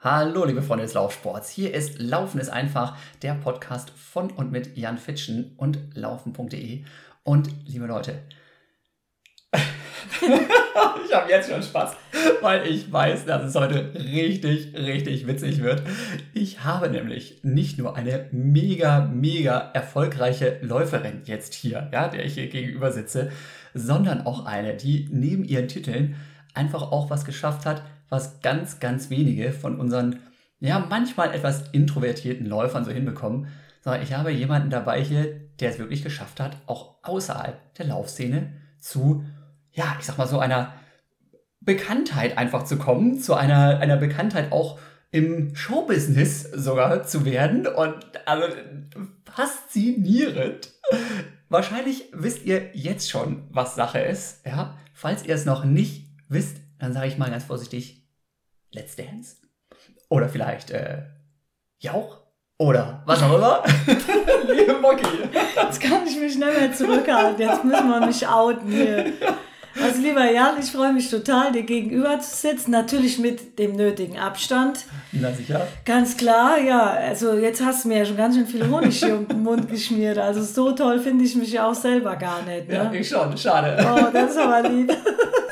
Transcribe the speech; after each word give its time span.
Hallo, 0.00 0.44
liebe 0.44 0.60
Freunde 0.60 0.84
des 0.84 0.92
Laufsports. 0.92 1.48
Hier 1.48 1.72
ist 1.72 1.98
Laufen 1.98 2.38
ist 2.38 2.50
einfach, 2.50 2.98
der 3.22 3.32
Podcast 3.32 3.88
von 3.88 4.30
und 4.30 4.52
mit 4.52 4.76
Jan 4.76 4.98
Fitschen 4.98 5.54
und 5.56 5.78
laufen.de. 5.94 6.84
Und 7.24 7.48
liebe 7.66 7.86
Leute, 7.86 8.20
ich 9.54 11.14
habe 11.14 11.30
jetzt 11.30 11.50
schon 11.50 11.62
Spaß, 11.62 11.96
weil 12.42 12.66
ich 12.66 12.92
weiß, 12.92 13.24
dass 13.24 13.44
es 13.44 13.54
heute 13.54 13.94
richtig, 13.94 14.76
richtig 14.76 15.26
witzig 15.26 15.62
wird. 15.62 15.82
Ich 16.34 16.62
habe 16.62 16.90
nämlich 16.90 17.40
nicht 17.42 17.78
nur 17.78 17.96
eine 17.96 18.28
mega, 18.32 19.00
mega 19.00 19.70
erfolgreiche 19.72 20.58
Läuferin 20.60 21.22
jetzt 21.24 21.54
hier, 21.54 21.88
ja, 21.90 22.08
der 22.08 22.26
ich 22.26 22.34
hier 22.34 22.48
gegenüber 22.48 22.92
sitze, 22.92 23.32
sondern 23.72 24.26
auch 24.26 24.44
eine, 24.44 24.76
die 24.76 25.08
neben 25.10 25.42
ihren 25.42 25.68
Titeln 25.68 26.16
einfach 26.52 26.82
auch 26.92 27.08
was 27.08 27.24
geschafft 27.24 27.64
hat, 27.64 27.82
was 28.08 28.40
ganz, 28.40 28.80
ganz 28.80 29.10
wenige 29.10 29.52
von 29.52 29.78
unseren, 29.80 30.20
ja, 30.60 30.78
manchmal 30.78 31.34
etwas 31.34 31.68
introvertierten 31.72 32.46
Läufern 32.46 32.84
so 32.84 32.90
hinbekommen. 32.90 33.48
Sondern 33.82 34.02
ich 34.02 34.14
habe 34.14 34.30
jemanden 34.30 34.70
dabei 34.70 35.02
hier, 35.02 35.40
der 35.60 35.70
es 35.70 35.78
wirklich 35.78 36.02
geschafft 36.02 36.40
hat, 36.40 36.56
auch 36.66 36.96
außerhalb 37.02 37.74
der 37.74 37.86
Laufszene 37.86 38.52
zu, 38.78 39.24
ja, 39.72 39.96
ich 39.98 40.06
sag 40.06 40.18
mal 40.18 40.26
so 40.26 40.38
einer 40.38 40.74
Bekanntheit 41.60 42.38
einfach 42.38 42.64
zu 42.64 42.78
kommen, 42.78 43.20
zu 43.20 43.34
einer, 43.34 43.78
einer 43.78 43.96
Bekanntheit 43.96 44.52
auch 44.52 44.78
im 45.10 45.54
Showbusiness 45.54 46.42
sogar 46.42 47.04
zu 47.04 47.24
werden 47.24 47.66
und 47.66 47.96
also 48.26 48.46
faszinierend. 49.24 50.72
Wahrscheinlich 51.48 52.10
wisst 52.12 52.44
ihr 52.44 52.70
jetzt 52.74 53.10
schon, 53.10 53.44
was 53.50 53.76
Sache 53.76 53.98
ist, 53.98 54.44
ja. 54.44 54.76
Falls 54.92 55.24
ihr 55.24 55.34
es 55.34 55.44
noch 55.44 55.64
nicht 55.64 56.08
wisst, 56.28 56.58
dann 56.78 56.92
sage 56.92 57.08
ich 57.08 57.18
mal 57.18 57.30
ganz 57.30 57.44
vorsichtig, 57.44 57.95
Let's 58.76 58.94
Dance. 58.94 59.36
Oder 60.10 60.28
vielleicht 60.28 60.70
äh, 60.70 60.98
Jauch. 61.80 62.18
Oder 62.58 63.02
was 63.06 63.22
auch 63.22 63.34
immer. 63.34 63.62
Liebe 64.54 64.74
Mocky. 64.74 65.06
Jetzt 65.56 65.80
kann 65.80 66.06
ich 66.06 66.18
mich 66.18 66.36
nicht 66.36 66.58
mehr 66.60 66.72
zurückhalten. 66.72 67.40
Jetzt 67.40 67.64
müssen 67.64 67.88
wir 67.88 68.06
mich 68.06 68.26
outen 68.28 68.70
hier. 68.70 69.12
Also 69.82 70.00
lieber 70.00 70.30
Jan, 70.30 70.58
ich 70.60 70.72
freue 70.72 70.92
mich 70.92 71.10
total, 71.10 71.52
dir 71.52 71.64
gegenüber 71.64 72.18
zu 72.20 72.34
sitzen. 72.34 72.70
Natürlich 72.70 73.18
mit 73.18 73.58
dem 73.58 73.76
nötigen 73.76 74.18
Abstand. 74.18 74.84
Na 75.12 75.32
sicher. 75.32 75.66
Ganz 75.84 76.16
klar, 76.16 76.58
ja. 76.58 76.90
Also 76.90 77.34
jetzt 77.34 77.62
hast 77.64 77.84
du 77.84 77.88
mir 77.88 77.98
ja 77.98 78.04
schon 78.04 78.16
ganz 78.16 78.36
schön 78.36 78.46
viel 78.46 78.68
Honig 78.68 78.98
hier 78.98 79.16
um 79.16 79.26
den 79.26 79.42
Mund 79.42 79.70
geschmiert. 79.70 80.18
Also 80.18 80.42
so 80.42 80.72
toll 80.72 80.98
finde 81.00 81.24
ich 81.24 81.34
mich 81.34 81.52
ja 81.52 81.68
auch 81.68 81.74
selber 81.74 82.16
gar 82.16 82.42
nicht. 82.42 82.68
Ne? 82.68 82.74
Ja, 82.74 82.92
ich 82.92 83.08
schon. 83.08 83.36
Schade. 83.36 83.76
Oh, 83.80 84.06
das 84.12 84.32
ist 84.32 84.38
aber 84.38 84.68
lieb. 84.68 84.94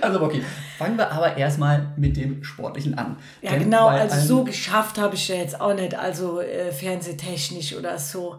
Also 0.00 0.20
okay, 0.20 0.42
fangen 0.78 0.96
wir 0.96 1.10
aber 1.10 1.36
erstmal 1.36 1.92
mit 1.96 2.16
dem 2.16 2.44
Sportlichen 2.44 2.96
an. 2.96 3.16
Ja 3.42 3.50
Denn 3.50 3.64
genau, 3.64 3.88
also 3.88 4.20
so 4.26 4.44
geschafft 4.44 4.98
habe 4.98 5.14
ich 5.14 5.28
ja 5.28 5.36
jetzt 5.36 5.60
auch 5.60 5.74
nicht, 5.74 5.94
also 5.94 6.40
äh, 6.40 6.72
fernsehtechnisch 6.72 7.74
oder 7.74 7.98
so. 7.98 8.36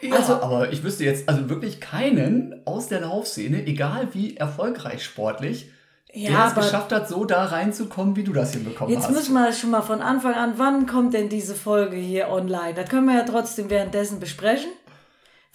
Ja, 0.00 0.16
also, 0.16 0.34
aber 0.34 0.72
ich 0.72 0.82
wüsste 0.82 1.04
jetzt 1.04 1.28
also 1.28 1.48
wirklich 1.48 1.80
keinen 1.80 2.60
aus 2.66 2.88
der 2.88 3.00
Laufszene, 3.00 3.66
egal 3.66 4.08
wie 4.12 4.36
erfolgreich 4.36 5.02
sportlich, 5.02 5.70
ja, 6.12 6.30
der 6.30 6.46
es 6.46 6.54
geschafft 6.54 6.92
hat, 6.92 7.08
so 7.08 7.24
da 7.24 7.44
reinzukommen, 7.44 8.16
wie 8.16 8.24
du 8.24 8.32
das 8.32 8.52
hinbekommen 8.52 8.92
jetzt 8.92 9.04
hast. 9.04 9.10
Jetzt 9.10 9.18
müssen 9.18 9.34
wir 9.34 9.52
schon 9.52 9.70
mal 9.70 9.82
von 9.82 10.00
Anfang 10.00 10.34
an, 10.34 10.54
wann 10.56 10.86
kommt 10.86 11.14
denn 11.14 11.28
diese 11.28 11.54
Folge 11.54 11.96
hier 11.96 12.28
online? 12.28 12.74
Das 12.74 12.88
können 12.88 13.06
wir 13.06 13.16
ja 13.16 13.24
trotzdem 13.24 13.70
währenddessen 13.70 14.20
besprechen. 14.20 14.70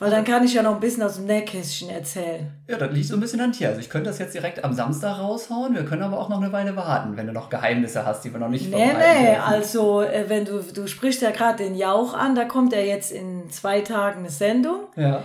Weil 0.02 0.10
dann 0.10 0.26
kann 0.26 0.44
ich 0.44 0.56
ja 0.56 0.64
noch 0.64 0.74
ein 0.74 0.80
bisschen 0.80 1.04
aus 1.04 1.18
dem 1.18 1.26
Nähkästchen 1.28 1.92
erzählen. 1.92 2.52
Ja, 2.68 2.76
das 2.78 2.92
liegt 2.92 3.06
so 3.06 3.14
ein 3.14 3.20
bisschen 3.20 3.40
an 3.40 3.52
dir. 3.52 3.68
Also 3.68 3.82
ich 3.82 3.88
könnte 3.88 4.10
das 4.10 4.18
jetzt 4.18 4.34
direkt 4.34 4.64
am 4.64 4.74
Samstag 4.74 5.20
raushauen. 5.20 5.76
Wir 5.76 5.86
können 5.86 6.02
aber 6.02 6.20
auch 6.20 6.28
noch 6.28 6.42
eine 6.42 6.52
Weile 6.52 6.76
warten, 6.76 7.18
wenn 7.18 7.28
du 7.28 7.34
noch 7.34 7.52
Geheimnisse 7.52 8.04
hast, 8.04 8.24
die 8.26 8.34
wir 8.34 8.40
noch 8.40 8.50
nicht 8.50 8.68
Nee, 8.72 8.78
nee, 8.78 9.26
dürfen. 9.26 9.42
also 9.46 10.02
äh, 10.02 10.26
wenn 10.28 10.46
du, 10.46 10.60
du 10.64 10.88
sprichst 10.88 11.22
ja 11.22 11.30
gerade 11.30 11.64
den 11.64 11.76
Jauch 11.76 12.16
an, 12.16 12.34
da 12.34 12.46
kommt 12.46 12.74
ja 12.74 12.80
jetzt 12.80 13.12
in 13.12 13.52
zwei 13.52 13.82
Tagen 13.82 14.22
eine 14.22 14.32
Sendung. 14.32 14.88
Ja. 14.96 15.24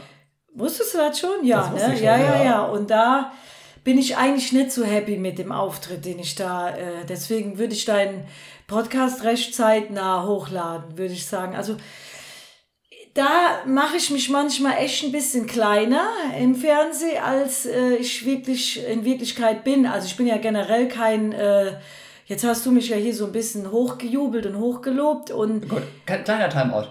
Wusstest 0.52 0.92
du 0.92 0.98
das 0.98 1.18
schon? 1.18 1.42
Ja, 1.42 1.70
das 1.72 1.88
ne? 1.88 1.96
Schon, 1.96 2.04
ja, 2.04 2.18
ja, 2.18 2.44
ja. 2.44 2.62
Und 2.64 2.90
da 2.90 3.32
bin 3.82 3.96
ich 3.96 4.18
eigentlich 4.18 4.52
nicht 4.52 4.72
so 4.72 4.84
happy 4.84 5.16
mit 5.16 5.38
dem 5.38 5.52
Auftritt, 5.52 6.04
den 6.04 6.18
ich 6.18 6.34
da, 6.34 6.68
äh, 6.68 7.06
deswegen 7.08 7.56
würde 7.56 7.72
ich 7.72 7.86
deinen 7.86 8.24
Podcast 8.66 9.24
recht 9.24 9.54
zeitnah 9.54 10.26
hochladen, 10.26 10.98
würde 10.98 11.14
ich 11.14 11.24
sagen. 11.24 11.56
Also 11.56 11.76
da 13.16 13.62
mache 13.66 13.96
ich 13.96 14.10
mich 14.10 14.28
manchmal 14.28 14.76
echt 14.78 15.02
ein 15.04 15.12
bisschen 15.12 15.46
kleiner 15.46 16.06
im 16.38 16.54
Fernsehen, 16.54 17.22
als 17.22 17.66
äh, 17.66 17.96
ich 17.96 18.26
wirklich 18.26 18.86
in 18.86 19.04
Wirklichkeit 19.04 19.64
bin. 19.64 19.86
Also 19.86 20.06
ich 20.06 20.16
bin 20.16 20.26
ja 20.26 20.36
generell 20.36 20.86
kein, 20.88 21.32
äh, 21.32 21.72
jetzt 22.26 22.44
hast 22.44 22.66
du 22.66 22.70
mich 22.70 22.90
ja 22.90 22.96
hier 22.96 23.14
so 23.14 23.26
ein 23.26 23.32
bisschen 23.32 23.70
hochgejubelt 23.70 24.46
und 24.46 24.58
hochgelobt 24.58 25.30
und. 25.30 25.68
Gut, 25.68 25.82
kleiner 26.04 26.50
Timeout. 26.50 26.88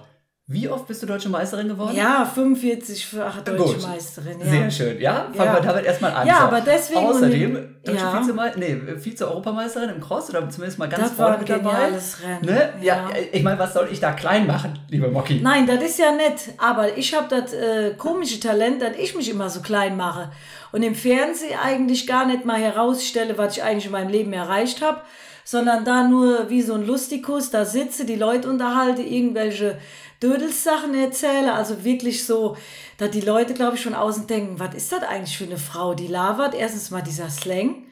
Wie 0.47 0.69
oft 0.69 0.85
bist 0.85 1.01
du 1.01 1.07
deutsche 1.07 1.27
Meisterin 1.27 1.69
geworden? 1.69 1.95
Ja, 1.95 2.31
45-fache 2.35 3.41
deutsche 3.43 3.63
Gut. 3.63 3.81
Meisterin. 3.81 4.39
Ja. 4.39 4.45
Sehr 4.45 4.69
schön. 4.69 5.01
Ja, 5.01 5.27
fangen 5.33 5.49
ja. 5.49 5.53
wir 5.55 5.61
damit 5.61 5.85
erstmal 5.85 6.11
an. 6.11 6.27
Ja, 6.27 6.37
so. 6.37 6.43
aber 6.43 6.61
deswegen. 6.61 6.99
Außerdem, 6.99 7.75
deutsche 7.83 7.97
ja. 7.97 8.21
Vize, 8.21 8.51
nee, 8.57 8.79
Vize-Europameisterin 8.95 9.89
im 9.89 9.99
Cross 9.99 10.29
oder 10.29 10.47
zumindest 10.47 10.77
mal 10.77 10.87
ganz 10.87 11.01
das 11.01 11.13
vorne 11.13 11.39
mit 11.39 11.49
dabei. 11.49 11.85
Rennen. 11.85 11.99
Ne? 12.41 12.73
Ja. 12.79 13.09
ja. 13.09 13.09
ich 13.31 13.41
meine, 13.41 13.57
was 13.57 13.73
soll 13.73 13.89
ich 13.91 13.99
da 13.99 14.11
klein 14.11 14.45
machen, 14.45 14.77
liebe 14.89 15.07
Mocky? 15.07 15.39
Nein, 15.41 15.65
das 15.65 15.81
ist 15.81 15.97
ja 15.97 16.11
nett. 16.11 16.53
Aber 16.59 16.95
ich 16.95 17.15
habe 17.15 17.25
das 17.27 17.51
äh, 17.51 17.95
komische 17.97 18.39
Talent, 18.39 18.83
dass 18.83 18.95
ich 18.99 19.15
mich 19.15 19.27
immer 19.27 19.49
so 19.49 19.61
klein 19.61 19.97
mache. 19.97 20.29
Und 20.71 20.83
im 20.83 20.93
Fernsehen 20.93 21.57
eigentlich 21.59 22.05
gar 22.05 22.27
nicht 22.27 22.45
mal 22.45 22.59
herausstelle, 22.59 23.35
was 23.39 23.57
ich 23.57 23.63
eigentlich 23.63 23.87
in 23.87 23.93
meinem 23.93 24.09
Leben 24.09 24.31
erreicht 24.31 24.83
habe, 24.83 25.01
sondern 25.43 25.85
da 25.85 26.07
nur 26.07 26.49
wie 26.49 26.61
so 26.61 26.75
ein 26.75 26.85
Lustikus 26.85 27.49
da 27.49 27.65
sitze, 27.65 28.05
die 28.05 28.15
Leute 28.15 28.49
unterhalte, 28.49 29.01
irgendwelche 29.01 29.77
Dödels-Sachen 30.21 30.93
erzähle, 30.93 31.53
also 31.53 31.83
wirklich 31.83 32.25
so, 32.25 32.55
dass 32.97 33.11
die 33.11 33.21
Leute, 33.21 33.53
glaube 33.53 33.75
ich, 33.75 33.81
schon 33.81 33.93
außen 33.93 34.27
denken, 34.27 34.59
was 34.59 34.73
ist 34.75 34.91
das 34.91 35.03
eigentlich 35.03 35.37
für 35.37 35.45
eine 35.45 35.57
Frau, 35.57 35.93
die 35.93 36.07
labert? 36.07 36.55
Erstens 36.55 36.91
mal 36.91 37.01
dieser 37.01 37.29
Slang, 37.29 37.85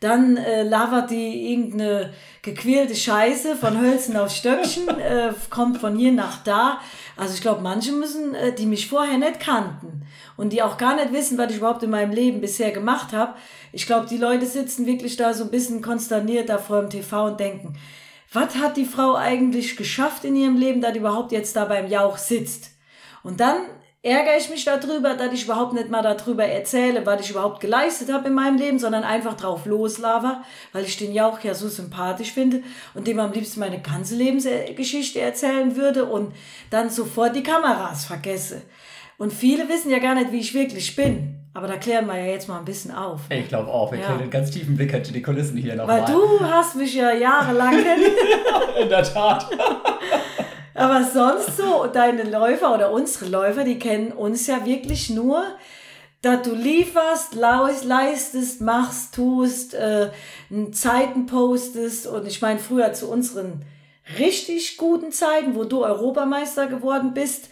dann 0.00 0.38
äh, 0.38 0.62
labert 0.62 1.10
die 1.10 1.52
irgendeine 1.52 2.12
gequälte 2.42 2.96
Scheiße 2.96 3.54
von 3.54 3.78
Hölzen 3.78 4.16
auf 4.16 4.30
Stöckchen, 4.30 4.88
äh, 4.98 5.32
kommt 5.50 5.78
von 5.78 5.96
hier 5.96 6.12
nach 6.12 6.42
da. 6.42 6.80
Also 7.16 7.34
ich 7.34 7.42
glaube, 7.42 7.60
manche 7.60 7.92
müssen, 7.92 8.34
äh, 8.34 8.54
die 8.54 8.66
mich 8.66 8.88
vorher 8.88 9.18
nicht 9.18 9.40
kannten 9.40 10.02
und 10.38 10.54
die 10.54 10.62
auch 10.62 10.78
gar 10.78 10.96
nicht 10.96 11.12
wissen, 11.12 11.36
was 11.36 11.50
ich 11.50 11.58
überhaupt 11.58 11.82
in 11.82 11.90
meinem 11.90 12.12
Leben 12.12 12.40
bisher 12.40 12.70
gemacht 12.72 13.12
habe. 13.12 13.34
Ich 13.72 13.86
glaube, 13.86 14.06
die 14.08 14.16
Leute 14.16 14.46
sitzen 14.46 14.86
wirklich 14.86 15.16
da 15.16 15.34
so 15.34 15.44
ein 15.44 15.50
bisschen 15.50 15.82
konsterniert 15.82 16.48
da 16.48 16.56
vor 16.56 16.80
dem 16.80 16.88
TV 16.88 17.26
und 17.26 17.38
denken, 17.38 17.74
was 18.32 18.54
hat 18.56 18.76
die 18.76 18.84
Frau 18.84 19.16
eigentlich 19.16 19.76
geschafft 19.76 20.24
in 20.24 20.36
ihrem 20.36 20.56
Leben, 20.56 20.80
dass 20.80 20.92
die 20.92 21.00
überhaupt 21.00 21.32
jetzt 21.32 21.56
da 21.56 21.64
beim 21.64 21.88
Jauch 21.88 22.16
sitzt? 22.16 22.70
Und 23.22 23.40
dann 23.40 23.62
ärgere 24.02 24.38
ich 24.38 24.48
mich 24.48 24.64
darüber, 24.64 25.14
dass 25.14 25.32
ich 25.32 25.44
überhaupt 25.44 25.74
nicht 25.74 25.90
mal 25.90 26.02
darüber 26.02 26.44
erzähle, 26.44 27.04
was 27.04 27.20
ich 27.22 27.30
überhaupt 27.30 27.60
geleistet 27.60 28.10
habe 28.10 28.28
in 28.28 28.34
meinem 28.34 28.56
Leben, 28.56 28.78
sondern 28.78 29.02
einfach 29.02 29.34
drauf 29.34 29.66
loslaber, 29.66 30.42
weil 30.72 30.84
ich 30.84 30.96
den 30.96 31.12
Jauch 31.12 31.40
ja 31.40 31.54
so 31.54 31.68
sympathisch 31.68 32.32
finde 32.32 32.62
und 32.94 33.06
dem 33.06 33.18
am 33.18 33.32
liebsten 33.32 33.60
meine 33.60 33.82
ganze 33.82 34.14
Lebensgeschichte 34.14 35.20
erzählen 35.20 35.76
würde 35.76 36.06
und 36.06 36.32
dann 36.70 36.88
sofort 36.88 37.36
die 37.36 37.42
Kameras 37.42 38.06
vergesse. 38.06 38.62
Und 39.18 39.32
viele 39.32 39.68
wissen 39.68 39.90
ja 39.90 39.98
gar 39.98 40.14
nicht, 40.14 40.32
wie 40.32 40.40
ich 40.40 40.54
wirklich 40.54 40.96
bin. 40.96 41.39
Aber 41.52 41.66
da 41.66 41.76
klären 41.76 42.06
wir 42.06 42.16
ja 42.16 42.26
jetzt 42.26 42.48
mal 42.48 42.58
ein 42.58 42.64
bisschen 42.64 42.94
auf. 42.94 43.22
Ich 43.28 43.48
glaube 43.48 43.68
auch. 43.70 43.90
Wir 43.90 43.98
ja. 43.98 44.06
kriegen 44.06 44.20
einen 44.20 44.30
ganz 44.30 44.50
tiefen 44.52 44.76
Blick 44.76 44.92
hinter 44.92 45.12
die 45.12 45.22
Kulissen 45.22 45.56
hier 45.56 45.74
nochmal. 45.74 46.02
Weil 46.02 46.14
du 46.14 46.40
hast 46.40 46.76
mich 46.76 46.94
ja 46.94 47.12
jahrelang 47.12 47.70
kennengelernt. 47.82 48.78
In 48.80 48.88
der 48.88 49.02
Tat. 49.02 49.46
Aber 50.74 51.02
sonst 51.02 51.56
so, 51.56 51.86
deine 51.92 52.22
Läufer 52.22 52.72
oder 52.72 52.92
unsere 52.92 53.26
Läufer, 53.26 53.64
die 53.64 53.78
kennen 53.78 54.12
uns 54.12 54.46
ja 54.46 54.64
wirklich 54.64 55.10
nur, 55.10 55.42
dass 56.22 56.42
du 56.42 56.54
lieferst, 56.54 57.34
leistest, 57.34 58.60
machst, 58.60 59.14
tust, 59.14 59.74
äh, 59.74 60.10
Zeiten 60.72 61.26
postest. 61.26 62.06
Und 62.06 62.26
ich 62.28 62.40
meine, 62.40 62.60
früher 62.60 62.92
zu 62.92 63.10
unseren 63.10 63.64
richtig 64.18 64.76
guten 64.76 65.12
Zeiten, 65.12 65.54
wo 65.54 65.64
du 65.64 65.84
Europameister 65.84 66.68
geworden 66.68 67.12
bist, 67.12 67.49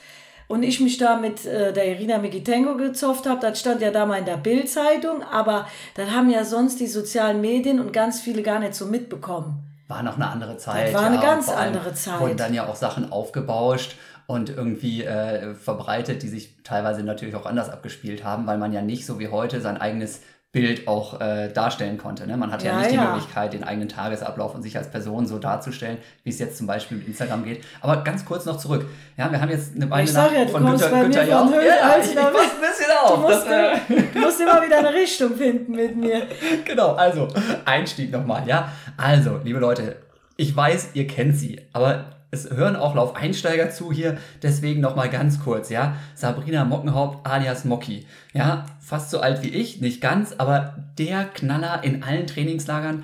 und 0.49 0.62
ich 0.62 0.81
mich 0.81 0.97
da 0.97 1.17
mit 1.17 1.47
äh, 1.47 1.73
der 1.73 1.87
Irina 1.87 2.19
Mikitenko 2.19 2.77
gezofft 2.77 3.27
habe, 3.27 3.41
das 3.41 3.61
stand 3.61 3.81
ja 3.81 3.91
da 3.91 4.06
mal 4.06 4.19
in 4.19 4.25
der 4.25 4.39
Bildzeitung, 4.39 5.23
aber 5.23 5.69
das 5.95 6.11
haben 6.11 6.31
ja 6.31 6.45
sonst 6.45 6.81
die 6.81 6.87
sozialen 6.87 7.41
Medien 7.41 7.79
und 7.79 7.93
ganz 7.93 8.21
viele 8.21 8.43
gar 8.43 8.59
nicht 8.59 8.75
so 8.75 8.87
mitbekommen. 8.87 9.62
War 9.87 10.03
noch 10.03 10.17
eine 10.17 10.29
andere 10.29 10.56
Zeit. 10.56 10.89
Das 10.89 10.95
war 10.95 11.06
eine 11.06 11.17
ja, 11.17 11.23
ganz 11.23 11.49
andere 11.49 11.95
Zeit. 11.95 12.21
Wurden 12.21 12.37
dann 12.37 12.53
ja 12.53 12.67
auch 12.67 12.77
Sachen 12.77 13.12
aufgebauscht 13.12 13.97
und 14.27 14.50
irgendwie 14.50 15.05
äh, 15.05 15.55
verbreitet, 15.55 16.23
die 16.23 16.29
sich 16.29 16.56
teilweise 16.62 17.03
natürlich 17.03 17.35
auch 17.35 17.47
anders 17.47 17.71
abgespielt 17.71 18.25
haben, 18.25 18.47
weil 18.47 18.59
man 18.59 18.73
ja 18.73 18.83
nicht 18.83 19.06
so 19.06 19.19
wie 19.19 19.29
heute 19.29 19.61
sein 19.61 19.79
eigenes 19.79 20.21
Bild 20.50 20.89
auch 20.89 21.21
äh, 21.21 21.53
darstellen 21.53 21.99
konnte. 21.99 22.27
Ne? 22.27 22.37
Man 22.39 22.50
hatte 22.50 22.65
ja, 22.65 22.73
ja 22.73 22.79
nicht 22.79 22.93
die 22.93 22.95
ja. 22.95 23.12
Möglichkeit, 23.12 23.53
den 23.53 23.65
eigenen 23.65 23.91
Tagesablauf 23.91 24.55
und 24.55 24.62
sich 24.62 24.79
als 24.79 24.91
Person 24.91 25.27
so 25.27 25.39
darzustellen, 25.39 25.99
wie 26.25 26.31
es 26.31 26.39
jetzt 26.39 26.56
zum 26.56 26.67
Beispiel 26.67 26.97
mit 26.97 27.06
Instagram 27.06 27.45
geht. 27.45 27.62
Aber 27.83 27.99
ganz 27.99 28.25
kurz 28.25 28.47
noch 28.47 28.56
zurück. 28.56 28.87
Ja, 29.19 29.31
wir 29.31 29.43
haben 29.43 29.50
jetzt 29.50 29.77
eine 29.77 29.91
Weile 29.91 30.11
nach 30.11 30.33
ja, 30.33 30.47
von 30.47 30.65
Günther, 30.65 30.89
bei 30.89 31.03
Günther. 31.03 31.25
Ja, 31.25 31.50
ja, 31.50 31.97
ich, 32.00 32.09
ich 32.09 32.15
passe 32.15 32.39
ein 32.39 32.61
bisschen 32.61 32.87
auf. 33.03 33.15
Du 33.15 33.21
musst, 33.21 33.47
das, 33.47 33.50
äh, 33.50 34.03
du 34.15 34.19
musst 34.21 34.41
immer 34.41 34.62
wieder 34.62 34.79
eine 34.79 34.95
Richtung 34.95 35.37
finden 35.37 35.73
mit 35.73 35.95
mir. 35.95 36.23
genau, 36.65 36.95
also 36.95 37.29
Einstieg 37.67 38.11
nochmal. 38.11 38.49
Ja, 38.49 38.73
also, 38.97 39.41
liebe 39.45 39.59
Leute, 39.59 39.97
Ich 40.40 40.55
weiß, 40.55 40.90
ihr 40.94 41.08
kennt 41.08 41.37
sie, 41.37 41.61
aber 41.73 42.17
es 42.31 42.49
hören 42.49 42.76
auch 42.76 42.94
Laufeinsteiger 42.94 43.70
zu 43.70 43.93
hier, 43.93 44.19
deswegen 44.40 44.81
nochmal 44.81 45.11
ganz 45.11 45.40
kurz, 45.40 45.69
ja. 45.69 45.96
Sabrina 46.14 46.64
Mockenhaupt 46.64 47.26
alias 47.26 47.64
Mocki. 47.64 48.06
Ja, 48.32 48.67
fast 48.81 49.11
so 49.11 49.19
alt 49.19 49.43
wie 49.43 49.49
ich, 49.49 49.81
nicht 49.81 50.00
ganz, 50.00 50.35
aber 50.38 50.93
der 50.96 51.25
Knaller 51.25 51.82
in 51.82 52.05
allen 52.05 52.29
Trainingslagern, 52.29 53.02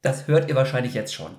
das 0.00 0.26
hört 0.26 0.48
ihr 0.48 0.54
wahrscheinlich 0.54 0.94
jetzt 0.94 1.12
schon. 1.12 1.32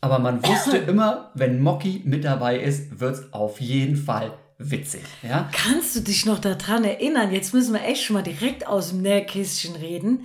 Aber 0.00 0.18
man 0.18 0.42
wusste 0.42 0.76
immer, 0.88 1.30
wenn 1.34 1.60
Mocki 1.60 2.00
mit 2.06 2.24
dabei 2.24 2.58
ist, 2.58 3.00
wird's 3.00 3.30
auf 3.30 3.60
jeden 3.60 3.96
Fall 3.96 4.32
witzig, 4.56 5.02
ja. 5.22 5.50
Kannst 5.52 5.96
du 5.96 6.00
dich 6.00 6.24
noch 6.24 6.38
daran 6.38 6.84
erinnern? 6.84 7.30
Jetzt 7.30 7.52
müssen 7.52 7.74
wir 7.74 7.84
echt 7.84 8.04
schon 8.04 8.14
mal 8.14 8.22
direkt 8.22 8.66
aus 8.66 8.88
dem 8.88 9.02
Nähkästchen 9.02 9.76
reden. 9.76 10.22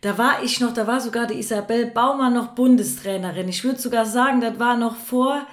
Da 0.00 0.16
war 0.16 0.42
ich 0.42 0.60
noch, 0.60 0.72
da 0.72 0.86
war 0.86 1.00
sogar 1.00 1.26
die 1.26 1.38
Isabel 1.38 1.86
Baumann 1.86 2.32
noch 2.32 2.48
Bundestrainerin. 2.48 3.48
Ich 3.48 3.64
würde 3.64 3.78
sogar 3.78 4.06
sagen, 4.06 4.40
das 4.40 4.58
war 4.58 4.76
noch 4.76 4.96
vor 4.96 5.46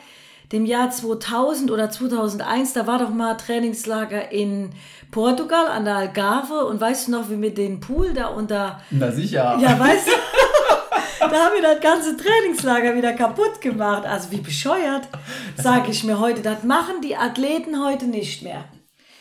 dem 0.53 0.65
Jahr 0.65 0.89
2000 0.89 1.69
oder 1.69 1.89
2001. 1.89 2.71
Da 2.71 2.87
war 2.87 2.99
doch 2.99 3.09
mal 3.09 3.35
Trainingslager 3.35 4.31
in 4.31 4.69
Portugal 5.11 5.67
an 5.67 5.83
der 5.83 5.97
Algarve. 5.97 6.65
Und 6.65 6.79
weißt 6.79 7.07
du 7.07 7.11
noch, 7.11 7.29
wie 7.29 7.41
wir 7.41 7.53
den 7.53 7.81
Pool 7.81 8.13
da 8.13 8.27
unter... 8.27 8.79
Na 8.89 9.11
sicher. 9.11 9.57
Ja, 9.61 9.77
weißt 9.77 10.07
du... 10.07 10.11
da 11.19 11.25
haben 11.25 11.55
wir 11.55 11.61
das 11.61 11.81
ganze 11.81 12.15
Trainingslager 12.15 12.95
wieder 12.95 13.11
kaputt 13.11 13.59
gemacht. 13.59 14.05
Also 14.05 14.31
wie 14.31 14.39
bescheuert, 14.39 15.09
sage 15.57 15.91
ich 15.91 16.05
mir 16.05 16.19
heute. 16.19 16.41
Das 16.41 16.63
machen 16.63 17.01
die 17.03 17.17
Athleten 17.17 17.83
heute 17.83 18.05
nicht 18.05 18.43
mehr 18.43 18.63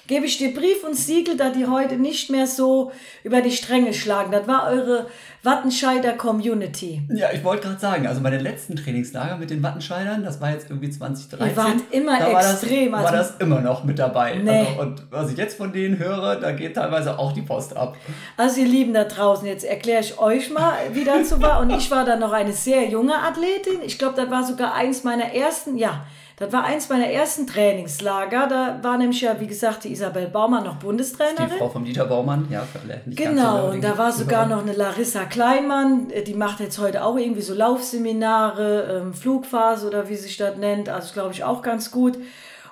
gebe 0.07 0.27
ich 0.27 0.39
dir 0.39 0.55
Brief 0.55 0.85
und 0.85 0.95
Siegel, 0.95 1.37
da 1.37 1.51
die 1.51 1.67
heute 1.67 1.97
nicht 1.97 2.31
mehr 2.31 2.47
so 2.47 2.93
über 3.25 3.41
die 3.41 3.51
Stränge 3.51 3.93
schlagen. 3.95 4.31
Das 4.33 4.47
war 4.47 4.69
eure 4.69 5.07
Wattenscheider 5.43 6.13
Community. 6.13 7.03
Ja, 7.09 7.29
ich 7.33 7.45
wollte 7.45 7.69
gerade 7.69 7.81
sagen, 7.81 8.07
also 8.07 8.21
meine 8.21 8.39
letzten 8.39 8.77
Trainingslager 8.77 9.37
mit 9.37 9.51
den 9.51 9.63
Wattenscheidern, 9.63 10.25
das 10.25 10.41
war 10.41 10.51
jetzt 10.51 10.69
irgendwie 10.71 10.91
2013. 10.91 11.49
Ihr 11.49 11.57
wart 11.57 11.77
immer 11.91 12.19
da 12.19 12.41
extrem. 12.41 12.93
War 12.93 13.03
das, 13.03 13.13
war 13.13 13.19
also, 13.19 13.33
das 13.33 13.41
immer 13.41 13.61
noch 13.61 13.85
mit 13.85 13.99
dabei. 13.99 14.35
Nee. 14.43 14.51
Also, 14.51 14.81
und 14.81 15.03
was 15.11 15.31
ich 15.31 15.39
jetzt 15.39 15.57
von 15.57 15.73
denen 15.73 15.99
höre, 15.99 16.37
da 16.37 16.53
geht 16.53 16.75
teilweise 16.75 17.19
auch 17.19 17.33
die 17.33 17.43
Post 17.43 17.77
ab. 17.77 17.97
Also 18.37 18.61
ihr 18.61 18.67
Lieben 18.67 18.93
da 18.93 19.05
draußen, 19.05 19.47
jetzt 19.47 19.65
erkläre 19.65 20.01
ich 20.01 20.19
euch 20.19 20.51
mal, 20.51 20.75
wie 20.93 21.05
das 21.05 21.29
so 21.29 21.41
war. 21.41 21.61
Und 21.61 21.71
ich 21.71 21.91
war 21.91 22.05
dann 22.05 22.21
noch 22.21 22.33
eine 22.33 22.53
sehr 22.53 22.89
junge 22.89 23.17
Athletin. 23.17 23.81
Ich 23.85 23.99
glaube, 23.99 24.15
das 24.17 24.31
war 24.31 24.45
sogar 24.45 24.75
eins 24.75 25.05
meiner 25.05 25.33
ersten, 25.33 25.77
ja, 25.77 26.05
das 26.37 26.53
war 26.53 26.65
eins 26.65 26.91
meiner 26.91 27.07
ersten 27.07 27.47
Trainingslager. 27.47 28.47
Da 28.47 28.79
war 28.83 28.99
nämlich 28.99 29.23
ja, 29.23 29.41
wie 29.41 29.47
gesagt, 29.47 29.85
die 29.85 29.93
Isabel 29.93 30.29
Baumann 30.29 30.65
noch 30.65 30.77
Bundestrainerin. 30.77 31.51
Die 31.51 31.59
Frau 31.59 31.71
von 31.71 31.85
Dieter 31.85 32.05
Baumann, 32.05 32.47
ja, 32.51 32.67
alle. 32.83 33.01
Nicht 33.07 33.17
genau, 33.17 33.71
und 33.71 33.83
da 33.83 33.97
war 33.97 34.13
sogar 34.13 34.47
noch 34.47 34.61
eine 34.61 34.75
Larissa 34.75 35.25
Kleinmann, 35.25 36.13
die 36.27 36.35
macht 36.35 36.61
jetzt 36.61 36.79
heute 36.79 37.05
auch 37.05 37.17
irgendwie 37.17 37.41
so 37.41 37.55
Laufseminare, 37.55 39.01
ähm, 39.01 39.15
Flugphase 39.15 39.87
oder 39.87 40.11
wie 40.11 40.17
sich 40.17 40.37
das 40.37 40.57
nennt. 40.57 40.91
Also 40.91 41.15
glaube 41.15 41.33
ich 41.33 41.43
auch 41.43 41.63
ganz 41.63 41.91
gut. 41.91 42.19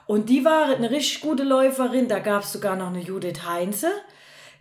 Und 0.07 0.29
die 0.29 0.45
war 0.45 0.67
eine 0.67 0.91
richtig 0.91 1.23
gute 1.23 1.45
Läuferin. 1.45 2.09
Da 2.09 2.19
gab 2.19 2.43
es 2.43 2.53
sogar 2.53 2.77
noch 2.77 2.89
eine 2.89 3.01
Judith 3.01 3.47
Heinze. 3.49 3.89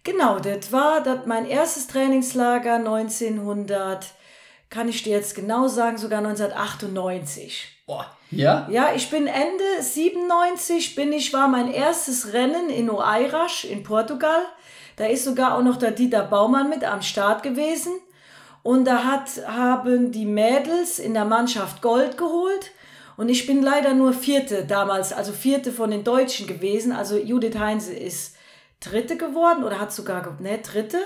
Genau, 0.05 0.39
das 0.39 0.71
war 0.71 1.01
das 1.01 1.25
mein 1.25 1.45
erstes 1.45 1.87
Trainingslager 1.87 2.75
1900, 2.75 4.07
kann 4.69 4.89
ich 4.89 5.03
dir 5.03 5.11
jetzt 5.11 5.35
genau 5.35 5.67
sagen, 5.67 5.97
sogar 5.97 6.19
1998. 6.19 7.83
Boah, 7.85 8.05
ja? 8.35 8.67
Ja, 8.69 8.93
ich 8.95 9.09
bin 9.09 9.27
Ende 9.27 9.63
97, 9.81 10.95
bin 10.95 11.11
ich, 11.13 11.33
war 11.33 11.47
mein 11.47 11.71
erstes 11.71 12.33
Rennen 12.33 12.69
in 12.69 12.89
Oeiras 12.89 13.63
in 13.63 13.83
Portugal. 13.83 14.41
Da 14.95 15.05
ist 15.05 15.25
sogar 15.25 15.57
auch 15.57 15.63
noch 15.63 15.77
der 15.77 15.91
Dieter 15.91 16.23
Baumann 16.23 16.69
mit 16.69 16.83
am 16.83 17.01
Start 17.01 17.43
gewesen. 17.43 17.93
Und 18.61 18.85
da 18.85 19.03
hat, 19.03 19.29
haben 19.47 20.11
die 20.11 20.25
Mädels 20.25 20.99
in 20.99 21.13
der 21.13 21.25
Mannschaft 21.25 21.81
Gold 21.81 22.17
geholt. 22.17 22.71
Und 23.17 23.29
ich 23.29 23.45
bin 23.45 23.61
leider 23.61 23.93
nur 23.93 24.13
Vierte 24.13 24.65
damals, 24.65 25.13
also 25.13 25.33
Vierte 25.33 25.71
von 25.71 25.91
den 25.91 26.03
Deutschen 26.03 26.47
gewesen. 26.47 26.91
Also 26.91 27.17
Judith 27.17 27.57
Heinze 27.57 27.93
ist 27.93 28.35
Dritte 28.79 29.17
geworden 29.17 29.63
oder 29.63 29.79
hat 29.79 29.93
sogar, 29.93 30.37
ne, 30.39 30.59
Dritte. 30.59 30.99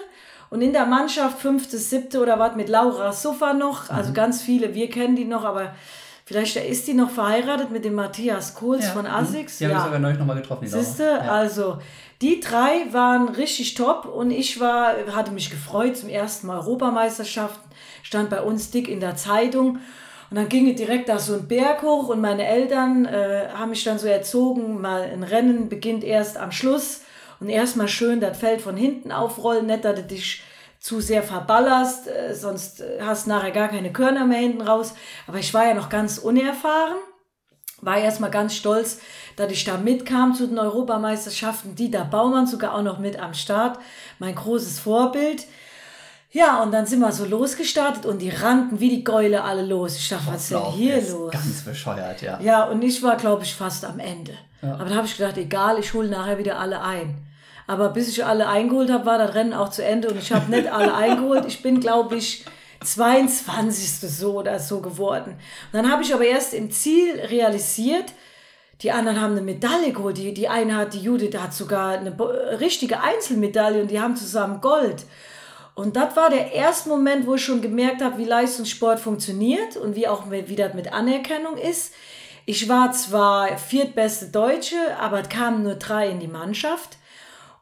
Und 0.50 0.62
in 0.62 0.72
der 0.72 0.86
Mannschaft 0.86 1.40
Fünfte, 1.40 1.78
Siebte 1.78 2.22
oder 2.22 2.40
was 2.40 2.56
mit 2.56 2.70
Laura 2.70 3.12
Suffer 3.12 3.54
noch. 3.54 3.90
Also 3.90 4.12
mhm. 4.12 4.14
ganz 4.14 4.42
viele, 4.42 4.74
wir 4.74 4.90
kennen 4.90 5.16
die 5.16 5.26
noch, 5.26 5.44
aber 5.44 5.76
Vielleicht 6.28 6.58
ist 6.58 6.86
die 6.90 6.94
noch 6.94 7.10
verheiratet 7.10 7.72
mit 7.72 7.86
dem 7.86 7.94
Matthias 7.94 8.54
Kohls 8.54 8.84
ja. 8.84 8.92
von 8.92 9.06
mhm. 9.06 9.12
ASICS. 9.12 9.60
Die 9.60 9.64
ja. 9.64 9.70
habe 9.70 9.80
ich 9.80 9.86
sogar 9.86 10.00
neulich 10.00 10.20
nochmal 10.20 10.36
getroffen. 10.36 10.68
Siehste, 10.68 11.04
ja. 11.04 11.20
also 11.20 11.78
die 12.22 12.42
drei 12.42 12.86
waren 12.92 13.30
richtig 13.30 13.76
top 13.76 14.04
und 14.06 14.32
ich 14.32 14.60
war, 14.60 14.96
hatte 15.14 15.32
mich 15.32 15.50
gefreut 15.50 15.96
zum 15.96 16.10
ersten 16.10 16.48
Mal 16.48 16.58
Europameisterschaften, 16.58 17.72
stand 18.04 18.30
bei 18.30 18.42
uns 18.42 18.72
dick 18.72 18.90
in 18.90 19.00
der 19.00 19.16
Zeitung. 19.16 19.80
Und 20.30 20.36
dann 20.36 20.50
ging 20.50 20.70
es 20.70 20.76
direkt 20.76 21.08
da 21.08 21.18
so 21.18 21.34
ein 21.36 21.48
Berg 21.48 21.82
hoch 21.82 22.10
und 22.10 22.20
meine 22.20 22.46
Eltern 22.46 23.06
äh, 23.06 23.48
haben 23.54 23.70
mich 23.70 23.86
dann 23.86 23.98
so 23.98 24.08
erzogen, 24.08 24.82
mal 24.82 25.04
ein 25.04 25.24
Rennen 25.24 25.70
beginnt 25.70 26.04
erst 26.04 26.36
am 26.36 26.52
Schluss 26.52 27.04
und 27.40 27.48
erstmal 27.48 27.88
schön 27.88 28.20
das 28.20 28.38
Feld 28.38 28.60
von 28.60 28.76
hinten 28.76 29.14
aufrollen, 29.14 29.68
nicht, 29.68 29.86
dass 29.86 29.96
du 29.96 30.04
dich 30.04 30.44
zu 30.80 31.02
sehr 31.02 31.24
verballerst, 31.24 32.08
äh, 32.08 32.34
sonst 32.34 32.82
äh, 32.82 33.00
hast 33.02 33.28
nachher 33.28 33.52
gar 33.52 33.68
keine 33.68 33.92
Körner 33.92 34.26
mehr 34.26 34.40
hinten 34.40 34.62
raus. 34.62 34.94
Aber 35.28 35.40
ich 35.40 35.54
war 35.54 35.66
ja 35.66 35.74
noch 35.74 35.90
ganz 35.90 36.18
unerfahren, 36.18 36.96
war 37.82 37.98
erstmal 37.98 38.32
ganz 38.32 38.56
stolz, 38.56 39.00
dass 39.36 39.52
ich 39.52 39.64
da 39.64 39.78
mitkam 39.78 40.34
zu 40.34 40.48
den 40.48 40.58
Europameisterschaften. 40.58 41.76
Dieter 41.76 42.06
Baumann 42.06 42.48
sogar 42.48 42.76
auch 42.76 42.84
noch 42.84 43.00
mit 43.00 43.20
am 43.20 43.34
Start, 43.34 43.80
mein 44.20 44.36
großes 44.36 44.80
Vorbild. 44.80 45.46
Ja, 46.32 46.62
und 46.62 46.72
dann 46.72 46.86
sind 46.86 47.00
wir 47.00 47.12
so 47.12 47.26
losgestartet 47.26 48.06
und 48.06 48.20
die 48.20 48.30
rannten 48.30 48.80
wie 48.80 48.90
die 48.90 49.04
Gäule 49.04 49.44
alle 49.44 49.66
los. 49.66 49.98
Ich 49.98 50.10
dachte, 50.10 50.28
was 50.28 50.44
ist 50.44 50.52
denn 50.52 50.72
hier 50.74 51.02
los? 51.10 51.32
Ganz 51.32 51.62
bescheuert, 51.64 52.22
ja. 52.22 52.40
Ja, 52.42 52.64
und 52.66 52.82
ich 52.82 53.02
war, 53.02 53.16
glaube 53.16 53.44
ich, 53.44 53.56
fast 53.56 53.86
am 53.86 54.00
Ende. 54.00 54.34
Ja. 54.62 54.74
Aber 54.76 54.86
da 54.86 54.96
habe 54.96 55.08
ich 55.08 55.16
gedacht, 55.16 55.38
egal, 55.38 55.80
ich 55.80 55.94
hole 55.94 56.10
nachher 56.10 56.38
wieder 56.38 56.60
alle 56.60 56.82
ein. 56.82 57.27
Aber 57.68 57.90
bis 57.90 58.08
ich 58.08 58.26
alle 58.26 58.48
eingeholt 58.48 58.90
habe, 58.90 59.06
war 59.06 59.18
das 59.18 59.36
Rennen 59.36 59.54
auch 59.54 59.70
zu 59.70 59.84
Ende 59.84 60.10
und 60.10 60.18
ich 60.18 60.32
habe 60.32 60.50
nicht 60.50 60.72
alle 60.72 60.94
eingeholt. 60.96 61.46
Ich 61.46 61.62
bin, 61.62 61.80
glaube 61.80 62.16
ich, 62.16 62.46
22. 62.84 64.10
so 64.10 64.40
oder 64.40 64.60
so 64.60 64.80
geworden. 64.80 65.32
Und 65.32 65.74
dann 65.74 65.92
habe 65.92 66.04
ich 66.04 66.14
aber 66.14 66.26
erst 66.26 66.54
im 66.54 66.72
Ziel 66.72 67.20
realisiert, 67.20 68.14
die 68.82 68.92
anderen 68.92 69.20
haben 69.20 69.32
eine 69.32 69.42
Medaille 69.42 69.92
geholt. 69.92 70.18
Die, 70.18 70.34
die 70.34 70.48
eine 70.48 70.76
hat, 70.76 70.94
die 70.94 71.02
Judith 71.02 71.36
hat 71.38 71.54
sogar 71.54 71.98
eine 71.98 72.16
richtige 72.60 73.02
Einzelmedaille 73.02 73.82
und 73.82 73.92
die 73.92 74.00
haben 74.00 74.16
zusammen 74.16 74.62
Gold. 74.62 75.06
Und 75.74 75.96
das 75.96 76.16
war 76.16 76.30
der 76.30 76.54
erste 76.54 76.90
Moment, 76.90 77.28
wo 77.28 77.36
ich 77.36 77.44
schon 77.44 77.62
gemerkt 77.62 78.02
habe, 78.02 78.18
wie 78.18 78.26
Leistungssport 78.26 79.00
funktioniert 79.00 79.78
und 79.78 79.96
wie 79.96 80.08
auch 80.08 80.30
wie 80.30 80.56
das 80.56 80.74
mit 80.74 80.94
Anerkennung 80.94 81.58
ist. 81.58 81.94
Ich 82.46 82.70
war 82.70 82.92
zwar 82.94 83.58
viertbeste 83.58 84.28
Deutsche, 84.28 84.78
aber 85.00 85.22
es 85.22 85.30
kamen 85.30 85.64
nur 85.64 85.76
drei 85.76 86.10
in 86.10 86.20
die 86.20 86.28
Mannschaft. 86.28 86.98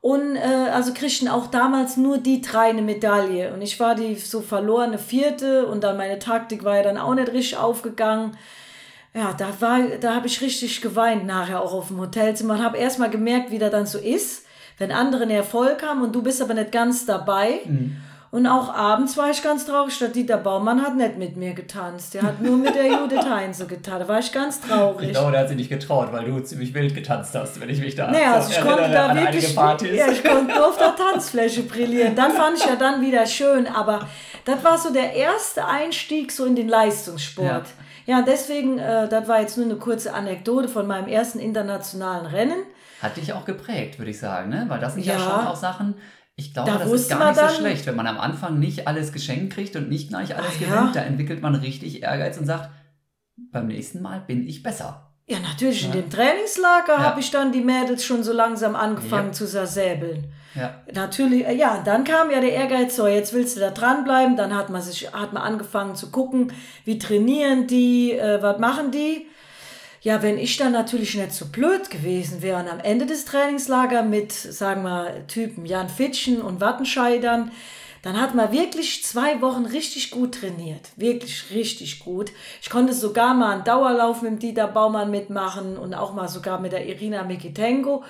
Und 0.05 0.35
äh, 0.35 0.69
also 0.71 0.93
kriegten 0.93 1.27
auch 1.27 1.47
damals 1.47 1.97
nur 1.97 2.19
die 2.19 2.39
drei 2.39 2.69
eine 2.69 2.83
Medaille. 2.83 3.51
Und 3.51 3.63
ich 3.63 3.79
war 3.79 3.95
die 3.95 4.13
so 4.13 4.41
verlorene 4.41 4.99
vierte 4.99 5.65
und 5.65 5.83
dann 5.83 5.97
meine 5.97 6.19
Taktik 6.19 6.63
war 6.63 6.75
ja 6.75 6.83
dann 6.83 6.99
auch 6.99 7.15
nicht 7.15 7.33
richtig 7.33 7.57
aufgegangen. 7.57 8.37
Ja, 9.15 9.33
da 9.33 9.47
war, 9.61 9.79
da 9.99 10.13
habe 10.13 10.27
ich 10.27 10.41
richtig 10.41 10.79
geweint 10.81 11.25
nachher 11.25 11.59
auch 11.59 11.73
auf 11.73 11.87
dem 11.87 11.99
Hotelzimmer 11.99 12.53
und 12.53 12.63
habe 12.63 12.77
erstmal 12.77 13.09
gemerkt, 13.09 13.49
wie 13.49 13.57
das 13.57 13.71
dann 13.71 13.87
so 13.87 13.97
ist, 13.97 14.45
wenn 14.77 14.91
andere 14.91 15.23
einen 15.23 15.31
Erfolg 15.31 15.81
haben 15.81 16.03
und 16.03 16.13
du 16.13 16.21
bist 16.21 16.39
aber 16.39 16.53
nicht 16.53 16.71
ganz 16.71 17.07
dabei. 17.07 17.61
Mhm. 17.65 17.97
Und 18.31 18.47
auch 18.47 18.73
abends 18.73 19.15
war 19.15 19.29
ich 19.29 19.41
ganz 19.41 19.65
traurig, 19.65 19.93
statt 19.93 20.15
Dieter 20.15 20.37
Baumann 20.37 20.81
hat 20.81 20.95
nicht 20.97 21.17
mit 21.17 21.37
mir 21.37 21.53
getanzt. 21.53 22.13
Der 22.13 22.23
hat 22.23 22.41
nur 22.41 22.57
mit 22.57 22.75
der 22.75 22.87
Judith 22.99 23.25
Heinze 23.29 23.65
getan. 23.65 23.99
Da 23.99 24.07
war 24.07 24.19
ich 24.19 24.31
ganz 24.31 24.59
traurig. 24.59 25.07
Ich 25.07 25.13
glaube, 25.13 25.31
der 25.31 25.41
hat 25.41 25.47
sich 25.47 25.57
nicht 25.57 25.69
getraut, 25.69 26.11
weil 26.11 26.25
du 26.25 26.39
ziemlich 26.41 26.73
wild 26.73 26.93
getanzt 26.93 27.33
hast, 27.35 27.61
wenn 27.61 27.69
ich 27.69 27.79
mich 27.79 27.95
da 27.95 28.11
naja, 28.11 28.33
also 28.33 28.51
ich 28.51 28.61
konnte 28.61 28.89
da 28.89 29.15
wirklich, 29.15 29.55
Ja, 29.55 30.11
ich 30.11 30.23
konnte 30.23 30.53
nur 30.53 30.67
auf 30.67 30.77
der 30.77 30.95
Tanzfläche 30.95 31.63
brillieren. 31.63 32.15
Dann 32.15 32.31
fand 32.31 32.57
ich 32.57 32.65
ja 32.65 32.75
dann 32.75 33.01
wieder 33.01 33.25
schön, 33.25 33.67
aber 33.67 34.01
das 34.43 34.63
war 34.63 34.77
so 34.77 34.91
der 34.91 35.13
erste 35.13 35.65
Einstieg 35.65 36.31
so 36.31 36.45
in 36.45 36.55
den 36.55 36.67
Leistungssport. 36.67 37.65
Ja, 38.05 38.17
ja 38.19 38.21
deswegen, 38.21 38.79
äh, 38.79 39.07
das 39.07 39.27
war 39.27 39.41
jetzt 39.41 39.57
nur 39.57 39.65
eine 39.65 39.75
kurze 39.75 40.13
Anekdote 40.13 40.67
von 40.67 40.87
meinem 40.87 41.07
ersten 41.07 41.39
internationalen 41.39 42.25
Rennen. 42.25 42.63
Hat 43.01 43.17
dich 43.17 43.33
auch 43.33 43.45
geprägt, 43.45 43.97
würde 43.97 44.11
ich 44.11 44.19
sagen, 44.19 44.49
ne? 44.49 44.65
Weil 44.67 44.79
das 44.79 44.93
sind 44.93 45.05
ja, 45.05 45.13
ja 45.13 45.19
schon 45.19 45.47
auch 45.47 45.55
Sachen, 45.55 45.95
ich 46.35 46.53
glaube, 46.53 46.71
da 46.71 46.77
das 46.77 46.91
ist 46.91 47.09
gar 47.09 47.31
nicht 47.31 47.39
so 47.39 47.55
schlecht, 47.59 47.85
wenn 47.85 47.95
man 47.95 48.07
am 48.07 48.17
Anfang 48.17 48.59
nicht 48.59 48.87
alles 48.87 49.13
geschenkt 49.13 49.53
kriegt 49.53 49.75
und 49.75 49.89
nicht 49.89 50.09
gleich 50.09 50.35
alles 50.35 50.51
Ach, 50.55 50.59
gewinnt. 50.59 50.75
Ja? 50.75 50.91
Da 50.93 51.01
entwickelt 51.01 51.41
man 51.41 51.55
richtig 51.55 52.03
Ehrgeiz 52.03 52.37
und 52.37 52.45
sagt, 52.45 52.69
beim 53.37 53.67
nächsten 53.67 54.01
Mal 54.01 54.21
bin 54.21 54.47
ich 54.47 54.61
besser. 54.61 55.11
Ja, 55.27 55.39
natürlich. 55.39 55.83
Ja. 55.83 55.87
In 55.87 55.93
dem 55.93 56.09
Trainingslager 56.09 56.93
ja. 56.93 57.03
habe 57.03 57.19
ich 57.19 57.31
dann 57.31 57.51
die 57.51 57.61
Mädels 57.61 58.03
schon 58.03 58.23
so 58.23 58.33
langsam 58.33 58.75
angefangen 58.75 59.33
zu 59.33 59.47
zersäbeln. 59.47 60.25
Ja. 60.53 60.81
Natürlich, 60.93 61.45
äh, 61.45 61.55
ja, 61.55 61.81
dann 61.83 62.03
kam 62.03 62.29
ja 62.29 62.39
der 62.39 62.53
Ehrgeiz, 62.53 62.95
so, 62.95 63.07
jetzt 63.07 63.33
willst 63.33 63.55
du 63.55 63.61
da 63.61 63.71
dranbleiben. 63.71 64.35
Dann 64.35 64.55
hat 64.55 64.69
man 64.69 64.81
sich, 64.81 65.11
hat 65.13 65.33
man 65.33 65.41
angefangen 65.41 65.95
zu 65.95 66.11
gucken, 66.11 66.53
wie 66.83 66.99
trainieren 66.99 67.65
die, 67.65 68.11
äh, 68.11 68.41
was 68.41 68.59
machen 68.59 68.91
die. 68.91 69.27
Ja, 70.05 70.21
wenn 70.21 70.37
ich 70.37 70.55
dann 70.57 70.71
natürlich 70.71 71.15
nicht 71.15 71.33
so 71.33 71.47
blöd 71.47 71.89
gewesen 71.89 72.43
wäre 72.43 72.59
und 72.59 72.69
am 72.69 72.79
Ende 72.79 73.07
des 73.07 73.25
Trainingslagers 73.25 74.05
mit, 74.05 74.31
sagen 74.31 74.83
wir, 74.83 75.25
Typen 75.27 75.65
Jan 75.65 75.89
Fitschen 75.89 76.43
und 76.43 76.61
Wattenscheidern, 76.61 77.51
Dann 78.03 78.21
hat 78.21 78.35
man 78.35 78.51
wirklich 78.51 79.03
zwei 79.03 79.41
Wochen 79.41 79.65
richtig 79.65 80.11
gut 80.11 80.35
trainiert. 80.35 80.91
Wirklich 80.95 81.45
richtig 81.49 82.01
gut. 82.01 82.31
Ich 82.61 82.69
konnte 82.69 82.93
sogar 82.93 83.33
mal 83.33 83.53
einen 83.53 83.63
Dauerlauf 83.63 84.21
mit 84.21 84.43
Dieter 84.43 84.67
Baumann 84.67 85.09
mitmachen 85.09 85.75
und 85.75 85.95
auch 85.95 86.13
mal 86.13 86.27
sogar 86.27 86.59
mit 86.59 86.71
der 86.71 86.85
Irina 86.85 87.23
Mikitenko. 87.23 88.03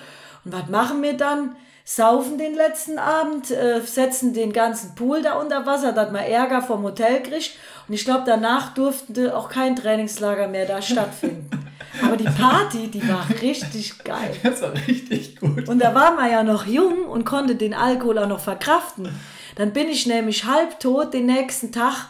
Und 0.44 0.52
was 0.52 0.68
machen 0.68 1.00
wir 1.00 1.14
dann? 1.14 1.56
Saufen 1.86 2.36
den 2.36 2.54
letzten 2.54 2.98
Abend, 2.98 3.50
äh, 3.50 3.80
setzen 3.80 4.34
den 4.34 4.52
ganzen 4.52 4.94
Pool 4.96 5.22
da 5.22 5.40
unter 5.40 5.64
Wasser, 5.64 5.92
dass 5.92 6.12
man 6.12 6.24
Ärger 6.24 6.60
vom 6.60 6.82
Hotel 6.82 7.22
kriegt. 7.22 7.52
Und 7.88 7.94
ich 7.94 8.04
glaube, 8.04 8.24
danach 8.26 8.74
durfte 8.74 9.34
auch 9.34 9.48
kein 9.48 9.76
Trainingslager 9.76 10.46
mehr 10.46 10.66
da 10.66 10.82
stattfinden. 10.82 11.48
Aber 12.02 12.16
die 12.16 12.24
Party, 12.24 12.88
die 12.88 13.08
war 13.08 13.26
richtig 13.42 13.98
geil. 14.04 14.34
Das 14.42 14.62
war 14.62 14.74
richtig 14.86 15.36
gut. 15.36 15.68
Und 15.68 15.78
da 15.78 15.94
war 15.94 16.14
man 16.14 16.30
ja 16.30 16.42
noch 16.42 16.66
jung 16.66 17.04
und 17.06 17.24
konnte 17.24 17.56
den 17.56 17.74
Alkohol 17.74 18.18
auch 18.18 18.28
noch 18.28 18.40
verkraften. 18.40 19.08
Dann 19.56 19.72
bin 19.72 19.88
ich 19.88 20.06
nämlich 20.06 20.44
halbtot 20.44 21.14
den 21.14 21.26
nächsten 21.26 21.72
Tag. 21.72 22.08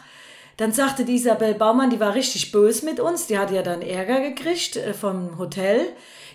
Dann 0.57 0.73
sagte 0.73 1.05
die 1.05 1.17
Isabel 1.17 1.55
Baumann, 1.55 1.91
die 1.91 2.01
war 2.01 2.15
richtig 2.15 2.51
böse 2.51 2.87
mit 2.87 2.99
uns, 2.99 3.27
die 3.27 3.39
hatte 3.39 3.55
ja 3.55 3.63
dann 3.63 3.83
Ärger 3.83 4.21
gekriegt 4.21 4.77
äh, 4.77 4.95
vom 4.95 5.39
Hotel. 5.39 5.81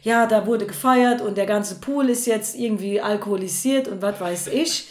Ja, 0.03 0.25
da 0.25 0.47
wurde 0.47 0.65
gefeiert 0.65 1.21
und 1.21 1.37
der 1.37 1.45
ganze 1.45 1.75
Pool 1.75 2.09
ist 2.09 2.25
jetzt 2.25 2.57
irgendwie 2.57 3.01
alkoholisiert 3.01 3.87
und 3.87 4.01
was 4.01 4.19
weiß 4.19 4.47
ich. 4.47 4.89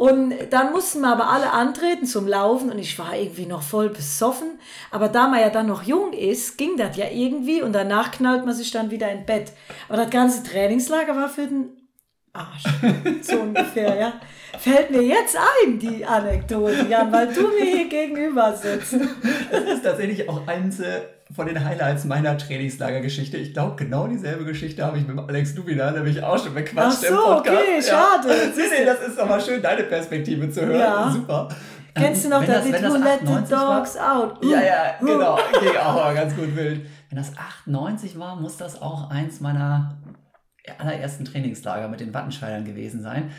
Und 0.00 0.32
dann 0.48 0.72
mussten 0.72 1.02
wir 1.02 1.12
aber 1.12 1.28
alle 1.28 1.52
antreten 1.52 2.06
zum 2.06 2.26
Laufen 2.26 2.70
und 2.70 2.78
ich 2.78 2.98
war 2.98 3.14
irgendwie 3.14 3.44
noch 3.44 3.60
voll 3.60 3.90
besoffen. 3.90 4.58
Aber 4.90 5.10
da 5.10 5.28
man 5.28 5.40
ja 5.40 5.50
dann 5.50 5.66
noch 5.66 5.82
jung 5.82 6.14
ist, 6.14 6.56
ging 6.56 6.78
das 6.78 6.96
ja 6.96 7.04
irgendwie 7.10 7.60
und 7.60 7.74
danach 7.74 8.10
knallt 8.10 8.46
man 8.46 8.54
sich 8.54 8.70
dann 8.70 8.90
wieder 8.90 9.12
in 9.12 9.26
Bett. 9.26 9.52
Aber 9.90 9.98
das 9.98 10.08
ganze 10.08 10.42
Trainingslager 10.42 11.14
war 11.14 11.28
für 11.28 11.46
den 11.46 11.76
Arsch. 12.32 12.64
So 13.22 13.40
ungefähr, 13.40 13.94
ja. 13.94 14.12
Fällt 14.58 14.90
mir 14.90 15.02
jetzt 15.02 15.36
ein, 15.36 15.78
die 15.78 16.04
Anekdote, 16.04 16.86
Jan, 16.88 17.12
weil 17.12 17.32
du 17.32 17.48
mir 17.48 17.64
hier 17.64 17.88
gegenüber 17.88 18.54
sitzt. 18.54 18.94
Das 19.50 19.64
ist 19.64 19.84
tatsächlich 19.84 20.28
auch 20.28 20.46
eins 20.46 20.80
äh, 20.80 21.02
von 21.34 21.46
den 21.46 21.64
Highlights 21.64 22.04
meiner 22.04 22.36
Trainingslagergeschichte. 22.36 23.36
Ich 23.36 23.52
glaube, 23.52 23.76
genau 23.76 24.06
dieselbe 24.06 24.44
Geschichte 24.44 24.84
habe 24.84 24.98
ich 24.98 25.06
mit 25.06 25.18
Alex 25.18 25.54
Dubina 25.54 25.90
nämlich 25.92 26.22
auch 26.22 26.42
schon 26.42 26.54
bequatscht 26.54 26.98
Ach 27.04 27.08
so, 27.08 27.08
im 27.08 27.14
Podcast. 27.14 27.56
okay, 27.56 27.82
schade. 27.82 28.28
Ja. 28.28 28.34
Nee, 28.56 28.62
nee, 28.78 28.84
das 28.84 29.06
ist 29.06 29.18
doch 29.18 29.28
mal 29.28 29.40
schön, 29.40 29.62
deine 29.62 29.84
Perspektive 29.84 30.50
zu 30.50 30.66
hören. 30.66 30.80
Ja. 30.80 31.10
Super. 31.10 31.48
Kennst 31.94 32.24
du 32.24 32.28
noch 32.28 32.44
das 32.44 32.64
Lied 32.64 32.82
Who 32.82 32.96
Let 32.96 33.20
the 33.20 33.50
Dogs 33.50 33.96
war? 33.96 34.16
Out? 34.16 34.44
Ja, 34.44 34.62
ja, 34.62 34.94
genau. 35.00 35.38
Ging 35.60 35.76
auch 35.76 35.94
mal 35.94 36.14
ganz 36.14 36.34
gut 36.34 36.54
wild. 36.56 36.86
Wenn 37.08 37.18
das 37.18 37.32
98 37.36 38.18
war, 38.18 38.36
muss 38.36 38.56
das 38.56 38.80
auch 38.80 39.10
eins 39.10 39.40
meiner 39.40 39.98
allerersten 40.78 41.24
Trainingslager 41.24 41.88
mit 41.88 42.00
den 42.00 42.14
Wattenscheidern 42.14 42.64
gewesen 42.64 43.02
sein. 43.02 43.30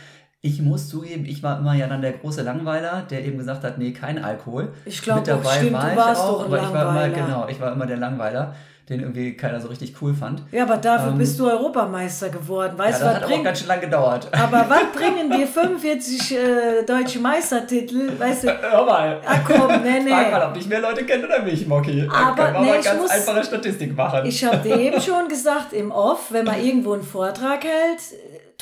Ich 0.44 0.60
muss 0.60 0.88
zugeben, 0.88 1.24
ich 1.24 1.40
war 1.44 1.60
immer 1.60 1.72
ja 1.74 1.86
dann 1.86 2.02
der 2.02 2.14
große 2.14 2.42
Langweiler, 2.42 3.06
der 3.08 3.24
eben 3.24 3.38
gesagt 3.38 3.62
hat, 3.62 3.78
nee, 3.78 3.92
kein 3.92 4.22
Alkohol. 4.22 4.72
Ich 4.84 5.00
glaube, 5.00 5.22
stimmt, 5.22 5.72
war 5.72 5.90
du 5.90 5.96
warst 5.96 6.20
auch, 6.20 6.32
doch 6.32 6.40
ein 6.40 6.46
aber 6.46 6.62
ich 6.62 6.72
war 6.74 6.90
immer, 6.90 7.08
genau, 7.10 7.48
ich 7.48 7.60
war 7.60 7.72
immer 7.72 7.86
der 7.86 7.98
Langweiler 7.98 8.52
den 8.88 9.00
irgendwie 9.00 9.36
keiner 9.36 9.60
so 9.60 9.68
richtig 9.68 9.94
cool 10.02 10.12
fand. 10.12 10.42
Ja, 10.50 10.64
aber 10.64 10.76
dafür 10.76 11.12
ähm, 11.12 11.18
bist 11.18 11.38
du 11.38 11.48
Europameister 11.48 12.30
geworden. 12.30 12.76
Weißt 12.76 13.00
ja, 13.00 13.06
das 13.06 13.16
hat 13.16 13.26
bringt, 13.26 13.40
auch 13.40 13.44
ganz 13.44 13.58
schön 13.60 13.68
lang 13.68 13.80
gedauert. 13.80 14.28
Aber 14.32 14.66
was 14.68 14.92
bringen 14.92 15.30
dir 15.30 15.46
45 15.46 16.32
äh, 16.32 16.82
deutsche 16.84 17.20
Meistertitel? 17.20 18.18
Weißt 18.18 18.44
du? 18.44 18.48
Hör 18.48 18.84
mal. 18.84 19.20
Ach 19.24 19.40
komm, 19.44 19.68
nee, 19.82 20.00
nee. 20.00 20.10
Frag 20.10 20.32
mal, 20.32 20.46
ob 20.48 20.54
dich 20.54 20.66
mehr 20.66 20.80
Leute 20.80 21.04
kennen 21.04 21.24
oder 21.24 21.42
mich, 21.42 21.66
Mocky. 21.66 22.08
Aber 22.12 22.34
können 22.34 22.54
wir 22.54 22.60
nee, 22.60 22.66
mal 22.66 22.82
ganz 22.82 23.00
muss, 23.00 23.10
einfache 23.10 23.44
Statistik 23.44 23.96
machen. 23.96 24.26
Ich 24.26 24.44
habe 24.44 24.58
dir 24.58 24.76
eben 24.76 25.00
schon 25.00 25.28
gesagt, 25.28 25.72
im 25.72 25.92
Off, 25.92 26.32
wenn 26.32 26.44
man 26.44 26.60
irgendwo 26.60 26.92
einen 26.92 27.04
Vortrag 27.04 27.62
hält, 27.62 28.00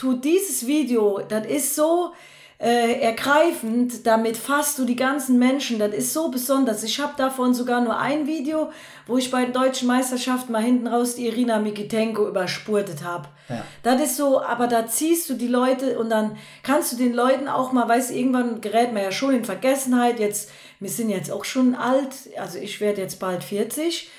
tut 0.01 0.25
dieses 0.25 0.67
Video, 0.67 1.21
das 1.29 1.47
ist 1.47 1.75
so 1.75 2.13
äh, 2.59 3.01
ergreifend. 3.01 4.07
Damit 4.07 4.39
fasst 4.39 4.79
du 4.79 4.87
die 4.87 4.97
ganzen 4.97 5.39
Menschen. 5.39 5.79
Das 5.79 5.93
ist 5.93 6.15
so 6.15 6.31
besonders. 6.31 6.83
Ich 6.83 6.99
habe 7.01 7.13
davon 7.19 7.53
sogar 7.53 7.83
nur 7.83 7.99
ein 7.99 8.27
Video, 8.27 8.71
wo 9.07 9.19
ich 9.19 9.31
bei 9.31 9.45
den 9.45 9.53
deutschen 9.53 9.89
Meisterschaften 9.89 10.53
mal 10.53 10.63
hinten 10.63 10.87
raus 10.87 11.17
die 11.17 11.27
Irina 11.27 11.59
Mikitenko 11.59 12.29
überspurtet 12.29 13.05
habe. 13.05 13.29
Ja. 13.51 13.63
Das 13.83 14.01
ist 14.01 14.17
so, 14.17 14.41
aber 14.41 14.69
da 14.69 14.87
ziehst 14.87 15.29
du 15.29 15.35
die 15.35 15.49
Leute 15.49 15.99
und 15.99 16.09
dann 16.09 16.39
kannst 16.63 16.93
du 16.93 16.97
den 16.97 17.13
Leuten 17.13 17.47
auch 17.47 17.73
mal, 17.73 17.87
weißt 17.87 18.11
irgendwann 18.11 18.63
gerät 18.63 18.95
man 18.95 19.03
ja 19.03 19.13
schon 19.13 19.35
in 19.35 19.45
Vergessenheit. 19.45 20.19
Jetzt, 20.19 20.51
wir 20.81 20.91
sind 20.91 21.11
jetzt 21.11 21.31
auch 21.31 21.45
schon 21.45 21.75
alt, 21.75 22.15
also 22.39 22.59
ich 22.59 22.81
werde 22.81 23.03
jetzt 23.03 23.21
bald 23.21 23.45
40. 23.45 24.11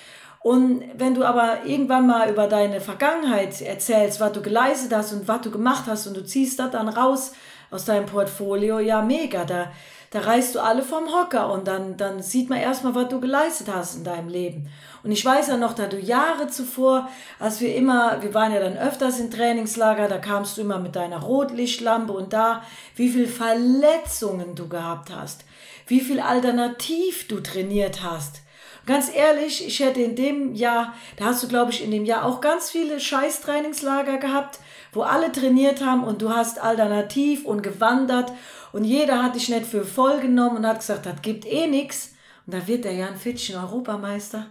Und 0.43 0.83
wenn 0.95 1.13
du 1.13 1.23
aber 1.23 1.65
irgendwann 1.65 2.07
mal 2.07 2.29
über 2.29 2.47
deine 2.47 2.81
Vergangenheit 2.81 3.61
erzählst, 3.61 4.19
was 4.19 4.31
du 4.31 4.41
geleistet 4.41 4.93
hast 4.93 5.13
und 5.13 5.27
was 5.27 5.41
du 5.41 5.51
gemacht 5.51 5.83
hast 5.87 6.07
und 6.07 6.17
du 6.17 6.25
ziehst 6.25 6.57
das 6.57 6.71
dann 6.71 6.89
raus 6.89 7.33
aus 7.69 7.85
deinem 7.85 8.07
Portfolio, 8.07 8.79
ja 8.79 9.03
mega, 9.03 9.45
da, 9.45 9.71
da 10.09 10.19
reißt 10.19 10.55
du 10.55 10.59
alle 10.59 10.81
vom 10.81 11.13
Hocker 11.13 11.53
und 11.53 11.67
dann, 11.67 11.95
dann 11.95 12.23
sieht 12.23 12.49
man 12.49 12.59
erstmal, 12.59 12.95
was 12.95 13.09
du 13.09 13.21
geleistet 13.21 13.67
hast 13.73 13.95
in 13.95 14.03
deinem 14.03 14.29
Leben. 14.29 14.67
Und 15.03 15.11
ich 15.11 15.23
weiß 15.23 15.47
ja 15.47 15.57
noch, 15.57 15.73
da 15.73 15.85
du 15.85 15.99
Jahre 15.99 16.47
zuvor, 16.47 17.07
als 17.39 17.61
wir 17.61 17.75
immer, 17.75 18.21
wir 18.21 18.33
waren 18.33 18.51
ja 18.51 18.59
dann 18.59 18.77
öfters 18.77 19.19
in 19.19 19.29
Trainingslager, 19.29 20.07
da 20.07 20.17
kamst 20.17 20.57
du 20.57 20.61
immer 20.61 20.79
mit 20.79 20.95
deiner 20.95 21.21
Rotlichtlampe 21.21 22.13
und 22.13 22.33
da, 22.33 22.63
wie 22.95 23.09
viel 23.09 23.27
Verletzungen 23.27 24.55
du 24.55 24.67
gehabt 24.67 25.15
hast, 25.15 25.45
wie 25.85 26.01
viel 26.01 26.19
alternativ 26.19 27.27
du 27.27 27.39
trainiert 27.41 28.03
hast. 28.03 28.41
Ganz 28.85 29.13
ehrlich, 29.13 29.65
ich 29.65 29.79
hätte 29.79 30.01
in 30.01 30.15
dem 30.15 30.55
Jahr, 30.55 30.93
da 31.17 31.25
hast 31.25 31.43
du, 31.43 31.47
glaube 31.47 31.71
ich, 31.71 31.83
in 31.83 31.91
dem 31.91 32.05
Jahr 32.05 32.25
auch 32.25 32.41
ganz 32.41 32.71
viele 32.71 32.99
Scheiß-Trainingslager 32.99 34.17
gehabt, 34.17 34.59
wo 34.91 35.01
alle 35.01 35.31
trainiert 35.31 35.85
haben 35.85 36.03
und 36.03 36.21
du 36.21 36.29
hast 36.29 36.59
alternativ 36.61 37.45
und 37.45 37.61
gewandert 37.61 38.31
und 38.71 38.83
jeder 38.83 39.21
hat 39.21 39.35
dich 39.35 39.49
nicht 39.49 39.65
für 39.65 39.85
voll 39.85 40.19
genommen 40.19 40.57
und 40.57 40.67
hat 40.67 40.79
gesagt, 40.79 41.05
das 41.05 41.21
gibt 41.21 41.45
eh 41.45 41.67
nichts. 41.67 42.13
Und 42.45 42.55
da 42.55 42.67
wird 42.67 42.85
der 42.85 42.93
Jan 42.93 43.17
Fitschen 43.17 43.55
Europameister. 43.55 44.47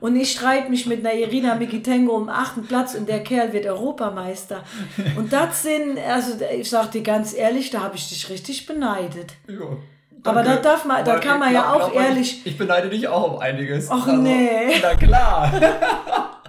Und 0.00 0.16
ich 0.16 0.32
streite 0.32 0.70
mich 0.70 0.86
mit 0.86 1.04
einer 1.04 1.14
Irina 1.14 1.54
Mikitengo 1.54 2.16
um 2.16 2.28
achten 2.28 2.66
Platz 2.66 2.94
und 2.94 3.08
der 3.08 3.22
Kerl 3.22 3.52
wird 3.52 3.66
Europameister. 3.66 4.64
Und 5.16 5.32
das 5.32 5.62
sind, 5.62 5.98
also 5.98 6.32
ich 6.58 6.70
sag 6.70 6.90
dir 6.92 7.02
ganz 7.02 7.34
ehrlich, 7.34 7.70
da 7.70 7.80
habe 7.80 7.96
ich 7.96 8.08
dich 8.08 8.30
richtig 8.30 8.66
beneidet. 8.66 9.34
Ja. 9.46 9.76
Aber 10.24 10.42
da 10.42 10.56
darf 10.56 10.84
man, 10.84 11.04
da 11.04 11.18
kann 11.18 11.38
man 11.38 11.52
ja 11.52 11.72
auch 11.72 11.92
ehrlich. 11.94 12.40
Ich, 12.44 12.52
ich, 12.52 12.58
beneide 12.58 12.88
dich 12.88 13.08
auch 13.08 13.34
um 13.34 13.38
einiges. 13.38 13.90
Ach 13.90 14.06
also, 14.06 14.20
nee. 14.20 14.80
Na 14.82 14.94
klar. 14.94 15.52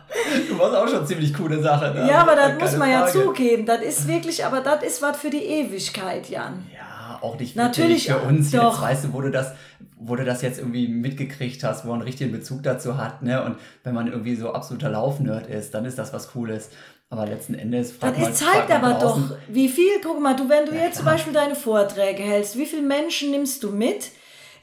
Du 0.47 0.55
machst 0.55 0.75
auch 0.75 0.87
schon 0.87 1.05
ziemlich 1.05 1.33
coole 1.33 1.61
Sachen. 1.61 1.93
Ne? 1.93 2.07
Ja, 2.07 2.19
aber 2.21 2.35
das 2.35 2.59
muss 2.59 2.77
man 2.77 2.91
Frage. 2.91 3.17
ja 3.17 3.23
zugeben. 3.25 3.65
Das 3.65 3.81
ist 3.81 4.07
wirklich, 4.07 4.45
aber 4.45 4.61
das 4.61 4.83
ist 4.83 5.01
was 5.01 5.17
für 5.17 5.29
die 5.29 5.43
Ewigkeit, 5.43 6.29
Jan. 6.29 6.67
Ja, 6.73 7.19
auch 7.21 7.39
nicht 7.39 7.55
Natürlich 7.55 8.07
für 8.07 8.19
uns 8.19 8.51
doch. 8.51 8.73
jetzt, 8.73 8.81
weißt 8.81 9.03
du, 9.05 9.13
wo 9.13 9.21
du 9.21 9.31
das, 9.31 9.53
wo 9.97 10.15
du 10.15 10.25
das 10.25 10.41
jetzt 10.41 10.59
irgendwie 10.59 10.87
mitgekriegt 10.87 11.63
hast, 11.63 11.85
wo 11.85 11.89
man 11.89 11.99
einen 11.99 12.07
richtigen 12.07 12.31
Bezug 12.31 12.63
dazu 12.63 12.97
hat, 12.97 13.21
ne? 13.21 13.43
Und 13.43 13.57
wenn 13.83 13.93
man 13.93 14.07
irgendwie 14.07 14.35
so 14.35 14.53
absoluter 14.53 14.89
Laufnerd 14.89 15.47
ist, 15.47 15.73
dann 15.73 15.85
ist 15.85 15.97
das 15.97 16.13
was 16.13 16.31
Cooles. 16.31 16.69
Aber 17.11 17.25
letzten 17.25 17.55
Endes 17.55 17.91
fragt 17.91 18.21
Das 18.21 18.39
zeigt 18.39 18.71
aber 18.71 18.93
doch, 18.93 19.19
wie 19.49 19.67
viel, 19.67 19.99
guck 20.01 20.21
mal, 20.21 20.33
du, 20.33 20.47
wenn 20.47 20.65
du 20.65 20.71
ja, 20.71 20.83
jetzt 20.83 21.01
klar. 21.01 21.03
zum 21.03 21.05
Beispiel 21.05 21.33
deine 21.33 21.55
Vorträge 21.55 22.23
hältst, 22.23 22.57
wie 22.57 22.65
viele 22.65 22.83
Menschen 22.83 23.31
nimmst 23.31 23.61
du 23.63 23.71
mit? 23.71 24.11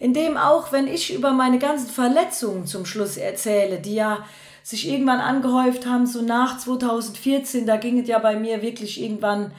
Indem 0.01 0.39
auch, 0.39 0.73
wenn 0.73 0.87
ich 0.87 1.15
über 1.15 1.33
meine 1.33 1.59
ganzen 1.59 1.91
Verletzungen 1.91 2.67
zum 2.67 2.87
Schluss 2.87 3.19
erzähle, 3.19 3.79
die 3.79 3.97
ja 3.97 4.25
sich 4.63 4.89
irgendwann 4.89 5.21
angehäuft 5.21 5.87
haben, 5.87 6.07
so 6.07 6.23
nach 6.23 6.57
2014, 6.57 7.67
da 7.67 7.77
ging 7.77 8.01
es 8.01 8.09
ja 8.09 8.19
bei 8.19 8.37
mir 8.37 8.63
wirklich 8.63 9.03
irgendwann 9.03 9.53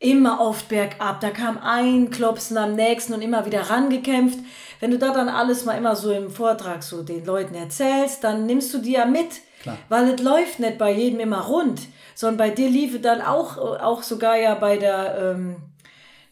immer 0.00 0.40
oft 0.40 0.68
bergab. 0.68 1.20
Da 1.20 1.30
kam 1.30 1.58
ein 1.58 2.10
Klopsen 2.10 2.56
am 2.56 2.74
nächsten 2.74 3.14
und 3.14 3.22
immer 3.22 3.46
wieder 3.46 3.70
rangekämpft. 3.70 4.38
Wenn 4.80 4.90
du 4.90 4.98
da 4.98 5.12
dann 5.12 5.28
alles 5.28 5.64
mal 5.64 5.78
immer 5.78 5.94
so 5.94 6.10
im 6.10 6.30
Vortrag 6.30 6.82
so 6.82 7.02
den 7.02 7.24
Leuten 7.24 7.54
erzählst, 7.54 8.24
dann 8.24 8.46
nimmst 8.46 8.74
du 8.74 8.78
die 8.78 8.92
ja 8.92 9.04
mit. 9.04 9.28
Klar. 9.62 9.78
Weil 9.88 10.14
es 10.14 10.22
läuft 10.22 10.60
nicht 10.60 10.78
bei 10.78 10.92
jedem 10.92 11.20
immer 11.20 11.42
rund, 11.42 11.80
sondern 12.18 12.36
bei 12.36 12.50
dir 12.50 12.68
lief 12.68 13.00
dann 13.00 13.22
auch, 13.22 13.58
auch 13.58 14.02
sogar 14.02 14.36
ja 14.36 14.56
bei 14.56 14.76
der, 14.76 15.36
ähm, 15.36 15.58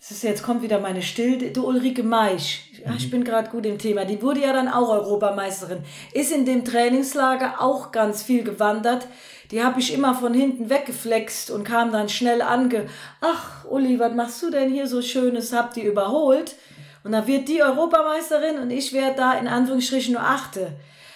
es 0.00 0.10
ist 0.10 0.24
jetzt 0.24 0.42
kommt 0.42 0.62
wieder 0.62 0.80
meine 0.80 1.00
Still, 1.00 1.52
du 1.52 1.64
Ulrike 1.64 2.02
Meisch. 2.02 2.72
Ich 2.96 3.06
mhm. 3.06 3.10
bin 3.10 3.24
gerade 3.24 3.50
gut 3.50 3.64
im 3.66 3.78
Thema. 3.78 4.04
Die 4.04 4.20
wurde 4.20 4.40
ja 4.40 4.52
dann 4.52 4.66
auch 4.66 4.88
Europameisterin. 4.88 5.84
Ist 6.12 6.32
in 6.32 6.44
dem 6.44 6.64
Trainingslager 6.64 7.60
auch 7.60 7.92
ganz 7.92 8.24
viel 8.24 8.42
gewandert. 8.42 9.06
Die 9.52 9.62
habe 9.62 9.78
ich 9.78 9.94
immer 9.94 10.16
von 10.16 10.34
hinten 10.34 10.70
weggeflext 10.70 11.52
und 11.52 11.62
kam 11.62 11.92
dann 11.92 12.08
schnell 12.08 12.42
ange. 12.42 12.88
Ach, 13.20 13.64
Uli, 13.66 14.00
was 14.00 14.12
machst 14.12 14.42
du 14.42 14.50
denn 14.50 14.72
hier 14.72 14.88
so 14.88 15.02
Schönes? 15.02 15.52
Hab 15.52 15.72
die 15.72 15.84
überholt. 15.84 16.56
Und 17.04 17.12
da 17.12 17.28
wird 17.28 17.46
die 17.46 17.62
Europameisterin 17.62 18.58
und 18.58 18.72
ich 18.72 18.92
werde 18.92 19.18
da 19.18 19.34
in 19.34 19.46
Anführungsstrichen 19.46 20.14
nur 20.14 20.24
Achte. 20.24 20.72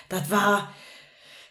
Das 0.08 0.30
war, 0.30 0.72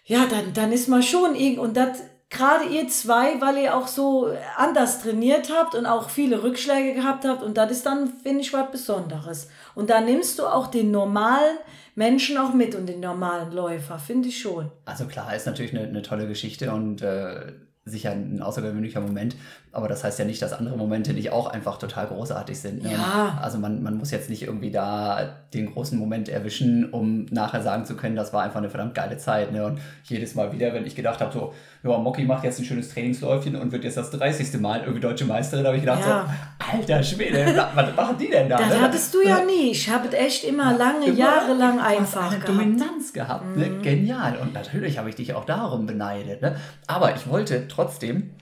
ja, 0.06 0.26
dann, 0.26 0.54
dann 0.54 0.72
ist 0.72 0.88
man 0.88 1.04
schon 1.04 1.36
irgend, 1.36 1.60
und 1.60 1.76
das, 1.76 2.00
gerade 2.30 2.66
ihr 2.66 2.88
zwei, 2.88 3.42
weil 3.42 3.58
ihr 3.58 3.76
auch 3.76 3.88
so 3.88 4.32
anders 4.56 5.02
trainiert 5.02 5.52
habt 5.52 5.76
und 5.76 5.86
auch 5.86 6.10
viele 6.10 6.44
Rückschläge 6.44 6.94
gehabt 6.94 7.26
habt 7.26 7.42
und 7.42 7.58
das 7.58 7.72
ist 7.72 7.86
dann, 7.86 8.14
finde 8.22 8.42
ich, 8.42 8.54
was 8.54 8.72
Besonderes. 8.72 9.50
Und 9.76 9.90
da 9.90 10.02
nimmst 10.02 10.40
du 10.40 10.46
auch 10.46 10.68
den 10.68 10.92
normalen 10.92 11.58
Menschen 11.96 12.38
auch 12.38 12.54
mit 12.54 12.76
und 12.76 12.88
den 12.88 13.00
normalen 13.00 13.52
Läufer, 13.52 14.00
finde 14.00 14.30
ich 14.30 14.40
schon. 14.40 14.72
Also 14.86 15.06
klar, 15.06 15.36
ist 15.36 15.48
natürlich 15.48 15.76
eine, 15.76 15.88
eine 15.88 16.02
tolle 16.02 16.28
Geschichte 16.28 16.72
und 16.72 17.02
äh, 17.02 17.52
sicher 17.89 18.12
ein 18.12 18.41
außergewöhnlicher 18.41 19.01
Moment. 19.01 19.36
Aber 19.72 19.88
das 19.88 20.03
heißt 20.03 20.17
ja 20.17 20.25
nicht, 20.25 20.41
dass 20.41 20.53
andere 20.53 20.75
Momente 20.77 21.13
nicht 21.13 21.31
auch 21.31 21.48
einfach 21.48 21.77
total 21.77 22.08
großartig 22.08 22.60
sind. 22.60 22.84
Ne? 22.84 22.91
Ja. 22.93 23.38
Also 23.41 23.60
man, 23.60 23.84
man 23.84 23.98
muss 23.98 24.10
jetzt 24.10 24.29
nicht 24.29 24.43
irgendwie 24.43 24.72
da 24.72 25.29
den 25.53 25.72
großen 25.72 25.98
Moment 25.98 26.27
erwischen, 26.27 26.89
um 26.91 27.25
nachher 27.29 27.62
sagen 27.62 27.86
zu 27.86 27.96
können, 27.96 28.15
das 28.15 28.34
war 28.34 28.43
einfach 28.43 28.58
eine 28.58 28.69
verdammt 28.69 28.96
geile 28.96 29.17
Zeit. 29.17 29.51
Ne? 29.51 29.63
Und 29.65 29.79
jedes 30.05 30.34
Mal 30.34 30.51
wieder, 30.53 30.74
wenn 30.74 30.86
ich 30.88 30.96
gedacht 30.96 31.22
habe, 31.22 31.31
so, 31.31 31.53
ja, 31.84 31.98
Mocky 31.98 32.24
macht 32.25 32.43
jetzt 32.43 32.60
ein 32.60 32.65
schönes 32.65 32.89
Trainingsläufchen 32.89 33.55
und 33.55 33.72
wird 33.72 33.84
jetzt 33.84 33.98
das 33.98 34.10
30. 34.10 34.60
Mal 34.60 34.81
irgendwie 34.81 35.00
deutsche 35.01 35.25
Meisterin, 35.25 35.65
habe 35.65 35.75
ich 35.75 35.84
gedacht, 35.84 36.01
Ja. 36.01 36.25
so, 36.25 36.77
alter 36.77 37.03
Schwede, 37.03 37.46
was 37.74 37.96
machen 37.96 38.17
die 38.19 38.29
denn 38.29 38.50
da? 38.50 38.58
Das 38.58 38.69
ne? 38.69 38.81
hattest 38.81 39.13
du 39.13 39.22
ja 39.22 39.43
nie. 39.43 39.72
Ich 39.72 39.89
habe 39.89 40.12
echt 40.17 40.43
immer 40.46 40.77
lange, 40.77 41.05
Immer 41.05 41.17
jahrelang 41.17 41.79
einfach 41.79 42.31
eine 42.31 42.39
gehabt. 42.39 42.53
Mhm. 42.53 42.60
Dominanz 42.77 43.13
gehabt, 43.13 43.55
ne? 43.55 43.69
Genial. 43.81 44.38
Und 44.41 44.53
natürlich 44.53 44.98
habe 44.98 45.10
ich 45.10 45.15
dich 45.15 45.34
auch 45.36 45.46
darum 45.46 45.86
beneidet, 45.86 46.41
ne? 46.41 46.55
Aber 46.88 47.15
ich 47.15 47.27
wollte 47.29 47.67
trotzdem, 47.67 47.79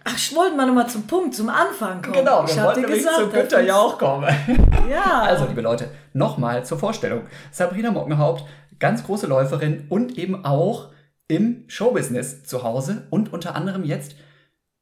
Ach, 0.03 0.15
ich 0.15 0.36
wollte 0.36 0.56
mal 0.56 0.65
nochmal 0.67 0.88
zum 0.89 1.06
Punkt, 1.08 1.36
zum 1.36 1.50
Anfang 1.50 2.01
kommen. 2.01 2.13
genau, 2.13 2.46
ich 2.46 2.56
wir 2.56 2.62
hab 2.62 2.67
wollten 2.67 2.82
nämlich 2.82 3.00
gesagt, 3.00 3.17
zu 3.17 3.29
Günther 3.29 3.62
ist- 3.62 3.67
Jauch 3.67 3.98
kommen. 3.98 4.27
Ja. 4.89 5.22
Also, 5.24 5.46
liebe 5.46 5.62
Leute, 5.62 5.89
nochmal 6.13 6.65
zur 6.65 6.79
Vorstellung. 6.79 7.22
Sabrina 7.51 7.91
Mockenhaupt, 7.91 8.46
ganz 8.79 9.03
große 9.03 9.27
Läuferin 9.27 9.86
und 9.89 10.17
eben 10.17 10.46
auch 10.46 10.89
im 11.27 11.65
Showbusiness 11.67 12.44
zu 12.46 12.63
Hause 12.63 13.06
und 13.10 13.34
unter 13.34 13.53
anderem 13.56 13.84
jetzt, 13.84 14.15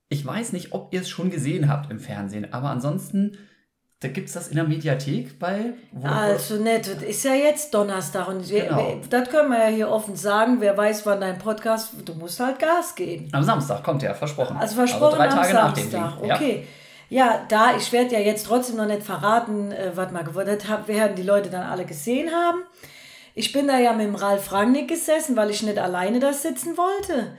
ich 0.10 0.24
weiß 0.26 0.54
nicht, 0.54 0.74
ob 0.74 0.94
ihr 0.94 1.02
es 1.02 1.10
schon 1.10 1.32
gesehen 1.32 1.68
habt 1.70 1.90
im 1.90 2.00
Fernsehen, 2.00 2.54
aber 2.54 2.70
ansonsten, 2.70 3.38
da 4.02 4.10
gibt 4.10 4.28
es 4.28 4.34
das 4.34 4.50
in 4.50 4.56
der 4.56 4.66
Mediathek 4.66 5.40
bei. 5.40 5.74
Wo, 5.92 6.06
Also 6.08 6.56
nett, 6.56 6.86
das 6.88 7.02
ist 7.02 7.24
ja 7.24 7.34
jetzt 7.34 7.74
Donnerstag 7.74 8.28
und 8.28 8.48
Genau. 8.48 9.00
das 9.10 9.30
können 9.30 9.50
wir 9.50 9.58
ja 9.60 9.68
hier 9.76 9.90
offen 9.90 10.16
sagen. 10.16 10.58
Wer 10.60 10.76
weiß, 10.78 11.06
wann 11.06 11.22
dein 11.22 11.40
Podcast, 11.40 11.94
du 12.04 12.14
musst 12.14 12.40
halt 12.40 12.60
Gas 12.60 12.94
geben. 12.96 13.30
am 13.32 13.44
Samstag 13.44 13.84
kommt 13.84 14.02
der, 14.02 14.14
versprochen. 14.14 14.58
Also 14.58 14.76
versprochen 14.76 15.18
drei 15.18 15.30
am 15.30 15.36
Tage 15.36 15.54
nach 15.54 15.74
dem 15.74 15.90
Samstag. 15.90 16.20
Ding. 16.20 16.30
Ja. 16.30 16.36
Okay. 16.36 16.68
Ja. 17.10 17.46
da, 17.48 17.78
ich 17.78 17.92
werde 17.94 18.14
ja 18.16 18.20
jetzt 18.20 18.46
trotzdem 18.48 18.76
noch 18.76 18.86
nicht 18.86 19.04
verraten, 19.04 19.72
äh, 19.72 19.92
was 19.96 20.12
mal 20.12 20.24
geworden 20.24 20.58
hat, 20.68 20.88
werden 20.88 21.16
die 21.16 21.24
Leute 21.24 21.50
dann 21.50 21.64
alle 21.64 21.86
gesehen 21.86 22.32
haben. 22.32 22.60
Ich 23.34 23.52
bin 23.52 23.68
da 23.68 23.78
ja 23.80 23.94
mit 23.94 24.08
dem 24.08 24.16
Ralf 24.16 24.52
Rangnick 24.52 24.88
gesessen, 24.88 25.36
weil 25.36 25.50
ich 25.52 25.62
nicht 25.64 25.78
alleine 25.78 26.20
da 26.20 26.32
sitzen 26.34 26.78
wollte. 26.78 27.36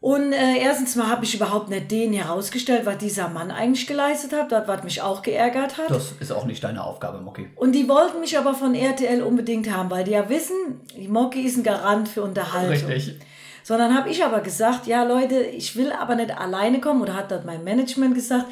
Und 0.00 0.32
äh, 0.32 0.56
erstens 0.58 0.96
mal 0.96 1.08
habe 1.08 1.26
ich 1.26 1.34
überhaupt 1.34 1.68
nicht 1.68 1.90
den 1.90 2.14
herausgestellt, 2.14 2.86
was 2.86 2.96
dieser 2.96 3.28
Mann 3.28 3.50
eigentlich 3.50 3.86
geleistet 3.86 4.32
hat, 4.32 4.50
das, 4.50 4.66
was 4.66 4.82
mich 4.82 5.02
auch 5.02 5.20
geärgert 5.20 5.76
hat. 5.76 5.90
Das 5.90 6.12
ist 6.18 6.32
auch 6.32 6.46
nicht 6.46 6.64
deine 6.64 6.82
Aufgabe, 6.82 7.20
Mocky. 7.20 7.50
Und 7.56 7.72
die 7.72 7.86
wollten 7.86 8.20
mich 8.20 8.38
aber 8.38 8.54
von 8.54 8.74
RTL 8.74 9.22
unbedingt 9.22 9.70
haben, 9.70 9.90
weil 9.90 10.04
die 10.04 10.12
ja 10.12 10.30
wissen, 10.30 10.56
die 10.96 11.06
Mocky 11.06 11.42
ist 11.42 11.58
ein 11.58 11.64
Garant 11.64 12.08
für 12.08 12.22
Unterhaltung. 12.22 12.88
Richtig. 12.88 13.20
Sondern 13.62 13.94
habe 13.94 14.08
ich 14.08 14.24
aber 14.24 14.40
gesagt, 14.40 14.86
ja 14.86 15.04
Leute, 15.04 15.42
ich 15.42 15.76
will 15.76 15.92
aber 15.92 16.14
nicht 16.14 16.36
alleine 16.36 16.80
kommen 16.80 17.02
oder 17.02 17.14
hat 17.14 17.30
das 17.30 17.44
mein 17.44 17.62
Management 17.62 18.14
gesagt, 18.14 18.46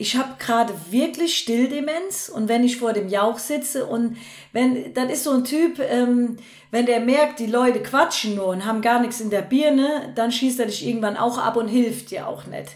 ich 0.00 0.16
habe 0.16 0.36
gerade 0.38 0.72
wirklich 0.88 1.36
Stilldemenz 1.36 2.30
und 2.34 2.48
wenn 2.48 2.64
ich 2.64 2.78
vor 2.78 2.94
dem 2.94 3.08
Jauch 3.08 3.38
sitze 3.38 3.84
und 3.84 4.16
wenn, 4.50 4.94
das 4.94 5.12
ist 5.12 5.24
so 5.24 5.32
ein 5.32 5.44
Typ, 5.44 5.78
ähm, 5.78 6.38
wenn 6.70 6.86
der 6.86 7.00
merkt, 7.00 7.38
die 7.38 7.46
Leute 7.46 7.82
quatschen 7.82 8.34
nur 8.34 8.46
und 8.46 8.64
haben 8.64 8.80
gar 8.80 9.02
nichts 9.02 9.20
in 9.20 9.28
der 9.28 9.42
Birne, 9.42 10.10
dann 10.14 10.32
schießt 10.32 10.58
er 10.58 10.66
dich 10.66 10.86
irgendwann 10.86 11.18
auch 11.18 11.36
ab 11.36 11.58
und 11.58 11.68
hilft 11.68 12.12
dir 12.12 12.26
auch 12.26 12.46
nicht. 12.46 12.70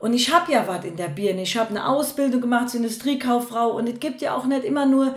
Und 0.00 0.12
ich 0.12 0.30
habe 0.34 0.52
ja 0.52 0.68
was 0.68 0.84
in 0.84 0.96
der 0.96 1.08
Birne. 1.08 1.44
Ich 1.44 1.56
habe 1.56 1.70
eine 1.70 1.88
Ausbildung 1.88 2.42
gemacht 2.42 2.68
zur 2.68 2.80
Industriekauffrau 2.80 3.70
und 3.70 3.88
es 3.88 3.98
gibt 3.98 4.20
ja 4.20 4.36
auch 4.36 4.44
nicht 4.44 4.64
immer 4.64 4.84
nur 4.84 5.14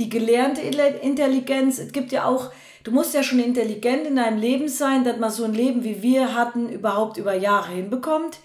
die 0.00 0.08
gelernte 0.08 0.60
Intelligenz. 0.60 1.78
Es 1.78 1.92
gibt 1.92 2.10
ja 2.10 2.24
auch, 2.24 2.50
du 2.82 2.90
musst 2.90 3.14
ja 3.14 3.22
schon 3.22 3.38
intelligent 3.38 4.08
in 4.08 4.16
deinem 4.16 4.40
Leben 4.40 4.66
sein, 4.66 5.04
dass 5.04 5.18
man 5.18 5.30
so 5.30 5.44
ein 5.44 5.54
Leben 5.54 5.84
wie 5.84 6.02
wir 6.02 6.34
hatten 6.34 6.68
überhaupt 6.68 7.16
über 7.16 7.34
Jahre 7.34 7.74
hinbekommt. 7.74 8.40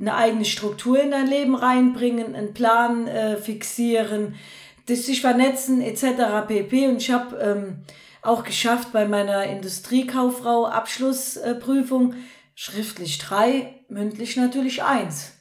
Eine 0.00 0.14
eigene 0.14 0.44
Struktur 0.44 1.00
in 1.00 1.10
dein 1.10 1.26
Leben 1.26 1.54
reinbringen, 1.56 2.34
einen 2.36 2.54
Plan 2.54 3.08
äh, 3.08 3.36
fixieren, 3.36 4.36
das 4.86 5.06
sich 5.06 5.20
vernetzen 5.20 5.82
etc. 5.82 6.46
pp. 6.46 6.86
Und 6.88 6.98
ich 6.98 7.10
habe 7.10 7.36
ähm, 7.38 7.78
auch 8.22 8.44
geschafft 8.44 8.92
bei 8.92 9.06
meiner 9.06 9.44
Industriekauffrau 9.44 10.66
Abschlussprüfung 10.66 12.14
schriftlich 12.54 13.18
drei, 13.18 13.74
mündlich 13.88 14.36
natürlich 14.36 14.82
eins. 14.82 15.32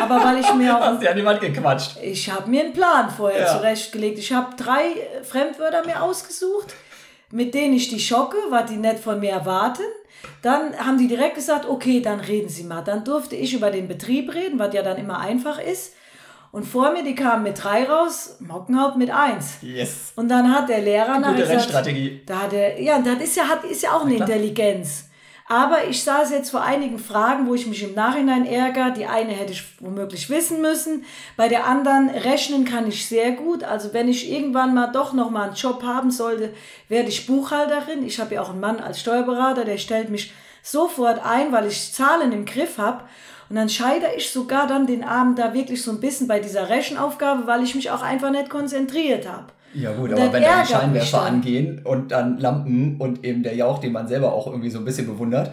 Aber 0.00 0.24
weil 0.24 0.40
ich 0.40 0.52
mir 0.54 0.76
auch 0.76 0.80
Hast 0.80 1.24
Wand 1.24 1.40
gequatscht. 1.40 1.96
ich 2.02 2.30
habe 2.30 2.50
mir 2.50 2.64
einen 2.64 2.72
Plan 2.72 3.08
vorher 3.10 3.42
Ja. 3.42 3.56
zurechtgelegt. 3.56 4.18
Ich 4.18 4.32
habe 4.32 4.56
drei 4.56 4.86
äh, 4.90 5.22
Fremdwörter 5.22 5.84
mir 5.86 6.02
ausgesucht, 6.02 6.74
mit 7.30 7.54
denen 7.54 7.74
ich 7.74 7.88
die 7.88 8.00
schocke, 8.00 8.36
was 8.50 8.66
die 8.70 8.76
nicht 8.76 8.98
von 8.98 9.20
mir 9.20 9.30
erwarten. 9.30 9.82
Dann 10.42 10.76
haben 10.76 10.98
die 10.98 11.08
direkt 11.08 11.34
gesagt, 11.34 11.66
okay, 11.66 12.00
dann 12.00 12.20
reden 12.20 12.48
Sie 12.48 12.64
mal. 12.64 12.82
Dann 12.82 13.04
durfte 13.04 13.36
ich 13.36 13.54
über 13.54 13.70
den 13.70 13.88
Betrieb 13.88 14.34
reden, 14.34 14.58
was 14.58 14.74
ja 14.74 14.82
dann 14.82 14.96
immer 14.96 15.18
einfach 15.18 15.58
ist. 15.58 15.94
Und 16.52 16.64
vor 16.64 16.92
mir, 16.92 17.02
die 17.02 17.16
kamen 17.16 17.42
mit 17.42 17.62
drei 17.62 17.82
raus, 17.82 18.36
Mockenhaupt 18.38 18.96
mit 18.96 19.10
eins. 19.10 19.56
Yes. 19.60 20.12
Und 20.14 20.28
dann 20.28 20.54
hat 20.54 20.68
der 20.68 20.82
Lehrer 20.82 21.18
nachher 21.18 21.32
Gute 21.32 21.42
gesagt, 21.42 21.60
Rennstrategie. 21.60 22.22
da 22.26 22.42
hat 22.42 22.52
er, 22.52 22.80
ja, 22.80 23.00
das 23.00 23.24
ist 23.24 23.36
ja, 23.36 23.48
hat, 23.48 23.64
ist 23.64 23.82
ja 23.82 23.92
auch 23.92 24.04
eine. 24.04 24.14
Intelligenz. 24.14 25.03
Aber 25.46 25.86
ich 25.88 26.02
saß 26.02 26.30
jetzt 26.30 26.50
vor 26.50 26.62
einigen 26.62 26.98
Fragen, 26.98 27.46
wo 27.46 27.54
ich 27.54 27.66
mich 27.66 27.82
im 27.82 27.94
Nachhinein 27.94 28.46
ärgere. 28.46 28.92
Die 28.92 29.04
eine 29.04 29.32
hätte 29.32 29.52
ich 29.52 29.62
womöglich 29.78 30.30
wissen 30.30 30.62
müssen. 30.62 31.04
Bei 31.36 31.48
der 31.48 31.66
anderen 31.66 32.08
rechnen 32.08 32.64
kann 32.64 32.88
ich 32.88 33.06
sehr 33.06 33.32
gut. 33.32 33.62
Also 33.62 33.92
wenn 33.92 34.08
ich 34.08 34.30
irgendwann 34.30 34.74
mal 34.74 34.86
doch 34.86 35.12
noch 35.12 35.30
mal 35.30 35.48
einen 35.48 35.54
Job 35.54 35.82
haben 35.82 36.10
sollte, 36.10 36.54
werde 36.88 37.10
ich 37.10 37.26
Buchhalterin. 37.26 38.06
Ich 38.06 38.20
habe 38.20 38.36
ja 38.36 38.42
auch 38.42 38.50
einen 38.50 38.60
Mann 38.60 38.80
als 38.80 39.00
Steuerberater, 39.00 39.66
der 39.66 39.76
stellt 39.76 40.08
mich 40.08 40.32
sofort 40.62 41.22
ein, 41.22 41.52
weil 41.52 41.66
ich 41.66 41.92
Zahlen 41.92 42.32
im 42.32 42.46
Griff 42.46 42.78
habe. 42.78 43.04
Und 43.50 43.56
dann 43.56 43.68
scheitere 43.68 44.14
ich 44.16 44.30
sogar 44.30 44.66
dann 44.66 44.86
den 44.86 45.04
Abend 45.04 45.38
da 45.38 45.52
wirklich 45.52 45.82
so 45.82 45.90
ein 45.90 46.00
bisschen 46.00 46.26
bei 46.26 46.40
dieser 46.40 46.70
Rechenaufgabe, 46.70 47.46
weil 47.46 47.62
ich 47.62 47.74
mich 47.74 47.90
auch 47.90 48.00
einfach 48.00 48.30
nicht 48.30 48.48
konzentriert 48.48 49.28
habe. 49.28 49.52
Ja 49.74 49.92
gut, 49.92 50.12
aber 50.12 50.32
wenn 50.32 50.42
dann 50.42 50.64
die 50.66 50.72
Scheinwerfer 50.72 51.22
angehen 51.22 51.80
und 51.84 52.12
dann 52.12 52.38
Lampen 52.38 52.96
und 53.00 53.24
eben 53.24 53.42
der 53.42 53.54
Jauch, 53.56 53.78
den 53.78 53.92
man 53.92 54.06
selber 54.08 54.32
auch 54.32 54.46
irgendwie 54.46 54.70
so 54.70 54.78
ein 54.78 54.84
bisschen 54.84 55.06
bewundert, 55.06 55.50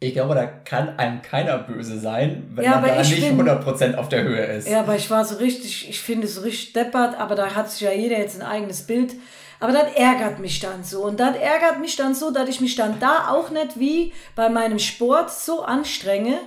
ich 0.00 0.12
glaube, 0.12 0.34
da 0.36 0.46
kann 0.46 0.96
einem 0.98 1.22
keiner 1.22 1.58
böse 1.58 1.98
sein, 1.98 2.44
wenn 2.54 2.64
Ja, 2.64 2.80
man 2.80 2.84
da 2.84 3.00
ich 3.00 3.10
nicht 3.10 3.28
bin- 3.28 3.36
100% 3.48 3.96
auf 3.96 4.08
der 4.08 4.22
Höhe 4.22 4.42
ist. 4.44 4.68
Ja, 4.68 4.80
aber 4.80 4.94
ich 4.96 5.10
war 5.10 5.24
so 5.24 5.36
richtig, 5.36 5.88
ich 5.90 6.00
finde 6.00 6.26
es 6.26 6.36
so 6.36 6.42
richtig 6.42 6.72
deppert, 6.72 7.18
aber 7.18 7.34
da 7.34 7.54
hat 7.54 7.70
sich 7.70 7.80
ja 7.80 7.90
jeder 7.92 8.16
jetzt 8.18 8.40
ein 8.40 8.46
eigenes 8.46 8.82
Bild. 8.86 9.14
Aber 9.60 9.72
das 9.72 9.92
ärgert 9.96 10.38
mich 10.38 10.60
dann 10.60 10.84
so. 10.84 11.02
Und 11.04 11.18
das 11.18 11.36
ärgert 11.36 11.80
mich 11.80 11.96
dann 11.96 12.14
so, 12.14 12.30
dass 12.30 12.48
ich 12.48 12.60
mich 12.60 12.76
dann 12.76 13.00
da 13.00 13.28
auch 13.30 13.50
nicht 13.50 13.80
wie 13.80 14.12
bei 14.36 14.48
meinem 14.48 14.78
Sport 14.78 15.32
so 15.32 15.62
anstrenge, 15.64 16.38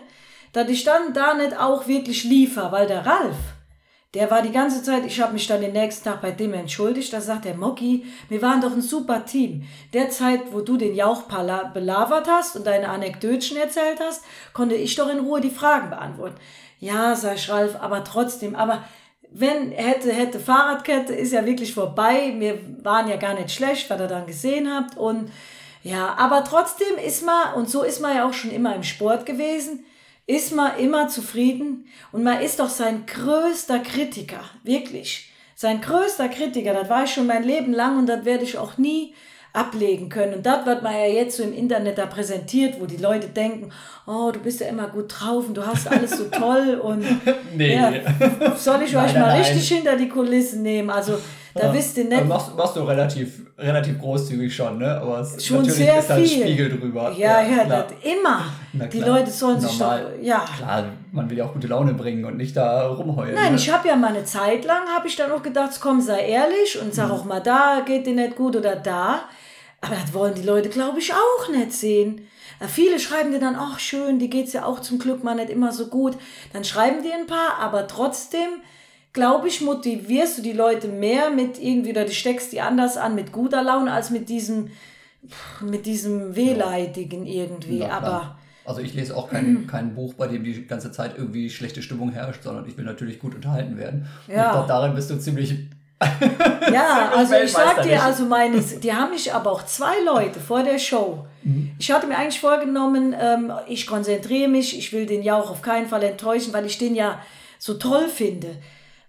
dass 0.54 0.70
ich 0.70 0.86
dann 0.86 1.14
da 1.14 1.34
nicht 1.34 1.60
auch 1.60 1.90
wirklich 1.90 2.24
liefer, 2.24 2.72
weil 2.72 2.88
der 2.88 3.06
Ralf, 3.06 3.36
der 4.14 4.30
war 4.30 4.42
die 4.42 4.52
ganze 4.52 4.84
Zeit, 4.84 5.06
ich 5.06 5.22
habe 5.22 5.34
mich 5.34 5.48
dann 5.48 5.62
den 5.62 5.72
nächsten 5.72 6.04
Tag 6.04 6.22
bei 6.22 6.32
dem 6.32 6.54
entschuldigt, 6.54 7.14
da 7.14 7.22
sagt 7.22 7.46
der 7.46 7.56
Mocky, 7.56 8.06
wir 8.28 8.42
waren 8.42 8.60
doch 8.60 8.74
ein 8.74 8.82
super 8.82 9.26
Team. 9.26 9.64
Der 9.94 10.10
Zeit, 10.10 10.52
wo 10.52 10.60
du 10.60 10.76
den 10.76 10.96
Jauch 10.96 11.24
belabert 11.24 12.28
hast 12.28 12.58
und 12.58 12.68
deine 12.68 12.90
Anekdötchen 12.90 13.56
erzählt 13.56 14.00
hast, 14.02 14.24
konnte 14.52 14.76
ich 14.76 14.96
doch 14.96 15.10
in 15.10 15.20
Ruhe 15.20 15.40
die 15.40 15.50
Fragen 15.50 15.90
beantworten. 15.90 16.36
Ja, 16.80 17.16
sag 17.16 17.36
ich 17.36 17.50
Ralf, 17.50 17.78
aber 17.80 18.04
trotzdem, 18.04 18.56
aber 18.56 18.84
wenn 19.32 19.72
hätte, 19.72 20.12
hätte 20.12 20.42
Fahrradkette, 20.42 21.14
ist 21.14 21.32
ja 21.32 21.46
wirklich 21.46 21.74
vorbei. 21.74 22.36
Wir 22.38 22.60
waren 22.84 23.08
ja 23.08 23.16
gar 23.16 23.34
nicht 23.34 23.52
schlecht, 23.52 23.90
was 23.90 24.00
ihr 24.00 24.08
dann 24.08 24.28
gesehen 24.28 24.70
habt. 24.70 24.98
Und 24.98 25.32
ja, 25.84 26.16
aber 26.18 26.44
trotzdem 26.44 26.98
ist 26.98 27.26
man, 27.26 27.54
und 27.56 27.70
so 27.70 27.84
ist 27.84 28.02
man 28.02 28.16
ja 28.16 28.28
auch 28.28 28.34
schon 28.34 28.52
immer 28.52 28.76
im 28.76 28.84
Sport 28.84 29.26
gewesen, 29.26 29.86
ist 30.28 30.54
man 30.54 30.78
immer 30.78 31.08
zufrieden 31.08 31.88
und 32.12 32.24
man 32.24 32.42
ist 32.42 32.60
doch 32.60 32.70
sein 32.70 33.06
größter 33.06 33.80
Kritiker, 33.80 34.42
wirklich. 34.64 35.32
Sein 35.56 35.82
größter 35.82 36.30
Kritiker, 36.30 36.74
das 36.74 36.90
war 36.90 37.04
ich 37.04 37.14
schon 37.14 37.28
mein 37.28 37.44
Leben 37.44 37.74
lang 37.74 38.00
und 38.00 38.08
das 38.08 38.26
werde 38.26 38.44
ich 38.44 38.58
auch 38.58 38.78
nie 38.78 39.14
ablegen 39.54 40.10
können. 40.10 40.36
Und 40.36 40.46
das 40.46 40.66
wird 40.66 40.82
man 40.82 40.94
ja 40.94 41.06
jetzt 41.08 41.38
so 41.38 41.44
im 41.44 41.54
Internet 41.54 41.98
da 41.98 42.06
präsentiert, 42.06 42.80
wo 42.80 42.86
die 42.86 42.98
Leute 42.98 43.28
denken, 43.28 43.72
oh, 44.08 44.32
du 44.32 44.40
bist 44.40 44.62
ja 44.62 44.68
immer 44.68 44.88
gut 44.88 45.14
drauf 45.14 45.48
und 45.48 45.56
du 45.56 45.66
hast 45.66 45.88
alles 45.88 46.18
so 46.18 46.26
toll 46.26 46.80
und 46.82 47.06
Nee. 47.56 47.76
ja, 47.76 47.92
soll 48.56 48.82
ich 48.84 48.94
Nein, 48.94 49.06
euch 49.06 49.14
mal 49.14 49.28
nein. 49.28 49.42
richtig 49.42 49.68
hinter 49.68 49.98
die 49.98 50.08
Kulissen 50.08 50.62
nehmen? 50.62 50.90
Also 50.90 51.18
da 51.56 51.74
wisst 51.74 51.98
ihr 51.98 52.06
nicht, 52.06 52.14
Also 52.18 52.28
machst, 52.28 52.56
machst 52.56 52.76
du 52.76 52.82
relativ, 52.84 53.42
relativ 53.58 54.00
großzügig 54.00 54.56
schon, 54.56 54.78
ne? 54.80 55.00
Aber 55.02 55.20
es, 55.20 55.46
Schon 55.46 55.58
natürlich 55.58 55.78
sehr 55.78 56.00
ist 56.00 56.10
da 56.10 56.16
ein 56.16 56.26
viel. 56.26 56.42
Spiegel 56.44 56.70
drüber. 56.80 57.14
Ja, 57.18 57.42
ja, 57.42 57.64
das 57.66 57.86
immer. 58.04 58.46
Die. 58.74 59.00
Leute 59.00 59.30
sollen 59.32 59.60
sich 59.60 59.78
Normal. 59.80 60.14
doch, 60.18 60.24
ja. 60.24 60.46
Klar, 60.58 60.86
man 61.12 61.30
will 61.30 61.38
ja 61.38 61.46
auch 61.46 61.54
gute 61.54 61.68
Laune 61.68 61.94
bringen 61.94 62.24
und 62.26 62.38
nicht 62.38 62.56
da 62.56 62.88
rumheulen. 62.88 63.36
Nein, 63.36 63.52
ne? 63.54 63.58
ich 63.58 63.72
habe 63.72 63.88
ja 63.88 63.96
mal 63.96 64.08
eine 64.16 64.24
Zeit 64.24 64.64
lang, 64.66 64.88
habe 64.96 65.08
ich 65.08 65.16
dann 65.16 65.32
auch 65.32 65.44
gedacht, 65.44 65.72
komm, 65.82 66.00
sei 66.02 66.22
ehrlich 66.28 66.80
und 66.80 66.88
Mhm. 66.88 66.92
sag 66.94 67.12
auch 67.12 67.26
mal, 67.26 67.42
da 67.42 67.82
geht 67.86 68.06
dir 68.08 68.16
nicht 68.16 68.36
gut 68.36 68.56
oder 68.56 68.76
da. 68.76 69.22
Aber 69.82 69.96
das 69.96 70.14
wollen 70.14 70.36
die 70.36 70.44
Leute, 70.44 70.70
glaube 70.70 71.00
ich, 71.00 71.12
auch 71.14 71.50
nicht 71.50 71.74
sehen. 71.74 72.28
Ja, 72.62 72.68
Viele 72.68 73.00
schreiben 73.00 73.32
dir 73.32 73.40
dann, 73.40 73.56
ach 73.58 73.80
schön, 73.80 74.20
die 74.20 74.30
geht's 74.30 74.54
ja 74.54 74.66
auch 74.66 74.80
zum 74.80 75.00
Glück 75.00 75.24
mal 75.24 75.34
nicht 75.36 75.50
immer 75.50 75.72
so 75.72 75.88
gut. 75.88 76.16
Dann 76.54 76.64
schreiben 76.64 77.02
dir 77.02 77.16
ein 77.16 77.26
paar, 77.26 77.58
aber 77.60 77.88
trotzdem, 77.88 78.50
glaube 79.14 79.48
ich, 79.48 79.62
motivierst 79.62 80.38
du 80.38 80.42
die 80.42 80.54
Leute 80.54 80.88
mehr 80.88 81.30
mit 81.30 81.62
irgendwie, 81.62 81.92
oder 81.92 82.06
du 82.06 82.12
steckst 82.12 82.52
die 82.54 82.62
anders 82.62 82.98
an 82.98 83.16
mit 83.16 83.32
guter 83.32 83.62
Laune, 83.64 83.92
als 83.92 84.10
mit 84.10 84.30
diesem, 84.30 84.70
mit 85.62 85.86
diesem 85.86 86.36
Wehleidigen 86.36 87.26
irgendwie. 87.26 87.80
Klar. 87.80 87.92
aber 87.92 88.38
Also 88.66 88.82
ich 88.82 88.94
lese 88.94 89.16
auch 89.16 89.30
kein, 89.30 89.68
kein 89.72 89.94
Buch, 89.96 90.14
bei 90.14 90.28
dem 90.28 90.44
die 90.44 90.66
ganze 90.66 90.92
Zeit 90.92 91.18
irgendwie 91.18 91.50
schlechte 91.50 91.82
Stimmung 91.82 92.12
herrscht, 92.12 92.44
sondern 92.44 92.66
ich 92.68 92.78
will 92.78 92.86
natürlich 92.86 93.20
gut 93.20 93.36
unterhalten 93.36 93.78
werden. 93.78 94.08
Und 94.28 94.34
Ja. 94.34 94.46
ich 94.46 94.52
glaube, 94.54 94.68
darin 94.68 94.96
bist 94.96 95.10
du 95.10 95.18
ziemlich. 95.20 95.56
Ja, 96.74 97.12
also 97.16 97.36
ich 97.36 97.52
sag 97.52 97.84
dir, 97.84 98.02
also 98.02 98.26
meine, 98.26 98.60
die 98.60 98.94
haben 98.94 99.12
mich 99.12 99.34
aber 99.34 99.52
auch 99.52 99.66
zwei 99.66 99.94
Leute 100.06 100.40
vor 100.40 100.64
der 100.64 100.80
Show. 100.80 101.26
Mhm. 101.44 101.72
Ich 101.78 101.92
hatte 101.92 102.08
mir 102.08 102.18
eigentlich 102.18 102.40
vorgenommen, 102.40 103.14
ähm, 103.20 103.52
ich 103.68 103.86
konzentriere 103.86 104.48
mich, 104.48 104.78
ich 104.78 104.94
will 104.94 105.06
den 105.06 105.22
Jauch 105.22 105.52
auf 105.52 105.62
keinen 105.62 105.88
Fall 105.88 106.02
enttäuschen, 106.04 106.54
weil 106.54 106.66
ich 106.66 106.78
den 106.78 106.96
ja 106.96 107.20
so 107.60 107.76
toll 107.76 108.08
finde. 108.08 108.56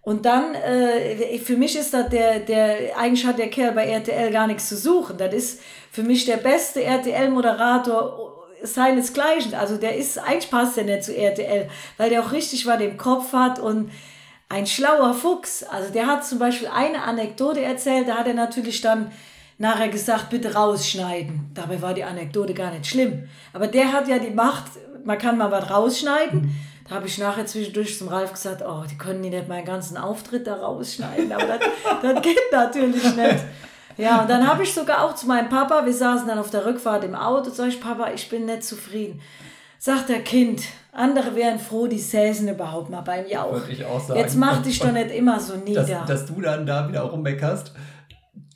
Und 0.02 0.26
dann, 0.26 0.54
äh, 0.56 1.38
für 1.38 1.56
mich 1.56 1.76
ist 1.76 1.94
das 1.94 2.08
der, 2.08 2.40
der, 2.40 2.98
eigentlich 2.98 3.24
hat 3.24 3.38
der 3.38 3.50
Kerl 3.50 3.72
bei 3.72 3.86
RTL 3.86 4.32
gar 4.32 4.48
nichts 4.48 4.68
zu 4.68 4.76
suchen. 4.76 5.16
Das 5.16 5.32
ist 5.32 5.60
für 5.92 6.02
mich 6.02 6.24
der 6.24 6.38
beste 6.38 6.82
RTL-Moderator 6.82 8.32
seinesgleichen. 8.62 9.54
Also 9.54 9.76
der 9.76 9.96
ist, 9.96 10.18
eigentlich 10.18 10.50
passt 10.50 10.76
der 10.76 10.84
nicht 10.84 11.04
zu 11.04 11.16
RTL, 11.16 11.68
weil 11.98 12.10
der 12.10 12.22
auch 12.22 12.32
richtig 12.32 12.66
was 12.66 12.80
im 12.80 12.96
Kopf 12.96 13.32
hat 13.32 13.60
und 13.60 13.90
ein 14.48 14.66
schlauer 14.66 15.14
Fuchs. 15.14 15.62
Also 15.62 15.92
der 15.92 16.06
hat 16.08 16.26
zum 16.26 16.40
Beispiel 16.40 16.68
eine 16.68 17.02
Anekdote 17.02 17.62
erzählt, 17.62 18.08
da 18.08 18.16
hat 18.16 18.26
er 18.26 18.34
natürlich 18.34 18.80
dann 18.80 19.12
nachher 19.58 19.88
gesagt, 19.88 20.30
bitte 20.30 20.54
rausschneiden. 20.54 21.52
Dabei 21.54 21.80
war 21.80 21.94
die 21.94 22.04
Anekdote 22.04 22.54
gar 22.54 22.72
nicht 22.72 22.86
schlimm. 22.86 23.28
Aber 23.52 23.68
der 23.68 23.92
hat 23.92 24.08
ja 24.08 24.18
die 24.18 24.30
Macht, 24.30 24.64
man 25.04 25.18
kann 25.18 25.38
mal 25.38 25.50
was 25.52 25.70
rausschneiden. 25.70 26.54
Da 26.88 26.96
habe 26.96 27.06
ich 27.06 27.18
nachher 27.18 27.46
zwischendurch 27.46 27.96
zum 27.98 28.08
Ralf 28.08 28.32
gesagt, 28.32 28.62
oh, 28.66 28.82
die 28.90 28.98
können 28.98 29.22
die 29.22 29.30
nicht 29.30 29.48
meinen 29.48 29.64
ganzen 29.64 29.96
Auftritt 29.96 30.46
da 30.46 30.54
rausschneiden. 30.56 31.32
Aber 31.32 31.46
das, 31.46 31.60
das 32.02 32.22
geht 32.22 32.38
natürlich 32.52 33.04
nicht. 33.16 33.44
Ja, 33.98 34.22
und 34.22 34.30
dann 34.30 34.46
habe 34.46 34.62
ich 34.62 34.72
sogar 34.72 35.04
auch 35.04 35.14
zu 35.14 35.26
meinem 35.26 35.48
Papa, 35.48 35.84
wir 35.84 35.92
saßen 35.92 36.26
dann 36.26 36.38
auf 36.38 36.50
der 36.50 36.64
Rückfahrt 36.64 37.04
im 37.04 37.14
Auto, 37.14 37.50
sag 37.50 37.68
ich, 37.68 37.80
Papa, 37.80 38.10
ich 38.14 38.28
bin 38.28 38.46
nicht 38.46 38.64
zufrieden. 38.64 39.20
Sagt 39.78 40.08
der 40.08 40.20
Kind, 40.22 40.62
andere 40.92 41.34
wären 41.34 41.58
froh, 41.58 41.86
die 41.88 41.98
säßen 41.98 42.48
überhaupt 42.48 42.88
mal 42.90 43.00
beim 43.02 43.26
Jauch. 43.26 43.52
Würde 43.52 43.72
ich 43.72 43.84
auch 43.84 44.00
sagen. 44.00 44.18
Jetzt 44.20 44.36
mach 44.36 44.62
dich 44.62 44.78
doch 44.78 44.92
nicht 44.92 45.10
immer 45.10 45.38
so 45.40 45.56
nieder. 45.56 45.82
dass, 45.84 46.06
dass 46.06 46.26
du 46.26 46.40
dann 46.40 46.64
da 46.66 46.88
wieder 46.88 47.02
rummeckerst. 47.02 47.72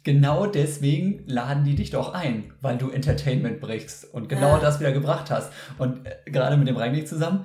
Genau 0.04 0.46
deswegen 0.46 1.24
laden 1.26 1.64
die 1.64 1.74
dich 1.74 1.90
doch 1.90 2.14
ein, 2.14 2.52
weil 2.60 2.78
du 2.78 2.90
Entertainment 2.90 3.60
bringst 3.60 4.12
und 4.14 4.28
genau 4.28 4.52
Ja. 4.52 4.58
das 4.60 4.78
wieder 4.78 4.92
gebracht 4.92 5.30
hast. 5.32 5.50
Und 5.78 6.06
äh, 6.06 6.30
gerade 6.30 6.56
mit 6.56 6.68
dem 6.68 6.76
Reinig 6.76 7.08
zusammen, 7.08 7.44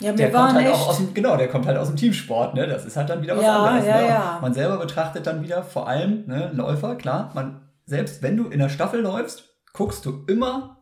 ja, 0.00 0.12
der 0.12 0.30
kommt 0.30 0.54
halt 0.54 0.66
echt. 0.66 0.74
auch 0.74 0.88
aus 0.88 0.96
dem, 0.98 1.14
genau, 1.14 1.36
der 1.36 1.48
kommt 1.48 1.66
halt 1.66 1.76
aus 1.78 1.88
dem 1.88 1.96
Teamsport, 1.96 2.54
ne? 2.54 2.66
Das 2.66 2.84
ist 2.84 2.96
halt 2.96 3.08
dann 3.10 3.22
wieder 3.22 3.36
was 3.36 3.44
Ja, 3.44 3.64
anderes. 3.64 3.86
ja, 3.86 3.96
ne? 4.00 4.08
Ja. 4.08 4.38
Man 4.40 4.54
selber 4.54 4.76
betrachtet 4.78 5.26
dann 5.26 5.42
wieder, 5.42 5.62
vor 5.62 5.88
allem, 5.88 6.24
ne, 6.26 6.50
Läufer, 6.54 6.96
klar, 6.96 7.30
man, 7.34 7.68
selbst 7.86 8.22
wenn 8.22 8.36
du 8.36 8.48
in 8.48 8.58
der 8.60 8.68
Staffel 8.68 9.00
läufst, 9.00 9.44
guckst 9.72 10.04
du 10.06 10.24
immer, 10.28 10.76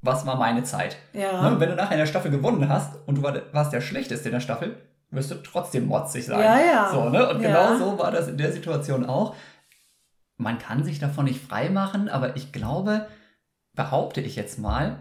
was 0.00 0.24
war 0.26 0.36
meine 0.36 0.62
Zeit. 0.62 0.96
Ja. 1.12 1.50
Ne? 1.50 1.58
Wenn 1.60 1.70
du 1.70 1.76
nachher 1.76 1.92
in 1.92 1.98
der 1.98 2.06
Staffel 2.06 2.30
gewonnen 2.30 2.68
hast 2.68 2.94
und 3.06 3.16
du 3.16 3.22
war, 3.22 3.34
warst 3.52 3.72
der 3.72 3.80
Schlechteste 3.80 4.28
in 4.28 4.34
der 4.34 4.40
Staffel, 4.40 4.76
wirst 5.10 5.30
du 5.30 5.36
trotzdem 5.36 5.86
motzig 5.86 6.26
sein. 6.26 6.40
Ja, 6.40 6.58
ja. 6.58 6.90
So, 6.92 7.08
ne? 7.08 7.28
Und 7.30 7.40
Ja. 7.42 7.48
genau 7.72 7.78
so 7.78 7.98
war 7.98 8.10
das 8.10 8.28
in 8.28 8.36
der 8.38 8.52
Situation 8.52 9.06
auch. 9.06 9.34
Man 10.36 10.58
kann 10.58 10.84
sich 10.84 10.98
davon 11.00 11.24
nicht 11.24 11.42
frei 11.44 11.68
machen, 11.70 12.08
aber 12.08 12.36
ich 12.36 12.52
glaube, 12.52 13.06
behaupte 13.74 14.20
ich 14.20 14.36
jetzt 14.36 14.58
mal, 14.58 14.98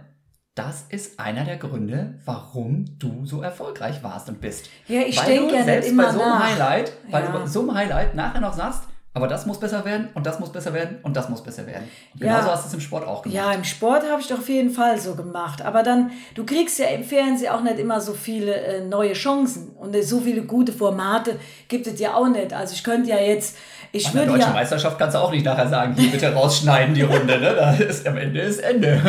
das 0.58 0.86
ist 0.89 1.20
einer 1.20 1.43
der 1.46 1.58
Gründe, 1.58 2.15
warum 2.26 2.86
du 3.00 3.26
so 3.26 3.41
erfolgreich 3.41 4.02
warst 4.04 4.28
und 4.30 4.41
bist. 4.41 4.70
Ja, 4.88 5.02
ich 5.02 5.20
denke 5.20 5.54
ja 5.56 5.63
selbst 5.63 5.89
immer 5.89 6.06
bei 6.08 6.12
so 6.13 6.22
einem 6.22 6.30
nach. 6.32 6.50
Highlight, 6.52 6.93
weil 7.12 7.24
Ja. 7.24 7.32
du 7.32 7.39
bei 7.39 7.46
so 7.46 7.60
einem 7.62 7.74
Highlight 7.76 8.15
nachher 8.15 8.41
noch 8.41 8.54
sagst, 8.54 8.84
aber 9.13 9.28
das 9.28 9.46
muss 9.48 9.60
besser 9.60 9.84
werden 9.84 10.10
und 10.13 10.26
das 10.28 10.39
muss 10.39 10.52
besser 10.52 10.74
werden 10.74 10.98
und 11.02 11.15
das 11.17 11.28
muss 11.30 11.41
besser 11.41 11.65
werden. 11.65 11.86
Und 12.13 12.22
Ja. 12.24 12.34
genauso 12.34 12.52
hast 12.52 12.65
du 12.65 12.67
es 12.70 12.74
im 12.76 12.80
Sport 12.82 13.08
auch 13.08 13.24
gemacht. 13.24 13.36
Ja, 13.36 13.52
im 13.52 13.63
Sport 13.63 14.04
habe 14.10 14.22
ich 14.22 14.28
doch 14.28 14.38
auf 14.39 14.50
jeden 14.50 14.70
Fall 14.70 15.00
so 15.00 15.15
gemacht. 15.15 15.63
Aber 15.63 15.82
dann, 15.82 16.12
du 16.36 16.46
kriegst 16.46 16.78
ja 16.78 16.88
im 16.88 17.04
Fernsehen 17.04 17.52
auch 17.52 17.62
nicht 17.63 17.80
immer 17.80 18.00
so 18.00 18.13
viele 18.13 18.54
äh, 18.56 18.86
neue 18.86 19.13
Chancen. 19.13 19.70
Und 19.70 19.96
äh, 19.96 20.04
so 20.04 20.20
viele 20.20 20.43
gute 20.43 20.72
Formate 20.72 21.39
gibt 21.67 21.88
es 21.88 22.00
ja 22.00 22.13
auch 22.13 22.28
nicht. 22.28 22.54
Also 22.54 22.74
ich 22.74 22.84
könnte 22.84 23.10
ja 23.10 23.17
jetzt, 23.17 23.58
ich 23.91 24.08
An 24.08 24.13
der 24.15 24.26
deutschen 24.26 24.39
ja, 24.41 24.54
Meisterschaft 24.54 24.97
kannst 25.00 25.15
du 25.15 25.19
auch 25.19 25.32
nicht 25.32 25.45
nachher 25.45 25.67
sagen, 25.67 25.95
hier 25.97 26.12
bitte 26.12 26.34
rausschneiden 26.34 26.93
die 26.93 27.02
Runde, 27.04 27.39
ne? 27.39 27.54
Da 27.56 27.73
ist, 27.73 28.06
am 28.08 28.17
Ende 28.17 28.41
ist 28.41 28.60
Ende. 28.60 29.02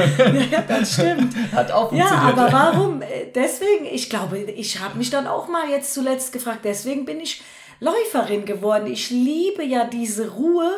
ja, 0.50 0.62
das 0.68 0.94
stimmt. 0.94 1.34
Hat 1.52 1.70
auch 1.70 1.92
Ja, 1.92 2.06
funktioniert. 2.06 2.38
aber 2.38 2.52
warum? 2.52 3.02
Äh, 3.02 3.06
Deswegen, 3.34 3.86
ich 3.92 4.08
glaube, 4.08 4.38
ich 4.38 4.80
habe 4.80 4.96
mich 4.98 5.10
dann 5.10 5.26
auch 5.26 5.48
mal 5.48 5.68
jetzt 5.70 5.92
zuletzt 5.94 6.32
gefragt, 6.32 6.60
deswegen 6.64 7.04
bin 7.04 7.20
ich 7.20 7.42
Läuferin 7.80 8.44
geworden. 8.44 8.86
Ich 8.90 9.10
liebe 9.10 9.62
ja 9.64 9.84
diese 9.84 10.30
Ruhe 10.30 10.70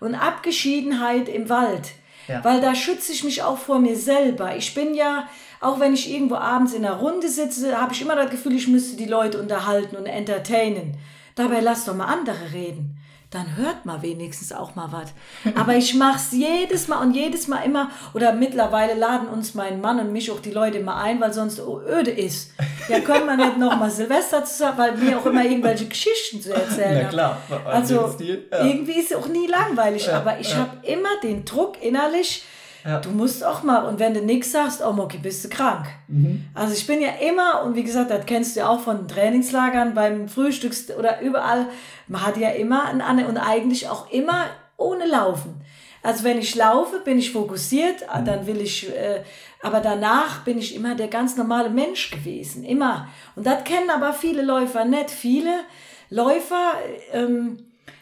und 0.00 0.14
Abgeschiedenheit 0.14 1.28
im 1.28 1.48
Wald. 1.48 1.90
Ja. 2.26 2.44
Weil 2.44 2.60
da 2.60 2.74
schütze 2.74 3.12
ich 3.12 3.24
mich 3.24 3.42
auch 3.42 3.56
vor 3.58 3.78
mir 3.78 3.96
selber. 3.96 4.54
Ich 4.56 4.74
bin 4.74 4.94
ja, 4.94 5.28
auch 5.60 5.80
wenn 5.80 5.94
ich 5.94 6.12
irgendwo 6.12 6.34
abends 6.34 6.74
in 6.74 6.84
einer 6.84 6.96
Runde 6.96 7.28
sitze, 7.28 7.80
habe 7.80 7.92
ich 7.94 8.02
immer 8.02 8.16
das 8.16 8.30
Gefühl, 8.30 8.54
ich 8.54 8.68
müsste 8.68 8.96
die 8.96 9.06
Leute 9.06 9.40
unterhalten 9.40 9.96
und 9.96 10.06
entertainen. 10.06 10.98
Dabei 11.36 11.60
lass 11.60 11.84
doch 11.84 11.94
mal 11.94 12.06
andere 12.06 12.52
reden. 12.52 12.97
Dann 13.30 13.56
hört 13.56 13.84
mal 13.84 14.00
wenigstens 14.00 14.52
auch 14.52 14.74
mal 14.74 14.88
was. 14.90 15.12
Aber 15.54 15.74
ich 15.76 15.94
mach's 15.94 16.28
jedes 16.32 16.88
Mal 16.88 17.02
und 17.02 17.12
jedes 17.12 17.46
Mal 17.46 17.60
immer. 17.62 17.90
Oder 18.14 18.32
mittlerweile 18.32 18.94
laden 18.94 19.28
uns 19.28 19.52
mein 19.54 19.82
Mann 19.82 20.00
und 20.00 20.12
mich 20.14 20.30
auch 20.30 20.40
die 20.40 20.50
Leute 20.50 20.80
mal 20.80 21.02
ein, 21.02 21.20
weil 21.20 21.34
sonst 21.34 21.60
öde 21.60 22.10
ist. 22.10 22.52
Ja, 22.88 23.00
können 23.00 23.26
wir 23.26 23.36
nicht 23.36 23.58
noch 23.58 23.76
mal 23.78 23.90
Silvester 23.90 24.46
zusammen, 24.46 24.78
weil 24.78 25.00
wir 25.02 25.18
auch 25.18 25.26
immer 25.26 25.44
irgendwelche 25.44 25.84
Geschichten 25.86 26.40
zu 26.40 26.54
erzählen 26.54 26.94
Na 26.94 27.00
haben. 27.02 27.10
klar, 27.10 27.42
bei 27.50 27.66
Also 27.66 28.14
ja. 28.20 28.64
irgendwie 28.64 28.92
ist 28.98 29.10
es 29.10 29.16
auch 29.18 29.28
nie 29.28 29.46
langweilig, 29.46 30.06
Ja, 30.06 30.16
aber 30.20 30.38
ich 30.40 30.50
ja. 30.52 30.60
habe 30.60 30.86
immer 30.86 31.10
den 31.22 31.44
Druck 31.44 31.82
innerlich, 31.82 32.44
Ja. 32.88 33.00
du 33.00 33.10
musst 33.10 33.44
auch 33.44 33.62
mal, 33.62 33.84
und 33.84 33.98
wenn 33.98 34.14
du 34.14 34.20
nichts 34.22 34.52
sagst, 34.52 34.82
oh 34.84 34.92
Moki, 34.92 35.18
bist 35.18 35.44
du 35.44 35.48
krank. 35.48 35.86
Mhm. 36.08 36.46
Also 36.54 36.72
ich 36.74 36.86
bin 36.86 37.00
ja 37.00 37.10
immer, 37.28 37.62
und 37.64 37.74
wie 37.76 37.84
gesagt, 37.84 38.10
das 38.10 38.24
kennst 38.26 38.56
du 38.56 38.60
ja 38.60 38.68
auch 38.68 38.80
von 38.80 39.06
Trainingslagern, 39.06 39.94
beim 39.94 40.28
Frühstücks 40.28 40.90
oder 40.98 41.20
überall, 41.20 41.66
man 42.06 42.26
hat 42.26 42.36
ja 42.38 42.50
immer 42.50 42.86
ein 42.86 43.00
Anne 43.00 43.28
und 43.28 43.36
eigentlich 43.36 43.88
auch 43.88 44.10
immer 44.10 44.46
ohne 44.76 45.06
Laufen. 45.06 45.60
Also 46.02 46.24
wenn 46.24 46.38
ich 46.38 46.54
laufe, 46.54 47.00
bin 47.00 47.18
ich 47.18 47.32
fokussiert, 47.32 48.02
Mhm. 48.02 48.24
dann 48.24 48.46
will 48.46 48.60
ich, 48.60 48.88
äh, 48.88 49.22
aber 49.62 49.80
danach 49.80 50.44
bin 50.44 50.56
ich 50.56 50.74
immer 50.74 50.94
der 50.94 51.08
ganz 51.08 51.36
normale 51.36 51.68
Mensch 51.70 52.10
gewesen, 52.10 52.64
immer. 52.64 53.08
Und 53.36 53.44
das 53.46 53.64
kennen 53.64 53.90
aber 53.90 54.12
viele 54.12 54.42
Läufer 54.42 54.84
nicht. 54.84 55.10
Viele 55.10 55.52
Läufer, 56.10 56.72
ähm, 57.12 57.58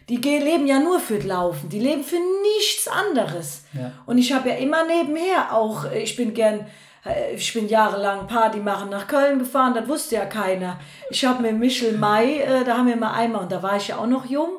die 0.09 0.17
leben 0.17 0.67
ja 0.67 0.79
nur 0.79 1.01
für 1.01 1.17
das 1.17 1.25
Laufen, 1.27 1.69
die 1.69 1.81
leben 1.81 2.05
für 2.05 2.19
nichts 2.43 2.87
anderes. 2.89 3.65
Ja. 3.73 3.93
Und 4.07 4.19
ich 4.19 4.33
habe 4.33 4.51
ja 4.51 4.57
immer 4.57 4.87
nebenher 4.87 5.53
auch, 5.53 5.85
äh, 5.85 6.03
ich 6.03 6.15
bin 6.17 6.33
gern, 6.33 6.67
äh, 7.05 7.35
ich 7.35 7.53
bin 7.53 7.69
jahrelang 7.69 8.27
Party 8.29 8.59
machen 8.61 8.89
nach 8.91 9.09
Köln 9.09 9.39
gefahren, 9.41 9.75
das 9.75 9.89
wusste 9.89 10.15
ja 10.17 10.25
keiner. 10.27 10.79
Ich 11.11 11.25
habe 11.25 11.43
mit 11.43 11.59
Michel 11.59 11.99
May, 11.99 12.39
äh, 12.39 12.65
da 12.65 12.79
haben 12.79 12.87
wir 12.87 12.97
mal 12.97 13.15
einmal, 13.15 13.43
und 13.43 13.51
da 13.53 13.63
war 13.63 13.77
ich 13.77 13.89
ja 13.89 13.99
auch 13.99 14.07
noch 14.07 14.27
jung, 14.27 14.59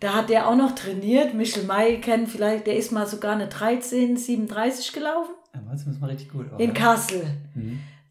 da 0.00 0.14
hat 0.14 0.28
der 0.28 0.48
auch 0.48 0.56
noch 0.56 0.74
trainiert. 0.74 1.34
Michel 1.34 1.64
May 1.64 2.00
kennen 2.00 2.26
vielleicht, 2.26 2.66
der 2.66 2.76
ist 2.76 2.90
mal 2.90 3.06
sogar 3.06 3.32
eine 3.32 3.46
13, 3.46 4.16
37 4.16 4.92
gelaufen 4.92 5.34
Ja, 5.54 5.60
das 5.70 5.86
ist 5.86 6.00
mal 6.00 6.10
richtig 6.10 6.30
gut. 6.32 6.46
in 6.58 6.74
Kassel. 6.74 7.26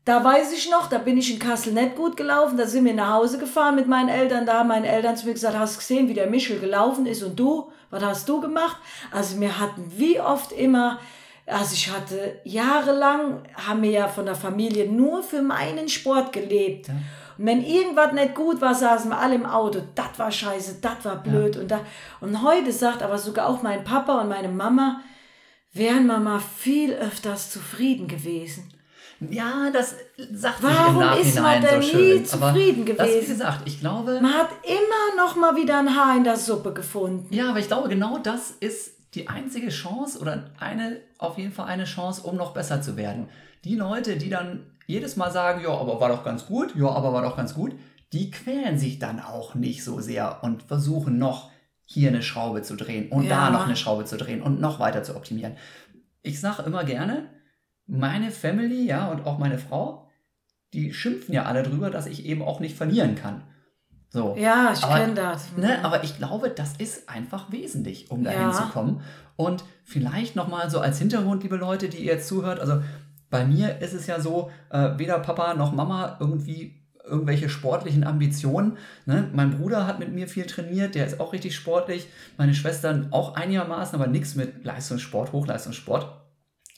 Da 0.10 0.24
weiß 0.24 0.54
ich 0.54 0.72
noch, 0.72 0.90
da 0.90 0.98
bin 0.98 1.20
ich 1.20 1.32
in 1.32 1.38
Kassel 1.38 1.72
nicht 1.72 1.96
gut 1.96 2.18
gelaufen. 2.18 2.58
Da 2.58 2.66
sind 2.66 2.84
wir 2.84 2.96
nach 2.96 3.14
Hause 3.14 3.38
gefahren 3.38 3.76
mit 3.76 3.88
meinen 3.88 4.10
Eltern. 4.10 4.48
Da 4.48 4.58
haben 4.58 4.70
meine 4.70 4.88
Eltern 4.88 5.16
zu 5.16 5.28
mir 5.28 5.34
gesagt, 5.34 5.56
hast 5.56 5.76
du 5.76 5.80
gesehen, 5.82 6.08
wie 6.08 6.16
der 6.16 6.26
Michel 6.26 6.60
gelaufen 6.60 7.06
ist 7.06 7.22
und 7.22 7.40
du? 7.40 7.72
Was 7.92 8.04
hast 8.04 8.28
du 8.28 8.42
gemacht? 8.42 8.78
Also 9.12 9.40
wir 9.40 9.60
hatten 9.60 9.86
wie 9.96 10.20
oft 10.20 10.52
immer, 10.52 10.98
also 11.46 11.76
ich 11.76 11.92
hatte 11.92 12.42
jahrelang, 12.44 13.44
haben 13.54 13.84
wir 13.84 13.92
ja 13.92 14.08
von 14.08 14.26
der 14.26 14.34
Familie 14.34 14.92
nur 14.92 15.22
für 15.22 15.44
meinen 15.44 15.88
Sport 15.88 16.34
gelebt. 16.34 16.90
Und 17.38 17.46
wenn 17.46 17.64
irgendwas 17.64 18.12
nicht 18.12 18.34
gut 18.34 18.62
war, 18.62 18.74
saßen 18.74 19.12
wir 19.12 19.20
alle 19.20 19.36
im 19.36 19.46
Auto. 19.46 19.80
Das 19.94 20.18
war 20.18 20.32
scheiße, 20.32 20.80
das 20.82 21.06
war 21.06 21.18
blöd. 21.18 21.56
Und, 21.56 21.70
da, 21.70 21.82
und 22.20 22.42
heute 22.42 22.72
sagt 22.72 23.04
aber 23.04 23.20
sogar 23.20 23.48
auch 23.48 23.62
mein 23.62 23.84
Papa 23.84 24.20
und 24.22 24.30
meine 24.30 24.50
Mama, 24.50 25.02
wären 25.72 26.08
wir 26.08 26.18
mal 26.18 26.40
viel 26.40 26.94
öfters 26.94 27.52
zufrieden 27.52 28.08
gewesen. 28.08 28.74
Ja, 29.30 29.70
das 29.74 29.96
sagt 30.34 30.62
sich 30.62 30.70
Warum 30.70 30.94
im 30.96 31.00
Nachhinein 31.02 31.26
ist 31.28 31.40
man 31.42 31.62
denn 31.62 31.82
so 31.82 31.98
nie 31.98 32.24
zufrieden 32.24 32.82
aber 32.84 32.94
Das, 32.96 33.08
wie 33.08 33.12
gewesen? 33.12 33.28
gesagt, 33.28 33.62
ich 33.66 33.80
glaube, 33.80 34.20
Man 34.22 34.34
hat 34.34 34.50
immer 34.64 35.24
noch 35.26 35.36
mal 35.36 35.56
wieder 35.56 35.80
ein 35.80 35.96
Haar 35.96 36.16
in 36.18 36.24
der 36.24 36.38
Suppe 36.38 36.74
gefunden. 36.74 37.28
ja, 37.34 37.50
aber 37.50 37.60
ich 37.60 37.68
glaube, 37.68 37.90
genau 37.90 38.18
das 38.20 38.52
ist 38.52 38.94
die 39.16 39.28
einzige 39.28 39.70
Chance 39.70 40.20
oder 40.20 40.52
eine, 40.60 40.98
auf 41.18 41.38
jeden 41.38 41.52
Fall 41.52 41.66
eine 41.68 41.86
Chance, 41.86 42.22
um 42.24 42.36
noch 42.38 42.54
besser 42.54 42.82
zu 42.82 42.96
werden. 42.96 43.28
Die 43.66 43.76
Leute, 43.76 44.16
die 44.18 44.30
dann 44.30 44.68
jedes 44.88 45.16
Mal 45.18 45.32
sagen, 45.32 45.62
ja, 45.64 45.70
aber 45.70 46.00
war 46.00 46.10
doch 46.10 46.24
ganz 46.24 46.46
gut, 46.46 46.76
ja, 46.76 46.88
aber 46.88 47.12
war 47.12 47.22
doch 47.24 47.36
ganz 47.36 47.54
gut, 47.54 47.74
die 48.14 48.32
quälen 48.32 48.78
sich 48.80 49.00
dann 49.00 49.20
auch 49.20 49.54
nicht 49.56 49.84
so 49.84 50.00
sehr 50.00 50.40
und 50.44 50.64
versuchen 50.64 51.18
noch 51.18 51.50
hier 51.86 52.10
eine 52.10 52.22
Schraube 52.22 52.62
zu 52.62 52.76
drehen 52.76 53.12
und 53.12 53.24
Ja. 53.24 53.46
da 53.46 53.50
noch 53.50 53.66
eine 53.66 53.76
Schraube 53.76 54.06
zu 54.06 54.16
drehen 54.18 54.42
und 54.42 54.62
noch 54.62 54.80
weiter 54.80 55.04
zu 55.04 55.16
optimieren. 55.16 55.58
Ich 56.22 56.40
sage 56.40 56.64
immer 56.64 56.84
gerne, 56.84 57.24
meine 57.90 58.32
Family, 58.32 58.86
ja, 58.86 59.08
und 59.08 59.26
auch 59.26 59.38
meine 59.40 59.58
Frau, 59.58 60.08
die 60.74 60.94
schimpfen 60.94 61.34
ja 61.34 61.44
alle 61.44 61.64
drüber, 61.64 61.90
dass 61.90 62.06
ich 62.06 62.26
eben 62.26 62.42
auch 62.42 62.60
nicht 62.60 62.78
verlieren 62.78 63.16
kann. 63.16 63.42
So. 64.10 64.36
Ja, 64.38 64.72
ich 64.74 64.82
kenne 64.82 65.14
das. 65.14 65.56
Ne, 65.56 65.84
aber 65.84 66.04
ich 66.04 66.18
glaube, 66.18 66.50
das 66.50 66.76
ist 66.78 67.10
einfach 67.10 67.52
wesentlich, 67.52 68.10
um 68.10 68.24
dahin 68.24 68.42
Ja. 68.42 68.52
zu 68.52 68.64
kommen. 68.64 69.02
Und 69.36 69.64
vielleicht 69.84 70.36
nochmal 70.36 70.70
so 70.70 70.80
als 70.80 70.98
Hintergrund, 71.00 71.44
liebe 71.44 71.58
Leute, 71.58 71.90
die 71.90 71.98
ihr 71.98 72.14
jetzt 72.14 72.28
zuhört, 72.28 72.60
also 72.60 72.82
bei 73.30 73.46
mir 73.46 73.80
ist 73.80 73.94
es 73.94 74.08
ja 74.08 74.20
so, 74.20 74.50
äh, 74.72 74.98
weder 74.98 75.20
Papa 75.20 75.54
noch 75.54 75.72
Mama 75.72 76.18
irgendwie 76.20 76.76
irgendwelche 77.04 77.50
sportlichen 77.50 78.04
Ambitionen. 78.04 78.78
Ne? 79.06 79.30
Mein 79.34 79.58
Bruder 79.58 79.88
hat 79.88 80.00
mit 80.00 80.12
mir 80.12 80.28
viel 80.28 80.46
trainiert, 80.46 80.96
der 80.96 81.06
ist 81.08 81.20
auch 81.20 81.34
richtig 81.34 81.56
sportlich. 81.56 82.08
Meine 82.38 82.54
Schwestern 82.54 83.08
auch 83.12 83.36
einigermaßen, 83.36 84.00
aber 84.00 84.10
nichts 84.10 84.36
mit 84.36 84.64
Leistungssport, 84.64 85.32
Hochleistungssport. 85.32 86.08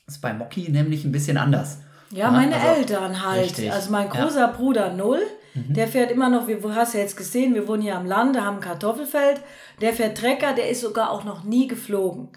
Das 0.05 0.15
ist 0.15 0.21
bei 0.21 0.33
Moki 0.33 0.69
nämlich 0.69 1.05
ein 1.05 1.11
bisschen 1.11 1.37
anders. 1.37 1.79
Ja, 2.11 2.29
meine 2.29 2.55
also, 2.55 2.67
Eltern 2.67 3.25
halt. 3.25 3.43
Richtig. 3.45 3.71
Also 3.71 3.91
mein 3.91 4.09
großer 4.09 4.39
ja. 4.39 4.47
Bruder 4.47 4.93
Null, 4.93 5.21
mhm. 5.53 5.73
der 5.73 5.87
fährt 5.87 6.11
immer 6.11 6.29
noch, 6.29 6.47
wie 6.47 6.55
du 6.55 6.75
hast 6.75 6.93
ja 6.93 6.99
jetzt 6.99 7.15
gesehen, 7.15 7.55
wir 7.55 7.67
wohnen 7.67 7.81
hier 7.81 7.95
am 7.95 8.05
Lande, 8.05 8.43
haben 8.43 8.57
ein 8.57 8.61
Kartoffelfeld. 8.61 9.41
Der 9.79 9.93
fährt 9.93 10.17
Trecker, 10.17 10.53
der 10.53 10.69
ist 10.69 10.81
sogar 10.81 11.11
auch 11.11 11.23
noch 11.23 11.43
nie 11.43 11.67
geflogen. 11.67 12.29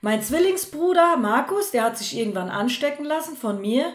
Mein 0.00 0.22
Zwillingsbruder 0.22 1.16
Markus, 1.16 1.72
der 1.72 1.82
hat 1.82 1.98
sich 1.98 2.16
irgendwann 2.16 2.50
anstecken 2.50 3.04
lassen 3.04 3.36
von 3.36 3.60
mir, 3.60 3.86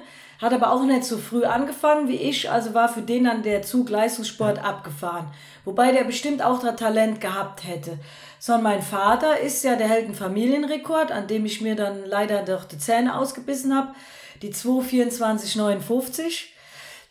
hat 0.41 0.51
aber 0.51 0.73
auch 0.73 0.83
nicht 0.83 1.05
so 1.05 1.17
früh 1.17 1.45
angefangen 1.45 2.09
wie 2.09 2.17
ich, 2.17 2.51
also 2.51 2.73
war 2.73 2.89
für 2.89 3.01
den 3.01 3.23
dann 3.23 3.43
der 3.43 3.61
Zug 3.61 3.89
Leistungssport 3.89 4.57
ja. 4.57 4.63
abgefahren. 4.63 5.27
Wobei 5.63 5.93
der 5.93 6.03
bestimmt 6.03 6.43
auch 6.43 6.59
da 6.59 6.73
Talent 6.73 7.21
gehabt 7.21 7.65
hätte. 7.65 7.99
Sondern 8.45 8.63
mein 8.63 8.81
Vater 8.81 9.39
ist 9.39 9.63
ja, 9.63 9.77
der 9.77 9.87
hält 9.87 10.03
einen 10.03 10.15
Familienrekord, 10.15 11.13
an 11.13 11.27
dem 11.27 11.45
ich 11.45 11.61
mir 11.61 11.77
dann 11.77 12.03
leider 12.05 12.41
doch 12.41 12.65
die 12.65 12.77
Zähne 12.77 13.17
ausgebissen 13.17 13.73
habe. 13.73 13.93
Die 14.41 14.51
22459. 14.51 16.53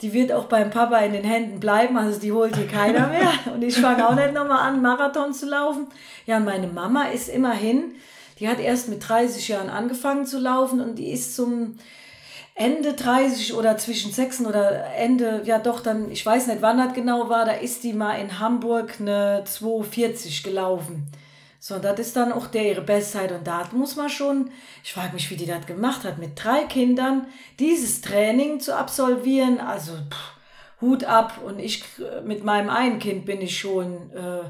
Die 0.03 0.13
wird 0.13 0.31
auch 0.31 0.45
beim 0.45 0.69
Papa 0.69 0.99
in 0.99 1.15
den 1.15 1.25
Händen 1.25 1.59
bleiben, 1.59 1.97
also 1.97 2.21
die 2.21 2.33
holt 2.33 2.55
hier 2.55 2.69
keiner 2.69 3.07
mehr. 3.07 3.33
Und 3.55 3.63
ich 3.63 3.79
fange 3.79 4.07
auch 4.07 4.15
nicht 4.15 4.35
nochmal 4.35 4.69
an, 4.69 4.83
Marathon 4.83 5.33
zu 5.33 5.49
laufen. 5.49 5.87
Ja, 6.27 6.37
und 6.37 6.45
meine 6.45 6.67
Mama 6.67 7.05
ist 7.05 7.31
immerhin, 7.31 7.95
die 8.39 8.47
hat 8.47 8.61
erst 8.61 8.91
mit 8.91 9.09
30 9.09 9.49
Jahren 9.49 9.71
angefangen 9.71 10.27
zu 10.27 10.39
laufen 10.39 10.83
und 10.83 10.97
die 10.97 11.13
ist 11.13 11.35
zum 11.35 11.79
Ende 12.55 12.93
30 12.93 13.55
oder 13.55 13.79
zwischen 13.79 14.13
6 14.13 14.45
oder 14.45 14.85
Ende, 14.97 15.41
ja 15.47 15.59
doch, 15.59 15.81
dann, 15.81 16.11
ich 16.11 16.27
weiß 16.27 16.49
nicht, 16.49 16.61
wann 16.61 16.77
das 16.77 16.93
genau 16.93 17.31
war, 17.31 17.47
da 17.47 17.53
ist 17.53 17.85
die 17.85 17.95
mal 17.95 18.17
in 18.17 18.39
Hamburg 18.39 18.97
eine 19.01 19.45
240 19.47 20.43
gelaufen. 20.43 21.11
So, 21.65 21.77
und 21.77 21.85
das 21.85 22.01
ist 22.01 22.17
dann 22.17 22.33
auch 22.33 22.49
der 22.49 22.71
ihre 22.71 22.81
Bestzeit. 22.81 23.31
Und 23.31 23.47
da 23.47 23.69
muss 23.71 23.95
man 23.95 24.09
schon, 24.09 24.51
ich 24.83 24.93
frage 24.93 25.15
mich, 25.15 25.31
wie 25.31 25.37
die 25.37 25.47
das 25.47 25.65
gemacht 25.65 26.03
hat, 26.03 26.19
mit 26.19 26.33
drei 26.35 26.65
Kindern 26.65 27.29
dieses 27.61 28.01
Training 28.01 28.59
zu 28.59 28.77
absolvieren. 28.77 29.61
Also, 29.61 29.93
pff, 29.93 30.81
Hut 30.81 31.05
ab. 31.05 31.39
Und 31.47 31.61
ich 31.61 31.85
mit 32.25 32.43
meinem 32.43 32.69
einen 32.69 32.99
Kind 32.99 33.27
bin 33.27 33.41
ich 33.41 33.57
schon, 33.57 34.11
äh, 34.11 34.43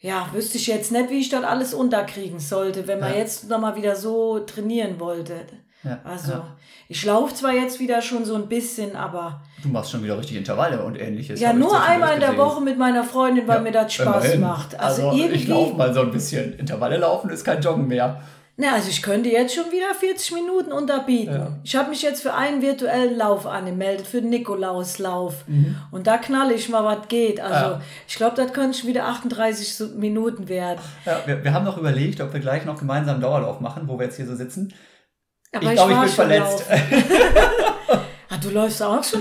ja, 0.00 0.30
wüsste 0.32 0.56
ich 0.56 0.66
jetzt 0.66 0.92
nicht, 0.92 1.10
wie 1.10 1.20
ich 1.20 1.28
das 1.28 1.44
alles 1.44 1.74
unterkriegen 1.74 2.40
sollte, 2.40 2.86
wenn 2.86 3.00
man 3.00 3.12
ja. 3.12 3.18
jetzt 3.18 3.50
nochmal 3.50 3.76
wieder 3.76 3.94
so 3.94 4.38
trainieren 4.38 4.98
wollte. 4.98 5.44
Ja, 5.82 6.00
also, 6.04 6.32
ja. 6.32 6.56
Ich 6.90 7.04
laufe 7.04 7.32
zwar 7.32 7.52
jetzt 7.52 7.78
wieder 7.78 8.02
schon 8.02 8.24
so 8.24 8.34
ein 8.34 8.48
bisschen, 8.48 8.96
aber. 8.96 9.42
Du 9.62 9.68
machst 9.68 9.92
schon 9.92 10.02
wieder 10.02 10.18
richtig 10.18 10.36
Intervalle 10.36 10.82
und 10.82 11.00
ähnliches. 11.00 11.38
Ja, 11.38 11.52
nur 11.52 11.80
einmal 11.80 12.14
in 12.14 12.20
der 12.20 12.36
Woche 12.36 12.60
mit 12.60 12.78
meiner 12.78 13.04
Freundin, 13.04 13.46
weil 13.46 13.58
ja, 13.58 13.62
mir 13.62 13.70
das 13.70 13.94
Spaß 13.94 14.24
immerhin. 14.24 14.40
macht. 14.40 14.80
Also, 14.80 15.06
also 15.06 15.16
irgendwie, 15.16 15.36
ich 15.36 15.46
laufe 15.46 15.74
mal 15.74 15.94
so 15.94 16.00
ein 16.00 16.10
bisschen. 16.10 16.58
Intervalle 16.58 16.96
laufen 16.96 17.30
ist 17.30 17.44
kein 17.44 17.62
Joggen 17.62 17.86
mehr. 17.86 18.20
Na, 18.56 18.72
also 18.72 18.88
ich 18.90 19.02
könnte 19.02 19.28
jetzt 19.28 19.54
schon 19.54 19.70
wieder 19.70 19.94
40 20.00 20.32
Minuten 20.32 20.72
unterbieten. 20.72 21.32
Ja. 21.32 21.58
Ich 21.62 21.76
habe 21.76 21.90
mich 21.90 22.02
jetzt 22.02 22.22
für 22.22 22.34
einen 22.34 22.60
virtuellen 22.60 23.16
Lauf 23.16 23.46
angemeldet, 23.46 24.08
für 24.08 24.20
den 24.20 24.30
Nikolauslauf. 24.30 25.44
Mhm. 25.46 25.76
Und 25.92 26.08
da 26.08 26.18
knalle 26.18 26.54
ich 26.54 26.68
mal, 26.68 26.82
was 26.82 27.06
geht. 27.06 27.40
Also 27.40 27.74
ja. 27.74 27.80
ich 28.08 28.16
glaube, 28.16 28.34
das 28.34 28.52
könnte 28.52 28.76
schon 28.76 28.88
wieder 28.88 29.06
38 29.06 29.96
Minuten 29.96 30.48
werden. 30.48 30.80
Ja, 31.06 31.20
wir, 31.24 31.44
wir 31.44 31.54
haben 31.54 31.64
noch 31.64 31.78
überlegt, 31.78 32.20
ob 32.20 32.32
wir 32.32 32.40
gleich 32.40 32.64
noch 32.64 32.80
gemeinsam 32.80 33.14
einen 33.14 33.22
Dauerlauf 33.22 33.60
machen, 33.60 33.84
wo 33.86 33.96
wir 33.96 34.06
jetzt 34.06 34.16
hier 34.16 34.26
so 34.26 34.34
sitzen. 34.34 34.74
Aber 35.52 35.66
ich 35.66 35.72
glaube, 35.72 35.92
ich 35.92 35.98
bin 35.98 36.08
verletzt. 36.08 36.64
ah, 38.28 38.36
du 38.40 38.50
läufst 38.50 38.82
auch 38.82 39.02
schon. 39.02 39.20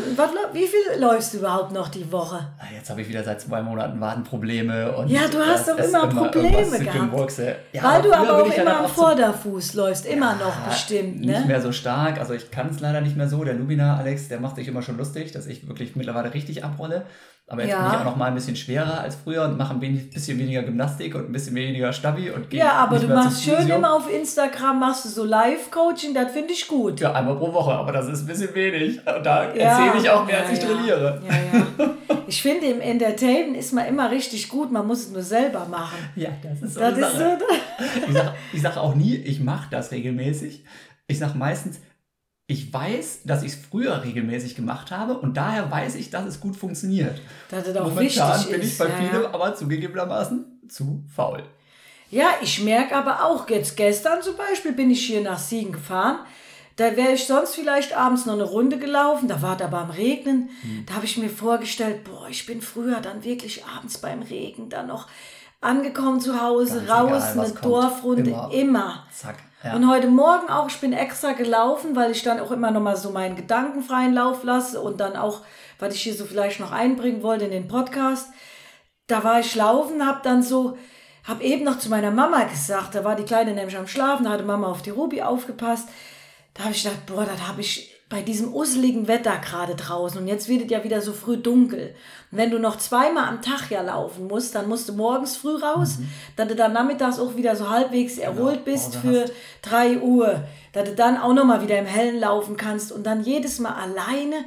wie 0.54 0.68
viel 0.68 1.00
läufst 1.00 1.34
du 1.34 1.40
überhaupt 1.40 1.72
noch 1.72 1.88
die 1.88 2.12
Woche? 2.12 2.36
Ah, 2.60 2.66
jetzt 2.72 2.90
habe 2.92 3.02
ich 3.02 3.10
wieder 3.10 3.24
seit 3.24 3.42
zwei 3.42 3.64
Monaten 3.64 4.00
Wadenprobleme. 4.00 4.96
Und 4.96 5.10
ja, 5.10 5.28
du 5.28 5.40
hast 5.40 5.68
doch 5.68 5.78
immer 5.78 6.08
Probleme 6.08 6.80
gehabt. 6.80 7.40
Ja, 7.74 7.84
Weil 7.84 8.02
du 8.04 8.14
aber 8.14 8.44
auch 8.44 8.54
immer 8.54 8.80
am 8.82 8.88
Vorderfuß 8.88 9.74
läufst. 9.74 10.06
Immer 10.06 10.38
ja, 10.40 10.46
noch 10.46 10.56
bestimmt. 10.68 11.22
Ne? 11.22 11.32
Nicht 11.32 11.48
mehr 11.48 11.62
so 11.62 11.72
stark. 11.72 12.20
Also 12.20 12.34
ich 12.34 12.52
kann 12.52 12.70
es 12.70 12.80
leider 12.80 13.02
nicht 13.02 13.18
mehr 13.18 13.28
so. 13.28 13.44
Der 13.44 13.56
Lumina 13.56 13.98
Alex, 13.98 14.28
der 14.28 14.40
macht 14.40 14.56
sich 14.56 14.68
immer 14.68 14.84
schon 14.84 14.98
lustig, 14.98 15.32
dass 15.32 15.48
ich 15.48 15.68
wirklich 15.68 15.96
mittlerweile 15.96 16.32
richtig 16.32 16.64
abrolle. 16.64 17.08
Aber 17.52 17.64
jetzt 17.64 17.72
ja. 17.72 17.82
bin 17.82 17.92
ich 17.92 17.98
auch 17.98 18.06
noch 18.06 18.16
mal 18.16 18.26
ein 18.26 18.36
bisschen 18.36 18.56
schwerer 18.56 19.02
als 19.02 19.16
früher 19.16 19.44
und 19.44 19.58
mache 19.58 19.74
ein 19.74 19.80
bisschen 19.80 20.38
weniger 20.38 20.62
Gymnastik 20.62 21.16
und 21.16 21.30
ein 21.30 21.32
bisschen 21.32 21.56
weniger 21.56 21.92
Stabi 21.92 22.30
und 22.30 22.54
Ja, 22.54 22.74
aber 22.74 23.00
du 23.00 23.08
machst 23.08 23.44
schön 23.44 23.68
immer 23.68 23.96
auf 23.96 24.12
Instagram, 24.12 24.80
machst 24.80 25.06
du 25.06 25.10
so 25.10 25.26
Live-Coaching, 25.26 26.14
das 26.14 26.32
finde 26.32 26.54
ich 26.54 26.68
gut. 26.68 27.00
Ja, 27.00 27.14
einmal 27.14 27.36
pro 27.38 27.52
Woche, 27.52 27.72
aber 27.72 27.92
das 27.92 28.08
ist 28.08 28.22
ein 28.22 28.28
bisschen 28.28 28.54
wenig. 28.54 29.00
Und 29.00 29.26
da 29.26 29.52
ja. 29.56 29.80
erzähle 29.80 30.04
ich 30.04 30.10
auch 30.12 30.26
mehr, 30.28 30.42
als 30.42 30.52
ich 30.52 30.60
trainiere. 30.60 31.22
Ja, 31.28 31.58
ja. 31.60 31.90
Ich 32.28 32.44
finde, 32.44 32.68
im 32.68 32.82
Entertainment 32.82 33.58
ist 33.58 33.74
man 33.74 33.88
immer 33.88 34.12
richtig 34.12 34.48
gut, 34.50 34.72
man 34.72 34.86
muss 34.86 35.06
es 35.06 35.12
nur 35.12 35.24
selber 35.24 35.66
machen. 35.66 35.98
Ja, 36.16 36.30
das 36.44 36.62
ist 36.62 36.76
so 36.76 36.80
das 36.80 36.98
ist 36.98 37.18
so, 37.18 37.38
Ich 38.08 38.14
sage 38.14 38.34
sag 38.62 38.78
auch 38.78 38.94
nie, 38.94 39.16
ich 39.16 39.40
mache 39.40 39.68
das 39.72 39.92
regelmäßig. 39.92 40.64
Ich 41.08 41.18
sage 41.18 41.36
meistens, 41.36 41.80
ich 42.50 42.74
weiß, 42.74 43.22
dass 43.26 43.44
ich 43.44 43.54
es 43.54 43.60
früher 43.60 44.04
regelmäßig 44.04 44.56
gemacht 44.56 44.90
habe 44.90 45.20
und 45.20 45.38
daher 45.38 45.70
weiß 45.70 45.94
ich, 45.94 46.10
dass 46.10 46.26
es 46.26 46.40
gut 46.40 46.56
funktioniert. 46.56 47.22
Dass 47.52 47.68
es 47.68 47.78
auch 47.78 47.90
Momentan 47.90 48.44
bin 48.50 48.62
ich 48.64 48.76
bei 48.76 48.90
ja, 48.90 48.96
vielem 48.96 49.22
ja. 49.22 49.34
aber 49.34 49.54
zugegebenermaßen 49.54 50.62
zu 50.68 51.04
faul. 51.16 51.44
Ja, 52.10 52.30
ich 52.42 52.64
merke 52.64 52.96
aber 52.96 53.24
auch, 53.24 53.48
jetzt 53.50 53.78
gestern 53.78 54.24
zum 54.24 54.36
Beispiel 54.36 54.72
bin 54.72 54.90
ich 54.90 55.06
hier 55.06 55.22
nach 55.22 55.38
Siegen 55.38 55.74
gefahren. 55.74 56.22
Da 56.76 56.96
wäre 56.96 57.12
ich 57.12 57.28
sonst 57.28 57.54
vielleicht 57.54 57.96
abends 57.96 58.26
noch 58.26 58.34
eine 58.34 58.44
Runde 58.44 58.80
gelaufen, 58.80 59.28
da 59.28 59.44
war 59.44 59.56
es 59.56 59.62
aber 59.62 59.82
am 59.82 59.92
Regnen. 59.92 60.50
Hm. 60.64 60.86
Da 60.88 60.96
habe 60.96 61.06
ich 61.06 61.18
mir 61.18 61.30
vorgestellt, 61.30 62.04
boah, 62.04 62.30
ich 62.30 62.48
bin 62.48 62.64
früher 62.64 63.00
dann 63.00 63.24
wirklich 63.24 63.64
abends 63.66 64.00
beim 64.00 64.24
Regen 64.24 64.70
dann 64.70 64.88
noch 64.88 65.08
angekommen 65.62 66.20
zu 66.20 66.42
Hause, 66.42 66.84
Ganz 66.84 66.90
raus, 66.90 67.24
egal, 67.32 67.46
eine 67.46 67.54
Dorfrunde, 67.54 68.32
immer. 68.32 68.52
immer. 68.52 69.08
Zack. 69.14 69.38
Ja. 69.64 69.76
Und 69.76 69.90
heute 69.90 70.08
Morgen 70.08 70.50
auch, 70.50 70.70
ich 70.70 70.80
bin 70.80 70.94
extra 70.94 71.34
gelaufen, 71.34 71.96
weil 71.96 72.12
ich 72.12 72.24
dann 72.24 72.40
auch 72.40 72.52
immer 72.52 72.72
noch 72.72 72.82
mal 72.82 72.96
so 72.96 73.12
meinen 73.12 73.36
gedankenfreien 73.36 74.14
Lauf 74.14 74.44
lasse 74.44 74.80
und 74.80 75.02
dann 75.02 75.18
auch, 75.18 75.42
was 75.80 75.94
ich 75.96 76.02
hier 76.02 76.14
so 76.14 76.26
vielleicht 76.26 76.62
noch 76.62 76.72
einbringen 76.72 77.24
wollte 77.24 77.46
in 77.46 77.52
den 77.52 77.68
Podcast. 77.68 78.30
Da 79.08 79.24
war 79.24 79.42
ich 79.42 79.56
laufen, 79.56 80.06
hab 80.06 80.24
dann 80.24 80.44
so, 80.44 80.78
hab 81.26 81.42
eben 81.42 81.66
noch 81.66 81.78
zu 81.78 81.90
meiner 81.90 82.12
Mama 82.12 82.44
gesagt, 82.46 82.96
da 82.96 83.04
war 83.04 83.18
die 83.18 83.26
Kleine 83.26 83.54
nämlich 83.54 83.76
am 83.76 83.88
Schlafen, 83.88 84.24
da 84.24 84.32
hatte 84.32 84.44
Mama 84.44 84.68
auf 84.68 84.82
die 84.82 84.92
Ruby 84.92 85.22
aufgepasst. 85.22 85.90
Da 86.54 86.64
habe 86.64 86.74
ich 86.74 86.84
gedacht, 86.84 87.06
boah, 87.06 87.26
das 87.26 87.46
habe 87.46 87.60
ich 87.60 87.99
bei 88.10 88.24
diesem 88.24 88.52
useligen 88.52 89.08
Wetter 89.08 89.38
gerade 89.38 89.76
draußen 89.76 90.20
und 90.20 90.28
jetzt 90.28 90.50
wird 90.50 90.64
es 90.64 90.72
ja 90.72 90.84
wieder 90.84 91.00
so 91.00 91.14
früh 91.14 91.38
dunkel. 91.38 91.94
Und 92.32 92.38
wenn 92.40 92.50
du 92.50 92.58
noch 92.58 92.78
zweimal 92.78 93.26
am 93.26 93.44
Tag 93.44 93.70
ja 93.70 93.84
laufen 93.84 94.28
musst, 94.28 94.56
dann 94.56 94.68
musst 94.68 94.90
du 94.90 94.94
morgens 94.94 95.38
früh 95.38 95.56
raus, 95.56 96.00
mhm. 96.00 96.10
dass 96.36 96.48
du 96.48 96.56
dann 96.56 96.74
nachmittags 96.74 97.20
auch 97.20 97.36
wieder 97.36 97.56
so 97.56 97.70
halbwegs 97.70 98.16
genau. 98.16 98.30
erholt 98.30 98.66
genau. 98.66 98.78
bist 98.78 98.96
für 98.96 99.26
drei 99.62 100.00
Uhr, 100.00 100.44
dass 100.74 100.90
du 100.90 100.96
dann 100.96 101.18
auch 101.18 101.34
nochmal 101.34 101.62
wieder 101.62 101.78
im 101.78 101.86
Hellen 101.86 102.20
laufen 102.20 102.58
kannst 102.58 102.92
und 102.92 103.06
dann 103.06 103.24
jedes 103.24 103.60
Mal 103.60 103.74
alleine. 103.74 104.44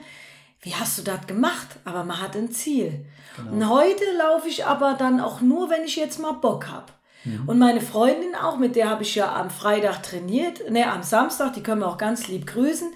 Wie 0.61 0.75
hast 0.75 0.99
du 0.99 1.03
das 1.03 1.27
gemacht? 1.29 1.69
Aber 1.85 2.03
man 2.03 2.21
hat 2.21 2.37
ein 2.37 2.51
Ziel. 2.51 3.05
Genau. 3.37 3.53
Und 3.53 3.69
heute 3.69 4.05
laufe 4.19 4.49
ich 4.49 4.67
aber 4.67 4.95
dann 4.95 5.21
auch 5.21 5.41
nur, 5.41 5.71
wenn 5.71 5.85
ich 5.85 5.95
jetzt 5.95 6.19
mal 6.21 6.33
Bock 6.33 6.69
habe. 6.69 6.87
Mhm. 7.25 7.49
Und 7.49 7.59
meine 7.59 7.81
Freundin 7.81 8.35
auch, 8.35 8.59
mit 8.59 8.75
der 8.75 8.91
habe 8.91 9.05
ich 9.05 9.15
ja 9.15 9.35
am 9.35 9.51
Freitag 9.51 10.03
trainiert, 10.03 10.69
ne, 10.71 10.91
am 10.91 11.05
Samstag, 11.05 11.53
die 11.55 11.63
können 11.63 11.81
wir 11.81 11.89
auch 11.89 11.99
ganz 11.99 12.27
lieb 12.27 12.47
grüßen 12.47 12.93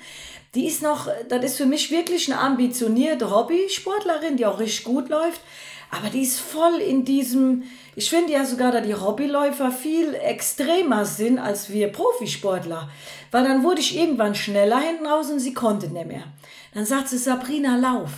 die 0.54 0.66
ist 0.66 0.82
noch, 0.82 1.08
das 1.28 1.44
ist 1.44 1.56
für 1.56 1.66
mich 1.66 1.90
wirklich 1.90 2.30
eine 2.30 2.40
ambitionierte 2.40 3.30
Hobbysportlerin, 3.30 4.36
die 4.36 4.46
auch 4.46 4.58
richtig 4.58 4.84
gut 4.84 5.08
läuft. 5.08 5.40
Aber 5.90 6.08
die 6.08 6.22
ist 6.22 6.40
voll 6.40 6.80
in 6.80 7.04
diesem, 7.04 7.64
ich 7.94 8.10
finde 8.10 8.32
ja 8.32 8.44
sogar, 8.44 8.72
dass 8.72 8.86
die 8.86 8.94
Hobbyläufer 8.94 9.70
viel 9.70 10.14
extremer 10.14 11.04
sind 11.04 11.38
als 11.38 11.70
wir 11.70 11.88
Profisportler. 11.88 12.90
Weil 13.30 13.44
dann 13.44 13.62
wurde 13.62 13.80
ich 13.80 13.96
irgendwann 13.96 14.34
schneller 14.34 14.80
hinten 14.80 15.06
raus 15.06 15.30
und 15.30 15.40
sie 15.40 15.54
konnte 15.54 15.88
nicht 15.88 16.06
mehr. 16.06 16.24
Dann 16.74 16.86
sagt 16.86 17.08
sie, 17.08 17.18
Sabrina, 17.18 17.76
lauf. 17.76 18.10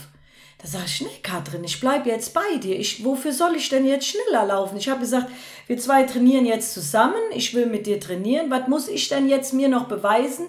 Da 0.61 0.67
sage 0.67 0.85
ich, 0.87 1.01
nee, 1.01 1.19
Katrin, 1.23 1.63
ich 1.63 1.79
bleibe 1.79 2.09
jetzt 2.09 2.33
bei 2.33 2.57
dir. 2.57 2.77
Ich, 2.77 3.05
wofür 3.05 3.31
soll 3.31 3.55
ich 3.55 3.69
denn 3.69 3.85
jetzt 3.85 4.07
schneller 4.07 4.45
laufen? 4.45 4.77
Ich 4.77 4.89
habe 4.89 4.99
gesagt, 4.99 5.31
wir 5.67 5.77
zwei 5.77 6.03
trainieren 6.03 6.45
jetzt 6.45 6.73
zusammen. 6.73 7.21
Ich 7.33 7.53
will 7.53 7.67
mit 7.67 7.87
dir 7.87 7.99
trainieren. 7.99 8.51
Was 8.51 8.67
muss 8.67 8.89
ich 8.89 9.07
denn 9.07 9.29
jetzt 9.29 9.53
mir 9.53 9.69
noch 9.69 9.87
beweisen? 9.87 10.47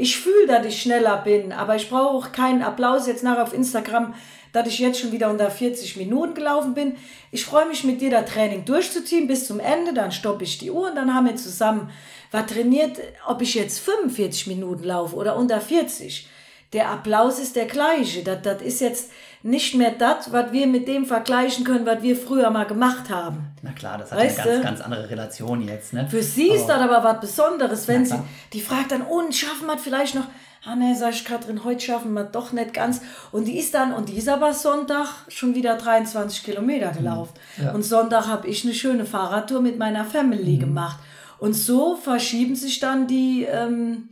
Ich 0.00 0.16
fühle, 0.16 0.46
dass 0.46 0.64
ich 0.64 0.80
schneller 0.80 1.16
bin, 1.16 1.50
aber 1.50 1.74
ich 1.74 1.90
brauche 1.90 2.14
auch 2.28 2.30
keinen 2.30 2.62
Applaus 2.62 3.08
jetzt 3.08 3.24
nachher 3.24 3.42
auf 3.42 3.52
Instagram, 3.52 4.14
dass 4.52 4.68
ich 4.68 4.78
jetzt 4.78 5.00
schon 5.00 5.10
wieder 5.10 5.28
unter 5.28 5.50
40 5.50 5.96
Minuten 5.96 6.34
gelaufen 6.34 6.72
bin. 6.72 6.94
Ich 7.32 7.44
freue 7.44 7.66
mich 7.66 7.82
mit 7.82 8.00
dir, 8.00 8.08
das 8.08 8.30
Training 8.30 8.64
durchzuziehen 8.64 9.26
bis 9.26 9.48
zum 9.48 9.58
Ende, 9.58 9.92
dann 9.92 10.12
stoppe 10.12 10.44
ich 10.44 10.56
die 10.58 10.70
Uhr 10.70 10.90
und 10.90 10.94
dann 10.94 11.12
haben 11.12 11.26
wir 11.26 11.34
zusammen 11.34 11.90
was 12.30 12.46
trainiert, 12.46 13.00
ob 13.26 13.42
ich 13.42 13.54
jetzt 13.54 13.80
45 13.80 14.46
Minuten 14.46 14.84
laufe 14.84 15.16
oder 15.16 15.34
unter 15.34 15.60
40. 15.60 16.28
der 16.72 16.90
Applaus 16.90 17.40
ist 17.40 17.56
der 17.56 17.66
gleiche. 17.66 18.22
Das, 18.22 18.40
das 18.42 18.62
ist 18.62 18.80
jetzt 18.80 19.10
nicht 19.42 19.74
mehr 19.74 19.92
das, 19.92 20.32
was 20.32 20.52
wir 20.52 20.66
mit 20.66 20.88
dem 20.88 21.06
vergleichen 21.06 21.64
können, 21.64 21.86
was 21.86 22.02
wir 22.02 22.16
früher 22.16 22.50
mal 22.50 22.66
gemacht 22.66 23.08
haben. 23.08 23.46
Na 23.62 23.72
klar, 23.72 23.98
das 23.98 24.10
hat 24.10 24.18
weißt 24.18 24.40
eine 24.40 24.50
ganz, 24.52 24.64
ganz 24.64 24.80
andere 24.80 25.08
Relation 25.10 25.66
jetzt. 25.66 25.92
Ne? 25.92 26.08
Für 26.08 26.22
sie 26.22 26.48
ist 26.48 26.66
das 26.66 26.80
aber 26.80 27.04
was 27.04 27.20
Besonderes, 27.20 27.86
wenn 27.88 28.04
sie, 28.04 28.18
die 28.52 28.60
fragt 28.60 28.92
dann, 28.92 29.02
und 29.02 29.34
schaffen 29.34 29.66
wir 29.66 29.78
vielleicht 29.78 30.16
noch, 30.16 30.26
ah 30.64 30.74
ne, 30.74 30.94
sag 30.96 31.12
ich 31.12 31.24
Katrin, 31.24 31.64
heute 31.64 31.80
schaffen 31.80 32.14
wir 32.14 32.24
doch 32.24 32.52
nicht 32.52 32.74
ganz. 32.74 33.00
Und 33.30 33.46
die 33.46 33.58
ist 33.58 33.74
dann, 33.74 33.92
und 33.92 34.08
die 34.08 34.16
ist 34.16 34.28
aber 34.28 34.52
Sonntag 34.52 35.06
schon 35.28 35.54
wieder 35.54 35.76
23 35.76 36.42
Kilometer 36.42 36.90
gelaufen. 36.90 37.34
Mhm. 37.56 37.64
Ja. 37.64 37.72
Und 37.72 37.82
Sonntag 37.82 38.26
habe 38.26 38.48
ich 38.48 38.64
eine 38.64 38.74
schöne 38.74 39.04
Fahrradtour 39.04 39.60
mit 39.60 39.78
meiner 39.78 40.04
Family 40.04 40.56
mhm. 40.56 40.60
gemacht. 40.60 40.98
Und 41.38 41.54
so 41.54 41.94
verschieben 41.96 42.56
sich 42.56 42.80
dann 42.80 43.06
die, 43.06 43.44
ähm, 43.44 44.08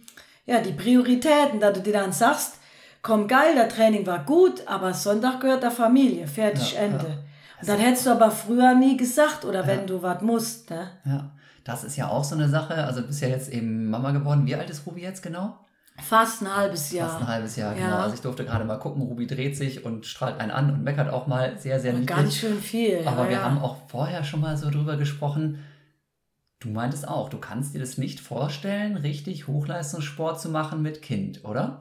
ja, 0.46 0.60
die 0.60 0.72
Prioritäten, 0.72 1.58
da 1.58 1.72
du 1.72 1.80
dir 1.80 1.94
dann 1.94 2.12
sagst, 2.12 2.55
komm 3.06 3.28
geil, 3.28 3.54
der 3.54 3.68
Training 3.68 4.04
war 4.04 4.24
gut, 4.24 4.66
aber 4.66 4.92
Sonntag 4.92 5.40
gehört 5.40 5.62
der 5.62 5.70
Familie, 5.70 6.26
fertig, 6.26 6.74
ja, 6.74 6.80
Ende. 6.80 7.06
Ja. 7.06 7.18
Also, 7.60 7.72
das 7.72 7.80
hättest 7.80 8.06
du 8.06 8.10
aber 8.10 8.30
früher 8.32 8.74
nie 8.74 8.96
gesagt 8.96 9.44
oder 9.44 9.60
ja. 9.60 9.66
wenn 9.68 9.86
du 9.86 10.02
was 10.02 10.20
musst. 10.22 10.68
Ne? 10.70 10.90
Ja, 11.04 11.30
das 11.62 11.84
ist 11.84 11.96
ja 11.96 12.08
auch 12.08 12.24
so 12.24 12.34
eine 12.34 12.48
Sache. 12.48 12.74
Also 12.74 13.00
du 13.00 13.06
bist 13.06 13.22
ja 13.22 13.28
jetzt 13.28 13.48
eben 13.50 13.88
Mama 13.88 14.10
geworden. 14.10 14.44
Wie 14.44 14.56
alt 14.56 14.68
ist 14.68 14.86
Ruby 14.86 15.02
jetzt 15.02 15.22
genau? 15.22 15.56
Fast 16.02 16.42
ein 16.42 16.54
halbes 16.54 16.92
Jahr. 16.92 17.08
Fast 17.08 17.22
ein 17.22 17.28
halbes 17.28 17.56
Jahr, 17.56 17.74
genau. 17.74 17.96
Also 17.96 18.14
ich 18.14 18.20
durfte 18.20 18.44
gerade 18.44 18.64
mal 18.64 18.76
gucken, 18.78 19.02
Ruby 19.02 19.26
dreht 19.26 19.56
sich 19.56 19.84
und 19.84 20.04
strahlt 20.04 20.38
einen 20.38 20.50
an 20.50 20.70
und 20.70 20.82
meckert 20.82 21.08
auch 21.08 21.26
mal 21.26 21.56
sehr, 21.58 21.80
sehr 21.80 21.92
niedlich. 21.92 22.08
Ganz 22.08 22.36
schön 22.36 22.60
viel. 22.60 23.06
Aber 23.06 23.30
wir 23.30 23.42
haben 23.42 23.58
auch 23.58 23.76
vorher 23.86 24.22
schon 24.24 24.40
mal 24.40 24.56
so 24.56 24.68
drüber 24.68 24.96
gesprochen, 24.96 25.64
Du 26.60 26.70
meintest 26.70 27.06
auch, 27.06 27.28
du 27.28 27.38
kannst 27.38 27.74
dir 27.74 27.80
das 27.80 27.98
nicht 27.98 28.18
vorstellen, 28.18 28.96
richtig 28.96 29.46
Hochleistungssport 29.46 30.40
zu 30.40 30.48
machen 30.48 30.80
mit 30.80 31.02
Kind, 31.02 31.44
oder? 31.44 31.80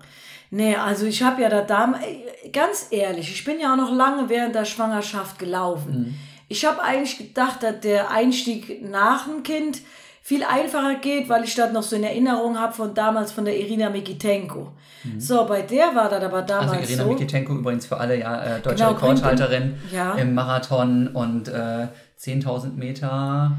Nee, 0.52 0.76
also 0.76 1.06
ich 1.06 1.24
habe 1.24 1.42
ja 1.42 1.50
da 1.50 1.62
damals, 1.62 2.04
ganz 2.52 2.88
ehrlich, 2.92 3.32
ich 3.32 3.46
bin 3.46 3.60
ja 3.60 3.74
auch 3.74 3.78
noch 3.78 3.94
lange 3.94 4.28
während 4.28 4.54
der 4.54 4.66
Schwangerschaft 4.66 5.40
gelaufen. 5.40 6.00
Mhm. 6.00 6.16
Ich 6.50 6.66
habe 6.66 6.82
eigentlich 6.84 7.18
gedacht, 7.18 7.64
dass 7.64 7.80
der 7.80 8.12
Einstieg 8.12 8.84
nach 8.84 9.26
dem 9.26 9.44
Kind 9.44 9.82
viel 10.22 10.44
einfacher 10.44 10.96
geht, 10.96 11.30
weil 11.30 11.44
ich 11.44 11.56
das 11.56 11.72
noch 11.72 11.84
so 11.84 11.96
in 11.96 12.04
Erinnerung 12.04 12.60
habe 12.60 12.74
von 12.74 12.94
damals 12.94 13.32
von 13.32 13.46
der 13.46 13.58
Irina 13.58 13.90
Mikitenko. 13.90 14.74
Mhm. 15.04 15.20
So, 15.20 15.46
bei 15.46 15.62
der 15.62 15.96
war 15.96 16.10
das 16.10 16.24
aber 16.24 16.42
damals 16.42 16.72
also 16.72 16.84
Irina 16.84 17.04
so. 17.04 17.10
Mikitenko 17.10 17.54
übrigens 17.54 17.86
für 17.86 17.98
alle 17.98 18.20
ja 18.20 18.58
äh, 18.58 18.60
deutsche 18.60 18.84
genau, 18.84 18.92
Rekordhalterin 18.92 19.76
ja. 19.94 20.16
im 20.16 20.34
Marathon 20.34 21.08
und 21.10 21.48
äh, 21.48 21.88
10.000 22.20 22.74
Meter. 22.74 23.56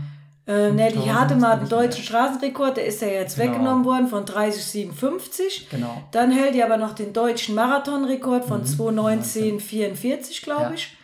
Äh, 0.47 0.71
ne, 0.71 0.93
die 0.93 1.11
hatte 1.11 1.35
mal 1.35 1.59
den 1.59 1.69
deutschen 1.69 2.05
Straßenrekord, 2.05 2.77
der 2.77 2.87
ist 2.87 3.03
ja 3.03 3.09
jetzt 3.09 3.37
genau. 3.37 3.53
weggenommen 3.53 3.85
worden 3.85 4.07
von 4.07 4.25
30,57. 4.25 5.69
Genau. 5.71 6.05
Dann 6.13 6.31
hält 6.31 6.55
die 6.55 6.63
aber 6.63 6.77
noch 6.77 6.95
den 6.95 7.13
deutschen 7.13 7.57
Marathonrekord 7.57 8.45
von 8.45 8.61
mhm. 8.61 8.67
2,19,44, 8.67 10.45
glaube 10.45 10.63
ja. 10.63 10.73
ich. 10.73 10.97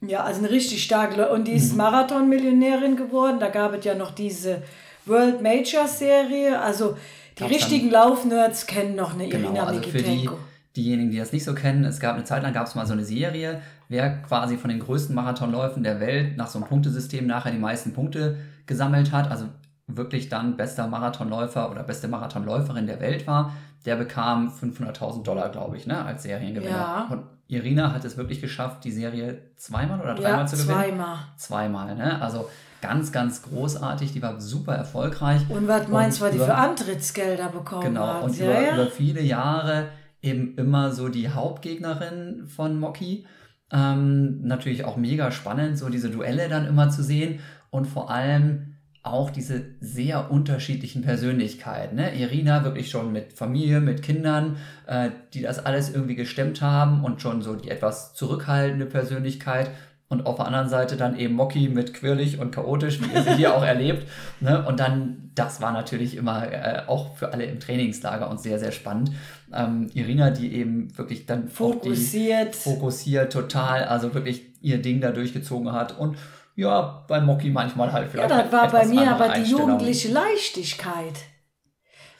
Ja, 0.00 0.24
also 0.24 0.40
eine 0.40 0.50
richtig 0.50 0.82
starke. 0.82 1.28
Und 1.30 1.46
die 1.46 1.52
ist 1.52 1.72
mhm. 1.72 1.78
Marathon-Millionärin 1.78 2.96
geworden. 2.96 3.38
Da 3.38 3.48
gab 3.48 3.74
es 3.74 3.84
ja 3.84 3.94
noch 3.94 4.10
diese 4.10 4.62
World 5.04 5.40
Major 5.40 5.86
Serie. 5.86 6.60
Also 6.60 6.96
die 7.38 7.42
Gab's 7.42 7.54
richtigen 7.54 7.90
Laufnerds 7.90 8.66
kennen 8.66 8.96
noch 8.96 9.14
eine 9.14 9.28
genau, 9.28 9.50
Irina 9.50 9.66
also 9.66 9.80
Mikitenko 9.80 10.36
diejenigen, 10.76 11.10
die 11.10 11.18
das 11.18 11.32
nicht 11.32 11.44
so 11.44 11.54
kennen, 11.54 11.84
es 11.84 12.00
gab 12.00 12.14
eine 12.14 12.24
Zeit 12.24 12.42
lang 12.42 12.52
gab 12.52 12.66
es 12.66 12.74
mal 12.74 12.86
so 12.86 12.92
eine 12.92 13.04
Serie, 13.04 13.62
wer 13.88 14.22
quasi 14.22 14.56
von 14.56 14.70
den 14.70 14.80
größten 14.80 15.14
Marathonläufen 15.14 15.82
der 15.82 16.00
Welt 16.00 16.36
nach 16.36 16.48
so 16.48 16.58
einem 16.58 16.68
Punktesystem 16.68 17.26
nachher 17.26 17.52
die 17.52 17.58
meisten 17.58 17.92
Punkte 17.92 18.36
gesammelt 18.66 19.12
hat, 19.12 19.30
also 19.30 19.46
wirklich 19.86 20.28
dann 20.28 20.56
bester 20.56 20.88
Marathonläufer 20.88 21.70
oder 21.70 21.82
beste 21.82 22.08
Marathonläuferin 22.08 22.86
der 22.86 23.00
Welt 23.00 23.26
war, 23.26 23.52
der 23.84 23.96
bekam 23.96 24.48
500.000 24.48 25.22
Dollar, 25.22 25.48
glaube 25.50 25.76
ich, 25.76 25.86
ne, 25.86 26.04
als 26.04 26.24
Seriengewinner. 26.24 26.70
Ja. 26.70 27.08
Und 27.10 27.22
Irina 27.48 27.92
hat 27.92 28.04
es 28.04 28.16
wirklich 28.16 28.40
geschafft, 28.40 28.84
die 28.84 28.90
Serie 28.90 29.38
zweimal 29.56 30.00
oder 30.00 30.14
dreimal 30.14 30.40
ja, 30.40 30.46
zu 30.46 30.56
gewinnen. 30.56 30.78
Zweimal. 30.78 31.18
Zweimal, 31.36 31.94
ne? 31.94 32.20
Also 32.20 32.48
ganz, 32.82 33.12
ganz 33.12 33.42
großartig. 33.42 34.12
Die 34.12 34.20
war 34.20 34.40
super 34.40 34.74
erfolgreich. 34.74 35.42
Und 35.48 35.68
was 35.68 35.86
meinst 35.86 36.20
du, 36.20 36.24
was 36.24 36.32
die 36.32 36.38
für 36.38 36.54
Antrittsgelder 36.54 37.48
bekommen 37.48 37.82
genau, 37.82 38.06
hat? 38.06 38.14
Genau, 38.14 38.26
und 38.26 38.38
ja, 38.38 38.46
über, 38.46 38.60
ja. 38.60 38.74
über 38.74 38.86
viele 38.86 39.22
Jahre 39.22 39.88
eben 40.22 40.56
immer 40.56 40.90
so 40.90 41.08
die 41.08 41.28
Hauptgegnerin 41.28 42.48
von 42.48 42.80
Moki. 42.80 43.24
Ähm, 43.72 44.42
natürlich 44.42 44.84
auch 44.84 44.96
mega 44.96 45.30
spannend, 45.32 45.78
so 45.78 45.88
diese 45.88 46.10
Duelle 46.10 46.48
dann 46.48 46.66
immer 46.66 46.88
zu 46.90 47.02
sehen 47.02 47.40
und 47.70 47.86
vor 47.86 48.10
allem 48.10 48.76
auch 49.06 49.30
diese 49.30 49.64
sehr 49.80 50.30
unterschiedlichen 50.30 51.02
Persönlichkeiten. 51.02 51.96
Ne? 51.96 52.14
Irina 52.18 52.64
wirklich 52.64 52.90
schon 52.90 53.12
mit 53.12 53.32
Familie, 53.32 53.80
mit 53.80 54.02
Kindern, 54.02 54.56
äh, 54.86 55.10
die 55.32 55.42
das 55.42 55.64
alles 55.64 55.94
irgendwie 55.94 56.16
gestemmt 56.16 56.60
haben 56.60 57.04
und 57.04 57.22
schon 57.22 57.42
so 57.42 57.54
die 57.54 57.70
etwas 57.70 58.14
zurückhaltende 58.14 58.86
Persönlichkeit 58.86 59.70
und 60.08 60.26
auf 60.26 60.36
der 60.36 60.46
anderen 60.46 60.68
Seite 60.68 60.96
dann 60.96 61.16
eben 61.16 61.34
Mocky 61.34 61.68
mit 61.68 61.94
quirlig 61.94 62.38
und 62.38 62.52
chaotisch, 62.52 63.00
wie 63.00 63.12
ihr 63.12 63.22
sie 63.22 63.34
hier 63.34 63.54
auch 63.56 63.64
erlebt. 63.64 64.08
Ne? 64.40 64.64
Und 64.66 64.78
dann, 64.78 65.30
das 65.34 65.60
war 65.60 65.72
natürlich 65.72 66.16
immer 66.16 66.52
äh, 66.52 66.82
auch 66.86 67.16
für 67.16 67.32
alle 67.32 67.44
im 67.44 67.58
Trainingslager 67.58 68.30
und 68.30 68.40
sehr, 68.40 68.58
sehr 68.58 68.72
spannend. 68.72 69.10
Ähm, 69.52 69.90
Irina, 69.94 70.30
die 70.30 70.54
eben 70.54 70.96
wirklich 70.98 71.26
dann 71.26 71.48
fokussiert, 71.48 72.54
die, 72.54 72.58
fokussiert 72.58 73.32
total, 73.32 73.84
also 73.84 74.12
wirklich 74.12 74.42
ihr 74.60 74.78
Ding 74.78 75.00
da 75.00 75.12
durchgezogen 75.12 75.72
hat 75.72 75.98
und 75.98 76.16
ja, 76.56 77.04
bei 77.06 77.20
Mocky 77.20 77.50
manchmal 77.50 77.92
halt 77.92 78.08
vielleicht. 78.10 78.30
Ja, 78.30 78.42
das 78.42 78.52
war 78.52 78.70
bei 78.70 78.86
mir 78.86 79.10
aber 79.10 79.28
die 79.28 79.50
jugendliche 79.50 80.10
Leichtigkeit. 80.10 81.14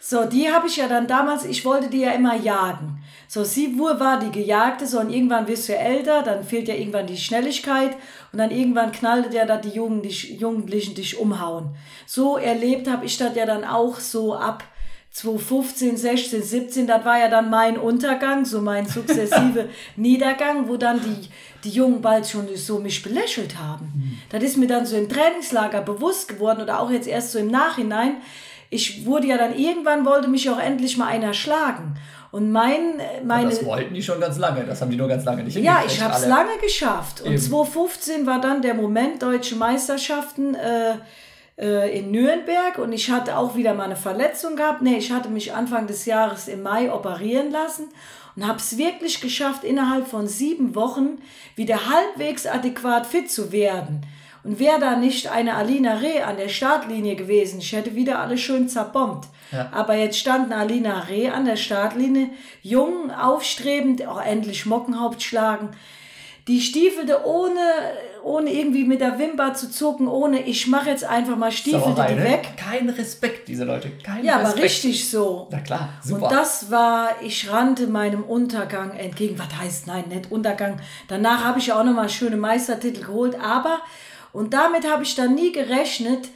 So, 0.09 0.25
die 0.25 0.49
habe 0.53 0.69
ich 0.69 0.77
ja 0.77 0.87
dann 0.87 1.09
damals, 1.09 1.45
ich 1.45 1.65
wollte 1.65 1.91
die 1.91 2.03
ja 2.03 2.13
immer 2.13 2.37
jagen. 2.37 3.03
So, 3.27 3.43
sie 3.43 3.77
war 3.77 4.21
die 4.21 4.31
Gejagte, 4.31 4.87
so, 4.87 5.01
und 5.01 5.11
irgendwann 5.11 5.49
wirst 5.49 5.69
du 5.69 5.73
ja 5.73 5.81
älter, 5.81 6.23
dann 6.23 6.45
fehlt 6.45 6.69
ja 6.69 6.75
irgendwann 6.75 7.09
die 7.09 7.17
Schnelligkeit 7.17 7.97
und 8.31 8.39
dann 8.39 8.53
irgendwann 8.53 8.93
knallt 8.93 9.35
ja, 9.35 9.47
dass 9.47 9.63
die 9.63 9.71
Jugendlichen 9.71 10.95
dich 10.95 11.19
umhauen. 11.19 11.75
So 12.07 12.37
erlebt 12.37 12.89
habe 12.89 13.05
ich 13.05 13.19
das 13.19 13.35
ja 13.35 13.47
dann 13.47 13.65
auch 13.65 13.99
so 13.99 14.37
ab 14.37 14.63
2015, 15.17 15.97
16, 15.97 16.43
17, 16.43 16.87
das 16.87 17.03
war 17.07 17.19
ja 17.19 17.29
dann 17.29 17.49
mein 17.49 17.79
Untergang, 17.79 18.45
so 18.45 18.61
mein 18.61 18.87
sukzessive 18.87 19.71
Niedergang, 19.97 20.69
wo 20.69 20.77
dann 20.77 21.01
die, 21.01 21.29
die 21.65 21.71
Jungen 21.71 22.03
bald 22.03 22.27
schon 22.27 22.49
so 22.55 22.81
mich 22.81 23.03
belächelt 23.03 23.59
haben. 23.59 23.93
Mhm. 23.95 24.19
Das 24.29 24.43
ist 24.43 24.59
mir 24.59 24.67
dann 24.67 24.85
so 24.85 24.95
im 24.95 25.09
Trainingslager 25.09 25.81
bewusst 25.81 26.29
geworden 26.29 26.61
oder 26.61 26.81
auch 26.81 26.91
jetzt 26.91 27.09
erst 27.09 27.33
so 27.33 27.39
im 27.39 27.51
Nachhinein. 27.51 28.17
Ich 28.69 29.07
wurde 29.07 29.29
ja 29.29 29.39
dann 29.39 29.57
irgendwann, 29.57 30.05
wollte 30.05 30.29
mich 30.29 30.51
auch 30.51 30.61
endlich 30.61 30.99
mal 30.99 31.07
einer 31.07 31.33
schlagen. 31.33 31.97
Und 32.31 32.53
mein, 32.53 33.01
meine. 33.25 33.49
das 33.49 33.65
wollten 33.65 33.95
die 33.95 34.03
schon 34.03 34.21
ganz 34.21 34.37
lange, 34.37 34.65
das 34.65 34.83
haben 34.83 34.91
die 34.91 34.99
nur 34.99 35.09
ganz 35.09 35.25
lange 35.25 35.45
nicht 35.45 35.57
Ja, 35.57 35.83
ich 35.87 36.03
habe 36.03 36.13
es 36.13 36.27
lange 36.27 36.59
geschafft. 36.61 37.23
Und 37.23 37.33
Eben. 37.33 37.41
2015 37.41 38.27
war 38.27 38.43
dann 38.43 38.61
der 38.61 38.75
Moment 38.75 39.23
Deutsche 39.23 39.57
Meisterschaften 39.57 40.55
äh, 40.55 40.97
äh, 41.59 41.99
in 41.99 42.11
Nürnberg 42.11 42.79
und 42.79 42.93
ich 42.93 43.11
hatte 43.11 43.37
auch 43.39 43.57
wieder 43.57 43.75
mal 43.75 43.85
eine 43.85 43.97
Verletzung 43.97 44.57
gehabt. 44.57 44.83
Nee, 44.83 44.99
ich 44.99 45.11
hatte 45.11 45.29
mich 45.29 45.55
Anfang 45.55 45.87
des 45.87 46.05
Jahres 46.05 46.49
im 46.49 46.63
Mai 46.63 46.93
operieren 46.93 47.51
lassen 47.51 47.89
und 48.37 48.47
habe 48.47 48.59
es 48.59 48.77
wirklich 48.77 49.21
geschafft, 49.21 49.65
innerhalb 49.65 50.07
von 50.07 50.29
sieben 50.29 50.75
Wochen 50.75 51.23
wieder 51.55 51.89
halbwegs 51.89 52.47
adäquat 52.47 53.07
fit 53.07 53.31
zu 53.31 53.53
werden. 53.53 54.03
Und 54.45 54.61
wäre 54.61 54.79
da 54.79 54.95
nicht 54.95 55.29
eine 55.29 55.55
Alina 55.55 55.95
Reh 55.95 56.21
an 56.21 56.37
der 56.37 56.49
Startlinie 56.49 57.17
gewesen, 57.17 57.59
ich 57.59 57.73
hätte 57.73 57.97
wieder 57.97 58.21
alles 58.21 58.41
schön 58.41 58.69
zerbombt. 58.69 59.27
Ja. 59.51 59.71
Aber 59.73 59.95
jetzt 59.95 60.19
stand 60.19 60.53
eine 60.53 60.61
Alina 60.61 61.01
Reh 61.01 61.31
an 61.31 61.47
der 61.47 61.57
Startlinie, 61.57 62.31
jung, 62.63 63.11
aufstrebend, 63.11 64.07
auch 64.07 64.23
endlich 64.23 64.67
Mockenhaupt 64.67 65.23
schlagen. 65.23 65.71
Die 66.47 66.61
stiefelte 66.61 67.27
ohne, 67.27 67.61
ohne 68.27 68.53
irgendwie 68.53 68.85
mit 68.85 69.01
der 69.01 69.19
Wimper 69.19 69.55
zu 69.55 69.71
zucken, 69.71 70.09
ohne 70.09 70.43
ich 70.43 70.67
mache 70.67 70.91
jetzt 70.91 71.05
einfach 71.05 71.37
mal 71.37 71.53
stiefelte 71.53 72.05
die 72.09 72.15
ne? 72.17 72.25
weg. 72.25 72.55
Kein 72.57 72.89
Respekt, 72.89 73.47
diese 73.47 73.65
Leute. 73.65 73.91
Kein 74.03 74.25
ja, 74.25 74.39
Respekt. 74.39 74.57
aber 74.57 74.65
richtig 74.65 75.09
so. 75.09 75.49
Na 75.51 75.61
klar, 75.61 75.89
super. 76.03 76.25
Und 76.25 76.33
das 76.33 76.71
war, 76.71 77.11
ich 77.23 77.51
rannte 77.51 77.87
meinem 77.87 78.25
Untergang 78.25 78.91
entgegen. 78.97 79.39
Was 79.39 79.57
heißt 79.57 79.87
nein, 79.87 80.05
nicht 80.09 80.33
Untergang. 80.33 80.81
Danach 81.09 81.45
habe 81.45 81.61
ich 81.61 81.69
ja 81.69 81.81
auch 81.81 81.85
nochmal 81.85 82.09
schöne 82.09 82.37
Meistertitel 82.37 83.05
geholt, 83.05 83.39
aber 83.41 83.79
und 84.33 84.53
damit 84.53 84.91
habe 84.91 85.05
ich 85.05 85.15
dann 85.15 85.35
nie 85.35 85.53
gerechnet. 85.53 86.29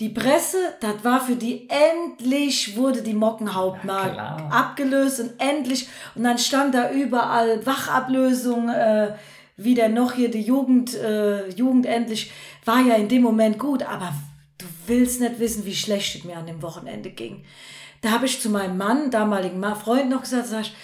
Die 0.00 0.08
Presse, 0.08 0.56
das 0.80 1.04
war 1.04 1.20
für 1.20 1.36
die 1.36 1.68
endlich 1.68 2.76
wurde 2.76 3.02
die 3.02 3.14
Mockenhauptmark 3.14 4.16
ja, 4.16 4.48
abgelöst 4.50 5.20
und 5.20 5.32
endlich 5.38 5.88
und 6.16 6.24
dann 6.24 6.38
stand 6.38 6.74
da 6.74 6.90
überall 6.90 7.64
Wachablösung, 7.64 8.70
äh, 8.70 9.12
wieder 9.56 9.88
noch 9.88 10.12
hier 10.12 10.30
die 10.30 10.42
Jugend, 10.42 10.94
äh, 10.94 11.48
Jugend 11.50 11.86
endlich 11.86 12.32
war 12.64 12.80
ja 12.80 12.94
in 12.94 13.08
dem 13.08 13.22
Moment 13.22 13.58
gut, 13.58 13.82
aber 13.82 14.12
du 14.58 14.66
willst 14.86 15.20
nicht 15.20 15.38
wissen, 15.38 15.64
wie 15.64 15.74
schlecht 15.74 16.16
es 16.16 16.24
mir 16.24 16.36
an 16.36 16.46
dem 16.46 16.62
Wochenende 16.62 17.10
ging. 17.10 17.44
Da 18.00 18.10
habe 18.10 18.26
ich 18.26 18.40
zu 18.40 18.50
meinem 18.50 18.76
Mann, 18.76 19.10
damaligen 19.10 19.62
Freund, 19.76 20.10
noch 20.10 20.22
gesagt, 20.22 20.48
sag 20.48 20.62
ich, 20.62 20.74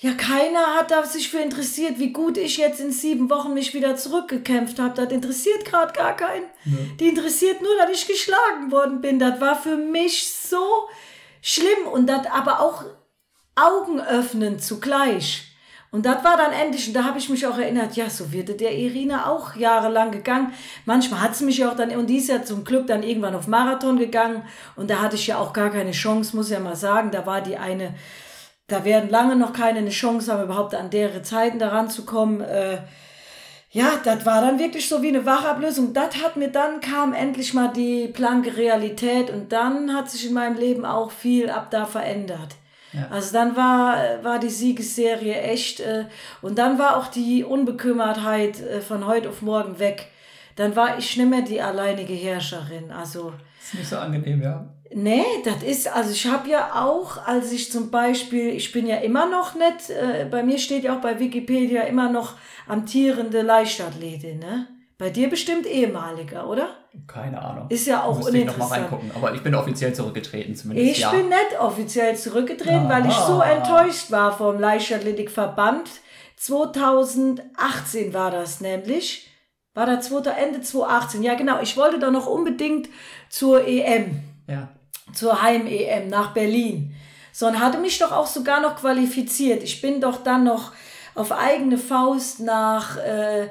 ja, 0.00 0.12
keiner 0.12 0.76
hat 0.76 0.92
da 0.92 1.04
sich 1.04 1.28
für 1.28 1.40
interessiert, 1.40 1.98
wie 1.98 2.12
gut 2.12 2.38
ich 2.38 2.56
jetzt 2.56 2.78
in 2.78 2.92
sieben 2.92 3.28
Wochen 3.30 3.52
mich 3.52 3.74
wieder 3.74 3.96
zurückgekämpft 3.96 4.78
habe. 4.78 4.94
Das 4.94 5.12
interessiert 5.12 5.64
gerade 5.64 5.92
gar 5.92 6.14
keinen. 6.14 6.44
Ja. 6.64 6.76
Die 7.00 7.08
interessiert 7.08 7.60
nur, 7.62 7.76
dass 7.78 7.90
ich 7.90 8.06
geschlagen 8.06 8.70
worden 8.70 9.00
bin. 9.00 9.18
Das 9.18 9.40
war 9.40 9.60
für 9.60 9.76
mich 9.76 10.32
so 10.32 10.88
schlimm 11.42 11.88
und 11.92 12.06
das 12.06 12.26
aber 12.26 12.60
auch 12.60 12.84
Augen 13.56 14.00
öffnen 14.00 14.60
zugleich. 14.60 15.47
Und 15.90 16.04
das 16.04 16.22
war 16.22 16.36
dann 16.36 16.52
endlich, 16.52 16.88
und 16.88 16.94
da 16.94 17.04
habe 17.04 17.18
ich 17.18 17.30
mich 17.30 17.46
auch 17.46 17.56
erinnert, 17.56 17.96
ja, 17.96 18.10
so 18.10 18.30
wird 18.30 18.60
der 18.60 18.76
Irina 18.76 19.30
auch 19.30 19.56
jahrelang 19.56 20.10
gegangen. 20.10 20.52
Manchmal 20.84 21.22
hat 21.22 21.34
sie 21.34 21.44
mich 21.44 21.58
ja 21.58 21.70
auch 21.70 21.76
dann, 21.76 21.90
und 21.96 22.08
die 22.08 22.18
ist 22.18 22.28
ja 22.28 22.42
zum 22.42 22.64
Glück 22.64 22.86
dann 22.86 23.02
irgendwann 23.02 23.34
auf 23.34 23.46
Marathon 23.46 23.96
gegangen. 23.96 24.42
Und 24.76 24.90
da 24.90 25.00
hatte 25.00 25.16
ich 25.16 25.26
ja 25.26 25.38
auch 25.38 25.54
gar 25.54 25.70
keine 25.70 25.92
Chance, 25.92 26.36
muss 26.36 26.50
ich 26.50 26.52
ja 26.52 26.60
mal 26.60 26.76
sagen. 26.76 27.10
Da 27.10 27.24
war 27.24 27.40
die 27.40 27.56
eine, 27.56 27.94
da 28.66 28.84
werden 28.84 29.08
lange 29.08 29.34
noch 29.34 29.54
keine 29.54 29.78
eine 29.78 29.88
Chance 29.88 30.30
haben, 30.30 30.42
überhaupt 30.42 30.74
an 30.74 30.90
deren 30.90 31.24
Zeiten 31.24 31.58
daran 31.58 31.88
zu 31.88 32.04
kommen. 32.04 32.42
Äh, 32.42 32.78
ja, 33.70 33.92
das 34.04 34.26
war 34.26 34.42
dann 34.42 34.58
wirklich 34.58 34.88
so 34.88 35.02
wie 35.02 35.08
eine 35.08 35.24
Wachablösung. 35.24 35.94
Das 35.94 36.22
hat 36.22 36.36
mir 36.36 36.48
dann 36.48 36.80
kam 36.80 37.14
endlich 37.14 37.54
mal 37.54 37.72
die 37.72 38.08
blanke 38.08 38.58
Realität 38.58 39.30
und 39.30 39.52
dann 39.52 39.94
hat 39.94 40.10
sich 40.10 40.26
in 40.26 40.34
meinem 40.34 40.58
Leben 40.58 40.84
auch 40.84 41.10
viel 41.10 41.48
ab 41.48 41.70
da 41.70 41.86
verändert. 41.86 42.56
Ja. 42.92 43.08
Also 43.10 43.32
dann 43.32 43.56
war, 43.56 44.22
war 44.22 44.38
die 44.38 44.48
Siegesserie 44.48 45.40
echt 45.40 45.80
äh, 45.80 46.04
und 46.40 46.58
dann 46.58 46.78
war 46.78 46.96
auch 46.96 47.08
die 47.08 47.44
Unbekümmertheit 47.44 48.60
äh, 48.60 48.80
von 48.80 49.06
heute 49.06 49.28
auf 49.28 49.42
morgen 49.42 49.78
weg. 49.78 50.08
Dann 50.56 50.74
war 50.74 50.98
ich 50.98 51.16
nicht 51.16 51.28
mehr 51.30 51.42
die 51.42 51.60
alleinige 51.60 52.14
Herrscherin. 52.14 52.90
Also 52.90 53.32
ist 53.60 53.74
nicht 53.74 53.88
so 53.88 53.98
angenehm, 53.98 54.42
ja. 54.42 54.66
Nee, 54.94 55.24
das 55.44 55.62
ist, 55.62 55.94
also 55.94 56.10
ich 56.10 56.26
habe 56.26 56.48
ja 56.48 56.82
auch, 56.82 57.26
als 57.26 57.52
ich 57.52 57.70
zum 57.70 57.90
Beispiel, 57.90 58.48
ich 58.48 58.72
bin 58.72 58.86
ja 58.86 58.96
immer 58.96 59.28
noch 59.28 59.54
nicht, 59.54 59.90
äh, 59.90 60.24
bei 60.30 60.42
mir 60.42 60.58
steht 60.58 60.84
ja 60.84 60.96
auch 60.96 61.02
bei 61.02 61.18
Wikipedia 61.18 61.82
immer 61.82 62.10
noch 62.10 62.34
amtierende 62.66 63.42
Leichtathletin, 63.42 64.38
ne? 64.38 64.66
Bei 64.98 65.10
dir 65.10 65.30
bestimmt 65.30 65.64
ehemaliger, 65.64 66.48
oder? 66.48 66.70
Keine 67.06 67.40
Ahnung. 67.40 67.66
Ist 67.68 67.86
ja 67.86 68.02
auch 68.02 68.16
Müsste 68.16 68.32
uninteressant. 68.32 68.64
Ich 68.64 68.68
noch 68.68 68.68
mal 68.68 68.80
reingucken. 68.80 69.12
Aber 69.14 69.32
ich 69.32 69.42
bin 69.42 69.54
offiziell 69.54 69.94
zurückgetreten, 69.94 70.56
zumindest. 70.56 70.90
Ich 70.90 70.98
ja. 70.98 71.10
bin 71.10 71.28
nicht 71.28 71.60
offiziell 71.60 72.16
zurückgetreten, 72.16 72.86
Aha. 72.86 72.88
weil 72.88 73.06
ich 73.06 73.14
so 73.14 73.40
enttäuscht 73.40 74.10
war 74.10 74.36
vom 74.36 74.58
Leichtathletikverband. 74.58 75.88
2018 76.36 78.12
war 78.12 78.32
das 78.32 78.60
nämlich. 78.60 79.30
War 79.74 79.86
da 79.86 79.92
Ende 80.32 80.60
2018. 80.60 81.22
Ja, 81.22 81.34
genau. 81.34 81.60
Ich 81.62 81.76
wollte 81.76 82.00
doch 82.00 82.10
noch 82.10 82.26
unbedingt 82.26 82.88
zur 83.28 83.64
EM. 83.68 84.20
Ja. 84.48 84.70
Zur 85.14 85.40
Heim-EM 85.40 86.08
nach 86.08 86.34
Berlin. 86.34 86.96
So, 87.32 87.46
und 87.46 87.60
hatte 87.60 87.78
mich 87.78 87.98
doch 88.00 88.10
auch 88.10 88.26
sogar 88.26 88.60
noch 88.60 88.74
qualifiziert. 88.74 89.62
Ich 89.62 89.80
bin 89.80 90.00
doch 90.00 90.24
dann 90.24 90.42
noch 90.42 90.72
auf 91.14 91.30
eigene 91.30 91.78
Faust 91.78 92.40
nach, 92.40 92.96
äh, 92.96 93.48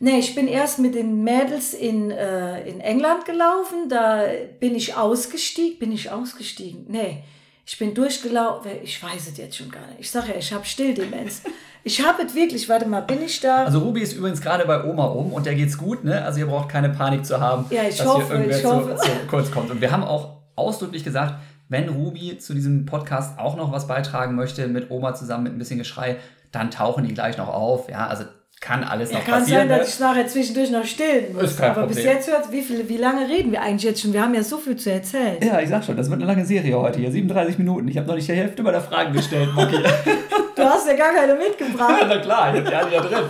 nee, 0.00 0.18
ich 0.18 0.34
bin 0.34 0.48
erst 0.48 0.78
mit 0.78 0.94
den 0.94 1.22
Mädels 1.24 1.74
in, 1.74 2.10
äh, 2.10 2.66
in 2.68 2.80
England 2.80 3.24
gelaufen, 3.24 3.88
da 3.88 4.24
bin 4.60 4.74
ich 4.74 4.96
ausgestiegen, 4.96 5.78
bin 5.78 5.92
ich 5.92 6.10
ausgestiegen? 6.10 6.86
Nee, 6.88 7.24
ich 7.66 7.78
bin 7.78 7.94
durchgelaufen, 7.94 8.70
ich 8.82 9.02
weiß 9.02 9.28
es 9.28 9.36
jetzt 9.38 9.56
schon 9.56 9.70
gar 9.70 9.86
nicht. 9.88 10.00
Ich 10.00 10.10
sage 10.10 10.32
ja, 10.32 10.38
ich 10.38 10.52
habe 10.52 10.64
Stilldemenz. 10.64 11.42
Ich 11.86 12.02
habe 12.02 12.22
es 12.22 12.34
wirklich, 12.34 12.66
warte 12.70 12.86
mal, 12.86 13.02
bin 13.02 13.22
ich 13.22 13.40
da? 13.40 13.64
Also 13.64 13.80
Ruby 13.80 14.00
ist 14.00 14.14
übrigens 14.14 14.40
gerade 14.40 14.64
bei 14.64 14.84
Oma 14.84 15.06
oben 15.12 15.32
und 15.32 15.44
der 15.44 15.54
geht's 15.54 15.76
gut, 15.76 16.02
ne? 16.02 16.24
Also 16.24 16.40
ihr 16.40 16.46
braucht 16.46 16.70
keine 16.70 16.88
Panik 16.88 17.26
zu 17.26 17.38
haben, 17.38 17.66
ja, 17.68 17.82
ich 17.82 17.98
dass 17.98 18.06
hoffe, 18.06 18.24
hier 18.24 18.34
irgendwer 18.36 18.58
ich 18.58 18.64
hoffe. 18.64 18.96
Zu, 18.96 19.04
zu 19.04 19.10
kurz 19.28 19.50
kommt. 19.50 19.70
Und 19.70 19.82
wir 19.82 19.92
haben 19.92 20.02
auch 20.02 20.38
ausdrücklich 20.56 21.04
gesagt, 21.04 21.34
wenn 21.68 21.90
Ruby 21.90 22.38
zu 22.38 22.54
diesem 22.54 22.86
Podcast 22.86 23.38
auch 23.38 23.56
noch 23.56 23.70
was 23.70 23.86
beitragen 23.86 24.34
möchte, 24.34 24.66
mit 24.66 24.90
Oma 24.90 25.14
zusammen 25.14 25.44
mit 25.44 25.52
ein 25.52 25.58
bisschen 25.58 25.78
Geschrei, 25.78 26.16
dann 26.52 26.70
tauchen 26.70 27.04
die 27.04 27.12
gleich 27.12 27.36
noch 27.36 27.48
auf. 27.48 27.90
Ja, 27.90 28.06
also 28.06 28.24
kann 28.64 28.82
alles 28.82 29.10
ja, 29.10 29.18
noch 29.18 29.24
kann 29.26 29.40
passieren. 29.40 29.60
Kann 29.60 29.68
sein, 29.68 29.78
dass 29.78 29.94
ich 29.94 30.00
nachher 30.00 30.26
zwischendurch 30.26 30.70
noch 30.70 30.84
stillen 30.86 31.34
muss. 31.34 31.42
Ist 31.42 31.58
kein 31.58 31.70
Aber 31.72 31.82
Problem. 31.82 31.96
bis 31.96 32.04
jetzt 32.04 32.30
hört, 32.30 32.50
wie, 32.50 32.62
viel, 32.62 32.88
wie 32.88 32.96
lange 32.96 33.28
reden 33.28 33.52
wir 33.52 33.60
eigentlich 33.60 33.82
jetzt 33.82 34.00
schon? 34.00 34.14
Wir 34.14 34.22
haben 34.22 34.32
ja 34.32 34.42
so 34.42 34.56
viel 34.56 34.76
zu 34.76 34.90
erzählen. 34.90 35.36
Ja, 35.42 35.60
ich 35.60 35.68
sag 35.68 35.84
schon, 35.84 35.96
das 35.96 36.08
wird 36.08 36.20
eine 36.20 36.26
lange 36.26 36.46
Serie 36.46 36.78
heute 36.78 36.98
hier. 36.98 37.12
37 37.12 37.58
Minuten. 37.58 37.88
Ich 37.88 37.98
habe 37.98 38.06
noch 38.06 38.14
nicht 38.14 38.26
die 38.26 38.32
Hälfte 38.32 38.62
meiner 38.62 38.80
Fragen 38.80 39.12
gestellt, 39.12 39.50
Moki. 39.54 39.76
du 40.56 40.62
hast 40.62 40.88
ja 40.88 40.96
gar 40.96 41.12
keine 41.12 41.34
mitgebracht. 41.34 42.00
Ja, 42.00 42.06
na 42.08 42.18
klar, 42.18 42.54
ich 42.54 42.60
habe 42.60 42.70
die 42.70 42.74
alle 42.74 42.94
ja 42.94 43.00
drin. 43.02 43.24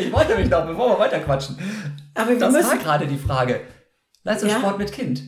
Ich 0.00 0.10
wollte 0.12 0.34
mich 0.36 0.48
noch, 0.48 0.66
bevor 0.66 0.88
wir 0.90 0.98
weiterquatschen. 0.98 1.58
Aber 2.14 2.30
wir 2.30 2.38
das 2.38 2.52
müssen... 2.52 2.68
war 2.68 2.76
gerade 2.78 3.06
die 3.06 3.18
Frage. 3.18 3.60
Leistungssport 4.24 4.72
ja? 4.72 4.78
mit 4.78 4.92
Kind. 4.92 5.22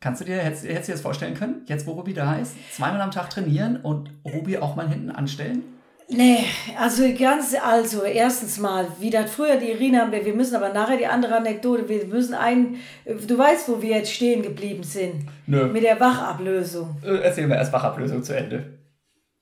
Kannst 0.00 0.20
du 0.20 0.24
dir, 0.24 0.36
hättest, 0.36 0.64
hättest 0.64 0.82
du 0.82 0.92
dir 0.92 0.94
das 0.94 1.00
vorstellen 1.00 1.34
können, 1.34 1.62
jetzt 1.66 1.86
wo 1.88 1.92
Ruby 1.92 2.14
da 2.14 2.36
ist? 2.36 2.54
Zweimal 2.72 3.00
am 3.00 3.10
Tag 3.10 3.30
trainieren 3.30 3.80
und 3.82 4.10
Ruby 4.24 4.58
auch 4.58 4.76
mal 4.76 4.88
hinten 4.88 5.10
anstellen? 5.10 5.64
Nee, 6.08 6.44
also 6.78 7.02
ganz, 7.18 7.54
also 7.60 8.02
erstens 8.04 8.58
mal, 8.58 8.86
wie 9.00 9.10
das 9.10 9.30
früher 9.30 9.56
die 9.56 9.72
Irina, 9.72 10.10
wir 10.12 10.34
müssen 10.34 10.54
aber 10.54 10.72
nachher 10.72 10.96
die 10.96 11.06
andere 11.06 11.34
Anekdote, 11.36 11.88
wir 11.88 12.06
müssen 12.06 12.34
ein, 12.34 12.76
du 13.04 13.36
weißt, 13.36 13.68
wo 13.68 13.82
wir 13.82 13.90
jetzt 13.90 14.12
stehen 14.12 14.42
geblieben 14.42 14.84
sind. 14.84 15.26
Nö. 15.46 15.66
Mit 15.66 15.82
der 15.82 15.98
Wachablösung. 15.98 16.96
Äh, 17.04 17.22
erzählen 17.22 17.48
wir 17.48 17.56
erst 17.56 17.72
Wachablösung 17.72 18.22
zu 18.22 18.36
Ende. 18.36 18.78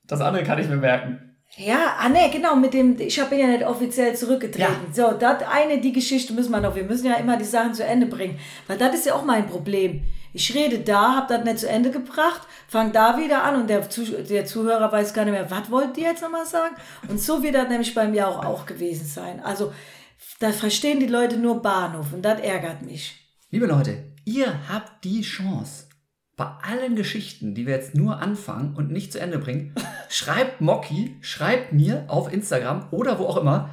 Das 0.07 0.21
andere 0.21 0.43
kann 0.43 0.57
ich 0.57 0.67
mir 0.67 0.77
merken. 0.77 1.19
Ja, 1.57 1.95
ah 1.99 2.09
ne, 2.09 2.29
genau, 2.33 2.55
mit 2.55 2.73
dem, 2.73 2.99
ich 2.99 3.19
habe 3.19 3.35
ja 3.35 3.47
nicht 3.47 3.65
offiziell 3.65 4.15
zurückgetreten. 4.15 4.87
Ja. 4.93 5.09
So, 5.09 5.17
das 5.17 5.43
eine, 5.43 5.79
die 5.79 5.93
Geschichte 5.93 6.33
müssen 6.33 6.51
wir 6.51 6.59
noch, 6.59 6.75
wir 6.75 6.83
müssen 6.83 7.05
ja 7.05 7.15
immer 7.15 7.37
die 7.37 7.45
Sachen 7.45 7.73
zu 7.73 7.85
Ende 7.85 8.07
bringen. 8.07 8.39
Weil 8.67 8.77
das 8.77 8.95
ist 8.95 9.05
ja 9.05 9.13
auch 9.13 9.23
mein 9.23 9.47
Problem. 9.47 10.03
Ich 10.35 10.53
rede 10.53 10.79
da, 10.79 11.15
habe 11.15 11.33
das 11.33 11.45
nicht 11.45 11.59
zu 11.59 11.69
Ende 11.69 11.91
gebracht, 11.91 12.41
fange 12.67 12.91
da 12.91 13.17
wieder 13.17 13.45
an 13.45 13.61
und 13.61 13.69
der, 13.69 13.87
der 14.29 14.45
Zuhörer 14.45 14.91
weiß 14.91 15.13
gar 15.13 15.23
nicht 15.23 15.33
mehr, 15.33 15.49
was 15.49 15.71
wollt 15.71 15.97
ihr 15.97 16.09
jetzt 16.09 16.21
nochmal 16.21 16.45
sagen? 16.45 16.75
Und 17.07 17.21
so 17.21 17.41
wird 17.41 17.55
das 17.55 17.69
nämlich 17.69 17.95
bei 17.95 18.05
mir 18.05 18.27
auch, 18.27 18.43
auch 18.43 18.65
gewesen 18.65 19.05
sein. 19.05 19.39
Also 19.39 19.71
da 20.39 20.51
verstehen 20.51 20.99
die 20.99 21.07
Leute 21.07 21.37
nur 21.37 21.61
Bahnhof 21.61 22.11
und 22.11 22.21
das 22.21 22.41
ärgert 22.41 22.81
mich. 22.81 23.15
Liebe 23.49 23.65
Leute, 23.65 24.11
ihr 24.25 24.67
habt 24.67 25.05
die 25.05 25.21
Chance, 25.21 25.85
bei 26.35 26.47
allen 26.63 26.97
Geschichten, 26.97 27.55
die 27.55 27.65
wir 27.65 27.75
jetzt 27.75 27.95
nur 27.95 28.21
anfangen 28.21 28.75
und 28.75 28.91
nicht 28.91 29.13
zu 29.13 29.21
Ende 29.21 29.39
bringen, 29.39 29.73
schreibt 30.09 30.59
Mocky, 30.59 31.15
schreibt 31.21 31.71
mir 31.71 32.03
auf 32.09 32.33
Instagram 32.33 32.89
oder 32.91 33.19
wo 33.19 33.27
auch 33.27 33.37
immer. 33.37 33.69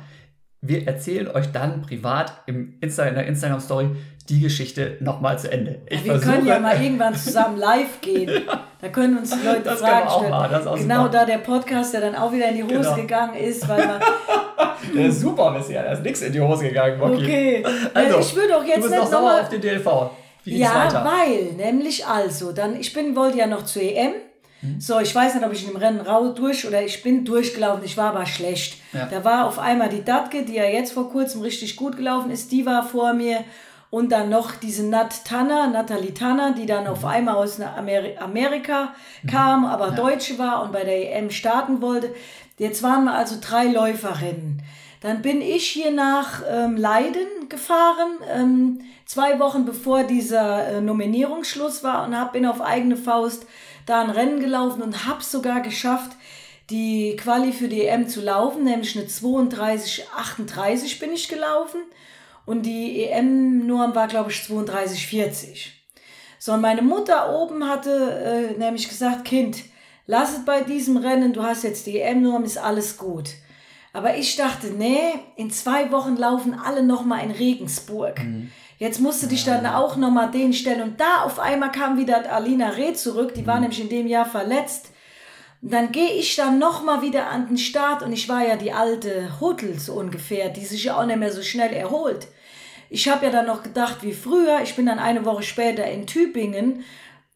Wir 0.64 0.86
erzählen 0.86 1.26
euch 1.26 1.50
dann 1.50 1.82
privat 1.82 2.34
im 2.46 2.74
Insta 2.80 3.02
in 3.02 3.16
der 3.16 3.26
Instagram-Story, 3.26 3.96
die 4.28 4.40
Geschichte 4.40 4.96
nochmal 5.00 5.36
zu 5.36 5.50
Ende. 5.50 5.80
Ich 5.88 6.04
wir 6.04 6.12
versuche, 6.12 6.34
können 6.34 6.46
ja 6.46 6.60
mal 6.60 6.80
irgendwann 6.80 7.16
zusammen 7.16 7.58
live 7.58 8.00
gehen. 8.00 8.30
Da 8.80 8.88
können 8.88 9.16
uns 9.16 9.30
die 9.30 9.46
Leute 9.46 9.60
das 9.62 9.78
Fragen 9.78 10.10
stellen. 10.10 10.30
Mal, 10.30 10.48
genau 10.48 11.04
super. 11.04 11.08
da 11.08 11.24
der 11.24 11.38
Podcast, 11.38 11.94
der 11.94 12.00
dann 12.00 12.16
auch 12.16 12.32
wieder 12.32 12.48
in 12.48 12.56
die 12.56 12.62
Hose 12.64 12.78
genau. 12.78 12.96
gegangen 12.96 13.34
ist, 13.36 13.68
weil 13.68 13.86
man. 13.86 14.00
der 14.96 15.06
ist 15.06 15.20
super 15.20 15.52
bisher, 15.52 15.84
da 15.84 15.92
ist 15.92 16.02
nichts 16.02 16.20
in 16.22 16.32
die 16.32 16.40
Hose 16.40 16.64
gegangen, 16.64 16.98
Moki. 16.98 17.22
Okay. 17.22 17.64
Also, 17.94 18.18
ich 18.18 18.34
würde 18.34 18.56
auch 18.56 18.64
jetzt 18.64 18.78
du 18.78 18.80
bist 18.80 18.90
nicht 18.90 19.02
noch 19.04 19.08
sauer 19.08 19.40
auf 19.40 19.48
den 19.48 19.60
DLV. 19.60 20.10
Wie 20.42 20.58
ja, 20.58 20.74
weiter? 20.74 21.04
weil, 21.04 21.52
nämlich 21.52 22.04
also, 22.04 22.50
dann, 22.50 22.74
ich 22.74 22.92
bin, 22.92 23.14
wollte 23.14 23.38
ja 23.38 23.46
noch 23.46 23.62
zur 23.64 23.82
EM. 23.82 24.14
Mhm. 24.62 24.80
So, 24.80 25.00
ich 25.00 25.14
weiß 25.14 25.34
nicht, 25.34 25.44
ob 25.44 25.52
ich 25.52 25.64
in 25.64 25.72
dem 25.72 25.76
Rennen 25.76 26.00
raus 26.00 26.34
durch 26.34 26.66
oder 26.66 26.82
ich 26.82 27.02
bin 27.02 27.24
durchgelaufen, 27.24 27.84
ich 27.84 27.96
war 27.96 28.10
aber 28.10 28.26
schlecht. 28.26 28.78
Ja. 28.92 29.06
Da 29.06 29.24
war 29.24 29.46
auf 29.46 29.58
einmal 29.58 29.88
die 29.88 30.04
Datke, 30.04 30.44
die 30.44 30.54
ja 30.54 30.64
jetzt 30.64 30.92
vor 30.92 31.10
kurzem 31.10 31.42
richtig 31.42 31.76
gut 31.76 31.96
gelaufen 31.96 32.30
ist, 32.30 32.52
die 32.52 32.64
war 32.64 32.84
vor 32.84 33.12
mir 33.12 33.44
und 33.90 34.10
dann 34.10 34.30
noch 34.30 34.52
diese 34.56 34.86
Nat 34.86 35.26
Tanner, 35.26 35.66
Natalie 35.66 36.14
Tanner, 36.14 36.52
die 36.52 36.64
dann 36.64 36.86
auf 36.86 37.02
mhm. 37.02 37.08
einmal 37.08 37.34
aus 37.34 37.60
Ameri 37.60 38.16
Amerika 38.18 38.94
mhm. 39.22 39.28
kam, 39.28 39.64
aber 39.66 39.88
ja. 39.88 39.94
Deutsche 39.94 40.38
war 40.38 40.62
und 40.62 40.72
bei 40.72 40.84
der 40.84 41.14
EM 41.14 41.30
starten 41.30 41.82
wollte. 41.82 42.14
Jetzt 42.56 42.82
waren 42.82 43.04
wir 43.04 43.14
also 43.14 43.36
drei 43.40 43.66
Läuferinnen. 43.66 44.62
Dann 45.00 45.20
bin 45.20 45.42
ich 45.42 45.66
hier 45.66 45.90
nach 45.90 46.42
ähm, 46.48 46.76
Leiden 46.76 47.48
gefahren, 47.48 48.12
ähm, 48.32 48.80
zwei 49.04 49.40
Wochen 49.40 49.64
bevor 49.64 50.04
dieser 50.04 50.68
äh, 50.68 50.80
Nominierungsschluss 50.80 51.82
war 51.82 52.06
und 52.06 52.16
hab, 52.16 52.32
bin 52.32 52.46
auf 52.46 52.60
eigene 52.60 52.96
Faust 52.96 53.44
da 53.86 54.02
ein 54.02 54.10
Rennen 54.10 54.40
gelaufen 54.40 54.82
und 54.82 55.06
habe 55.06 55.22
sogar 55.22 55.60
geschafft, 55.60 56.12
die 56.70 57.16
Quali 57.16 57.52
für 57.52 57.68
die 57.68 57.84
EM 57.84 58.08
zu 58.08 58.20
laufen, 58.20 58.64
nämlich 58.64 58.96
eine 58.96 59.06
32, 59.06 60.06
38 60.16 60.98
bin 60.98 61.12
ich 61.12 61.28
gelaufen. 61.28 61.80
Und 62.44 62.66
die 62.66 63.04
EM-Norm 63.04 63.94
war, 63.94 64.08
glaube 64.08 64.30
ich, 64.30 64.38
32,40. 64.38 65.68
So, 66.38 66.52
und 66.54 66.60
meine 66.60 66.82
Mutter 66.82 67.32
oben 67.38 67.68
hatte 67.68 68.54
äh, 68.54 68.58
nämlich 68.58 68.88
gesagt, 68.88 69.24
Kind, 69.24 69.58
lass 70.06 70.38
es 70.38 70.44
bei 70.44 70.62
diesem 70.62 70.96
Rennen, 70.96 71.32
du 71.32 71.42
hast 71.42 71.62
jetzt 71.62 71.86
die 71.86 72.00
EM-Norm, 72.00 72.42
ist 72.42 72.58
alles 72.58 72.96
gut. 72.96 73.30
Aber 73.92 74.16
ich 74.16 74.36
dachte, 74.36 74.68
nee, 74.68 75.12
in 75.36 75.50
zwei 75.50 75.92
Wochen 75.92 76.16
laufen 76.16 76.54
alle 76.54 76.82
nochmal 76.82 77.22
in 77.24 77.30
Regensburg. 77.30 78.18
Mhm. 78.18 78.50
Jetzt 78.82 78.98
musste 78.98 79.28
dich 79.28 79.44
dann 79.44 79.64
auch 79.64 79.94
nochmal 79.94 80.32
den 80.32 80.52
stellen. 80.52 80.82
Und 80.82 81.00
da 81.00 81.22
auf 81.22 81.38
einmal 81.38 81.70
kam 81.70 81.98
wieder 81.98 82.32
Alina 82.32 82.70
Reh 82.70 82.94
zurück, 82.94 83.32
die 83.32 83.46
war 83.46 83.60
nämlich 83.60 83.80
in 83.80 83.88
dem 83.88 84.08
Jahr 84.08 84.26
verletzt. 84.26 84.90
Und 85.60 85.72
dann 85.72 85.92
gehe 85.92 86.14
ich 86.14 86.34
dann 86.34 86.58
nochmal 86.58 87.00
wieder 87.00 87.28
an 87.28 87.46
den 87.46 87.58
Start 87.58 88.02
und 88.02 88.12
ich 88.12 88.28
war 88.28 88.44
ja 88.44 88.56
die 88.56 88.72
alte 88.72 89.38
Huddel 89.38 89.78
so 89.78 89.92
ungefähr, 89.92 90.48
die 90.48 90.64
sich 90.64 90.82
ja 90.82 90.98
auch 90.98 91.06
nicht 91.06 91.20
mehr 91.20 91.30
so 91.30 91.42
schnell 91.42 91.72
erholt. 91.72 92.26
Ich 92.90 93.08
habe 93.08 93.26
ja 93.26 93.30
dann 93.30 93.46
noch 93.46 93.62
gedacht, 93.62 93.98
wie 94.02 94.12
früher, 94.12 94.62
ich 94.64 94.74
bin 94.74 94.86
dann 94.86 94.98
eine 94.98 95.24
Woche 95.24 95.44
später 95.44 95.88
in 95.88 96.08
Tübingen, 96.08 96.84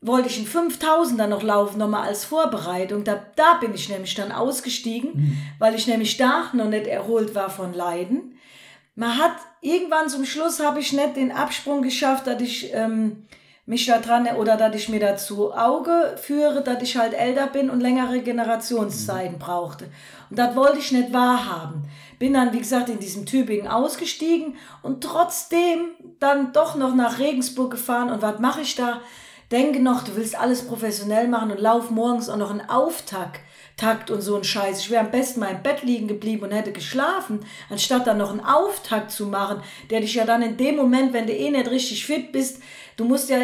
wollte 0.00 0.28
ich 0.28 0.40
in 0.40 0.48
5000er 0.48 1.28
noch 1.28 1.44
laufen, 1.44 1.78
nochmal 1.78 2.08
als 2.08 2.24
Vorbereitung. 2.24 3.04
Da, 3.04 3.24
da 3.36 3.54
bin 3.60 3.72
ich 3.72 3.88
nämlich 3.88 4.16
dann 4.16 4.32
ausgestiegen, 4.32 5.10
mhm. 5.14 5.38
weil 5.60 5.76
ich 5.76 5.86
nämlich 5.86 6.16
da 6.16 6.50
noch 6.54 6.68
nicht 6.68 6.88
erholt 6.88 7.36
war 7.36 7.50
von 7.50 7.72
Leiden. 7.72 8.32
Man 8.96 9.18
hat 9.18 9.36
irgendwann 9.66 10.08
zum 10.08 10.24
Schluss 10.24 10.60
habe 10.60 10.80
ich 10.80 10.92
nicht 10.92 11.16
den 11.16 11.32
Absprung 11.32 11.82
geschafft, 11.82 12.26
dass 12.26 12.40
ich 12.40 12.72
ähm, 12.72 13.24
mich 13.66 13.86
da 13.86 13.98
dran 13.98 14.28
oder 14.36 14.56
dass 14.56 14.76
ich 14.76 14.88
mir 14.88 15.00
dazu 15.00 15.52
Auge 15.52 16.16
führe, 16.22 16.62
dass 16.62 16.82
ich 16.82 16.96
halt 16.96 17.14
älter 17.14 17.48
bin 17.48 17.68
und 17.68 17.80
längere 17.80 18.20
Generationszeiten 18.20 19.38
brauchte. 19.38 19.86
Und 20.30 20.38
das 20.38 20.54
wollte 20.54 20.78
ich 20.78 20.92
nicht 20.92 21.12
wahrhaben. 21.12 21.82
Bin 22.20 22.34
dann, 22.34 22.52
wie 22.52 22.60
gesagt, 22.60 22.88
in 22.88 23.00
diesem 23.00 23.26
Tübingen 23.26 23.66
ausgestiegen 23.66 24.54
und 24.82 25.02
trotzdem 25.02 25.90
dann 26.20 26.52
doch 26.52 26.76
noch 26.76 26.94
nach 26.94 27.18
Regensburg 27.18 27.72
gefahren. 27.72 28.10
Und 28.10 28.22
was 28.22 28.38
mache 28.38 28.60
ich 28.60 28.76
da? 28.76 29.00
Denke 29.50 29.80
noch, 29.80 30.04
du 30.04 30.16
willst 30.16 30.38
alles 30.38 30.66
professionell 30.66 31.28
machen 31.28 31.50
und 31.50 31.60
lauf 31.60 31.90
morgens 31.90 32.28
auch 32.28 32.36
noch 32.36 32.50
einen 32.50 32.68
Auftakt 32.68 33.40
Takt 33.76 34.10
und 34.10 34.22
so 34.22 34.36
ein 34.36 34.44
Scheiß. 34.44 34.80
Ich 34.80 34.90
wäre 34.90 35.04
am 35.04 35.10
besten 35.10 35.40
mal 35.40 35.50
im 35.50 35.62
Bett 35.62 35.82
liegen 35.82 36.08
geblieben 36.08 36.44
und 36.44 36.52
hätte 36.52 36.72
geschlafen, 36.72 37.40
anstatt 37.68 38.06
dann 38.06 38.18
noch 38.18 38.30
einen 38.30 38.40
Auftakt 38.40 39.10
zu 39.10 39.26
machen, 39.26 39.60
der 39.90 40.00
dich 40.00 40.14
ja 40.14 40.24
dann 40.24 40.42
in 40.42 40.56
dem 40.56 40.76
Moment, 40.76 41.12
wenn 41.12 41.26
du 41.26 41.32
eh 41.32 41.50
nicht 41.50 41.70
richtig 41.70 42.06
fit 42.06 42.32
bist, 42.32 42.62
du 42.96 43.04
musst 43.04 43.28
ja 43.28 43.38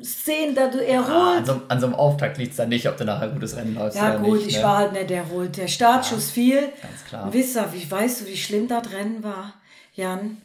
sehen, 0.00 0.54
dass 0.54 0.72
du 0.72 0.86
erholt. 0.86 1.08
Ja, 1.08 1.36
an, 1.36 1.44
so, 1.44 1.62
an, 1.68 1.80
so, 1.80 1.86
einem 1.86 1.94
Auftakt 1.94 2.38
liegt 2.38 2.52
es 2.52 2.56
dann 2.56 2.68
nicht, 2.68 2.88
ob 2.88 2.96
du 2.96 3.04
nachher 3.04 3.28
ein 3.28 3.34
gutes 3.34 3.56
Rennen 3.56 3.74
läufst. 3.74 3.98
Ja, 3.98 4.16
gut, 4.16 4.38
nicht, 4.38 4.48
ich 4.48 4.56
ne? 4.56 4.62
war 4.62 4.78
halt 4.78 4.92
nicht 4.92 5.10
erholt. 5.10 5.56
Der 5.56 5.68
Startschuss 5.68 6.28
ja, 6.28 6.34
fiel. 6.34 6.60
Ganz 6.82 7.04
klar. 7.06 7.32
wisst 7.32 7.56
ihr, 7.56 7.72
wie, 7.72 7.90
weißt 7.90 8.20
du, 8.22 8.26
wie 8.26 8.36
schlimm 8.36 8.68
das 8.68 8.90
Rennen 8.92 9.22
war, 9.22 9.54
Jan? 9.94 10.38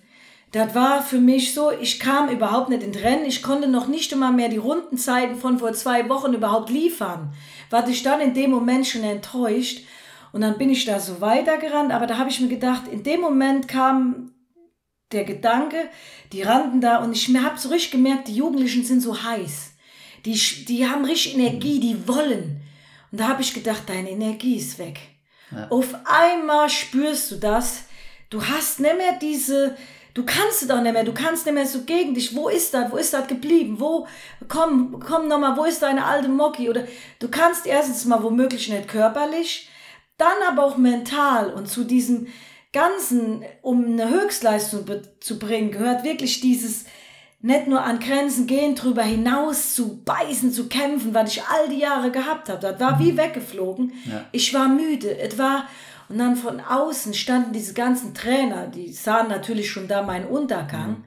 Das 0.51 0.75
war 0.75 1.01
für 1.01 1.19
mich 1.19 1.53
so, 1.53 1.71
ich 1.71 1.99
kam 1.99 2.29
überhaupt 2.29 2.69
nicht 2.69 2.83
in 2.83 2.93
Rennen. 2.93 3.25
Ich 3.25 3.41
konnte 3.41 3.69
noch 3.69 3.87
nicht 3.87 4.11
immer 4.11 4.31
mehr 4.31 4.49
die 4.49 4.57
Rundenzeiten 4.57 5.37
von 5.37 5.59
vor 5.59 5.73
zwei 5.73 6.09
Wochen 6.09 6.33
überhaupt 6.33 6.69
liefern. 6.69 7.33
War 7.69 7.87
ich 7.87 8.03
dann 8.03 8.19
in 8.19 8.33
dem 8.33 8.51
Moment 8.51 8.85
schon 8.85 9.03
enttäuscht. 9.03 9.85
Und 10.33 10.41
dann 10.41 10.57
bin 10.57 10.69
ich 10.69 10.85
da 10.85 10.99
so 10.99 11.21
weitergerannt. 11.21 11.91
Aber 11.93 12.05
da 12.05 12.17
habe 12.17 12.29
ich 12.29 12.41
mir 12.41 12.49
gedacht, 12.49 12.87
in 12.89 13.03
dem 13.03 13.21
Moment 13.21 13.67
kam 13.69 14.31
der 15.11 15.23
Gedanke, 15.23 15.89
die 16.31 16.41
rannten 16.41 16.81
da 16.81 17.03
und 17.03 17.11
ich 17.11 17.35
habe 17.35 17.59
so 17.59 17.69
richtig 17.69 17.91
gemerkt, 17.91 18.27
die 18.27 18.35
Jugendlichen 18.35 18.83
sind 18.83 19.01
so 19.01 19.23
heiß. 19.23 19.71
Die, 20.25 20.33
die 20.65 20.87
haben 20.87 21.03
richtig 21.05 21.35
Energie, 21.35 21.79
die 21.79 22.07
wollen. 22.07 22.61
Und 23.11 23.19
da 23.19 23.27
habe 23.27 23.41
ich 23.41 23.53
gedacht, 23.53 23.83
deine 23.87 24.09
Energie 24.09 24.55
ist 24.55 24.79
weg. 24.79 24.99
Ja. 25.51 25.67
Auf 25.69 25.95
einmal 26.05 26.69
spürst 26.69 27.31
du 27.31 27.35
das. 27.35 27.83
Du 28.29 28.45
hast 28.45 28.79
nicht 28.79 28.95
mehr 28.95 29.17
diese, 29.19 29.75
du 30.14 30.24
kannst 30.24 30.62
es 30.62 30.68
doch 30.68 30.82
nicht 30.82 30.93
mehr, 30.93 31.03
du 31.03 31.14
kannst 31.14 31.45
nicht 31.45 31.55
mehr 31.55 31.66
so 31.66 31.84
gegen 31.84 32.14
dich. 32.14 32.36
Wo 32.36 32.49
ist 32.49 32.74
das? 32.74 32.91
Wo 32.91 32.97
ist 32.97 33.14
das 33.14 33.28
geblieben? 33.28 33.80
Wo, 33.80 34.07
komm, 34.47 34.99
komm 34.99 35.28
nochmal, 35.28 35.57
wo 35.57 35.66
ist 35.66 35.82
deine 35.82 36.05
alte 36.05 36.30
Mocki? 36.30 36.70
Oder 36.70 36.86
du 37.20 37.30
kannst 37.30 37.66
erstens 37.66 38.05
mal 38.05 38.24
womöglich 38.24 38.70
nicht 38.70 38.88
körperlich, 38.88 39.70
dann 40.18 40.38
aber 40.47 40.66
auch 40.66 40.78
mental 40.78 41.53
und 41.53 41.68
zu 41.68 41.84
diesem, 41.84 42.28
Ganzen, 42.74 43.43
um 43.62 43.84
eine 43.84 44.09
Höchstleistung 44.09 44.86
zu 45.20 45.39
bringen, 45.39 45.72
gehört 45.72 46.05
wirklich 46.05 46.39
dieses 46.39 46.86
nicht 47.41 47.68
nur 47.68 47.84
an 47.84 47.99
Grenzen 47.99 48.47
gehen, 48.47 48.76
drüber 48.76 49.01
hinaus 49.01 49.76
zu 49.76 50.03
beißen, 50.03 50.53
zu 50.53 50.70
kämpfen, 50.70 51.14
was 51.14 51.36
ich 51.36 51.43
all 51.43 51.68
die 51.70 51.80
Jahre 51.80 52.12
gehabt 52.12 52.49
habe. 52.49 52.59
Das 52.62 52.80
war 52.80 52.99
wie 52.99 53.18
weggeflogen. 53.18 53.93
Ja. 54.05 54.26
Ich 54.32 54.53
war 54.53 54.70
müde. 54.70 55.18
Es 55.18 55.38
war, 55.38 55.68
und 56.12 56.18
dann 56.18 56.36
von 56.36 56.59
außen 56.59 57.14
standen 57.14 57.53
diese 57.53 57.74
ganzen 57.74 58.14
Trainer, 58.14 58.68
die 58.68 58.91
sahen 58.91 59.30
natürlich 59.30 59.72
schon 59.72 59.88
da 59.88 60.03
meinen 60.03 60.28
Untergang 60.28 60.89
mhm. 60.89 61.03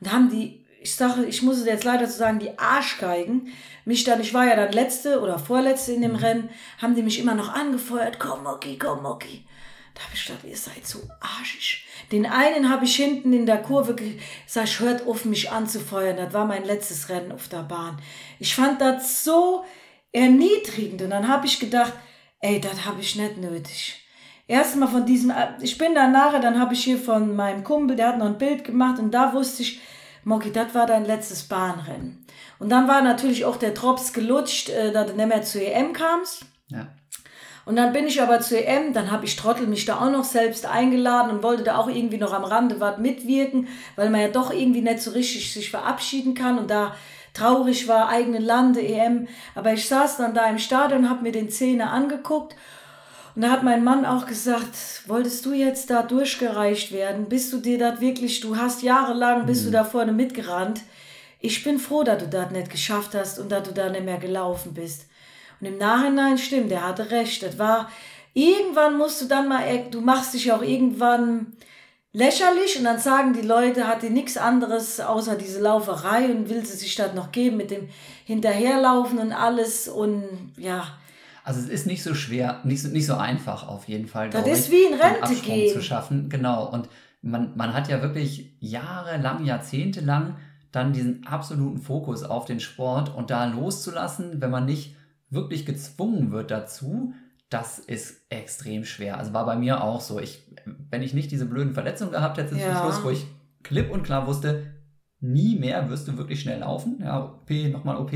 und 0.00 0.12
haben 0.12 0.30
die, 0.30 0.64
ich 0.80 0.96
sage, 0.96 1.24
ich 1.26 1.42
muss 1.42 1.58
es 1.58 1.66
jetzt 1.66 1.84
leider 1.84 2.08
so 2.08 2.18
sagen, 2.18 2.40
die 2.40 2.58
Arschgeigen, 2.58 3.52
mich 3.84 4.02
dann, 4.02 4.20
ich 4.20 4.34
war 4.34 4.46
ja 4.46 4.56
dann 4.56 4.72
letzte 4.72 5.20
oder 5.20 5.38
vorletzte 5.38 5.92
in 5.92 6.02
dem 6.02 6.14
mhm. 6.14 6.16
Rennen, 6.16 6.50
haben 6.82 6.96
die 6.96 7.04
mich 7.04 7.20
immer 7.20 7.36
noch 7.36 7.54
angefeuert, 7.54 8.18
komm 8.18 8.42
Moki, 8.42 8.76
komm 8.76 9.04
Moki. 9.04 9.46
Da 9.94 10.02
habe 10.02 10.14
ich 10.14 10.26
gedacht, 10.26 10.44
ihr 10.44 10.56
seid 10.56 10.84
so 10.84 11.08
arschig. 11.20 11.86
Den 12.10 12.26
einen 12.26 12.68
habe 12.68 12.84
ich 12.84 12.96
hinten 12.96 13.32
in 13.32 13.46
der 13.46 13.62
Kurve 13.62 13.94
gesagt, 13.94 14.80
hört 14.80 15.06
auf 15.06 15.24
mich 15.24 15.52
anzufeuern. 15.52 16.16
Das 16.16 16.32
war 16.32 16.46
mein 16.46 16.64
letztes 16.64 17.08
Rennen 17.08 17.30
auf 17.30 17.46
der 17.48 17.62
Bahn. 17.62 18.00
Ich 18.40 18.56
fand 18.56 18.80
das 18.80 19.22
so 19.22 19.64
erniedrigend. 20.10 21.02
Und 21.02 21.10
dann 21.10 21.28
habe 21.28 21.46
ich 21.46 21.60
gedacht, 21.60 21.92
ey, 22.40 22.60
das 22.60 22.84
habe 22.84 23.00
ich 23.00 23.14
nicht 23.14 23.38
nötig. 23.38 24.07
Erstmal 24.48 24.88
von 24.88 25.04
diesem, 25.04 25.30
ich 25.60 25.76
bin 25.76 25.94
dann 25.94 26.10
nachher, 26.10 26.40
dann 26.40 26.58
habe 26.58 26.72
ich 26.72 26.82
hier 26.82 26.98
von 26.98 27.36
meinem 27.36 27.62
Kumpel, 27.62 27.96
der 27.96 28.08
hat 28.08 28.18
noch 28.18 28.26
ein 28.26 28.38
Bild 28.38 28.64
gemacht 28.64 28.98
und 28.98 29.12
da 29.12 29.34
wusste 29.34 29.62
ich, 29.62 29.80
Moki, 30.24 30.50
das 30.50 30.74
war 30.74 30.86
dein 30.86 31.04
letztes 31.04 31.44
Bahnrennen. 31.44 32.24
Und 32.58 32.70
dann 32.70 32.88
war 32.88 33.02
natürlich 33.02 33.44
auch 33.44 33.56
der 33.56 33.72
Drops 33.72 34.14
gelutscht, 34.14 34.70
äh, 34.70 34.90
dass 34.90 35.10
du 35.10 35.16
nicht 35.16 35.28
mehr 35.28 35.42
zur 35.42 35.60
EM 35.60 35.92
kamst. 35.92 36.46
Ja. 36.68 36.88
Und 37.66 37.76
dann 37.76 37.92
bin 37.92 38.06
ich 38.06 38.22
aber 38.22 38.40
zur 38.40 38.58
EM, 38.58 38.94
dann 38.94 39.10
habe 39.10 39.26
ich 39.26 39.36
Trottel 39.36 39.66
mich 39.66 39.84
da 39.84 40.00
auch 40.00 40.10
noch 40.10 40.24
selbst 40.24 40.64
eingeladen 40.64 41.30
und 41.30 41.42
wollte 41.42 41.64
da 41.64 41.76
auch 41.76 41.88
irgendwie 41.88 42.16
noch 42.16 42.32
am 42.32 42.44
Rande 42.44 42.80
was 42.80 42.96
mitwirken, 42.96 43.68
weil 43.96 44.08
man 44.08 44.22
ja 44.22 44.28
doch 44.28 44.50
irgendwie 44.50 44.80
nicht 44.80 45.02
so 45.02 45.10
richtig 45.10 45.52
sich 45.52 45.70
verabschieden 45.70 46.32
kann 46.32 46.58
und 46.58 46.70
da 46.70 46.94
traurig 47.34 47.86
war, 47.86 48.08
eigene 48.08 48.38
Lande, 48.38 48.80
EM. 48.80 49.28
Aber 49.54 49.74
ich 49.74 49.86
saß 49.86 50.16
dann 50.16 50.32
da 50.32 50.48
im 50.48 50.58
Stadion, 50.58 51.10
habe 51.10 51.22
mir 51.22 51.32
den 51.32 51.50
Zehner 51.50 51.92
angeguckt 51.92 52.56
und 53.38 53.42
da 53.42 53.50
hat 53.52 53.62
mein 53.62 53.84
Mann 53.84 54.04
auch 54.04 54.26
gesagt, 54.26 54.74
wolltest 55.06 55.46
du 55.46 55.52
jetzt 55.52 55.90
da 55.90 56.02
durchgereicht 56.02 56.90
werden? 56.90 57.26
Bist 57.26 57.52
du 57.52 57.58
dir 57.58 57.78
das 57.78 58.00
wirklich, 58.00 58.40
du 58.40 58.56
hast 58.56 58.82
jahrelang, 58.82 59.46
bist 59.46 59.60
mhm. 59.60 59.66
du 59.66 59.70
da 59.74 59.84
vorne 59.84 60.10
mitgerannt. 60.10 60.80
Ich 61.38 61.62
bin 61.62 61.78
froh, 61.78 62.02
dass 62.02 62.20
du 62.20 62.26
das 62.26 62.50
nicht 62.50 62.68
geschafft 62.68 63.14
hast 63.14 63.38
und 63.38 63.52
dass 63.52 63.62
du 63.62 63.72
da 63.72 63.90
nicht 63.90 64.04
mehr 64.04 64.18
gelaufen 64.18 64.74
bist. 64.74 65.06
Und 65.60 65.68
im 65.68 65.78
Nachhinein 65.78 66.36
stimmt, 66.36 66.72
er 66.72 66.84
hatte 66.84 67.12
recht. 67.12 67.44
Das 67.44 67.60
war, 67.60 67.88
irgendwann 68.34 68.98
musst 68.98 69.22
du 69.22 69.26
dann 69.26 69.46
mal, 69.46 69.62
du 69.88 70.00
machst 70.00 70.34
dich 70.34 70.50
auch 70.50 70.62
irgendwann 70.62 71.52
lächerlich 72.12 72.76
und 72.76 72.86
dann 72.86 72.98
sagen 72.98 73.34
die 73.34 73.46
Leute, 73.46 73.86
hat 73.86 74.02
die 74.02 74.10
nichts 74.10 74.36
anderes 74.36 74.98
außer 74.98 75.36
diese 75.36 75.60
Lauferei 75.60 76.24
und 76.24 76.48
will 76.48 76.66
sie 76.66 76.76
sich 76.76 76.96
das 76.96 77.14
noch 77.14 77.30
geben 77.30 77.58
mit 77.58 77.70
dem 77.70 77.88
Hinterherlaufen 78.24 79.20
und 79.20 79.32
alles 79.32 79.86
und 79.86 80.24
ja. 80.56 80.98
Also 81.48 81.60
es 81.60 81.68
ist 81.68 81.86
nicht 81.86 82.02
so 82.02 82.14
schwer, 82.14 82.60
nicht 82.64 82.82
so, 82.82 82.88
nicht 82.88 83.06
so 83.06 83.14
einfach 83.14 83.66
auf 83.66 83.88
jeden 83.88 84.06
Fall. 84.06 84.28
Das 84.28 84.46
ist 84.46 84.66
ich, 84.66 84.72
wie 84.72 84.84
in 84.84 85.00
Rente 85.00 85.34
gehen. 85.42 85.72
zu 85.72 85.80
schaffen, 85.80 86.28
genau. 86.28 86.68
Und 86.70 86.90
man, 87.22 87.56
man 87.56 87.72
hat 87.72 87.88
ja 87.88 88.02
wirklich 88.02 88.52
jahrelang, 88.60 89.46
jahrzehntelang 89.46 90.36
dann 90.72 90.92
diesen 90.92 91.26
absoluten 91.26 91.78
Fokus 91.78 92.22
auf 92.22 92.44
den 92.44 92.60
Sport 92.60 93.14
und 93.14 93.30
da 93.30 93.46
loszulassen, 93.46 94.42
wenn 94.42 94.50
man 94.50 94.66
nicht 94.66 94.94
wirklich 95.30 95.64
gezwungen 95.64 96.32
wird 96.32 96.50
dazu, 96.50 97.14
das 97.48 97.78
ist 97.78 98.26
extrem 98.28 98.84
schwer. 98.84 99.16
Also 99.16 99.32
war 99.32 99.46
bei 99.46 99.56
mir 99.56 99.82
auch 99.82 100.02
so. 100.02 100.20
Ich, 100.20 100.42
wenn 100.90 101.00
ich 101.02 101.14
nicht 101.14 101.30
diese 101.30 101.46
blöden 101.46 101.72
Verletzungen 101.72 102.12
gehabt 102.12 102.36
hätte 102.36 102.56
ja. 102.56 102.74
zum 102.74 102.82
Schluss, 102.82 103.04
wo 103.04 103.08
ich 103.08 103.26
klipp 103.62 103.90
und 103.90 104.02
klar 104.02 104.26
wusste, 104.26 104.66
nie 105.20 105.58
mehr 105.58 105.88
wirst 105.88 106.08
du 106.08 106.18
wirklich 106.18 106.42
schnell 106.42 106.60
laufen. 106.60 106.98
Ja, 107.00 107.24
OP, 107.24 107.50
nochmal 107.72 107.96
OP. 107.96 108.12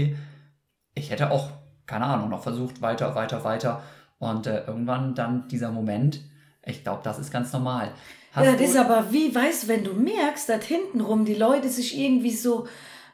Ich 0.95 1.11
hätte 1.11 1.31
auch, 1.31 1.51
keine 1.93 2.07
Ahnung, 2.07 2.31
noch 2.31 2.43
versucht, 2.43 2.81
weiter, 2.81 3.15
weiter, 3.15 3.45
weiter. 3.45 3.83
Und 4.19 4.47
äh, 4.47 4.65
irgendwann 4.67 5.15
dann 5.15 5.47
dieser 5.49 5.71
Moment, 5.71 6.21
ich 6.65 6.83
glaube, 6.83 7.03
das 7.05 7.19
ist 7.19 7.31
ganz 7.31 7.53
normal. 7.53 7.93
Hast 8.33 8.47
ja, 8.47 8.53
das 8.53 8.63
ist 8.63 8.77
aber 8.79 9.13
wie, 9.13 9.35
weißt 9.35 9.65
du, 9.65 9.69
wenn 9.69 9.85
du 9.85 9.93
merkst, 9.93 10.49
dass 10.49 10.65
hintenrum 10.65 11.27
die 11.27 11.35
Leute 11.35 11.69
sich 11.69 11.99
irgendwie 11.99 12.35
so 12.35 12.67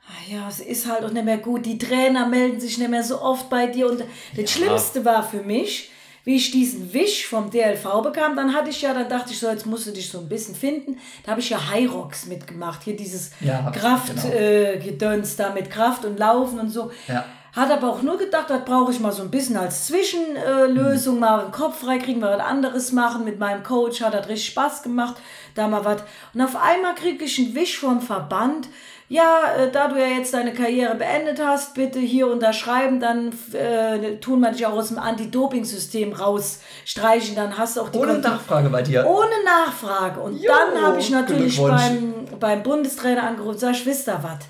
Ah 0.08 0.32
ja, 0.32 0.48
es 0.48 0.60
ist 0.60 0.90
halt 0.90 1.04
auch 1.04 1.10
nicht 1.10 1.24
mehr 1.26 1.36
gut. 1.36 1.66
Die 1.66 1.76
Trainer 1.76 2.26
melden 2.26 2.58
sich 2.60 2.78
nicht 2.78 2.88
mehr 2.88 3.02
so 3.02 3.20
oft 3.20 3.50
bei 3.50 3.66
dir. 3.66 3.90
Und 3.90 4.00
das 4.00 4.08
ja. 4.36 4.46
Schlimmste 4.46 5.04
war 5.04 5.22
für 5.22 5.42
mich, 5.42 5.90
wie 6.24 6.36
ich 6.36 6.50
diesen 6.50 6.94
Wisch 6.94 7.26
vom 7.26 7.50
DLV 7.50 8.02
bekam, 8.02 8.34
dann 8.34 8.54
hatte 8.54 8.70
ich 8.70 8.80
ja, 8.80 8.94
dann 8.94 9.08
dachte 9.08 9.32
ich 9.32 9.38
so, 9.38 9.48
jetzt 9.50 9.66
musst 9.66 9.86
du 9.86 9.90
dich 9.90 10.08
so 10.08 10.20
ein 10.20 10.28
bisschen 10.28 10.54
finden. 10.54 10.98
Da 11.24 11.32
habe 11.32 11.40
ich 11.40 11.50
ja 11.50 11.58
Hyrox 11.70 12.26
mitgemacht. 12.26 12.84
Hier 12.84 12.96
dieses 12.96 13.32
ja, 13.40 13.70
Kraftgedöns 13.70 15.36
genau. 15.36 15.44
äh, 15.44 15.48
da 15.48 15.52
mit 15.52 15.70
Kraft 15.70 16.06
und 16.06 16.18
Laufen 16.18 16.58
und 16.58 16.70
so. 16.70 16.90
Ja. 17.06 17.26
Hat 17.58 17.70
aber 17.70 17.88
auch 17.88 18.02
nur 18.02 18.18
gedacht, 18.18 18.50
das 18.50 18.64
brauche 18.64 18.92
ich 18.92 19.00
mal 19.00 19.12
so 19.12 19.22
ein 19.22 19.30
bisschen 19.30 19.56
als 19.56 19.86
Zwischenlösung, 19.86 21.16
äh, 21.16 21.20
mal 21.20 21.44
den 21.44 21.52
Kopf 21.52 21.80
frei 21.80 21.98
kriegen, 21.98 22.20
mal 22.20 22.38
was 22.38 22.46
anderes 22.46 22.92
machen. 22.92 23.24
Mit 23.24 23.38
meinem 23.38 23.62
Coach 23.62 24.00
hat 24.00 24.14
das 24.14 24.28
richtig 24.28 24.48
Spaß 24.48 24.82
gemacht. 24.82 25.16
Da 25.54 25.66
mal 25.68 25.84
was. 25.84 26.02
Und 26.34 26.42
auf 26.42 26.56
einmal 26.56 26.94
kriege 26.94 27.24
ich 27.24 27.38
einen 27.38 27.54
Wisch 27.54 27.78
vom 27.78 28.00
Verband 28.00 28.68
ja, 29.10 29.54
äh, 29.56 29.70
da 29.70 29.88
du 29.88 29.98
ja 29.98 30.06
jetzt 30.06 30.34
deine 30.34 30.52
Karriere 30.52 30.94
beendet 30.94 31.42
hast, 31.42 31.74
bitte 31.74 31.98
hier 31.98 32.30
unterschreiben, 32.30 33.00
dann 33.00 33.32
äh, 33.52 34.16
tun 34.16 34.40
wir 34.40 34.50
dich 34.50 34.66
auch 34.66 34.74
aus 34.74 34.88
dem 34.88 34.98
Anti-Doping-System 34.98 36.12
rausstreichen, 36.12 37.34
dann 37.34 37.56
hast 37.56 37.76
du 37.76 37.82
auch 37.82 37.88
die 37.88 37.98
Ohne 37.98 38.12
Kont 38.12 38.24
Nachfrage 38.24 38.68
bei 38.68 38.82
dir. 38.82 39.06
Ohne 39.06 39.30
Nachfrage. 39.44 40.20
Und 40.20 40.36
jo, 40.36 40.52
dann 40.52 40.82
habe 40.82 41.00
ich 41.00 41.08
natürlich 41.08 41.58
beim, 41.58 42.26
beim 42.38 42.62
Bundestrainer 42.62 43.22
angerufen, 43.22 43.58
sag 43.58 43.72
ich, 43.72 43.86
wisst 43.86 44.08
ihr 44.08 44.20
was? 44.22 44.44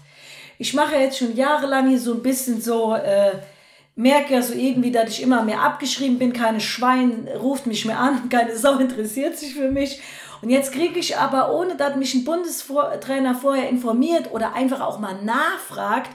Ich 0.59 0.74
mache 0.74 0.96
jetzt 0.96 1.18
schon 1.18 1.36
jahrelang 1.36 1.88
hier 1.88 2.00
so 2.00 2.12
ein 2.14 2.22
bisschen 2.22 2.61
so, 2.61 2.94
äh, 2.94 3.32
merke 3.94 4.34
ja 4.34 4.42
so 4.42 4.54
irgendwie, 4.54 4.90
dass 4.90 5.11
ich 5.11 5.22
immer 5.22 5.42
mehr 5.42 5.62
abgeschrieben 5.62 6.18
bin, 6.18 6.32
keine 6.32 6.61
Schwein 6.61 7.28
ruft 7.40 7.66
mich 7.66 7.84
mehr 7.84 7.98
an, 7.98 8.28
keine 8.30 8.56
Sau 8.56 8.78
interessiert 8.78 9.36
sich 9.36 9.54
für 9.54 9.70
mich. 9.70 10.00
Und 10.42 10.50
jetzt 10.50 10.72
kriege 10.72 10.98
ich 10.98 11.16
aber, 11.16 11.52
ohne 11.52 11.76
dass 11.76 11.96
mich 11.96 12.14
ein 12.14 12.24
Bundestrainer 12.24 13.34
vorher 13.34 13.68
informiert 13.68 14.32
oder 14.32 14.54
einfach 14.54 14.80
auch 14.80 14.98
mal 14.98 15.20
nachfragt, 15.22 16.11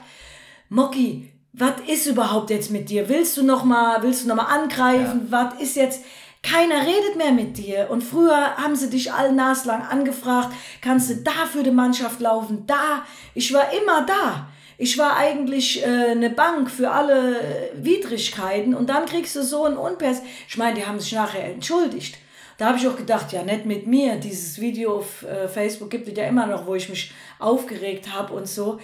Moki, 0.70 1.30
was 1.52 1.74
ist 1.86 2.06
überhaupt 2.06 2.50
jetzt 2.50 2.70
mit 2.70 2.88
dir? 2.88 3.08
Willst 3.08 3.36
du 3.36 3.44
noch 3.44 3.64
mal, 3.64 4.02
willst 4.02 4.24
du 4.24 4.28
noch 4.28 4.36
mal 4.36 4.44
angreifen? 4.44 5.28
Ja. 5.30 5.46
Was 5.52 5.60
ist 5.60 5.76
jetzt? 5.76 6.02
Keiner 6.44 6.82
redet 6.82 7.16
mehr 7.16 7.32
mit 7.32 7.56
dir. 7.56 7.88
Und 7.90 8.02
früher 8.02 8.56
haben 8.56 8.76
sie 8.76 8.90
dich 8.90 9.12
all 9.12 9.32
naslang 9.32 9.82
angefragt, 9.82 10.52
kannst 10.82 11.10
du 11.10 11.16
da 11.16 11.46
für 11.50 11.62
die 11.62 11.70
Mannschaft 11.70 12.20
laufen? 12.20 12.64
Da. 12.66 13.04
Ich 13.34 13.52
war 13.52 13.72
immer 13.72 14.04
da. 14.06 14.48
ich 14.76 14.98
war 14.98 15.16
eigentlich 15.16 15.82
äh, 15.82 16.10
eine 16.10 16.30
Bank 16.30 16.70
für 16.70 16.90
alle 16.90 17.40
äh, 17.40 17.70
Widrigkeiten 17.76 18.74
und 18.74 18.88
dann 18.88 19.06
kriegst 19.06 19.34
du 19.36 19.42
so 19.42 19.64
einen 19.64 19.76
Unpers. 19.76 20.20
Ich 20.48 20.58
meine, 20.58 20.74
die 20.74 20.86
haben 20.86 21.00
sich 21.00 21.12
nachher 21.12 21.44
entschuldigt. 21.44 22.18
Da 22.58 22.66
habe 22.66 22.78
ich 22.78 22.86
auch 22.86 22.96
gedacht, 22.96 23.32
ja, 23.32 23.42
nicht 23.42 23.64
mit 23.64 23.86
mir. 23.86 24.16
Dieses 24.16 24.60
Video 24.60 24.98
auf 24.98 25.22
äh, 25.22 25.48
Facebook 25.48 25.90
gibt 25.90 26.08
es 26.08 26.16
ja 26.16 26.26
immer 26.26 26.46
noch, 26.46 26.66
wo 26.66 26.74
ich 26.74 26.88
mich 26.88 27.12
aufgeregt 27.38 28.12
habe 28.12 28.34
und 28.34 28.46
so. 28.46 28.78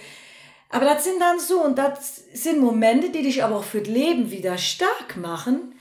Aber 0.69 0.85
das 0.85 1.03
sind 1.03 1.19
dann 1.19 1.39
so 1.39 1.61
und 1.63 1.77
das 1.77 2.23
sind 2.33 2.59
Momente, 2.59 3.09
die 3.09 3.23
dich 3.23 3.43
aber 3.43 3.57
auch 3.57 3.63
für 3.63 3.81
das 3.81 3.89
Leben 3.89 4.31
wieder 4.31 4.57
stark 4.57 5.17
machen. 5.17 5.75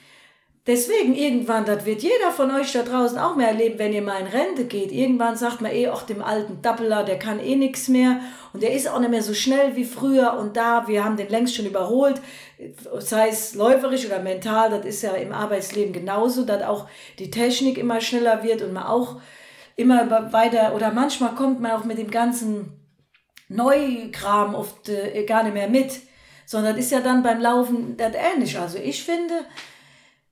Deswegen 0.71 1.17
irgendwann, 1.17 1.65
das 1.65 1.85
wird 1.85 2.01
jeder 2.01 2.31
von 2.31 2.53
euch 2.53 2.71
da 2.71 2.85
draußen 2.85 3.19
auch 3.19 3.35
mehr 3.35 3.49
erleben, 3.49 3.81
wenn 3.81 3.93
ihr 3.93 4.03
mal 4.03 4.21
in 4.21 4.29
Rente 4.29 4.67
geht. 4.67 4.93
Irgendwann 4.93 5.35
sagt 5.35 5.61
man 5.61 5.73
eh, 5.73 5.89
auch 5.89 6.03
dem 6.03 6.23
alten 6.23 6.63
Dappeler, 6.63 7.03
der 7.03 7.19
kann 7.19 7.41
eh 7.41 7.57
nichts 7.57 7.89
mehr 7.89 8.21
und 8.53 8.63
der 8.63 8.73
ist 8.73 8.87
auch 8.87 9.01
nicht 9.01 9.11
mehr 9.11 9.25
so 9.25 9.35
schnell 9.35 9.75
wie 9.75 9.85
früher 9.85 10.35
und 10.35 10.57
da, 10.57 10.87
wir 10.87 11.05
haben 11.05 11.17
den 11.17 11.29
längst 11.29 11.57
schon 11.57 11.67
überholt, 11.67 12.21
sei 13.01 13.31
es 13.31 13.57
läuferisch 13.57 14.07
oder 14.07 14.21
mental, 14.21 14.71
das 14.71 14.87
ist 14.87 15.03
ja 15.03 15.11
im 15.15 15.33
Arbeitsleben 15.33 15.93
genauso, 15.93 16.45
dass 16.45 16.63
auch 16.63 16.87
die 17.19 17.33
Technik 17.33 17.77
immer 17.77 18.01
schneller 18.01 18.45
wird 18.45 18.63
und 18.63 18.73
man 18.73 18.85
auch 18.85 19.21
immer 19.75 20.33
weiter 20.33 20.77
oder 20.77 20.93
manchmal 20.93 21.35
kommt 21.35 21.61
man 21.61 21.73
auch 21.73 21.83
mit 21.83 21.99
dem 21.99 22.13
ganzen 22.13 22.81
Neukram 23.49 24.55
oft 24.55 24.89
äh, 24.89 25.25
gar 25.25 25.43
nicht 25.43 25.55
mehr 25.55 25.69
mit, 25.69 25.99
sondern 26.47 26.79
ist 26.79 26.93
ja 26.93 27.01
dann 27.01 27.25
beim 27.25 27.41
Laufen 27.41 27.97
das 27.97 28.13
ähnlich. 28.15 28.57
Also 28.57 28.79
ich 28.79 29.03
finde, 29.03 29.35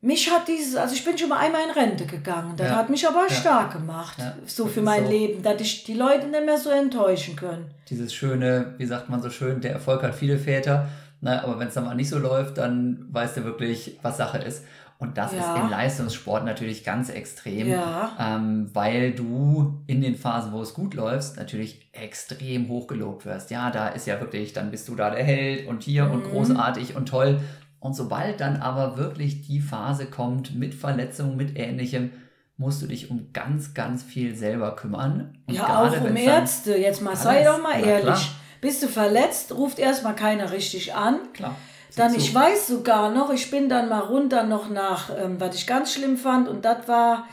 mich 0.00 0.30
hat 0.30 0.46
dieses, 0.46 0.76
also 0.76 0.94
ich 0.94 1.04
bin 1.04 1.18
schon 1.18 1.28
mal 1.28 1.38
einmal 1.38 1.62
in 1.64 1.70
Rente 1.70 2.06
gegangen, 2.06 2.54
das 2.56 2.68
ja. 2.68 2.76
hat 2.76 2.88
mich 2.90 3.06
aber 3.06 3.26
ja. 3.28 3.34
stark 3.34 3.72
gemacht, 3.72 4.18
ja. 4.18 4.36
so 4.46 4.66
für 4.66 4.80
mein 4.80 5.04
so. 5.04 5.10
Leben, 5.10 5.42
dass 5.42 5.60
ich 5.60 5.84
die 5.84 5.94
Leute 5.94 6.28
nicht 6.28 6.44
mehr 6.44 6.58
so 6.58 6.70
enttäuschen 6.70 7.34
können. 7.34 7.70
Dieses 7.88 8.14
schöne, 8.14 8.74
wie 8.78 8.86
sagt 8.86 9.08
man 9.08 9.20
so 9.20 9.30
schön, 9.30 9.60
der 9.60 9.72
Erfolg 9.72 10.02
hat 10.02 10.14
viele 10.14 10.38
Väter, 10.38 10.88
na, 11.20 11.42
aber 11.42 11.58
wenn 11.58 11.68
es 11.68 11.74
dann 11.74 11.84
mal 11.84 11.96
nicht 11.96 12.10
so 12.10 12.18
läuft, 12.18 12.58
dann 12.58 13.06
weißt 13.10 13.38
du 13.38 13.44
wirklich, 13.44 13.98
was 14.02 14.16
Sache 14.16 14.38
ist. 14.38 14.64
Und 15.00 15.16
das 15.16 15.32
ja. 15.32 15.38
ist 15.38 15.62
im 15.62 15.70
Leistungssport 15.70 16.44
natürlich 16.44 16.82
ganz 16.82 17.08
extrem, 17.08 17.68
ja. 17.68 18.10
ähm, 18.18 18.68
weil 18.72 19.12
du 19.12 19.80
in 19.86 20.00
den 20.00 20.16
Phasen, 20.16 20.52
wo 20.52 20.60
es 20.60 20.74
gut 20.74 20.94
läuft, 20.94 21.36
natürlich 21.36 21.88
extrem 21.92 22.68
hochgelobt 22.68 23.24
wirst. 23.24 23.52
Ja, 23.52 23.70
da 23.70 23.88
ist 23.88 24.08
ja 24.08 24.20
wirklich, 24.20 24.52
dann 24.52 24.72
bist 24.72 24.88
du 24.88 24.96
da 24.96 25.10
der 25.10 25.22
Held 25.22 25.68
und 25.68 25.84
hier 25.84 26.06
mhm. 26.06 26.12
und 26.12 26.24
großartig 26.24 26.96
und 26.96 27.06
toll. 27.06 27.40
Und 27.80 27.94
sobald 27.94 28.40
dann 28.40 28.56
aber 28.56 28.96
wirklich 28.96 29.42
die 29.46 29.60
Phase 29.60 30.06
kommt 30.06 30.54
mit 30.54 30.74
Verletzungen, 30.74 31.36
mit 31.36 31.56
ähnlichem, 31.56 32.10
musst 32.56 32.82
du 32.82 32.86
dich 32.86 33.10
um 33.10 33.28
ganz, 33.32 33.72
ganz 33.72 34.02
viel 34.02 34.34
selber 34.34 34.74
kümmern. 34.74 35.38
Und 35.46 35.54
ja, 35.54 35.82
auch 35.82 36.00
um 36.00 36.16
Ärzte. 36.16 36.76
Jetzt 36.76 37.02
mal, 37.02 37.14
sei 37.16 37.44
doch 37.44 37.62
mal 37.62 37.80
ehrlich. 37.80 38.02
Klar. 38.02 38.20
Bist 38.60 38.82
du 38.82 38.88
verletzt, 38.88 39.52
ruft 39.52 39.78
erstmal 39.78 40.16
keiner 40.16 40.50
richtig 40.50 40.94
an. 40.94 41.20
Klar. 41.32 41.54
Dann, 41.96 42.14
ich 42.14 42.34
weiß 42.34 42.68
sogar 42.68 43.10
noch, 43.10 43.30
ich 43.30 43.50
bin 43.50 43.68
dann 43.68 43.88
mal 43.88 44.00
runter 44.00 44.44
noch 44.44 44.68
nach, 44.68 45.10
ähm, 45.16 45.40
was 45.40 45.54
ich 45.56 45.66
ganz 45.66 45.92
schlimm 45.92 46.16
fand, 46.16 46.48
und 46.48 46.64
das 46.64 46.86
war 46.86 47.26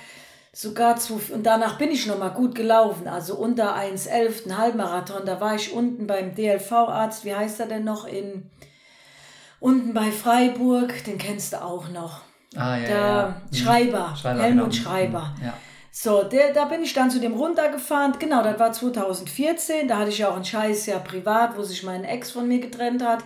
sogar 0.54 0.96
zu, 0.96 1.20
und 1.34 1.46
danach 1.46 1.78
bin 1.78 1.92
ich 1.92 2.08
noch 2.08 2.18
mal 2.18 2.30
gut 2.30 2.56
gelaufen, 2.56 3.08
also 3.08 3.36
unter 3.36 3.76
1,11, 3.76 4.48
ein 4.48 4.58
Halbmarathon, 4.58 5.26
da 5.26 5.40
war 5.40 5.56
ich 5.56 5.74
unten 5.74 6.08
beim 6.08 6.34
DLV-Arzt, 6.34 7.26
wie 7.26 7.36
heißt 7.36 7.60
er 7.60 7.68
denn 7.68 7.84
noch, 7.84 8.08
in, 8.08 8.50
unten 9.66 9.96
bei 9.96 10.12
Freiburg, 10.12 11.04
den 11.06 11.18
kennst 11.18 11.54
du 11.54 11.62
auch 11.62 11.90
noch. 11.90 12.22
Ah, 12.56 12.78
ja, 12.78 12.86
der 12.86 12.98
ja. 12.98 13.42
Mhm. 13.50 13.56
Schreiber, 13.56 14.16
Schreiber, 14.16 14.44
Helmut 14.44 14.72
genau. 14.72 14.84
Schreiber. 14.84 15.36
Ja. 15.44 15.54
So, 15.92 16.24
der, 16.24 16.54
da 16.54 16.66
bin 16.66 16.84
ich 16.84 16.94
dann 16.94 17.10
zu 17.10 17.20
dem 17.20 17.34
runtergefahren. 17.34 18.14
Genau, 18.20 18.44
das 18.44 18.60
war 18.60 18.72
2014. 18.72 19.88
Da 19.88 19.98
hatte 19.98 20.10
ich 20.10 20.24
auch 20.24 20.36
ein 20.36 20.46
scheiß 20.46 20.86
Jahr 20.86 21.00
privat, 21.00 21.58
wo 21.58 21.64
sich 21.64 21.82
mein 21.84 22.04
Ex 22.04 22.32
von 22.32 22.48
mir 22.48 22.60
getrennt 22.60 23.04
hat. 23.04 23.24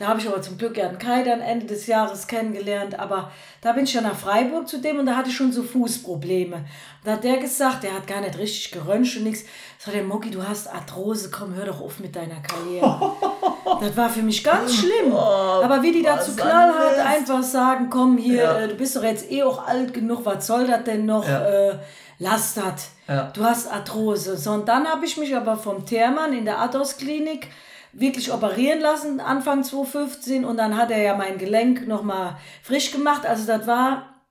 Da 0.00 0.08
habe 0.08 0.18
ich 0.18 0.26
aber 0.26 0.40
zum 0.40 0.56
Glück 0.56 0.72
Gerd 0.72 0.98
Kai 0.98 1.22
dann 1.22 1.42
Ende 1.42 1.66
des 1.66 1.86
Jahres 1.86 2.26
kennengelernt. 2.26 2.98
Aber 2.98 3.30
da 3.60 3.72
bin 3.72 3.84
ich 3.84 3.92
dann 3.92 4.04
nach 4.04 4.16
Freiburg 4.16 4.66
zu 4.66 4.80
dem 4.80 4.98
und 4.98 5.04
da 5.04 5.14
hatte 5.14 5.28
ich 5.28 5.36
schon 5.36 5.52
so 5.52 5.62
Fußprobleme. 5.62 6.64
Da 7.04 7.12
hat 7.12 7.24
der 7.24 7.36
gesagt, 7.36 7.82
der 7.82 7.92
hat 7.92 8.06
gar 8.06 8.22
nicht 8.22 8.38
richtig 8.38 8.70
geröntgt 8.70 9.14
und 9.18 9.24
nichts. 9.24 9.44
Sagt 9.78 9.94
der 9.94 10.02
Moki, 10.02 10.30
du 10.30 10.42
hast 10.42 10.72
Arthrose, 10.72 11.30
komm, 11.30 11.54
hör 11.54 11.66
doch 11.66 11.82
auf 11.82 12.00
mit 12.00 12.16
deiner 12.16 12.40
Karriere. 12.40 13.12
das 13.82 13.94
war 13.94 14.08
für 14.08 14.22
mich 14.22 14.42
ganz 14.42 14.74
schlimm. 14.74 15.12
Oh, 15.12 15.60
aber 15.62 15.82
wie 15.82 15.92
die 15.92 16.02
dazu 16.02 16.34
knallhart 16.34 16.98
einfach 16.98 17.42
sagen, 17.42 17.90
komm 17.90 18.16
hier, 18.16 18.42
ja. 18.42 18.58
äh, 18.60 18.68
du 18.68 18.76
bist 18.76 18.96
doch 18.96 19.02
jetzt 19.02 19.30
eh 19.30 19.42
auch 19.42 19.66
alt 19.66 19.92
genug, 19.92 20.24
was 20.24 20.46
soll 20.46 20.66
das 20.66 20.84
denn 20.84 21.04
noch? 21.04 21.28
Ja. 21.28 21.44
Äh, 21.44 21.78
lass 22.18 22.54
das. 22.54 22.88
Ja. 23.06 23.30
Du 23.34 23.44
hast 23.44 23.70
Arthrose. 23.70 24.38
So, 24.38 24.52
und 24.52 24.66
dann 24.66 24.88
habe 24.88 25.04
ich 25.04 25.18
mich 25.18 25.36
aber 25.36 25.58
vom 25.58 25.84
Thermann 25.84 26.32
in 26.32 26.46
der 26.46 26.58
Athos-Klinik 26.58 27.48
wirklich 27.92 28.32
operieren 28.32 28.80
lassen, 28.80 29.20
Anfang 29.20 29.64
2015. 29.64 30.44
Und 30.44 30.56
dann 30.56 30.76
hat 30.76 30.90
er 30.90 31.02
ja 31.02 31.16
mein 31.16 31.38
Gelenk 31.38 31.86
nochmal 31.86 32.36
frisch 32.62 32.92
gemacht. 32.92 33.26
Also 33.26 33.46
das 33.46 33.66
war 33.66 34.22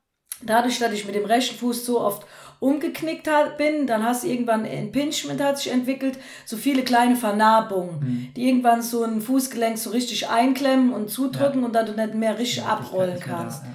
dadurch, 0.41 0.80
dass 0.80 0.93
ich 0.93 1.05
mit 1.05 1.16
dem 1.16 1.26
rechten 1.26 1.57
Fuß 1.57 1.86
so 1.86 2.01
oft 2.01 2.26
umgeknickt 2.60 3.30
bin, 3.57 3.88
dann 3.88 4.03
hast 4.03 4.24
du 4.24 4.28
irgendwann 4.28 4.66
ein 4.66 4.72
Impingement 4.72 5.41
hat 5.41 5.57
sich 5.57 5.72
entwickelt, 5.72 6.18
so 6.45 6.57
viele 6.57 6.84
kleine 6.84 7.16
Vernarbungen, 7.16 7.99
mhm. 7.99 8.34
die 8.36 8.47
irgendwann 8.47 8.82
so 8.82 9.03
ein 9.03 9.22
Fußgelenk 9.22 9.78
so 9.78 9.91
richtig 9.91 10.30
einklemmen 10.30 10.91
und 10.91 11.10
zudrücken 11.10 11.62
ja. 11.62 11.68
und 11.68 11.74
dann 11.74 11.86
du 11.86 11.93
nicht 11.93 12.16
mehr 12.16 12.38
richtig 12.38 12.57
ja, 12.57 12.66
abrollen 12.66 13.20
kannst. 13.20 13.64
Da, 13.64 13.68
ja. 13.68 13.74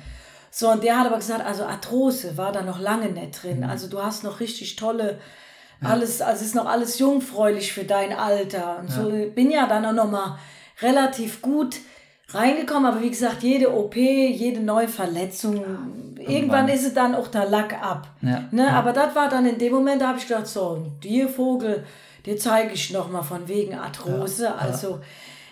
So, 0.51 0.71
und 0.71 0.85
der 0.85 0.99
hat 0.99 1.07
aber 1.07 1.17
gesagt, 1.17 1.45
also 1.45 1.65
Arthrose 1.65 2.37
war 2.37 2.53
da 2.53 2.63
noch 2.63 2.79
lange 2.79 3.09
nicht 3.09 3.43
drin. 3.43 3.59
Mhm. 3.59 3.71
Also 3.71 3.89
du 3.89 4.03
hast 4.03 4.23
noch 4.23 4.41
richtig 4.41 4.77
tolle 4.77 5.19
alles, 5.85 6.21
also 6.21 6.45
ist 6.45 6.55
noch 6.55 6.67
alles 6.67 6.99
jungfräulich 6.99 7.73
für 7.73 7.85
dein 7.85 8.13
Alter. 8.13 8.79
Und 8.81 8.91
so 8.91 9.11
bin 9.35 9.51
ja 9.51 9.67
dann 9.67 9.85
auch 9.87 9.93
nochmal 9.93 10.39
relativ 10.81 11.43
gut 11.43 11.77
reingekommen, 12.29 12.87
aber 12.91 13.03
wie 13.03 13.11
gesagt, 13.11 13.43
jede 13.43 13.73
OP, 13.73 13.97
jede 13.97 14.61
neue 14.61 14.89
Verletzung, 14.89 15.57
ja, 16.19 16.29
irgendwann 16.29 16.69
ist 16.69 16.87
es 16.87 16.95
dann 16.95 17.15
auch 17.15 17.29
der 17.29 17.47
Lack 17.47 17.75
ab. 17.81 18.09
Ja, 18.23 18.45
ne? 18.51 18.67
Ja. 18.67 18.71
Aber 18.71 18.93
das 18.93 19.15
war 19.15 19.29
dann 19.29 19.47
in 19.47 19.59
dem 19.59 19.73
Moment, 19.73 20.03
da 20.03 20.09
habe 20.09 20.19
ich 20.19 20.27
gedacht, 20.27 20.47
so, 20.47 20.93
dir 21.03 21.29
Vogel, 21.29 21.85
dir 22.27 22.37
zeige 22.39 22.73
ich 22.73 22.93
nochmal 22.93 23.23
von 23.23 23.47
wegen 23.47 23.75
Arthrose. 23.75 24.55
Also, 24.55 25.01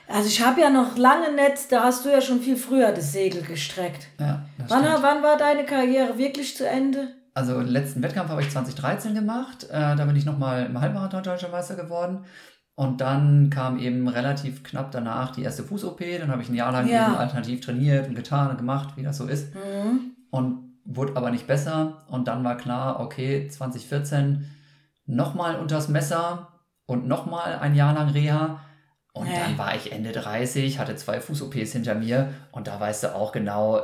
also 0.09 0.29
ich 0.29 0.45
habe 0.45 0.61
ja 0.61 0.71
noch 0.71 0.97
lange 0.97 1.33
nicht, 1.33 1.71
da 1.71 1.85
hast 1.85 2.05
du 2.05 2.11
ja 2.11 2.21
schon 2.21 2.41
viel 2.41 2.57
früher 2.57 2.93
das 2.93 3.13
Segel 3.13 3.43
gestreckt. 3.43 4.09
Ja, 4.19 4.43
wann, 4.69 4.85
wann 5.01 5.23
war 5.23 5.37
deine 5.37 5.65
Karriere 5.65 6.19
wirklich 6.19 6.57
zu 6.57 6.67
Ende? 6.67 7.09
Also 7.35 7.59
den 7.61 7.69
letzten 7.69 8.03
Wettkampf 8.03 8.31
habe 8.31 8.43
ich 8.43 8.51
2013 8.51 9.15
gemacht. 9.15 9.65
Äh, 9.71 9.97
da 9.97 10.05
bin 10.05 10.17
ich 10.17 10.25
nochmal 10.25 10.67
im 10.67 10.81
Halbmarathon 10.81 11.23
Deutscher 11.23 11.49
Meister 11.49 11.77
geworden. 11.77 12.25
Und 12.75 13.01
dann 13.01 13.51
kam 13.51 13.79
eben 13.79 14.09
relativ 14.09 14.63
knapp 14.63 14.91
danach 14.93 15.33
die 15.33 15.43
erste 15.43 15.63
Fuß-OP. 15.63 16.01
Dann 16.19 16.31
habe 16.31 16.43
ich 16.43 16.49
ein 16.49 16.55
Jahr 16.55 16.73
lang 16.73 16.89
ja. 16.89 17.07
eben 17.07 17.17
alternativ 17.17 17.61
trainiert 17.61 18.09
und 18.09 18.15
getan 18.15 18.51
und 18.51 18.57
gemacht, 18.57 18.97
wie 18.97 19.03
das 19.03 19.19
so 19.19 19.27
ist. 19.27 19.55
Mhm. 19.55 20.13
Und 20.31 20.73
wurde 20.85 21.17
aber 21.17 21.31
nicht 21.31 21.47
besser. 21.47 22.05
Und 22.09 22.29
dann 22.29 22.45
war 22.45 22.57
klar, 22.57 23.01
okay, 23.01 23.49
2014 23.49 24.47
nochmal 25.07 25.57
unters 25.57 25.89
Messer 25.89 26.49
und 26.87 27.07
nochmal 27.07 27.59
ein 27.59 27.75
Jahr 27.75 27.95
lang 27.95 28.11
Reha. 28.11 28.61
Und 29.13 29.27
hey. 29.27 29.41
dann 29.43 29.59
war 29.59 29.75
ich 29.75 29.93
Ende 29.93 30.13
30, 30.13 30.79
hatte 30.79 30.97
zwei 30.97 31.21
Fuß-OPs 31.21 31.73
hinter 31.73 31.95
mir. 31.95 32.33
Und 32.51 32.67
da 32.67 32.81
weißt 32.81 33.05
du 33.05 33.15
auch 33.15 33.33
genau, 33.33 33.83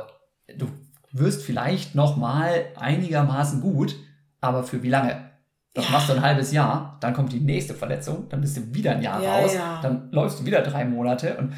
du 0.57 0.67
wirst 1.11 1.43
vielleicht 1.43 1.95
noch 1.95 2.17
mal 2.17 2.65
einigermaßen 2.75 3.61
gut, 3.61 3.95
aber 4.41 4.63
für 4.63 4.83
wie 4.83 4.89
lange? 4.89 5.29
Das 5.73 5.85
ja. 5.85 5.91
machst 5.91 6.09
du 6.09 6.13
ein 6.13 6.21
halbes 6.21 6.51
Jahr, 6.51 6.97
dann 6.99 7.13
kommt 7.13 7.31
die 7.31 7.39
nächste 7.39 7.73
Verletzung, 7.73 8.27
dann 8.29 8.41
bist 8.41 8.57
du 8.57 8.73
wieder 8.73 8.91
ein 8.91 9.01
Jahr 9.01 9.21
ja, 9.21 9.35
raus, 9.35 9.53
ja. 9.53 9.79
dann 9.81 10.11
läufst 10.11 10.39
du 10.39 10.45
wieder 10.45 10.61
drei 10.61 10.85
Monate 10.85 11.37
und 11.37 11.53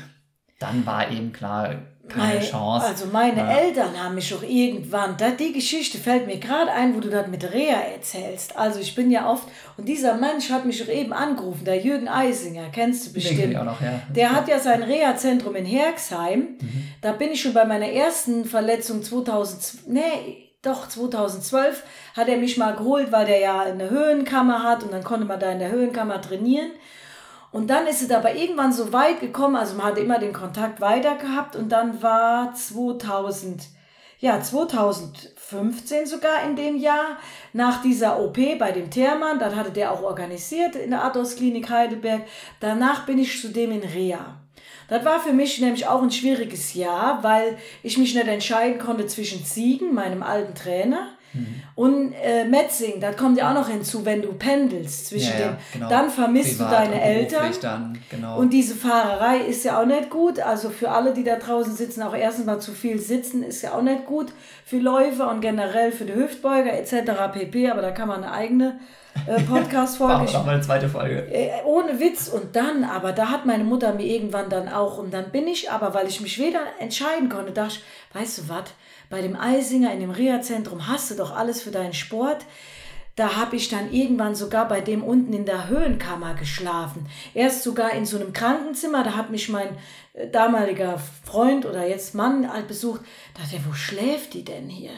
dann 0.59 0.85
war 0.85 1.09
eben 1.09 1.31
klar, 1.31 1.75
keine 2.07 2.35
meine, 2.35 2.45
Chance. 2.45 2.87
Also 2.87 3.05
meine 3.07 3.37
ja. 3.37 3.57
Eltern 3.57 4.01
haben 4.01 4.15
mich 4.15 4.33
auch 4.33 4.43
irgendwann, 4.43 5.15
da, 5.17 5.29
die 5.31 5.53
Geschichte 5.53 5.97
fällt 5.97 6.27
mir 6.27 6.37
gerade 6.37 6.71
ein, 6.71 6.95
wo 6.95 6.99
du 6.99 7.09
das 7.09 7.27
mit 7.27 7.43
Rea 7.53 7.79
erzählst. 7.93 8.57
Also 8.57 8.79
ich 8.79 8.95
bin 8.95 9.11
ja 9.11 9.29
oft, 9.29 9.47
und 9.77 9.87
dieser 9.87 10.15
Mensch 10.15 10.49
hat 10.49 10.65
mich 10.65 10.83
auch 10.83 10.91
eben 10.91 11.13
angerufen, 11.13 11.65
der 11.65 11.79
Jürgen 11.79 12.07
Eisinger, 12.07 12.69
kennst 12.71 13.07
du 13.07 13.13
bestimmt. 13.13 13.53
Noch, 13.53 13.81
ja. 13.81 14.01
Der 14.09 14.31
hat 14.31 14.47
ja 14.47 14.59
sein 14.59 14.83
Reha-Zentrum 14.83 15.55
in 15.55 15.65
Herxheim. 15.65 16.57
Mhm. 16.59 16.87
Da 17.01 17.11
bin 17.13 17.31
ich 17.31 17.41
schon 17.41 17.53
bei 17.53 17.65
meiner 17.65 17.89
ersten 17.89 18.45
Verletzung 18.45 19.03
2000, 19.03 19.87
nee, 19.87 20.49
doch 20.61 20.87
2012 20.87 21.83
hat 22.15 22.27
er 22.27 22.37
mich 22.37 22.57
mal 22.57 22.75
geholt, 22.75 23.11
weil 23.11 23.25
der 23.25 23.39
ja 23.39 23.61
eine 23.61 23.89
Höhenkammer 23.89 24.63
hat 24.63 24.83
und 24.83 24.93
dann 24.93 25.03
konnte 25.03 25.25
man 25.25 25.39
da 25.39 25.51
in 25.51 25.59
der 25.59 25.71
Höhenkammer 25.71 26.21
trainieren. 26.21 26.71
Und 27.51 27.69
dann 27.69 27.85
ist 27.85 28.01
es 28.01 28.11
aber 28.11 28.33
irgendwann 28.33 28.71
so 28.71 28.93
weit 28.93 29.19
gekommen, 29.19 29.57
also 29.57 29.75
man 29.75 29.87
hat 29.87 29.97
immer 29.97 30.19
den 30.19 30.31
Kontakt 30.31 30.79
weiter 30.79 31.15
gehabt 31.15 31.55
und 31.55 31.69
dann 31.69 32.01
war 32.01 32.53
2000, 32.53 33.63
ja, 34.19 34.41
2015 34.41 36.05
sogar 36.05 36.43
in 36.45 36.55
dem 36.55 36.77
Jahr, 36.77 37.17
nach 37.51 37.81
dieser 37.81 38.21
OP 38.21 38.37
bei 38.57 38.71
dem 38.71 38.89
Thermann, 38.89 39.39
dann 39.39 39.57
hatte 39.57 39.71
der 39.71 39.91
auch 39.91 40.01
organisiert 40.01 40.77
in 40.77 40.91
der 40.91 41.03
Athos 41.03 41.35
Klinik 41.35 41.69
Heidelberg, 41.69 42.21
danach 42.61 43.05
bin 43.05 43.19
ich 43.19 43.41
zu 43.41 43.49
dem 43.49 43.71
in 43.71 43.83
Rea. 43.83 44.37
Das 44.87 45.03
war 45.03 45.19
für 45.19 45.33
mich 45.33 45.59
nämlich 45.59 45.87
auch 45.87 46.01
ein 46.01 46.11
schwieriges 46.11 46.73
Jahr, 46.73 47.21
weil 47.23 47.57
ich 47.83 47.97
mich 47.97 48.13
nicht 48.13 48.27
entscheiden 48.27 48.79
konnte 48.79 49.07
zwischen 49.07 49.45
Ziegen, 49.45 49.93
meinem 49.93 50.23
alten 50.23 50.55
Trainer, 50.55 51.09
Und 51.75 52.13
äh, 52.13 52.45
Metzing, 52.45 52.99
das 52.99 53.15
kommt 53.15 53.37
ja 53.37 53.49
auch 53.49 53.53
noch 53.53 53.69
hinzu, 53.69 54.05
wenn 54.05 54.21
du 54.21 54.33
pendelst 54.33 55.07
zwischen 55.07 55.33
Ja, 55.33 55.39
ja, 55.39 55.47
den. 55.47 55.57
genau. 55.73 55.89
Dann 55.89 56.09
vermisst 56.09 56.57
Privat 56.57 56.71
du 56.71 56.75
deine 56.91 57.01
Eltern. 57.01 57.51
Dann, 57.61 57.99
genau. 58.09 58.37
Und 58.37 58.51
diese 58.51 58.75
Fahrerei 58.75 59.37
ist 59.39 59.63
ja 59.63 59.81
auch 59.81 59.85
nicht 59.85 60.09
gut. 60.09 60.39
Also 60.39 60.69
für 60.69 60.89
alle, 60.91 61.13
die 61.13 61.23
da 61.23 61.37
draußen 61.37 61.75
sitzen, 61.75 62.03
auch 62.03 62.15
erstens 62.15 62.45
mal 62.45 62.59
zu 62.59 62.73
viel 62.73 62.99
sitzen, 62.99 63.43
ist 63.43 63.61
ja 63.61 63.73
auch 63.73 63.81
nicht 63.81 64.05
gut 64.05 64.33
für 64.65 64.77
Läufer 64.77 65.29
und 65.29 65.41
generell 65.41 65.91
für 65.91 66.05
die 66.05 66.13
Hüftbeuger 66.15 66.73
etc. 66.73 67.11
pp. 67.33 67.69
Aber 67.69 67.81
da 67.81 67.91
kann 67.91 68.07
man 68.07 68.23
eine 68.23 68.33
eigene 68.33 68.79
äh, 69.25 69.41
Podcast-Folge. 69.49 70.13
Machen 70.13 70.27
wir 70.27 70.33
noch 70.33 70.45
mal 70.45 70.53
eine 70.55 70.61
zweite 70.61 70.89
Folge. 70.89 71.27
Äh, 71.31 71.49
ohne 71.65 71.99
Witz. 71.99 72.27
Und 72.27 72.55
dann, 72.55 72.83
aber 72.83 73.11
da 73.13 73.29
hat 73.29 73.45
meine 73.45 73.63
Mutter 73.63 73.93
mir 73.93 74.05
irgendwann 74.05 74.49
dann 74.49 74.69
auch, 74.69 74.97
und 74.97 75.13
dann 75.13 75.31
bin 75.31 75.47
ich, 75.47 75.71
aber 75.71 75.93
weil 75.93 76.07
ich 76.07 76.21
mich 76.21 76.37
weder 76.39 76.59
entscheiden 76.79 77.29
konnte, 77.29 77.51
dachte 77.51 77.75
ich, 77.77 78.19
weißt 78.19 78.37
du 78.39 78.49
was, 78.49 78.63
bei 79.11 79.21
dem 79.21 79.39
Eisinger 79.39 79.93
in 79.93 79.99
dem 79.99 80.09
Reha-Zentrum 80.09 80.87
hast 80.87 81.11
du 81.11 81.15
doch 81.15 81.35
alles 81.35 81.61
für 81.61 81.69
deinen 81.69 81.93
Sport. 81.93 82.45
Da 83.17 83.35
habe 83.35 83.57
ich 83.57 83.67
dann 83.67 83.91
irgendwann 83.91 84.35
sogar 84.35 84.67
bei 84.67 84.79
dem 84.79 85.03
unten 85.03 85.33
in 85.33 85.45
der 85.45 85.67
Höhenkammer 85.67 86.33
geschlafen. 86.33 87.07
Erst 87.33 87.61
sogar 87.61 87.91
in 87.91 88.05
so 88.05 88.17
einem 88.17 88.31
Krankenzimmer, 88.31 89.03
da 89.03 89.15
hat 89.15 89.29
mich 89.29 89.49
mein 89.49 89.77
äh, 90.13 90.29
damaliger 90.29 90.97
Freund 91.25 91.65
oder 91.65 91.85
jetzt 91.85 92.15
Mann 92.15 92.51
halt 92.51 92.69
besucht. 92.69 93.01
Da 93.33 93.43
dachte 93.43 93.57
er, 93.57 93.65
wo 93.69 93.73
schläft 93.73 94.33
die 94.33 94.45
denn 94.45 94.69
hier? 94.69 94.93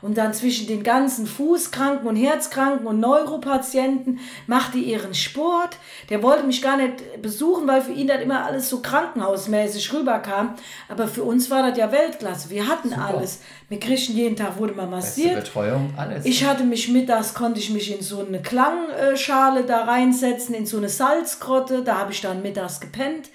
Und 0.00 0.16
dann 0.16 0.32
zwischen 0.32 0.66
den 0.66 0.82
ganzen 0.82 1.26
Fußkranken 1.26 2.06
und 2.06 2.16
Herzkranken 2.16 2.86
und 2.86 3.00
Neuropatienten 3.00 4.20
macht 4.46 4.74
die 4.74 4.84
ihren 4.84 5.14
Sport. 5.14 5.76
Der 6.08 6.22
wollte 6.22 6.44
mich 6.44 6.62
gar 6.62 6.76
nicht 6.76 7.20
besuchen, 7.20 7.66
weil 7.66 7.82
für 7.82 7.92
ihn 7.92 8.06
das 8.06 8.20
immer 8.20 8.44
alles 8.44 8.68
so 8.68 8.80
krankenhausmäßig 8.80 9.92
rüberkam. 9.92 10.54
Aber 10.88 11.08
für 11.08 11.24
uns 11.24 11.50
war 11.50 11.68
das 11.68 11.76
ja 11.78 11.90
Weltklasse. 11.90 12.50
Wir 12.50 12.68
hatten 12.68 12.92
alles. 12.92 13.40
Wir 13.68 13.80
kriegten 13.80 14.16
jeden 14.16 14.36
Tag, 14.36 14.58
wurde 14.58 14.74
man 14.74 14.90
Beste 14.90 15.20
massiert. 15.20 15.44
Betreuung, 15.44 15.92
alles. 15.96 16.24
Ich 16.24 16.44
hatte 16.44 16.64
mich 16.64 16.88
mittags, 16.88 17.34
konnte 17.34 17.58
ich 17.60 17.70
mich 17.70 17.94
in 17.94 18.02
so 18.02 18.24
eine 18.24 18.40
Klangschale 18.40 19.64
da 19.64 19.84
reinsetzen, 19.84 20.54
in 20.54 20.66
so 20.66 20.76
eine 20.76 20.88
Salzgrotte. 20.88 21.82
Da 21.82 21.98
habe 21.98 22.12
ich 22.12 22.20
dann 22.20 22.42
mittags 22.42 22.80
gepennt. 22.80 23.30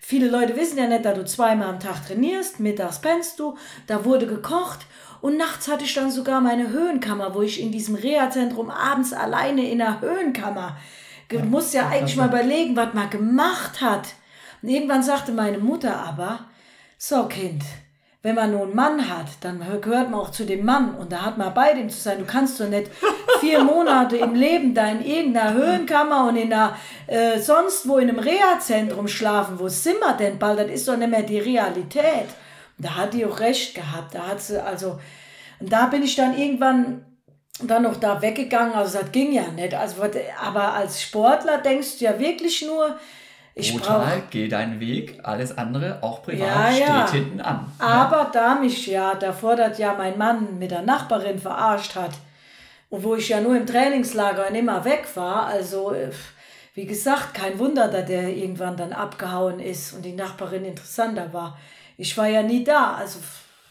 Viele 0.00 0.28
Leute 0.28 0.56
wissen 0.56 0.78
ja 0.78 0.86
nicht, 0.86 1.04
da 1.04 1.12
du 1.12 1.24
zweimal 1.24 1.68
am 1.68 1.80
Tag 1.80 2.06
trainierst, 2.06 2.60
mittags 2.60 3.00
pennst 3.00 3.38
du. 3.38 3.56
Da 3.86 4.04
wurde 4.04 4.26
gekocht. 4.26 4.80
Und 5.20 5.36
nachts 5.36 5.68
hatte 5.68 5.84
ich 5.84 5.94
dann 5.94 6.10
sogar 6.10 6.40
meine 6.40 6.68
Höhenkammer, 6.68 7.34
wo 7.34 7.42
ich 7.42 7.60
in 7.60 7.72
diesem 7.72 7.94
Reha-Zentrum 7.94 8.70
abends 8.70 9.12
alleine 9.12 9.68
in 9.68 9.78
der 9.78 10.00
Höhenkammer. 10.00 10.76
Du 11.28 11.40
musst 11.40 11.74
ja 11.74 11.88
eigentlich 11.88 12.16
mal 12.16 12.28
überlegen, 12.28 12.76
was 12.76 12.94
man 12.94 13.10
gemacht 13.10 13.80
hat. 13.80 14.08
Und 14.62 14.68
irgendwann 14.68 15.02
sagte 15.02 15.32
meine 15.32 15.58
Mutter 15.58 15.96
aber, 15.96 16.46
so 16.96 17.24
Kind, 17.24 17.62
wenn 18.22 18.34
man 18.34 18.50
nur 18.50 18.62
einen 18.62 18.74
Mann 18.74 19.08
hat, 19.08 19.26
dann 19.42 19.60
gehört 19.80 20.10
man 20.10 20.20
auch 20.20 20.30
zu 20.30 20.44
dem 20.44 20.64
Mann 20.64 20.94
und 20.96 21.12
da 21.12 21.22
hat 21.22 21.38
man 21.38 21.54
bei 21.54 21.74
dem 21.74 21.88
zu 21.88 22.00
sein. 22.00 22.18
Du 22.18 22.24
kannst 22.24 22.60
doch 22.60 22.68
nicht 22.68 22.90
vier 23.40 23.62
Monate 23.62 24.16
im 24.16 24.34
Leben 24.34 24.74
da 24.74 24.86
in 24.88 25.04
irgendeiner 25.04 25.52
Höhenkammer 25.52 26.28
und 26.28 26.36
in 26.36 26.52
einer, 26.52 26.76
äh, 27.06 27.38
sonst 27.38 27.86
wo 27.88 27.98
in 27.98 28.08
einem 28.08 28.18
Reha-Zentrum 28.18 29.06
schlafen. 29.06 29.58
Wo 29.60 29.68
sind 29.68 30.00
wir 30.00 30.14
denn 30.14 30.38
bald? 30.38 30.58
Das 30.58 30.70
ist 30.70 30.88
doch 30.88 30.96
nicht 30.96 31.10
mehr 31.10 31.22
die 31.22 31.38
Realität. 31.38 32.28
Da 32.78 32.96
hat 32.96 33.14
die 33.14 33.26
auch 33.26 33.40
recht 33.40 33.74
gehabt. 33.74 34.14
Da 34.14 34.28
hat 34.28 34.40
sie, 34.40 34.62
also, 34.62 35.00
und 35.60 35.72
da 35.72 35.86
bin 35.86 36.02
ich 36.02 36.14
dann 36.14 36.38
irgendwann 36.38 37.04
dann 37.62 37.82
noch 37.82 37.96
da 37.96 38.22
weggegangen. 38.22 38.74
Also 38.74 38.98
das 39.00 39.10
ging 39.12 39.32
ja 39.32 39.48
nicht. 39.48 39.74
Also, 39.74 40.02
aber 40.40 40.74
als 40.74 41.02
Sportler 41.02 41.58
denkst 41.58 41.98
du 41.98 42.04
ja 42.04 42.18
wirklich 42.18 42.64
nur, 42.64 42.96
ich 43.54 43.76
brauche 43.76 44.22
geh 44.30 44.46
deinen 44.46 44.78
Weg, 44.78 45.18
alles 45.24 45.58
andere, 45.58 46.00
auch 46.00 46.22
privat, 46.22 46.46
Ja, 46.46 46.70
ja. 46.70 47.08
steht 47.08 47.24
hinten 47.24 47.40
an. 47.40 47.66
Aber 47.80 48.30
da 48.32 48.54
mich 48.54 48.86
ja 48.86 49.16
davor 49.16 49.56
das 49.56 49.78
ja 49.78 49.94
mein 49.98 50.16
Mann 50.16 50.60
mit 50.60 50.70
der 50.70 50.82
Nachbarin 50.82 51.40
verarscht 51.40 51.96
hat 51.96 52.12
und 52.88 53.02
wo 53.02 53.16
ich 53.16 53.28
ja 53.28 53.40
nur 53.40 53.56
im 53.56 53.66
Trainingslager 53.66 54.46
und 54.48 54.54
immer 54.54 54.84
weg 54.84 55.04
war, 55.16 55.46
also 55.46 55.92
wie 56.74 56.86
gesagt, 56.86 57.34
kein 57.34 57.58
Wunder, 57.58 57.88
dass 57.88 58.06
der 58.06 58.28
irgendwann 58.28 58.76
dann 58.76 58.92
abgehauen 58.92 59.58
ist 59.58 59.92
und 59.92 60.04
die 60.04 60.12
Nachbarin 60.12 60.64
interessanter 60.64 61.32
war. 61.32 61.58
Ich 61.98 62.16
war 62.16 62.26
ja 62.28 62.42
nie 62.42 62.64
da, 62.64 62.94
also 62.94 63.18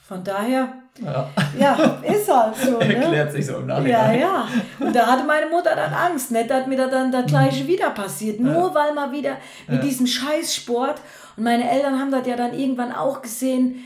von 0.07 0.23
daher, 0.23 0.67
Ja. 1.03 1.29
ja, 1.59 1.73
ist 2.03 2.31
halt 2.31 2.55
so. 2.55 2.77
Ne? 2.79 2.95
Erklärt 2.95 3.31
sich 3.31 3.45
so 3.45 3.55
im 3.57 3.67
Ja, 3.69 3.75
Nachhinein. 3.79 4.19
ja. 4.19 4.47
Und 4.79 4.95
da 4.95 5.05
hatte 5.07 5.23
meine 5.23 5.47
Mutter 5.47 5.75
dann 5.75 5.93
Angst, 5.93 6.31
nicht, 6.31 6.49
dass 6.49 6.67
mir 6.67 6.77
da 6.77 6.87
dann 6.87 7.11
das 7.11 7.25
Gleiche 7.25 7.65
wieder 7.67 7.89
passiert. 7.91 8.39
Nur 8.39 8.73
weil 8.75 8.93
mal 8.93 9.11
wieder 9.11 9.37
mit 9.67 9.83
diesem 9.83 10.05
Scheißsport. 10.07 11.01
Und 11.37 11.43
meine 11.43 11.69
Eltern 11.69 11.99
haben 11.99 12.11
das 12.11 12.25
ja 12.27 12.35
dann 12.35 12.53
irgendwann 12.53 12.91
auch 12.93 13.21
gesehen. 13.21 13.83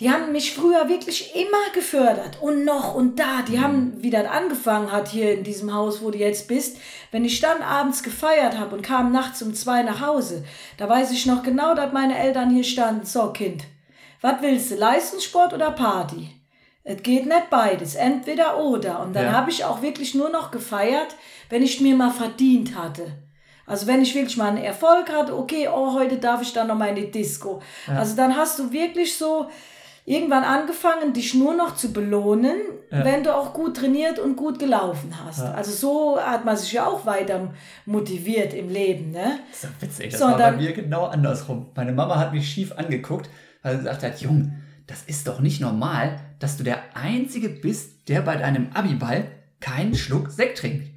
Die 0.00 0.10
haben 0.12 0.30
mich 0.30 0.54
früher 0.54 0.88
wirklich 0.88 1.34
immer 1.34 1.72
gefördert. 1.74 2.40
Und 2.40 2.64
noch 2.64 2.94
und 2.94 3.18
da. 3.18 3.42
Die 3.42 3.58
haben, 3.60 3.94
wie 4.00 4.10
das 4.10 4.26
angefangen 4.28 4.92
hat 4.92 5.08
hier 5.08 5.32
in 5.34 5.42
diesem 5.42 5.74
Haus, 5.74 6.00
wo 6.02 6.10
du 6.12 6.18
jetzt 6.18 6.46
bist. 6.46 6.76
Wenn 7.10 7.24
ich 7.24 7.40
dann 7.40 7.62
abends 7.62 8.04
gefeiert 8.04 8.56
habe 8.58 8.76
und 8.76 8.82
kam 8.82 9.10
nachts 9.10 9.42
um 9.42 9.54
zwei 9.54 9.82
nach 9.82 10.00
Hause, 10.00 10.44
da 10.76 10.88
weiß 10.88 11.10
ich 11.10 11.26
noch 11.26 11.42
genau, 11.42 11.74
dass 11.74 11.92
meine 11.92 12.16
Eltern 12.16 12.50
hier 12.50 12.62
standen. 12.62 13.06
So, 13.06 13.32
Kind, 13.32 13.64
was 14.20 14.40
willst 14.40 14.70
du, 14.70 14.76
Leistungssport 14.76 15.52
oder 15.52 15.72
Party? 15.72 16.30
Es 16.84 17.02
geht 17.02 17.26
nicht 17.26 17.50
beides, 17.50 17.96
entweder 17.96 18.58
oder. 18.64 19.00
Und 19.00 19.14
dann 19.16 19.26
Ja. 19.26 19.32
habe 19.32 19.50
ich 19.50 19.64
auch 19.64 19.82
wirklich 19.82 20.14
nur 20.14 20.30
noch 20.30 20.52
gefeiert, 20.52 21.16
wenn 21.50 21.62
ich 21.62 21.80
mir 21.80 21.96
mal 21.96 22.10
verdient 22.12 22.76
hatte. 22.76 23.06
Also 23.66 23.86
wenn 23.86 24.00
ich 24.00 24.14
wirklich 24.14 24.36
mal 24.38 24.48
einen 24.48 24.64
Erfolg 24.64 25.12
hatte, 25.12 25.36
okay, 25.36 25.68
oh, 25.70 25.92
heute 25.92 26.16
darf 26.16 26.40
ich 26.40 26.54
dann 26.54 26.68
noch 26.68 26.76
mal 26.76 26.88
in 26.88 26.94
die 26.94 27.10
Disco. 27.10 27.60
Also 27.86 28.16
dann 28.16 28.34
hast 28.34 28.58
du 28.58 28.72
wirklich 28.72 29.14
so 29.18 29.50
irgendwann 30.08 30.42
angefangen, 30.44 31.12
dich 31.12 31.34
nur 31.34 31.54
noch 31.54 31.76
zu 31.76 31.92
belohnen, 31.92 32.56
wenn 32.90 33.22
du 33.22 33.34
auch 33.36 33.52
gut 33.52 33.76
trainiert 33.76 34.18
und 34.18 34.36
gut 34.36 34.58
gelaufen 34.58 35.12
hast. 35.24 35.40
Also 35.42 35.70
so 35.72 36.18
hat 36.20 36.44
man 36.46 36.56
sich 36.56 36.72
ja 36.72 36.86
auch 36.86 37.04
weiter 37.04 37.52
motiviert 37.84 38.54
im 38.54 38.70
Leben, 38.70 39.10
ne? 39.10 39.40
Das 39.50 39.62
ist 39.62 39.64
doch 39.64 39.82
witzig. 39.82 40.10
Das 40.12 40.20
So, 40.20 40.26
war 40.26 40.38
bei 40.38 40.52
mir 40.52 40.72
genau 40.72 41.04
andersrum. 41.06 41.66
Meine 41.74 41.92
Mama 41.92 42.18
hat 42.18 42.32
mich 42.32 42.48
schief 42.50 42.72
angeguckt, 42.72 43.28
weil 43.62 43.72
sie 43.76 43.78
gesagt 43.84 44.02
hat, 44.02 44.20
Jung, 44.20 44.52
das 44.86 45.02
ist 45.02 45.28
doch 45.28 45.40
nicht 45.40 45.60
normal, 45.60 46.18
dass 46.38 46.56
du 46.56 46.64
der 46.64 46.78
Einzige 46.96 47.50
bist, 47.50 48.08
der 48.08 48.22
bei 48.22 48.36
deinem 48.36 48.68
Abiball 48.72 49.26
keinen 49.60 49.94
Schluck 49.94 50.30
Sekt 50.30 50.58
trinkt. 50.58 50.88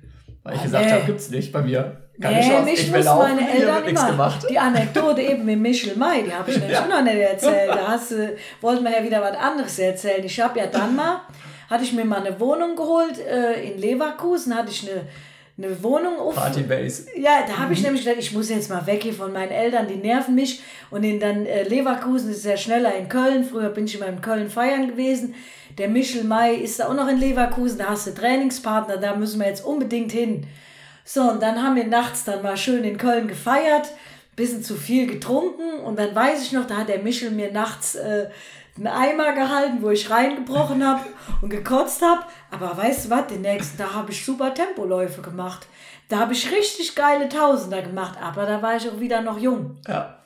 Weil 0.43 0.53
ich 0.55 0.61
Ah, 0.61 0.63
gesagt 0.63 0.85
nee. 0.85 0.91
habe, 0.91 1.05
gibt's 1.05 1.29
nicht 1.29 1.51
bei 1.51 1.61
mir. 1.61 2.00
Keine 2.21 2.35
Nee, 2.37 2.47
Chance. 2.49 2.63
mich 2.65 2.79
ich 2.81 2.91
muss 2.91 3.05
laufen, 3.05 3.35
meine 3.35 3.51
Eltern 3.51 3.83
immer. 3.85 4.11
gemacht. 4.11 4.45
Die 4.49 4.59
Anekdote 4.59 5.21
eben 5.21 5.43
mit 5.45 5.59
Michel 5.59 5.95
May, 5.95 6.23
die 6.23 6.33
habe 6.33 6.49
ich 6.51 6.57
nämlich 6.59 6.77
Ja. 6.77 6.85
noch 6.87 7.01
nicht 7.03 7.15
erzählt. 7.15 7.69
Da 7.69 7.87
hast 7.89 8.11
du, 8.11 8.35
wollten 8.61 8.83
wir 8.83 8.91
ja 8.91 9.03
wieder 9.03 9.21
was 9.21 9.35
anderes 9.37 9.79
erzählen. 9.79 10.23
Ich 10.23 10.39
habe 10.39 10.59
ja 10.59 10.67
dann 10.67 10.95
mal, 10.95 11.21
hatte 11.69 11.83
ich 11.83 11.93
mir 11.93 12.05
mal 12.05 12.23
eine 12.25 12.39
Wohnung 12.39 12.75
geholt 12.75 13.19
äh, 13.19 13.63
in 13.71 13.79
Leverkusen, 13.79 14.55
hatte 14.55 14.69
ich 14.71 14.89
eine, 14.89 15.01
eine 15.57 15.83
Wohnung 15.83 16.17
auf. 16.19 16.35
Partybase. 16.35 17.07
Ja, 17.17 17.43
da 17.47 17.57
habe 17.57 17.73
ich 17.73 17.81
nämlich 17.81 18.03
gedacht, 18.03 18.19
ich 18.19 18.31
muss 18.33 18.49
jetzt 18.49 18.69
mal 18.69 18.85
weg 18.85 19.03
hier 19.03 19.13
von 19.13 19.31
meinen 19.33 19.51
Eltern, 19.51 19.87
die 19.87 19.95
nerven 19.95 20.35
mich. 20.35 20.61
Und 20.91 21.03
in 21.03 21.19
dann 21.19 21.45
äh, 21.45 21.63
Leverkusen 21.63 22.31
ist 22.31 22.45
ja 22.45 22.55
schneller 22.57 22.93
in 22.95 23.09
Köln. 23.09 23.43
Früher 23.43 23.69
bin 23.69 23.85
ich 23.85 23.95
immer 23.95 24.07
in 24.07 24.21
Köln 24.21 24.49
feiern 24.49 24.87
gewesen. 24.87 25.33
Der 25.77 25.87
Michel 25.87 26.23
May 26.25 26.55
ist 26.57 26.79
da 26.79 26.87
auch 26.89 26.93
noch 26.93 27.07
in 27.07 27.17
Leverkusen. 27.19 27.77
Da 27.79 27.85
hast 27.89 28.05
du 28.07 28.13
Trainingspartner, 28.13 28.97
da 28.97 29.15
müssen 29.15 29.39
wir 29.39 29.47
jetzt 29.47 29.65
unbedingt 29.65 30.11
hin. 30.11 30.45
So, 31.13 31.23
und 31.23 31.43
dann 31.43 31.61
haben 31.61 31.75
wir 31.75 31.87
nachts 31.87 32.23
dann 32.23 32.41
mal 32.41 32.55
schön 32.55 32.85
in 32.85 32.97
Köln 32.97 33.27
gefeiert, 33.27 33.89
bisschen 34.37 34.63
zu 34.63 34.75
viel 34.75 35.07
getrunken. 35.07 35.81
Und 35.81 35.99
dann 35.99 36.15
weiß 36.15 36.41
ich 36.41 36.53
noch, 36.53 36.65
da 36.65 36.77
hat 36.77 36.87
der 36.87 36.99
Michel 36.99 37.31
mir 37.31 37.51
nachts 37.51 37.95
äh, 37.95 38.29
einen 38.77 38.87
Eimer 38.87 39.33
gehalten, 39.33 39.81
wo 39.81 39.89
ich 39.89 40.09
reingebrochen 40.09 40.87
habe 40.87 41.01
und 41.41 41.49
gekotzt 41.49 42.01
habe. 42.01 42.23
Aber 42.49 42.77
weißt 42.77 43.05
du 43.05 43.09
was, 43.09 43.27
den 43.27 43.41
nächsten 43.41 43.77
Tag 43.77 43.93
habe 43.93 44.11
ich 44.13 44.23
super 44.23 44.53
Tempoläufe 44.53 45.21
gemacht. 45.21 45.67
Da 46.07 46.19
habe 46.19 46.31
ich 46.31 46.49
richtig 46.49 46.95
geile 46.95 47.27
Tausender 47.27 47.81
gemacht, 47.81 48.17
aber 48.21 48.45
da 48.45 48.61
war 48.61 48.77
ich 48.77 48.89
auch 48.89 49.01
wieder 49.01 49.21
noch 49.21 49.37
jung. 49.37 49.81
Ja. 49.89 50.17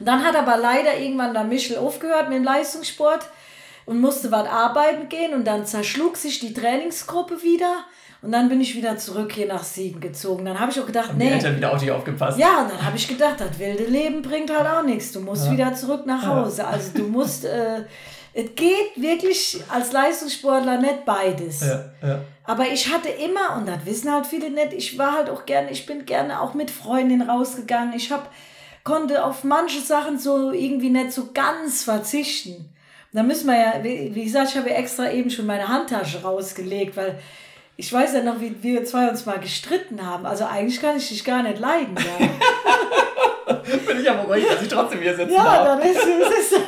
Und 0.00 0.08
dann 0.08 0.24
hat 0.24 0.34
aber 0.34 0.56
leider 0.56 0.98
irgendwann 0.98 1.34
der 1.34 1.44
Michel 1.44 1.76
aufgehört 1.76 2.30
mit 2.30 2.38
dem 2.38 2.44
Leistungssport 2.44 3.28
und 3.84 4.00
musste 4.00 4.30
was 4.30 4.48
arbeiten 4.48 5.10
gehen 5.10 5.34
und 5.34 5.46
dann 5.46 5.66
zerschlug 5.66 6.16
sich 6.16 6.40
die 6.40 6.54
Trainingsgruppe 6.54 7.42
wieder 7.42 7.84
und 8.22 8.30
dann 8.30 8.48
bin 8.48 8.60
ich 8.60 8.76
wieder 8.76 8.96
zurück 8.96 9.32
hier 9.32 9.48
nach 9.48 9.64
Siegen 9.64 10.00
gezogen. 10.00 10.44
Dann 10.44 10.58
habe 10.60 10.70
ich 10.70 10.80
auch 10.80 10.86
gedacht, 10.86 11.08
Haben 11.08 11.18
die 11.18 11.26
nee, 11.26 11.32
Eltern 11.32 11.56
wieder 11.56 11.72
auf 11.72 11.80
dich 11.80 11.90
aufgepasst. 11.90 12.38
ja, 12.38 12.62
und 12.62 12.70
dann 12.70 12.84
habe 12.84 12.96
ich 12.96 13.08
gedacht, 13.08 13.40
das 13.40 13.58
wilde 13.58 13.84
Leben 13.84 14.22
bringt 14.22 14.56
halt 14.56 14.66
auch 14.66 14.84
nichts. 14.84 15.10
Du 15.10 15.20
musst 15.20 15.50
wieder 15.50 15.74
zurück 15.74 16.06
nach 16.06 16.24
Hause. 16.24 16.64
Also 16.64 16.92
du 16.94 17.04
musst, 17.08 17.44
äh, 17.44 17.82
es 18.32 18.54
geht 18.54 18.92
wirklich 18.96 19.62
als 19.68 19.90
Leistungssportler 19.92 20.80
nicht 20.80 21.04
beides. 21.04 21.60
Ja, 21.62 21.84
ja. 22.00 22.20
Aber 22.44 22.68
ich 22.68 22.92
hatte 22.92 23.08
immer, 23.08 23.56
und 23.56 23.66
das 23.66 23.84
wissen 23.84 24.12
halt 24.12 24.26
viele 24.26 24.50
nicht, 24.50 24.72
ich 24.72 24.98
war 24.98 25.12
halt 25.12 25.28
auch 25.28 25.44
gerne, 25.44 25.70
ich 25.70 25.84
bin 25.86 26.06
gerne 26.06 26.40
auch 26.40 26.54
mit 26.54 26.70
Freundinnen 26.70 27.28
rausgegangen. 27.28 27.92
Ich 27.94 28.10
hab, 28.12 28.30
konnte 28.84 29.24
auf 29.24 29.42
manche 29.44 29.80
Sachen 29.80 30.18
so 30.18 30.52
irgendwie 30.52 30.90
nicht 30.90 31.12
so 31.12 31.30
ganz 31.34 31.82
verzichten. 31.82 32.68
Da 33.12 33.22
müssen 33.22 33.46
wir 33.46 33.56
ja, 33.58 33.74
wie 33.82 34.14
wie 34.14 34.24
gesagt, 34.24 34.50
ich 34.50 34.56
habe 34.56 34.70
ja 34.70 34.76
extra 34.76 35.10
eben 35.10 35.28
schon 35.28 35.44
meine 35.46 35.68
Handtasche 35.68 36.22
rausgelegt, 36.22 36.96
weil 36.96 37.18
ich 37.82 37.92
weiß 37.92 38.14
ja 38.14 38.22
noch, 38.22 38.40
wie 38.40 38.62
wir 38.62 38.84
zwei 38.84 39.08
uns 39.08 39.26
mal 39.26 39.40
gestritten 39.40 40.06
haben. 40.06 40.24
Also 40.24 40.44
eigentlich 40.44 40.80
kann 40.80 40.96
ich 40.96 41.08
dich 41.08 41.24
gar 41.24 41.42
nicht 41.42 41.58
leiden. 41.58 41.96
Ja. 41.96 42.26
Bin 43.86 44.00
ich 44.00 44.08
aber 44.08 44.22
ruhig, 44.22 44.46
dass 44.48 44.62
ich 44.62 44.68
trotzdem 44.68 45.00
hier 45.00 45.16
sitzen 45.16 45.34
Ja, 45.34 45.42
darf. 45.64 45.66
dann 45.66 45.80
ist 45.80 45.98
es. 45.98 46.60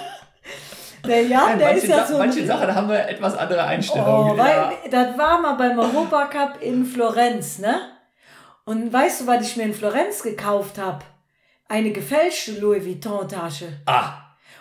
Der 1.07 1.23
Jan, 1.23 1.57
der 1.59 1.69
manche, 1.69 1.87
ist 1.87 1.89
ja 1.89 1.99
Sa- 1.99 2.07
so. 2.07 2.19
manche 2.19 2.45
Sachen 2.45 2.75
haben 2.75 2.89
wir 2.89 3.09
etwas 3.09 3.37
andere 3.37 3.62
Einstellungen. 3.62 4.33
Oh, 4.33 4.37
weil, 4.39 4.51
ja. 4.57 4.73
das 4.91 5.17
war 5.17 5.41
mal 5.41 5.53
beim 5.53 5.79
Europacup 5.79 6.61
in 6.62 6.85
Florenz, 6.85 7.59
ne? 7.61 7.81
Und 8.65 8.93
weißt 8.93 9.21
du, 9.21 9.27
was 9.29 9.47
ich 9.47 9.57
mir 9.57 9.65
in 9.65 9.75
Florenz 9.75 10.23
gekauft 10.23 10.79
habe? 10.79 11.05
Eine 11.69 11.93
gefälschte 11.93 12.53
Louis 12.59 12.85
Vuitton-Tasche. 12.85 13.69
Ah, 13.87 14.15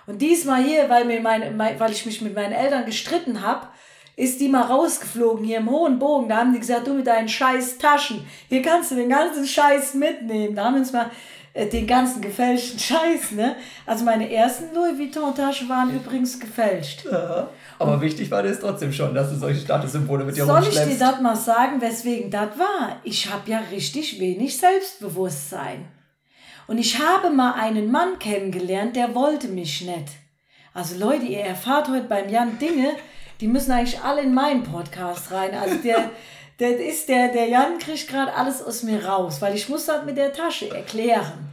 Und 0.06 0.22
diesmal 0.22 0.62
hier, 0.62 0.88
weil, 0.90 1.06
mir 1.06 1.20
meine, 1.22 1.50
mein, 1.52 1.80
weil 1.80 1.92
ich 1.92 2.06
mich 2.06 2.22
mit 2.22 2.36
meinen 2.36 2.52
Eltern 2.54 2.86
gestritten 2.86 3.42
habe, 3.42 3.68
ist 4.16 4.40
die 4.40 4.48
mal 4.48 4.64
rausgeflogen 4.64 5.46
hier 5.46 5.58
im 5.58 5.70
hohen 5.70 6.00
Bogen. 6.00 6.30
Da 6.30 6.38
haben 6.38 6.54
die 6.54 6.60
gesagt, 6.60 6.88
du 6.88 6.94
mit 6.94 7.08
deinen 7.08 7.30
scheiß 7.30 7.78
Taschen, 7.78 8.26
hier 8.50 8.62
kannst 8.62 8.92
du 8.92 8.96
den 8.96 9.10
ganzen 9.10 9.46
Scheiß 9.46 9.96
mitnehmen. 9.96 10.56
Da 10.56 10.66
haben 10.66 10.76
wir 10.76 10.82
uns 10.82 10.94
mal 10.94 11.10
äh, 11.54 11.68
den 11.68 11.86
ganzen 11.86 12.22
gefälschten 12.22 12.80
Scheiß, 12.80 13.32
ne? 13.32 13.56
Also 13.86 14.06
meine 14.06 14.32
ersten 14.32 14.74
Louis 14.74 14.98
Vuitton-Taschen 14.98 15.70
waren 15.70 15.96
übrigens 15.96 16.40
gefälscht. 16.40 17.06
ja. 17.12 17.48
aber 17.78 18.02
wichtig 18.02 18.30
war 18.32 18.44
das 18.44 18.60
trotzdem 18.60 18.92
schon, 18.92 19.14
dass 19.14 19.30
du 19.30 19.36
solche 19.36 19.62
Statussymbole 19.62 20.26
mit 20.26 20.36
dir 20.36 20.46
Soll 20.46 20.64
ich 20.64 20.80
dir 20.80 20.98
das 20.98 21.22
mal 21.22 21.36
sagen, 21.36 21.82
weswegen 21.82 22.32
das 22.32 22.58
war? 22.58 22.98
Ich 23.04 23.32
habe 23.32 23.50
ja 23.50 23.62
richtig 23.72 24.20
wenig 24.20 24.58
Selbstbewusstsein. 24.58 25.86
Und 26.66 26.78
ich 26.78 27.00
habe 27.00 27.30
mal 27.30 27.54
einen 27.54 27.92
Mann 27.92 28.18
kennengelernt, 28.20 28.96
der 28.96 29.14
wollte 29.14 29.48
mich 29.48 29.82
nicht. 29.82 30.08
Also 30.74 30.98
Leute, 30.98 31.26
ihr 31.26 31.42
erfahrt 31.42 31.88
heute 31.90 32.08
beim 32.08 32.30
Jan 32.30 32.58
Dinge, 32.58 32.94
die 33.44 33.50
müssen 33.50 33.74
eigentlich 33.74 34.00
alle 34.00 34.22
in 34.22 34.34
meinen 34.34 34.64
Podcast 34.64 35.30
rein. 35.32 35.54
Also 35.54 35.76
der, 35.84 36.12
der 36.60 36.80
ist 36.80 37.10
der, 37.10 37.28
der 37.34 37.50
Jan 37.50 37.78
kriegt 37.78 38.08
gerade 38.08 38.34
alles 38.34 38.64
aus 38.64 38.84
mir 38.84 39.06
raus, 39.06 39.42
weil 39.42 39.54
ich 39.54 39.68
muss 39.68 39.86
das 39.86 40.06
mit 40.06 40.16
der 40.16 40.32
Tasche 40.32 40.74
erklären. 40.74 41.50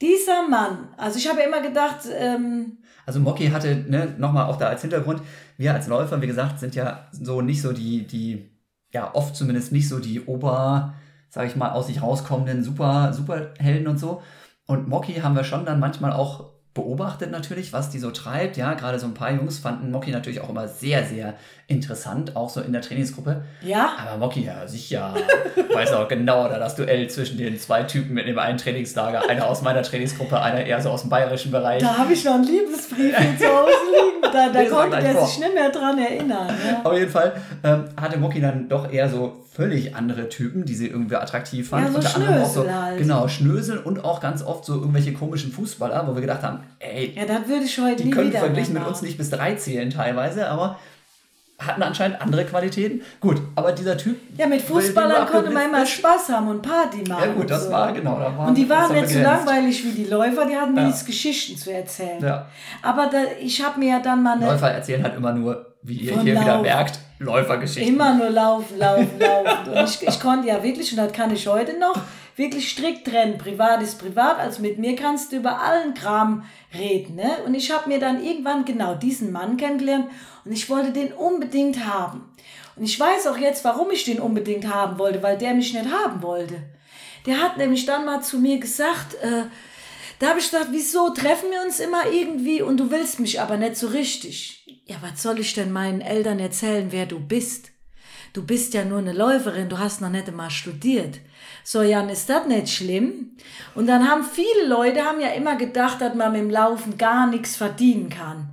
Dieser 0.00 0.46
Mann, 0.46 0.86
also 0.96 1.18
ich 1.18 1.28
habe 1.28 1.40
ja 1.40 1.46
immer 1.46 1.62
gedacht, 1.62 2.06
ähm, 2.16 2.78
Also 3.06 3.18
Mocky 3.18 3.48
hatte, 3.48 3.74
ne, 3.88 4.14
nochmal 4.18 4.46
auch 4.46 4.56
da 4.56 4.68
als 4.68 4.82
Hintergrund, 4.82 5.20
wir 5.58 5.74
als 5.74 5.88
Läufer, 5.88 6.22
wie 6.22 6.28
gesagt, 6.28 6.60
sind 6.60 6.76
ja 6.76 7.08
so 7.10 7.40
nicht 7.40 7.60
so 7.60 7.72
die, 7.72 8.06
die, 8.06 8.48
ja, 8.92 9.12
oft 9.12 9.34
zumindest 9.34 9.72
nicht 9.72 9.88
so 9.88 9.98
die 9.98 10.26
Ober, 10.26 10.94
sag 11.28 11.48
ich 11.48 11.56
mal, 11.56 11.70
aus 11.70 11.88
sich 11.88 12.02
rauskommenden 12.02 12.62
Super, 12.62 13.12
Superhelden 13.12 13.88
und 13.88 13.98
so. 13.98 14.22
Und 14.66 14.86
Mocky 14.86 15.14
haben 15.14 15.34
wir 15.34 15.42
schon 15.42 15.64
dann 15.64 15.80
manchmal 15.80 16.12
auch 16.12 16.52
beobachtet 16.76 17.32
natürlich, 17.32 17.72
was 17.72 17.90
die 17.90 17.98
so 17.98 18.12
treibt. 18.12 18.56
Ja, 18.56 18.74
gerade 18.74 19.00
so 19.00 19.06
ein 19.06 19.14
paar 19.14 19.32
Jungs 19.32 19.58
fanden 19.58 19.90
Mocky 19.90 20.12
natürlich 20.12 20.40
auch 20.40 20.50
immer 20.50 20.68
sehr, 20.68 21.04
sehr 21.04 21.34
interessant, 21.68 22.36
auch 22.36 22.48
so 22.48 22.60
in 22.60 22.72
der 22.72 22.80
Trainingsgruppe. 22.80 23.42
ja, 23.60 23.90
Aber 23.98 24.18
Mocky, 24.18 24.44
ja, 24.44 24.66
sicher, 24.68 25.14
weiß 25.74 25.92
auch 25.94 26.06
genau, 26.06 26.46
da 26.48 26.58
das 26.60 26.76
Duell 26.76 27.08
zwischen 27.10 27.38
den 27.38 27.58
zwei 27.58 27.82
Typen 27.82 28.16
in 28.18 28.26
dem 28.26 28.38
einen 28.38 28.56
Trainingslager, 28.56 29.28
einer 29.28 29.48
aus 29.48 29.62
meiner 29.62 29.82
Trainingsgruppe, 29.82 30.40
einer 30.40 30.64
eher 30.64 30.80
so 30.80 30.90
aus 30.90 31.00
dem 31.00 31.10
bayerischen 31.10 31.50
Bereich. 31.50 31.82
da 31.82 31.98
habe 31.98 32.12
ich 32.12 32.24
noch 32.24 32.34
einen 32.34 32.44
Liebesbrief 32.44 33.16
hier 33.16 33.38
zu 33.38 33.46
Hause 33.46 33.72
liegen. 33.90 34.32
Da, 34.32 34.48
da 34.50 34.64
konnte 34.64 35.00
der 35.00 35.12
vor. 35.12 35.26
sich 35.26 35.40
nicht 35.40 35.54
mehr 35.54 35.70
dran 35.70 35.98
erinnern. 35.98 36.48
Ja. 36.48 36.82
Auf 36.84 36.96
jeden 36.96 37.10
Fall 37.10 37.32
ähm, 37.64 37.84
hatte 38.00 38.18
Moki 38.18 38.40
dann 38.40 38.68
doch 38.68 38.90
eher 38.92 39.08
so 39.08 39.44
völlig 39.52 39.96
andere 39.96 40.28
Typen, 40.28 40.66
die 40.66 40.74
sie 40.74 40.86
irgendwie 40.86 41.16
attraktiv 41.16 41.68
fand. 41.68 41.86
Ja, 41.86 41.90
so 41.90 41.98
Unter 41.98 42.14
anderem 42.16 42.42
auch 42.42 42.46
so, 42.46 42.60
Schnösel 42.62 42.82
halt. 42.82 42.98
Genau, 42.98 43.28
Schnösel 43.28 43.78
und 43.78 44.04
auch 44.04 44.20
ganz 44.20 44.42
oft 44.42 44.64
so 44.64 44.74
irgendwelche 44.74 45.14
komischen 45.14 45.50
Fußballer, 45.50 46.06
wo 46.06 46.14
wir 46.14 46.20
gedacht 46.20 46.42
haben, 46.42 46.60
ey, 46.78 47.14
Ja, 47.16 47.24
das 47.24 47.48
würde 47.48 47.64
ich 47.64 47.78
heute 47.78 48.02
die 48.04 48.10
können 48.10 48.30
verglichen 48.30 48.74
mit 48.74 48.86
uns 48.86 49.02
nicht 49.02 49.16
bis 49.16 49.30
drei 49.30 49.54
zählen 49.54 49.90
teilweise, 49.90 50.48
aber 50.48 50.78
hatten 51.58 51.82
anscheinend 51.82 52.20
andere 52.20 52.44
Qualitäten. 52.44 53.02
Gut, 53.20 53.40
aber 53.54 53.72
dieser 53.72 53.96
Typ. 53.96 54.16
Ja, 54.36 54.46
mit 54.46 54.60
Fußballern 54.62 55.26
konnte 55.26 55.50
man 55.50 55.66
immer 55.70 55.86
Spaß 55.86 56.28
haben 56.28 56.48
und 56.48 56.60
Party 56.62 56.98
machen. 57.08 57.22
Ja 57.28 57.32
gut, 57.32 57.50
das 57.50 57.64
so. 57.64 57.70
war, 57.70 57.92
genau. 57.92 58.18
Da 58.18 58.36
war, 58.36 58.48
Und 58.48 58.54
die 58.58 58.68
waren 58.68 58.90
war 58.94 59.00
nicht 59.00 59.08
so 59.08 59.20
langweilig 59.20 59.84
wie 59.84 59.90
die 59.92 60.04
Läufer, 60.04 60.44
die 60.44 60.54
hatten 60.56 60.76
Ja. 60.76 60.82
wenigstens 60.82 61.06
Geschichten 61.06 61.56
zu 61.56 61.72
erzählen. 61.72 62.22
Ja. 62.22 62.46
Aber 62.82 63.06
da, 63.10 63.18
ich 63.40 63.64
habe 63.64 63.78
mir 63.80 63.88
ja 63.90 64.00
dann 64.00 64.22
mal 64.22 64.36
eine, 64.36 64.46
Läufer 64.46 64.70
erzählen 64.70 65.02
halt 65.02 65.16
immer 65.16 65.32
nur, 65.32 65.74
wie 65.82 65.94
ihr 65.94 66.20
hier 66.20 66.32
wieder 66.34 66.44
Laufen. 66.44 66.62
merkt, 66.62 66.98
Läufergeschichten. 67.18 67.94
immer 67.94 68.14
nur 68.14 68.28
laufen, 68.28 68.78
laufen, 68.78 69.18
laufen. 69.18 69.72
Und 69.72 69.84
ich, 69.88 70.06
ich 70.06 70.20
konnte 70.20 70.48
ja 70.48 70.62
wirklich, 70.62 70.90
und 70.92 70.98
das 70.98 71.12
kann 71.12 71.32
ich 71.32 71.46
heute 71.48 71.78
noch, 71.78 71.94
wirklich 72.36 72.70
strikt 72.70 73.06
trennen. 73.06 73.38
Privat 73.38 73.82
ist 73.82 73.98
privat, 73.98 74.38
also 74.38 74.62
mit 74.62 74.78
mir 74.78 74.94
kannst 74.94 75.32
du 75.32 75.36
über 75.36 75.60
allen 75.62 75.94
Kram 75.94 76.44
reden. 76.72 77.16
Ne? 77.16 77.38
Und 77.44 77.54
ich 77.54 77.70
habe 77.70 77.88
mir 77.88 77.98
dann 77.98 78.22
irgendwann 78.22 78.64
genau 78.64 78.94
diesen 78.94 79.32
Mann 79.32 79.56
kennengelernt 79.56 80.10
und 80.44 80.52
ich 80.52 80.68
wollte 80.70 80.92
den 80.92 81.12
unbedingt 81.12 81.84
haben. 81.86 82.30
Und 82.76 82.84
ich 82.84 83.00
weiß 83.00 83.26
auch 83.28 83.38
jetzt, 83.38 83.64
warum 83.64 83.90
ich 83.90 84.04
den 84.04 84.20
unbedingt 84.20 84.72
haben 84.72 84.98
wollte, 84.98 85.22
weil 85.22 85.38
der 85.38 85.54
mich 85.54 85.72
nicht 85.72 85.90
haben 85.90 86.22
wollte. 86.22 86.62
Der 87.24 87.40
hat 87.40 87.56
nämlich 87.56 87.86
dann 87.86 88.04
mal 88.04 88.22
zu 88.22 88.38
mir 88.38 88.58
gesagt, 88.60 89.14
äh, 89.14 89.44
da 90.18 90.28
habe 90.28 90.38
ich 90.38 90.50
gedacht, 90.50 90.68
wieso 90.70 91.10
treffen 91.10 91.50
wir 91.50 91.62
uns 91.62 91.80
immer 91.80 92.10
irgendwie 92.10 92.62
und 92.62 92.78
du 92.78 92.90
willst 92.90 93.18
mich 93.18 93.40
aber 93.40 93.56
nicht 93.56 93.76
so 93.76 93.88
richtig? 93.88 94.64
Ja, 94.86 94.96
was 95.00 95.22
soll 95.22 95.40
ich 95.40 95.52
denn 95.54 95.72
meinen 95.72 96.00
Eltern 96.00 96.38
erzählen, 96.38 96.88
wer 96.90 97.06
du 97.06 97.18
bist? 97.18 97.70
Du 98.32 98.44
bist 98.44 98.74
ja 98.74 98.84
nur 98.84 98.98
eine 98.98 99.12
Läuferin, 99.12 99.68
du 99.68 99.78
hast 99.78 100.00
noch 100.00 100.10
nicht 100.10 100.28
einmal 100.28 100.50
studiert. 100.50 101.18
So, 101.68 101.82
Jan, 101.82 102.08
ist 102.10 102.30
das 102.30 102.46
nicht 102.46 102.68
schlimm? 102.68 103.32
Und 103.74 103.88
dann 103.88 104.08
haben 104.08 104.22
viele 104.22 104.68
Leute 104.68 105.02
haben 105.02 105.20
ja 105.20 105.30
immer 105.30 105.56
gedacht, 105.56 106.00
dass 106.00 106.14
man 106.14 106.30
mit 106.30 106.42
dem 106.42 106.50
Laufen 106.50 106.96
gar 106.96 107.26
nichts 107.26 107.56
verdienen 107.56 108.08
kann. 108.08 108.50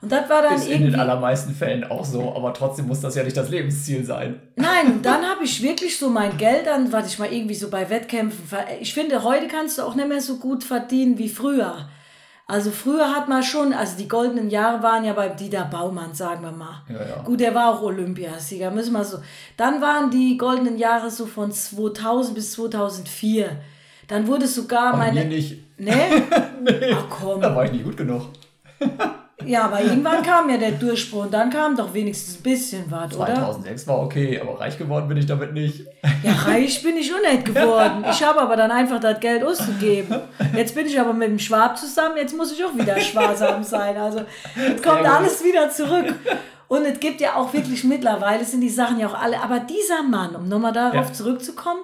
Und 0.00 0.10
das 0.10 0.30
war 0.30 0.40
dann 0.40 0.54
Ist 0.54 0.64
in 0.64 0.72
irgendwie. 0.72 0.92
den 0.92 1.00
allermeisten 1.00 1.54
Fällen 1.54 1.84
auch 1.84 2.06
so, 2.06 2.34
aber 2.34 2.54
trotzdem 2.54 2.86
muss 2.86 3.02
das 3.02 3.16
ja 3.16 3.22
nicht 3.22 3.36
das 3.36 3.50
Lebensziel 3.50 4.02
sein. 4.02 4.40
Nein, 4.56 4.92
und 4.92 5.02
dann 5.04 5.28
habe 5.28 5.44
ich 5.44 5.62
wirklich 5.62 5.98
so 5.98 6.08
mein 6.08 6.38
Geld 6.38 6.66
an, 6.68 6.90
was 6.90 7.12
ich 7.12 7.18
mal 7.18 7.30
irgendwie 7.30 7.54
so 7.54 7.68
bei 7.68 7.90
Wettkämpfen. 7.90 8.40
Ich 8.80 8.94
finde, 8.94 9.24
heute 9.24 9.46
kannst 9.46 9.76
du 9.76 9.82
auch 9.82 9.94
nicht 9.94 10.08
mehr 10.08 10.22
so 10.22 10.38
gut 10.38 10.64
verdienen 10.64 11.18
wie 11.18 11.28
früher. 11.28 11.90
Also 12.50 12.70
früher 12.70 13.14
hat 13.14 13.28
man 13.28 13.42
schon, 13.42 13.74
also 13.74 13.98
die 13.98 14.08
goldenen 14.08 14.48
Jahre 14.48 14.82
waren 14.82 15.04
ja 15.04 15.12
bei 15.12 15.28
Dieter 15.28 15.66
Baumann, 15.66 16.14
sagen 16.14 16.42
wir 16.42 16.50
mal. 16.50 16.82
Ja, 16.88 16.94
ja. 16.94 17.22
Gut, 17.22 17.40
der 17.40 17.54
war 17.54 17.74
auch 17.74 17.82
Olympiasieger, 17.82 18.70
müssen 18.70 18.94
wir 18.94 19.04
so. 19.04 19.18
Dann 19.58 19.82
waren 19.82 20.10
die 20.10 20.38
goldenen 20.38 20.78
Jahre 20.78 21.10
so 21.10 21.26
von 21.26 21.52
2000 21.52 22.34
bis 22.34 22.52
2004. 22.52 23.50
Dann 24.06 24.26
wurde 24.26 24.46
sogar 24.46 24.92
Bei 24.92 25.12
mir 25.12 25.20
meine. 25.20 25.24
nicht. 25.26 25.58
Ne? 25.78 25.92
Ach 26.94 27.04
komm. 27.10 27.42
Da 27.42 27.54
war 27.54 27.66
ich 27.66 27.72
nicht 27.72 27.84
gut 27.84 27.98
genug. 27.98 28.22
Ja, 29.46 29.66
aber 29.66 29.80
irgendwann 29.80 30.22
kam 30.22 30.50
ja 30.50 30.56
der 30.56 30.72
Durchbruch 30.72 31.22
und 31.24 31.32
dann 31.32 31.48
kam 31.50 31.76
doch 31.76 31.94
wenigstens 31.94 32.36
ein 32.38 32.42
bisschen 32.42 32.84
was, 32.90 33.14
oder? 33.16 33.26
2006 33.34 33.86
war 33.86 34.00
okay, 34.02 34.40
aber 34.40 34.58
reich 34.58 34.76
geworden 34.76 35.06
bin 35.08 35.16
ich 35.16 35.26
damit 35.26 35.52
nicht. 35.52 35.86
Ja, 36.24 36.32
reich 36.46 36.82
bin 36.82 36.96
ich 36.96 37.10
nicht 37.12 37.44
geworden. 37.44 38.04
Ich 38.10 38.22
habe 38.22 38.40
aber 38.40 38.56
dann 38.56 38.70
einfach 38.72 38.98
das 38.98 39.20
Geld 39.20 39.44
ausgegeben. 39.44 40.16
Jetzt 40.56 40.74
bin 40.74 40.86
ich 40.86 40.98
aber 40.98 41.12
mit 41.12 41.28
dem 41.28 41.38
Schwab 41.38 41.78
zusammen, 41.78 42.16
jetzt 42.16 42.36
muss 42.36 42.52
ich 42.52 42.64
auch 42.64 42.74
wieder 42.76 42.98
sparsam 43.00 43.62
sein. 43.62 43.96
Also 43.96 44.22
jetzt 44.56 44.82
kommt 44.82 45.06
alles 45.06 45.42
wieder 45.44 45.70
zurück. 45.70 46.14
Und 46.66 46.84
es 46.84 46.98
gibt 47.00 47.20
ja 47.20 47.36
auch 47.36 47.52
wirklich 47.54 47.84
mittlerweile, 47.84 48.44
sind 48.44 48.60
die 48.60 48.68
Sachen 48.68 48.98
ja 48.98 49.06
auch 49.06 49.14
alle, 49.18 49.40
aber 49.40 49.60
dieser 49.60 50.02
Mann, 50.02 50.34
um 50.36 50.48
nochmal 50.48 50.72
darauf 50.72 51.06
Ja. 51.06 51.12
zurückzukommen, 51.12 51.80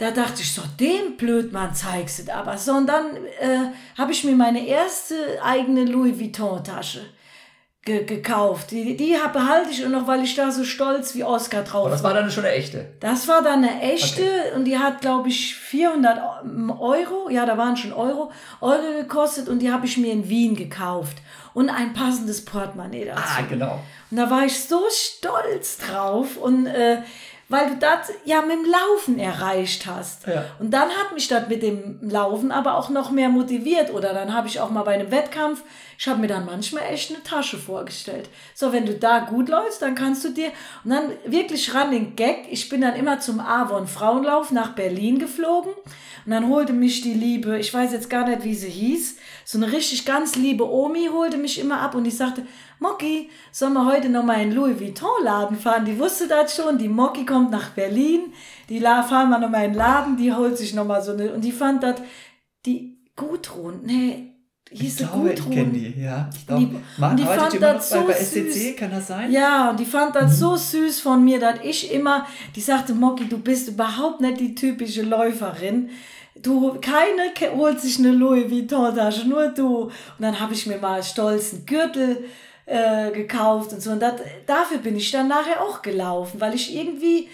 da 0.00 0.10
dachte 0.10 0.40
ich 0.40 0.54
so, 0.54 0.62
dem 0.80 1.18
Blödmann 1.18 1.74
zeigst 1.74 2.26
du 2.26 2.34
aber. 2.34 2.56
So, 2.56 2.72
und 2.72 2.86
dann 2.86 3.16
äh, 3.38 3.98
habe 3.98 4.12
ich 4.12 4.24
mir 4.24 4.34
meine 4.34 4.66
erste 4.66 5.14
eigene 5.44 5.84
Louis 5.84 6.18
Vuitton-Tasche 6.18 7.02
ge 7.84 8.04
gekauft. 8.04 8.70
Die, 8.70 8.96
die 8.96 9.14
behalte 9.30 9.70
ich 9.70 9.84
auch 9.84 9.90
noch, 9.90 10.06
weil 10.06 10.24
ich 10.24 10.34
da 10.34 10.50
so 10.50 10.64
stolz 10.64 11.14
wie 11.14 11.22
Oscar 11.22 11.64
drauf 11.64 11.82
Aber 11.82 11.90
das 11.90 12.02
war 12.02 12.14
dann 12.14 12.30
schon 12.30 12.46
eine 12.46 12.54
echte. 12.54 12.94
das 13.00 13.28
war 13.28 13.42
dann 13.42 13.62
eine 13.62 13.82
echte 13.82 14.24
und 14.56 14.64
die 14.64 14.78
hat, 14.78 15.02
glaube 15.02 15.28
ich, 15.28 15.54
400 15.54 16.18
Euro, 16.78 17.28
ja, 17.28 17.44
da 17.44 17.58
waren 17.58 17.76
schon 17.76 17.92
Euro, 17.92 18.32
Euro 18.62 19.02
gekostet 19.02 19.50
und 19.50 19.58
die 19.58 19.70
habe 19.70 19.84
ich 19.84 19.98
mir 19.98 20.12
in 20.12 20.30
Wien 20.30 20.56
gekauft. 20.56 21.18
Und 21.52 21.68
ein 21.68 21.92
passendes 21.92 22.44
Portemonnaie 22.44 23.04
dazu. 23.04 23.22
Ah, 23.22 23.42
genau. 23.42 23.80
Und 24.10 24.16
da 24.16 24.30
war 24.30 24.44
ich 24.44 24.58
so 24.58 24.80
stolz 24.88 25.78
drauf 25.78 26.36
und 26.36 26.66
äh, 26.66 27.02
weil 27.50 27.68
du 27.68 27.76
das 27.76 28.12
ja 28.24 28.40
mit 28.42 28.52
dem 28.52 28.64
Laufen 28.64 29.18
erreicht 29.18 29.84
hast. 29.86 30.26
Ja. 30.26 30.44
Und 30.60 30.70
dann 30.70 30.88
hat 30.88 31.12
mich 31.12 31.26
das 31.26 31.48
mit 31.48 31.62
dem 31.62 31.98
Laufen 32.00 32.52
aber 32.52 32.76
auch 32.76 32.88
noch 32.88 33.10
mehr 33.10 33.28
motiviert. 33.28 33.92
Oder 33.92 34.14
dann 34.14 34.32
habe 34.32 34.46
ich 34.46 34.60
auch 34.60 34.70
mal 34.70 34.84
bei 34.84 34.94
einem 34.94 35.10
Wettkampf, 35.10 35.62
ich 36.00 36.08
habe 36.08 36.18
mir 36.18 36.28
dann 36.28 36.46
manchmal 36.46 36.84
echt 36.90 37.10
eine 37.10 37.22
Tasche 37.22 37.58
vorgestellt. 37.58 38.30
So, 38.54 38.72
wenn 38.72 38.86
du 38.86 38.94
da 38.94 39.18
gut 39.18 39.50
läufst, 39.50 39.82
dann 39.82 39.94
kannst 39.94 40.24
du 40.24 40.30
dir, 40.30 40.50
und 40.82 40.92
dann 40.92 41.10
wirklich 41.26 41.74
ran 41.74 41.90
den 41.90 42.16
Gag, 42.16 42.46
ich 42.50 42.70
bin 42.70 42.80
dann 42.80 42.96
immer 42.96 43.20
zum 43.20 43.38
Avon 43.38 43.86
Frauenlauf 43.86 44.50
nach 44.50 44.74
Berlin 44.74 45.18
geflogen. 45.18 45.72
Und 46.24 46.32
dann 46.32 46.48
holte 46.48 46.72
mich 46.72 47.02
die 47.02 47.12
liebe, 47.12 47.58
ich 47.58 47.74
weiß 47.74 47.92
jetzt 47.92 48.08
gar 48.08 48.26
nicht, 48.26 48.44
wie 48.44 48.54
sie 48.54 48.70
hieß, 48.70 49.18
so 49.44 49.58
eine 49.58 49.72
richtig 49.72 50.06
ganz 50.06 50.36
liebe 50.36 50.66
Omi 50.66 51.10
holte 51.12 51.36
mich 51.36 51.58
immer 51.60 51.82
ab 51.82 51.94
und 51.94 52.04
die 52.04 52.10
sagte, 52.10 52.46
Mocky, 52.78 53.28
sollen 53.52 53.74
wir 53.74 53.84
heute 53.84 54.08
noch 54.08 54.24
mal 54.24 54.40
in 54.40 54.52
Louis 54.52 54.80
Vuitton 54.80 55.22
Laden 55.22 55.58
fahren? 55.58 55.84
Die 55.84 55.98
wusste 55.98 56.28
das 56.28 56.56
schon, 56.56 56.78
die 56.78 56.88
Mocky 56.88 57.26
kommt 57.26 57.50
nach 57.50 57.70
Berlin, 57.70 58.32
die 58.70 58.78
la- 58.78 59.02
fahren 59.02 59.28
wir 59.28 59.38
noch 59.38 59.50
mal 59.50 59.66
in 59.66 59.72
den 59.72 59.78
Laden, 59.78 60.16
die 60.16 60.32
holt 60.32 60.56
sich 60.56 60.72
noch 60.72 60.86
mal 60.86 61.02
so 61.02 61.12
eine, 61.12 61.34
und 61.34 61.42
die 61.42 61.52
fand 61.52 61.82
das, 61.82 61.96
die 62.64 63.02
Gudrun, 63.16 63.80
nee, 63.84 64.29
hieß 64.70 64.98
sie 64.98 65.04
Gudrun. 65.04 65.72
die, 65.72 65.94
ja. 66.00 66.30
Ich 66.34 66.46
glaube, 66.46 66.80
man 66.98 67.16
die 67.16 67.22
arbeitet 67.24 67.42
fand 67.42 67.54
immer 67.54 67.66
noch 67.66 67.74
das 67.74 67.90
bei, 67.90 67.98
so 67.98 68.06
bei 68.06 68.12
SCC, 68.14 68.52
süß. 68.52 68.76
kann 68.76 68.90
das 68.90 69.06
sein? 69.08 69.32
Ja, 69.32 69.70
und 69.70 69.80
die 69.80 69.84
fand 69.84 70.14
das 70.14 70.38
so 70.38 70.56
süß 70.56 71.00
von 71.00 71.24
mir, 71.24 71.40
dass 71.40 71.56
ich 71.64 71.92
immer, 71.92 72.26
die 72.54 72.60
sagte, 72.60 72.94
Mocky, 72.94 73.28
du 73.28 73.38
bist 73.38 73.68
überhaupt 73.68 74.20
nicht 74.20 74.38
die 74.40 74.54
typische 74.54 75.02
Läuferin. 75.02 75.90
du, 76.40 76.74
keine 76.80 77.32
ke- 77.34 77.54
holt 77.54 77.80
sich 77.80 77.98
eine 77.98 78.12
Louis 78.12 78.50
Vuitton-Tasche, 78.50 79.28
nur 79.28 79.48
du. 79.48 79.84
Und 79.84 79.92
dann 80.20 80.38
habe 80.40 80.54
ich 80.54 80.66
mir 80.66 80.78
mal 80.78 81.02
stolz 81.02 81.52
einen 81.52 81.66
Gürtel 81.66 82.24
äh, 82.66 83.10
gekauft 83.10 83.72
und 83.72 83.82
so. 83.82 83.90
Und 83.90 84.00
dat, 84.00 84.20
dafür 84.46 84.78
bin 84.78 84.96
ich 84.96 85.10
dann 85.10 85.26
nachher 85.28 85.60
auch 85.62 85.82
gelaufen, 85.82 86.40
weil 86.40 86.54
ich 86.54 86.74
irgendwie, 86.74 87.28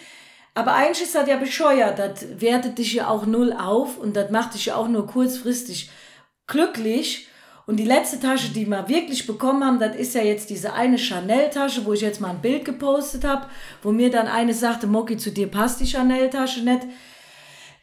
aber 0.55 0.73
eigentlich 0.73 1.03
ist 1.03 1.15
das 1.15 1.29
ja 1.29 1.37
bescheuert, 1.37 1.99
das 1.99 2.25
wertet 2.41 2.79
dich 2.79 2.95
ja 2.95 3.09
auch 3.09 3.27
null 3.27 3.53
auf 3.53 3.99
und 3.99 4.17
das 4.17 4.31
macht 4.31 4.55
dich 4.55 4.67
ja 4.67 4.77
auch 4.77 4.89
nur 4.89 5.07
kurzfristig 5.07 5.91
glücklich. 6.47 7.29
Und 7.67 7.79
die 7.79 7.85
letzte 7.85 8.21
Tasche, 8.21 8.53
die 8.53 8.67
wir 8.67 8.89
wirklich 8.89 9.27
bekommen 9.27 9.65
haben, 9.65 9.81
das 9.81 9.97
ist 9.97 10.15
ja 10.15 10.23
jetzt 10.23 10.51
diese 10.51 10.73
eine 10.73 10.99
Chanel-Tasche, 10.99 11.85
wo 11.85 11.93
ich 11.93 12.01
jetzt 12.01 12.21
mal 12.21 12.31
ein 12.31 12.41
Bild 12.41 12.65
gepostet 12.65 13.25
habe, 13.25 13.47
wo 13.83 13.91
mir 13.91 14.09
dann 14.09 14.29
eine 14.29 14.55
sagte, 14.55 14.87
Moki, 14.87 15.17
zu 15.17 15.33
dir 15.33 15.51
passt 15.51 15.81
die 15.81 15.87
Chanel-Tasche 15.87 16.61
nicht. 16.61 16.87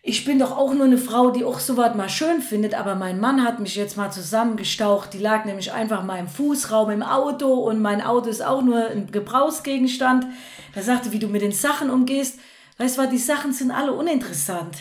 Ich 0.01 0.25
bin 0.25 0.39
doch 0.39 0.57
auch 0.57 0.73
nur 0.73 0.85
eine 0.85 0.97
Frau, 0.97 1.31
die 1.31 1.43
auch 1.43 1.59
sowas 1.59 1.95
mal 1.95 2.09
schön 2.09 2.41
findet, 2.41 2.75
aber 2.75 2.95
mein 2.95 3.19
Mann 3.19 3.43
hat 3.43 3.59
mich 3.59 3.75
jetzt 3.75 3.95
mal 3.97 4.11
zusammengestaucht. 4.11 5.13
Die 5.13 5.17
lag 5.17 5.45
nämlich 5.45 5.71
einfach 5.71 6.03
mal 6.03 6.19
im 6.19 6.27
Fußraum 6.27 6.91
im 6.91 7.03
Auto 7.03 7.53
und 7.53 7.81
mein 7.81 8.01
Auto 8.01 8.29
ist 8.29 8.43
auch 8.43 8.61
nur 8.61 8.89
ein 8.89 9.11
Gebrauchsgegenstand. 9.11 10.27
Da 10.75 10.81
sagte, 10.81 11.11
wie 11.11 11.19
du 11.19 11.27
mit 11.27 11.41
den 11.41 11.53
Sachen 11.53 11.89
umgehst. 11.89 12.39
Weißt 12.77 12.97
du 12.97 13.07
die 13.07 13.17
Sachen 13.17 13.53
sind 13.53 13.71
alle 13.71 13.93
uninteressant. 13.93 14.77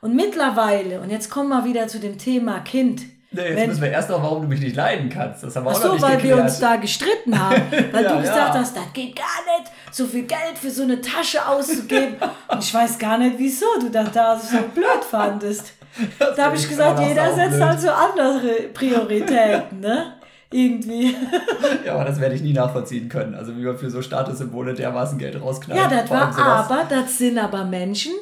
Und 0.00 0.14
mittlerweile, 0.14 1.00
und 1.00 1.10
jetzt 1.10 1.30
kommen 1.30 1.50
wir 1.50 1.64
wieder 1.64 1.86
zu 1.88 2.00
dem 2.00 2.18
Thema 2.18 2.60
Kind. 2.60 3.02
Nee, 3.32 3.42
jetzt 3.42 3.56
Wenn- 3.56 3.68
müssen 3.70 3.82
wir 3.82 3.90
erst 3.90 4.10
noch, 4.10 4.22
warum 4.22 4.42
du 4.42 4.48
mich 4.48 4.60
nicht 4.60 4.76
leiden 4.76 5.08
kannst. 5.08 5.42
Das 5.42 5.56
haben 5.56 5.64
wir 5.64 5.70
Ach 5.70 5.74
auch 5.76 5.78
noch 5.80 5.86
so, 5.86 5.92
nicht 5.94 6.02
weil 6.02 6.16
geklärt. 6.16 6.36
wir 6.38 6.44
uns 6.44 6.58
da 6.60 6.76
gestritten 6.76 7.38
haben. 7.38 7.62
Weil 7.92 8.04
Ja, 8.04 8.12
du 8.16 8.20
gesagt 8.20 8.54
ja. 8.54 8.60
hast, 8.60 8.76
das 8.76 8.92
geht 8.92 9.16
gar 9.16 9.24
nicht, 9.58 9.70
so 9.90 10.06
viel 10.06 10.22
Geld 10.24 10.58
für 10.60 10.70
so 10.70 10.82
eine 10.82 11.00
Tasche 11.00 11.46
auszugeben. 11.46 12.16
Und 12.48 12.58
ich 12.62 12.72
weiß 12.74 12.98
gar 12.98 13.16
nicht, 13.18 13.38
wieso 13.38 13.66
du 13.80 13.88
das 13.88 14.12
da 14.12 14.38
so 14.38 14.58
blöd 14.74 15.02
fandest. 15.10 15.72
Das 16.18 16.36
Da 16.36 16.44
habe 16.46 16.56
ich 16.56 16.68
gesagt, 16.68 16.98
noch 16.98 17.06
jeder 17.08 17.26
setzt 17.34 17.58
saublöd. 17.58 17.62
halt 17.68 17.80
so 17.80 17.90
andere 17.90 18.48
Prioritäten, 18.74 19.80
ne? 19.80 20.14
Irgendwie. 20.50 21.16
Ja, 21.86 21.94
aber 21.94 22.04
das 22.04 22.20
werde 22.20 22.34
ich 22.34 22.42
nie 22.42 22.52
nachvollziehen 22.52 23.08
können. 23.08 23.34
Also 23.34 23.56
wie 23.56 23.62
man 23.62 23.76
für 23.78 23.90
so 23.90 24.02
Statussymbole 24.02 24.74
dermaßen 24.74 25.18
Geld 25.18 25.40
rausknallt. 25.40 25.80
Ja, 25.80 25.88
das 25.88 26.10
war 26.10 26.36
aber, 26.38 26.84
das 26.88 27.18
sind 27.18 27.38
aber 27.38 27.64
Menschen. 27.64 28.12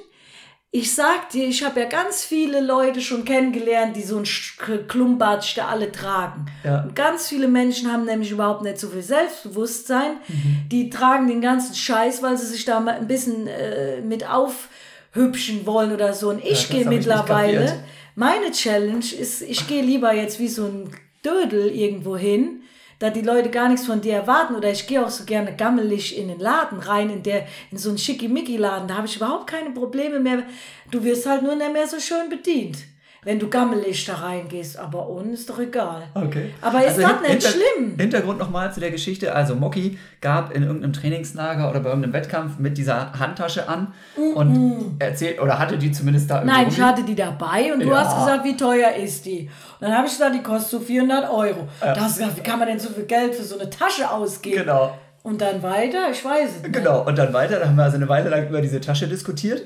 Ich 0.72 0.94
sag 0.94 1.30
dir, 1.30 1.48
ich 1.48 1.64
habe 1.64 1.80
ja 1.80 1.86
ganz 1.86 2.22
viele 2.22 2.60
Leute 2.60 3.00
schon 3.00 3.24
kennengelernt, 3.24 3.96
die 3.96 4.02
so 4.04 4.18
ein 4.18 4.24
Sch- 4.24 4.86
Klumpatsch 4.86 5.56
da 5.56 5.66
alle 5.66 5.90
tragen. 5.90 6.46
Ja. 6.62 6.84
Und 6.84 6.94
ganz 6.94 7.28
viele 7.28 7.48
Menschen 7.48 7.90
haben 7.92 8.04
nämlich 8.04 8.30
überhaupt 8.30 8.62
nicht 8.62 8.78
so 8.78 8.88
viel 8.88 9.02
Selbstbewusstsein. 9.02 10.12
Mhm. 10.28 10.68
Die 10.70 10.88
tragen 10.88 11.26
den 11.26 11.40
ganzen 11.40 11.74
Scheiß, 11.74 12.22
weil 12.22 12.36
sie 12.38 12.46
sich 12.46 12.64
da 12.64 12.78
mal 12.78 12.94
ein 12.94 13.08
bisschen 13.08 13.48
äh, 13.48 14.00
mit 14.00 14.24
aufhübschen 14.28 15.66
wollen 15.66 15.92
oder 15.92 16.12
so. 16.14 16.28
Und 16.30 16.38
ich 16.44 16.68
das 16.68 16.68
gehe 16.68 16.84
mittlerweile, 16.86 17.82
meine 18.14 18.52
Challenge 18.52 19.04
ist, 19.18 19.42
ich 19.42 19.66
gehe 19.66 19.82
lieber 19.82 20.14
jetzt 20.14 20.38
wie 20.38 20.48
so 20.48 20.66
ein 20.66 20.90
Dödel 21.24 21.66
irgendwo 21.66 22.16
hin, 22.16 22.59
da 23.01 23.11
die 23.11 23.22
Leute 23.22 23.51
gar 23.51 23.68
nichts 23.68 23.86
von 23.86 24.01
dir 24.01 24.14
erwarten. 24.14 24.55
Oder 24.55 24.70
ich 24.70 24.86
gehe 24.86 25.05
auch 25.05 25.11
so 25.11 25.24
gerne 25.24 25.57
gammelig 25.57 26.16
in 26.16 26.28
den 26.28 26.38
Laden 26.38 26.78
rein, 26.78 27.11
in, 27.11 27.22
der, 27.24 27.46
in 27.72 27.78
so 27.78 27.88
einen 27.88 27.98
Schickimicki-Laden. 27.98 28.86
Da 28.86 28.94
habe 28.96 29.07
ich 29.07 29.16
überhaupt 29.16 29.48
keine 29.48 29.70
Probleme 29.70 30.20
mehr. 30.20 30.44
Du 30.90 31.03
wirst 31.03 31.26
halt 31.26 31.42
nur 31.42 31.57
nicht 31.57 31.72
mehr 31.72 31.88
so 31.88 31.98
schön 31.98 32.28
bedient, 32.28 32.78
wenn 33.22 33.38
du 33.38 33.48
gammelig 33.48 34.04
da 34.06 34.14
reingehst. 34.14 34.78
Aber 34.78 35.08
uns 35.08 35.40
ist 35.40 35.50
doch 35.50 35.58
egal. 35.58 36.02
Okay. 36.14 36.54
Aber 36.60 36.84
ist 36.84 36.96
das 36.98 37.06
hin- 37.06 37.16
nicht 37.34 37.42
schlimm? 37.46 37.96
Hintergrund 37.98 38.38
nochmal 38.38 38.72
zu 38.72 38.80
der 38.80 38.90
Geschichte. 38.90 39.34
Also 39.34 39.54
Moki 39.54 39.98
gab 40.20 40.54
in 40.54 40.62
irgendeinem 40.62 40.92
Trainingslager 40.92 41.68
oder 41.70 41.80
bei 41.80 41.88
irgendeinem 41.90 42.12
Wettkampf 42.14 42.58
mit 42.58 42.78
dieser 42.78 43.12
Handtasche 43.18 43.68
an 43.68 43.92
und 44.34 44.96
erzählt, 44.98 45.40
oder 45.40 45.58
hatte 45.58 45.76
die 45.78 45.92
zumindest 45.92 46.30
da 46.30 46.42
Nein, 46.44 46.66
ich 46.68 46.80
hatte 46.80 47.02
die 47.02 47.14
dabei 47.14 47.72
und 47.72 47.80
du 47.80 47.88
Ja. 47.88 47.98
hast 48.04 48.16
gesagt, 48.16 48.44
wie 48.44 48.56
teuer 48.56 48.92
ist 48.94 49.26
die? 49.26 49.50
Und 49.80 49.88
dann 49.88 49.96
habe 49.96 50.06
ich 50.06 50.12
gesagt, 50.12 50.34
die 50.34 50.42
kostet 50.42 50.70
so 50.70 50.80
400 50.80 51.30
Euro. 51.30 51.68
Da 51.80 51.96
hast 52.00 52.16
du 52.18 52.20
gesagt, 52.22 52.38
wie 52.38 52.42
kann 52.48 52.58
man 52.58 52.68
denn 52.68 52.78
so 52.78 52.88
viel 52.90 53.04
Geld 53.04 53.34
für 53.34 53.42
so 53.42 53.58
eine 53.58 53.68
Tasche 53.70 54.10
ausgeben? 54.10 54.58
Genau. 54.60 54.96
Und 55.22 55.42
dann 55.42 55.62
weiter? 55.62 56.10
Ich 56.10 56.24
weiß 56.24 56.48
es 56.56 56.62
nicht. 56.62 56.72
Genau, 56.72 57.06
und 57.06 57.18
dann 57.18 57.34
weiter, 57.34 57.58
da 57.60 57.66
haben 57.66 57.76
wir 57.76 57.84
also 57.84 57.96
eine 57.96 58.08
Weile 58.08 58.30
lang 58.30 58.48
über 58.48 58.62
diese 58.62 58.80
Tasche 58.80 59.06
diskutiert. 59.06 59.62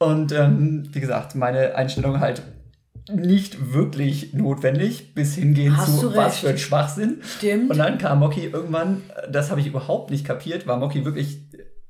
Und 0.00 0.32
ähm, 0.32 0.88
wie 0.92 0.98
gesagt, 1.00 1.36
meine 1.36 1.76
Einstellung 1.76 2.18
halt 2.18 2.42
nicht 3.08 3.72
wirklich 3.74 4.32
notwendig, 4.34 5.14
bis 5.14 5.34
hingehen 5.34 5.76
Hast 5.76 6.00
zu 6.00 6.14
was 6.14 6.38
für 6.38 6.50
ein 6.50 6.58
Schwachsinn. 6.58 7.20
Stimmt. 7.38 7.70
Und 7.70 7.78
dann 7.78 7.98
kam 7.98 8.18
Moki 8.20 8.46
irgendwann, 8.46 9.02
das 9.30 9.50
habe 9.50 9.60
ich 9.60 9.66
überhaupt 9.66 10.10
nicht 10.10 10.24
kapiert, 10.24 10.66
war 10.66 10.76
Moki 10.76 11.04
wirklich, 11.04 11.38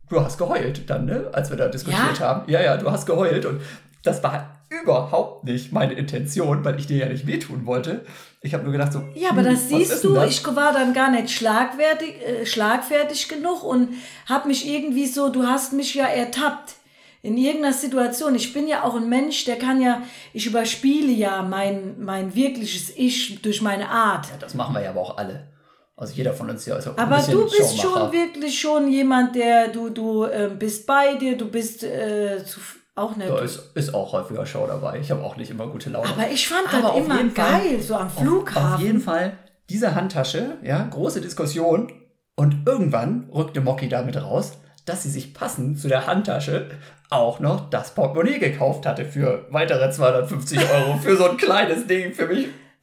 du 0.08 0.20
hast 0.20 0.38
geheult 0.38 0.88
dann, 0.88 1.06
ne? 1.06 1.28
Als 1.32 1.50
wir 1.50 1.56
da 1.56 1.68
diskutiert 1.68 2.18
Ja? 2.18 2.26
haben. 2.26 2.50
Ja, 2.50 2.62
ja, 2.62 2.76
du 2.76 2.90
hast 2.90 3.06
geheult 3.06 3.44
und 3.46 3.60
das 4.02 4.22
war 4.22 4.56
überhaupt 4.82 5.44
nicht 5.44 5.72
meine 5.72 5.94
Intention, 5.94 6.64
weil 6.64 6.78
ich 6.78 6.86
dir 6.86 6.98
ja 6.98 7.08
nicht 7.08 7.26
wehtun 7.26 7.66
wollte. 7.66 8.04
Ich 8.40 8.54
habe 8.54 8.62
nur 8.62 8.72
gedacht 8.72 8.92
so, 8.92 9.02
Ja, 9.14 9.30
aber 9.30 9.40
hm, 9.40 9.46
das 9.46 9.54
was 9.64 9.68
siehst 9.68 10.04
du, 10.04 10.14
das? 10.14 10.30
ich 10.30 10.46
war 10.46 10.72
dann 10.72 10.94
gar 10.94 11.10
nicht 11.10 11.30
schlagfertig, 11.30 12.14
äh, 12.24 12.46
schlagfertig 12.46 13.28
genug 13.28 13.64
und 13.64 13.90
habe 14.26 14.48
mich 14.48 14.66
irgendwie 14.68 15.06
so, 15.06 15.28
du 15.28 15.42
hast 15.42 15.72
mich 15.72 15.94
ja 15.94 16.06
ertappt 16.06 16.76
in 17.22 17.36
irgendeiner 17.36 17.74
Situation. 17.74 18.34
Ich 18.34 18.52
bin 18.52 18.66
ja 18.66 18.84
auch 18.84 18.94
ein 18.94 19.08
Mensch, 19.08 19.44
der 19.44 19.56
kann 19.56 19.80
ja, 19.82 20.02
ich 20.32 20.46
überspiele 20.46 21.12
ja 21.12 21.42
mein, 21.42 21.96
mein 21.98 22.34
wirkliches 22.34 22.92
Ich 22.96 23.42
durch 23.42 23.60
meine 23.62 23.88
Art. 23.88 24.26
Das 24.40 24.54
machen 24.54 24.74
wir 24.74 24.82
ja 24.82 24.90
aber 24.90 25.00
auch 25.00 25.16
alle. 25.18 25.48
Also 25.96 26.14
jeder 26.14 26.32
von 26.32 26.48
uns 26.48 26.64
ja 26.64 26.76
ist 26.76 26.88
auch 26.88 26.96
ein 26.96 27.12
Aber 27.12 27.20
du 27.22 27.44
bist 27.44 27.78
schon 27.78 28.10
wirklich 28.12 28.58
schon 28.58 28.90
jemand, 28.90 29.34
der, 29.34 29.68
du, 29.68 29.90
du 29.90 30.24
ähm, 30.24 30.58
bist 30.58 30.86
bei 30.86 31.14
dir, 31.16 31.36
du 31.36 31.48
bist 31.50 31.82
äh, 31.84 32.42
zu, 32.42 32.58
auch 32.94 33.16
nicht. 33.16 33.28
Da 33.28 33.38
ist, 33.40 33.70
ist 33.74 33.92
auch 33.92 34.12
häufiger 34.14 34.46
Show 34.46 34.66
dabei. 34.66 34.98
Ich 34.98 35.10
habe 35.10 35.22
auch 35.22 35.36
nicht 35.36 35.50
immer 35.50 35.66
gute 35.66 35.90
Laune. 35.90 36.08
Aber 36.08 36.30
ich 36.30 36.48
fand 36.48 36.68
Aber 36.72 36.82
das 36.82 36.90
auf 36.92 37.04
immer 37.04 37.16
jeden 37.18 37.30
Fall- 37.32 37.60
geil, 37.60 37.82
so 37.82 37.96
am 37.96 38.06
Auf- 38.06 38.14
Flughafen. 38.18 38.74
Auf 38.74 38.80
jeden 38.80 39.00
Fall 39.00 39.32
diese 39.68 39.94
Handtasche, 39.94 40.56
ja, 40.62 40.82
große 40.90 41.20
Diskussion. 41.20 41.92
Und 42.34 42.66
irgendwann 42.66 43.28
rückte 43.32 43.60
Mocky 43.60 43.88
damit 43.90 44.16
raus, 44.16 44.52
dass 44.86 45.02
sie 45.02 45.10
sich 45.10 45.34
passend 45.34 45.78
zu 45.78 45.88
der 45.88 46.06
Handtasche 46.06 46.70
auch 47.10 47.40
noch 47.40 47.68
das 47.70 47.94
Portemonnaie 47.94 48.38
gekauft 48.38 48.86
hatte 48.86 49.04
für 49.04 49.46
weitere 49.50 49.90
250 49.90 50.58
Euro 50.72 50.96
für 50.98 51.16
so 51.16 51.28
ein 51.30 51.36
kleines 51.36 51.86
Ding 51.86 52.12
für 52.14 52.26
mich. 52.26 52.48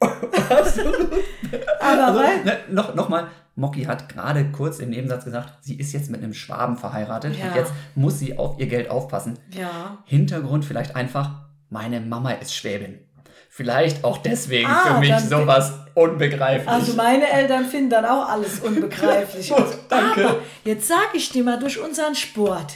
Aber 1.80 2.06
Also, 2.06 2.20
ne, 2.44 2.56
noch, 2.70 2.94
noch 2.94 3.08
mal, 3.08 3.28
Mocky 3.56 3.84
hat 3.84 4.08
gerade 4.08 4.46
kurz 4.52 4.78
im 4.78 4.90
Nebensatz 4.90 5.24
gesagt, 5.24 5.52
sie 5.60 5.74
ist 5.78 5.92
jetzt 5.92 6.10
mit 6.10 6.22
einem 6.22 6.34
Schwaben 6.34 6.76
verheiratet 6.76 7.36
Ja. 7.38 7.46
und 7.48 7.56
jetzt 7.56 7.72
muss 7.94 8.18
sie 8.18 8.38
auf 8.38 8.58
ihr 8.58 8.66
Geld 8.66 8.90
aufpassen. 8.90 9.38
ja. 9.50 9.98
Hintergrund 10.04 10.64
vielleicht 10.64 10.94
einfach, 10.94 11.30
meine 11.70 12.00
Mama 12.00 12.32
ist 12.32 12.54
Schwäbin. 12.54 12.98
Vielleicht 13.50 14.04
auch 14.04 14.18
deswegen 14.18 14.68
Ah, 14.70 14.84
für 14.94 15.00
mich 15.00 15.18
sowas 15.18 15.72
unbegreiflich. 15.94 16.68
Also 16.68 16.92
meine 16.92 17.28
Eltern 17.28 17.64
finden 17.64 17.90
dann 17.90 18.04
auch 18.04 18.28
alles 18.28 18.60
unbegreiflich. 18.64 19.48
Gut, 19.48 19.66
danke. 19.88 20.28
Aber 20.28 20.36
jetzt 20.64 20.86
sage 20.86 21.00
ich 21.14 21.30
dir 21.30 21.42
mal 21.42 21.58
durch 21.58 21.80
unseren 21.80 22.14
Sport. 22.14 22.74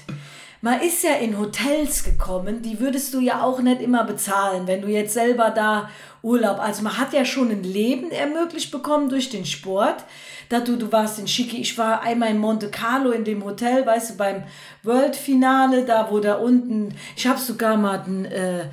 Man 0.65 0.81
ist 0.81 1.03
ja 1.03 1.15
in 1.15 1.41
Hotels 1.41 2.05
gekommen, 2.05 2.63
die 2.63 2.79
würdest 2.79 3.13
du 3.13 3.19
ja 3.19 3.43
auch 3.43 3.61
nicht 3.61 3.81
immer 3.81 4.05
bezahlen, 4.05 4.69
wenn 4.69 4.81
du 4.81 4.87
jetzt 4.87 5.13
selber 5.13 5.51
da 5.51 5.91
Urlaub. 6.23 6.61
Also 6.61 6.85
man 6.85 6.99
hat 6.99 7.13
ja 7.13 7.25
schon 7.25 7.51
ein 7.51 7.65
Leben 7.65 8.13
ermöglicht 8.13 8.71
bekommen 8.71 9.09
durch 9.09 9.29
den 9.29 9.45
Sport. 9.45 10.05
Da 10.51 10.61
du, 10.61 10.93
warst 10.93 11.19
in 11.19 11.27
Schicki, 11.27 11.61
ich 11.61 11.77
war 11.79 12.03
einmal 12.03 12.31
in 12.31 12.39
Monte 12.39 12.71
Carlo 12.71 13.11
in 13.11 13.25
dem 13.25 13.45
Hotel, 13.45 13.85
weißt 13.85 14.11
du, 14.11 14.17
beim 14.17 14.45
World-Finale, 14.85 15.85
da 15.85 16.09
wo 16.13 16.21
da 16.21 16.35
unten, 16.37 16.95
ich 17.17 17.27
habe 17.27 17.41
sogar 17.41 17.77
mal 17.77 17.99
den, 17.99 18.25
äh, 18.27 18.67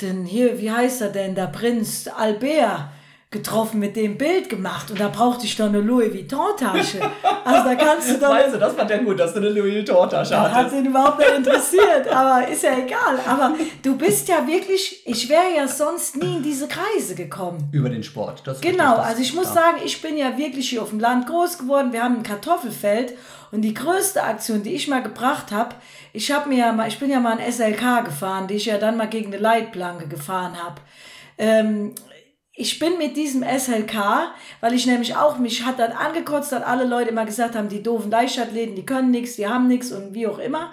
den 0.00 0.24
hier, 0.24 0.60
wie 0.60 0.70
heißt 0.70 1.00
er 1.00 1.08
denn, 1.08 1.34
der 1.34 1.48
Prinz 1.48 2.08
Albert 2.16 2.88
getroffen, 3.32 3.80
mit 3.80 3.96
dem 3.96 4.16
Bild 4.18 4.48
gemacht 4.50 4.90
und 4.90 5.00
da 5.00 5.08
brauchte 5.08 5.44
ich 5.46 5.56
doch 5.56 5.66
eine 5.66 5.80
Louis 5.80 6.12
Vuitton-Tasche. 6.12 7.00
Also 7.44 7.64
da 7.68 7.74
kannst 7.74 8.10
du 8.10 8.18
doch 8.18 8.30
Weißt 8.30 8.54
du, 8.54 8.58
das 8.58 8.74
fand 8.74 8.90
er 8.90 8.98
gut, 8.98 9.18
dass 9.18 9.32
du 9.32 9.40
eine 9.40 9.48
Louis 9.48 9.74
Vuitton-Tasche 9.74 10.30
das 10.30 10.40
hat 10.40 10.52
hattest. 10.54 10.76
ihn 10.76 10.86
überhaupt 10.86 11.18
nicht 11.18 11.34
interessiert, 11.38 12.08
aber 12.08 12.46
ist 12.46 12.62
ja 12.62 12.76
egal. 12.78 13.18
Aber 13.26 13.52
du 13.82 13.96
bist 13.96 14.28
ja 14.28 14.46
wirklich, 14.46 15.02
ich 15.06 15.28
wäre 15.28 15.56
ja 15.56 15.66
sonst 15.66 16.16
nie 16.16 16.36
in 16.36 16.42
diese 16.42 16.68
Kreise 16.68 17.14
gekommen. 17.14 17.68
Über 17.72 17.88
den 17.88 18.02
Sport. 18.02 18.42
Das 18.44 18.60
Genau, 18.60 18.96
das- 18.98 19.06
also 19.06 19.22
ich 19.22 19.34
muss 19.34 19.46
ja. 19.46 19.54
sagen, 19.54 19.78
ich 19.84 20.00
bin 20.02 20.16
ja 20.16 20.36
wirklich 20.38 20.68
hier 20.70 20.82
auf 20.82 20.90
dem 20.90 21.00
Land 21.00 21.26
groß 21.26 21.58
geworden. 21.58 21.92
Wir 21.92 22.04
haben 22.04 22.16
ein 22.18 22.22
Kartoffelfeld 22.22 23.14
und 23.50 23.62
die 23.62 23.74
größte 23.74 24.22
Aktion, 24.22 24.62
die 24.62 24.74
ich 24.74 24.88
mal 24.88 25.02
gebracht 25.02 25.50
habe, 25.52 25.74
ich 26.12 26.30
habe 26.30 26.48
mir 26.50 26.58
ja 26.58 26.72
mal, 26.72 26.88
ich 26.88 26.98
bin 26.98 27.10
ja 27.10 27.20
mal 27.20 27.38
ein 27.38 27.52
SLK 27.52 28.02
gefahren, 28.04 28.46
die 28.46 28.54
ich 28.54 28.66
ja 28.66 28.76
dann 28.78 28.96
mal 28.98 29.08
gegen 29.08 29.28
eine 29.32 29.38
Leitplanke 29.42 30.06
gefahren 30.08 30.62
habe. 30.62 30.76
Ähm, 31.38 31.94
ich 32.54 32.78
bin 32.78 32.98
mit 32.98 33.16
diesem 33.16 33.42
SLK, 33.42 34.34
weil 34.60 34.74
ich 34.74 34.86
nämlich 34.86 35.16
auch, 35.16 35.38
mich 35.38 35.64
hat 35.64 35.78
dann 35.78 35.92
angekotzt, 35.92 36.52
dass 36.52 36.62
alle 36.62 36.84
Leute 36.84 37.10
immer 37.10 37.24
gesagt 37.24 37.56
haben, 37.56 37.68
die 37.68 37.82
doofen 37.82 38.10
Leichtathleten, 38.10 38.74
die 38.74 38.84
können 38.84 39.10
nichts, 39.10 39.36
die 39.36 39.48
haben 39.48 39.68
nichts 39.68 39.90
und 39.90 40.12
wie 40.14 40.26
auch 40.26 40.38
immer. 40.38 40.72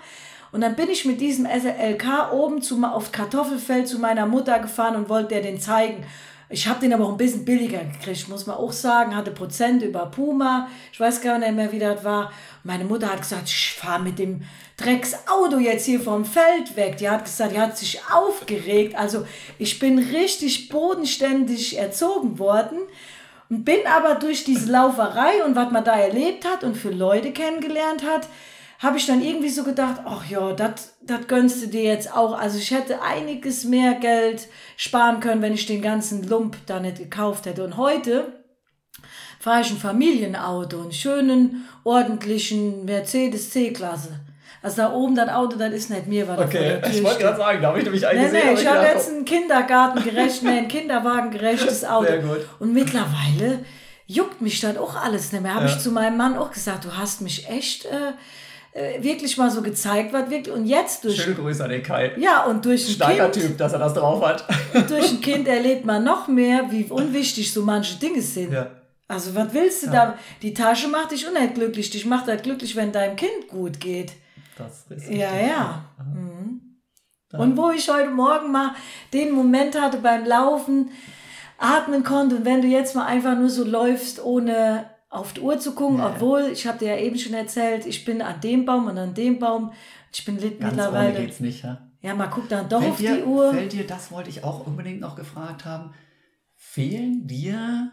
Und 0.52 0.62
dann 0.62 0.76
bin 0.76 0.90
ich 0.90 1.06
mit 1.06 1.22
diesem 1.22 1.46
SLK 1.46 2.34
oben 2.34 2.62
zu, 2.62 2.84
auf 2.84 3.12
Kartoffelfeld 3.12 3.88
zu 3.88 4.00
meiner 4.00 4.26
Mutter 4.26 4.60
gefahren 4.60 4.96
und 4.96 5.08
wollte 5.08 5.30
der 5.30 5.42
den 5.42 5.60
zeigen. 5.60 6.04
Ich 6.52 6.68
habe 6.68 6.80
den 6.80 6.92
aber 6.94 7.06
auch 7.06 7.12
ein 7.12 7.18
bisschen 7.18 7.46
billiger 7.46 7.84
gekriegt, 7.84 8.28
muss 8.28 8.48
man 8.48 8.58
auch 8.58 8.72
sagen. 8.72 9.16
Hatte 9.16 9.30
Prozent 9.30 9.84
über 9.84 10.08
Puma. 10.08 10.68
Ich 10.92 11.00
weiß 11.00 11.22
gar 11.22 11.38
nicht 11.38 11.54
mehr, 11.54 11.72
wie 11.72 11.78
das 11.78 12.04
war. 12.04 12.32
Meine 12.64 12.84
Mutter 12.84 13.12
hat 13.12 13.22
gesagt, 13.22 13.48
ich 13.48 13.74
fahre 13.74 14.02
mit 14.02 14.20
dem 14.20 14.42
Drecksauto 14.78 15.58
jetzt 15.60 15.86
hier 15.86 16.00
vom 16.00 16.26
Feld 16.26 16.76
weg. 16.76 16.98
Die 16.98 17.10
hat 17.10 17.26
gesagt, 17.26 17.54
die 17.54 17.60
hat 17.60 17.78
sich 17.78 18.02
aufgeregt. 18.12 18.96
Also 18.96 19.26
ich 19.58 19.80
bin 19.80 20.00
richtig 20.00 20.70
bodenständig 20.70 21.78
erzogen 21.78 22.40
worden 22.40 22.80
und 23.50 23.66
bin 23.66 23.80
aber 23.88 24.16
durch 24.16 24.44
diese 24.44 24.72
Lauferei 24.72 25.44
und 25.46 25.56
was 25.56 25.72
man 25.72 25.84
da 25.84 25.98
erlebt 25.98 26.46
hat 26.46 26.64
und 26.64 26.76
für 26.76 26.92
Leute 26.92 27.32
kennengelernt 27.32 28.04
hat, 28.04 28.28
habe 28.80 28.98
ich 28.98 29.06
dann 29.06 29.22
irgendwie 29.22 29.50
so 29.50 29.64
gedacht, 29.64 30.02
ach 30.06 30.30
ja, 30.30 30.54
das 30.54 30.94
gönnst 31.28 31.62
du 31.62 31.68
dir 31.68 31.84
jetzt 31.84 32.16
auch. 32.16 32.38
Also 32.38 32.58
ich 32.58 32.72
hätte 32.72 33.02
einiges 33.02 33.66
mehr 33.66 33.96
Geld 33.96 34.48
sparen 34.78 35.20
können, 35.20 35.42
wenn 35.42 35.54
ich 35.54 35.66
den 35.66 35.82
ganzen 35.82 36.24
Lump 36.24 36.56
da 36.66 36.80
nicht 36.80 36.98
gekauft 36.98 37.46
hätte. 37.46 37.64
Und 37.64 37.76
heute 37.76 38.39
fahre 39.40 39.62
ich 39.62 39.72
ein 39.72 39.78
Familienauto, 39.78 40.82
einen 40.82 40.92
schönen, 40.92 41.66
ordentlichen 41.84 42.86
Mercedes 42.86 43.50
C-Klasse. 43.52 44.20
Also 44.62 44.78
da 44.82 44.92
oben 44.94 45.16
das 45.16 45.30
Auto, 45.30 45.58
das 45.58 45.72
ist 45.74 45.90
nicht 45.90 46.08
mir, 46.08 46.28
weil 46.28 46.38
Okay, 46.40 46.82
ich 46.92 47.02
wollte 47.02 47.20
gerade 47.22 47.38
sagen, 47.38 47.62
da 47.62 47.70
habe 47.70 47.78
ich 47.80 47.86
nämlich 47.86 48.06
eigentlich 48.06 48.32
nee, 48.34 48.40
nee, 48.54 48.60
ich 48.60 48.68
habe 48.68 48.86
jetzt 48.86 49.10
ein 49.10 49.24
Kindergartengerecht, 49.24 50.44
nee, 50.44 50.50
ein 50.60 50.68
Kinderwagengerechtes 50.68 51.86
Auto. 51.86 52.08
Sehr 52.08 52.18
gut. 52.20 52.40
Und 52.60 52.74
mittlerweile 52.74 53.60
juckt 54.06 54.42
mich 54.42 54.60
das 54.60 54.76
auch 54.78 54.96
alles 55.02 55.32
nicht 55.32 55.42
mehr. 55.42 55.54
Habe 55.56 55.66
Ja. 55.68 55.72
ich 55.72 55.80
zu 55.80 55.92
meinem 55.92 56.18
Mann 56.18 56.38
auch 56.38 56.52
gesagt, 56.52 56.84
du 56.84 56.98
hast 56.98 57.22
mich 57.22 57.48
echt 57.50 57.86
äh, 57.86 58.12
äh, 58.74 59.02
wirklich 59.02 59.38
mal 59.38 59.50
so 59.50 59.62
gezeigt, 59.62 60.12
was 60.12 60.30
wirklich. 60.30 60.54
Und 60.54 60.66
jetzt 60.66 61.06
durch. 61.06 61.22
Schöne 61.22 61.36
Grüße 61.36 61.64
an 61.64 61.70
den 61.70 61.82
Kai. 61.84 62.12
Ja, 62.18 62.44
und 62.44 62.66
durch 62.66 62.86
ein 62.86 62.92
Starker 62.96 63.30
Kind, 63.30 63.46
Typ, 63.46 63.58
dass 63.58 63.72
er 63.72 63.80
das 63.80 63.94
drauf 63.94 64.22
hat. 64.26 64.44
durch 64.90 65.10
ein 65.10 65.22
Kind 65.22 65.48
erlebt 65.48 65.86
man 65.86 66.04
noch 66.04 66.28
mehr, 66.28 66.64
wie 66.70 66.84
unwichtig 66.84 67.54
so 67.54 67.62
manche 67.62 67.96
Dinge 67.98 68.22
sind. 68.22 68.52
ja. 68.52 68.68
Also, 69.10 69.34
was 69.36 69.54
willst 69.54 69.84
du 69.86 69.90
da? 69.90 70.18
Die 70.42 70.54
Tasche 70.54 70.88
macht 70.88 71.12
dich 71.12 71.28
unheimlich 71.28 71.56
glücklich. 71.56 71.90
Dich 71.90 72.06
macht 72.06 72.28
halt 72.28 72.44
glücklich, 72.44 72.76
wenn 72.78 72.92
deinem 72.92 73.16
Kind 73.18 73.48
gut 73.50 73.80
geht. 73.80 74.14
Das 74.58 74.86
ist 74.90 75.10
Ja, 75.10 75.36
ja. 75.36 75.86
Mhm. 75.98 76.62
Und 77.34 77.58
wo 77.58 77.72
ich 77.72 77.90
heute 77.90 78.12
Morgen 78.12 78.52
mal 78.52 78.76
den 79.14 79.32
Moment 79.32 79.80
hatte 79.80 79.98
beim 79.98 80.26
Laufen, 80.26 80.92
atmen 81.58 82.04
konnte 82.04 82.38
und 82.38 82.46
wenn 82.46 82.62
du 82.62 82.68
jetzt 82.68 82.96
mal 82.96 83.06
einfach 83.06 83.38
nur 83.38 83.50
so 83.50 83.64
läufst, 83.64 84.24
ohne 84.24 84.90
auf 85.10 85.34
die 85.34 85.42
Uhr 85.42 85.60
zu 85.60 85.74
gucken, 85.74 85.98
Ja, 85.98 86.10
ja. 86.10 86.14
obwohl, 86.16 86.50
ich 86.52 86.66
habe 86.68 86.78
dir 86.80 86.90
ja 86.96 86.98
eben 86.98 87.18
schon 87.18 87.34
erzählt, 87.34 87.86
ich 87.86 88.06
bin 88.06 88.22
an 88.22 88.40
dem 88.42 88.66
Baum 88.66 88.88
und 88.88 88.98
an 88.98 89.14
dem 89.14 89.38
Baum. 89.40 89.72
Ich 90.14 90.24
bin 90.26 90.40
Ganz 90.40 90.54
ohne 90.54 90.66
mittlerweile. 90.70 91.20
geht's 91.26 91.40
nicht, 91.40 91.64
ja. 91.64 91.88
Ja, 92.02 92.16
man 92.16 92.30
guckt 92.32 92.52
dann 92.52 92.70
doch 92.70 92.80
Fällt 92.80 92.92
auf 92.94 92.98
dir, 92.98 93.16
die 93.18 93.24
Uhr. 93.24 93.52
Fällt 93.54 93.74
dir, 93.74 93.86
das 93.88 94.12
wollte 94.12 94.30
ich 94.30 94.44
auch 94.44 94.66
unbedingt 94.66 95.02
noch 95.02 95.16
gefragt 95.16 95.66
haben, 95.66 95.94
fehlen 96.56 97.28
dir, 97.28 97.92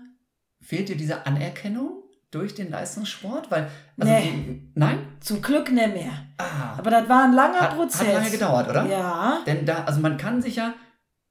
fehlt 0.67 0.89
dir 0.89 0.97
diese 0.97 1.27
Anerkennung 1.27 2.03
durch 2.31 2.55
den 2.55 2.71
Leistungssport? 2.71 3.51
Weil, 3.51 3.69
also 3.99 4.13
Nee. 4.13 4.23
die, 4.33 4.73
nein? 4.75 4.99
Zum 5.21 5.41
Glück 5.41 5.71
nicht 5.71 5.95
mehr. 5.95 6.13
Ah, 6.39 6.77
Aber 6.79 6.91
das 6.91 7.09
war 7.09 7.25
ein 7.25 7.33
langer 7.33 7.61
hat, 7.61 7.77
Prozess. 7.77 8.07
hat 8.09 8.15
lange 8.15 8.31
gedauert, 8.31 8.69
oder? 8.69 8.87
Ja. 8.87 9.39
Denn 9.47 9.65
da, 9.65 9.85
also 9.85 10.01
man 10.01 10.17
kann 10.17 10.43
sich 10.43 10.57
ja, 10.57 10.75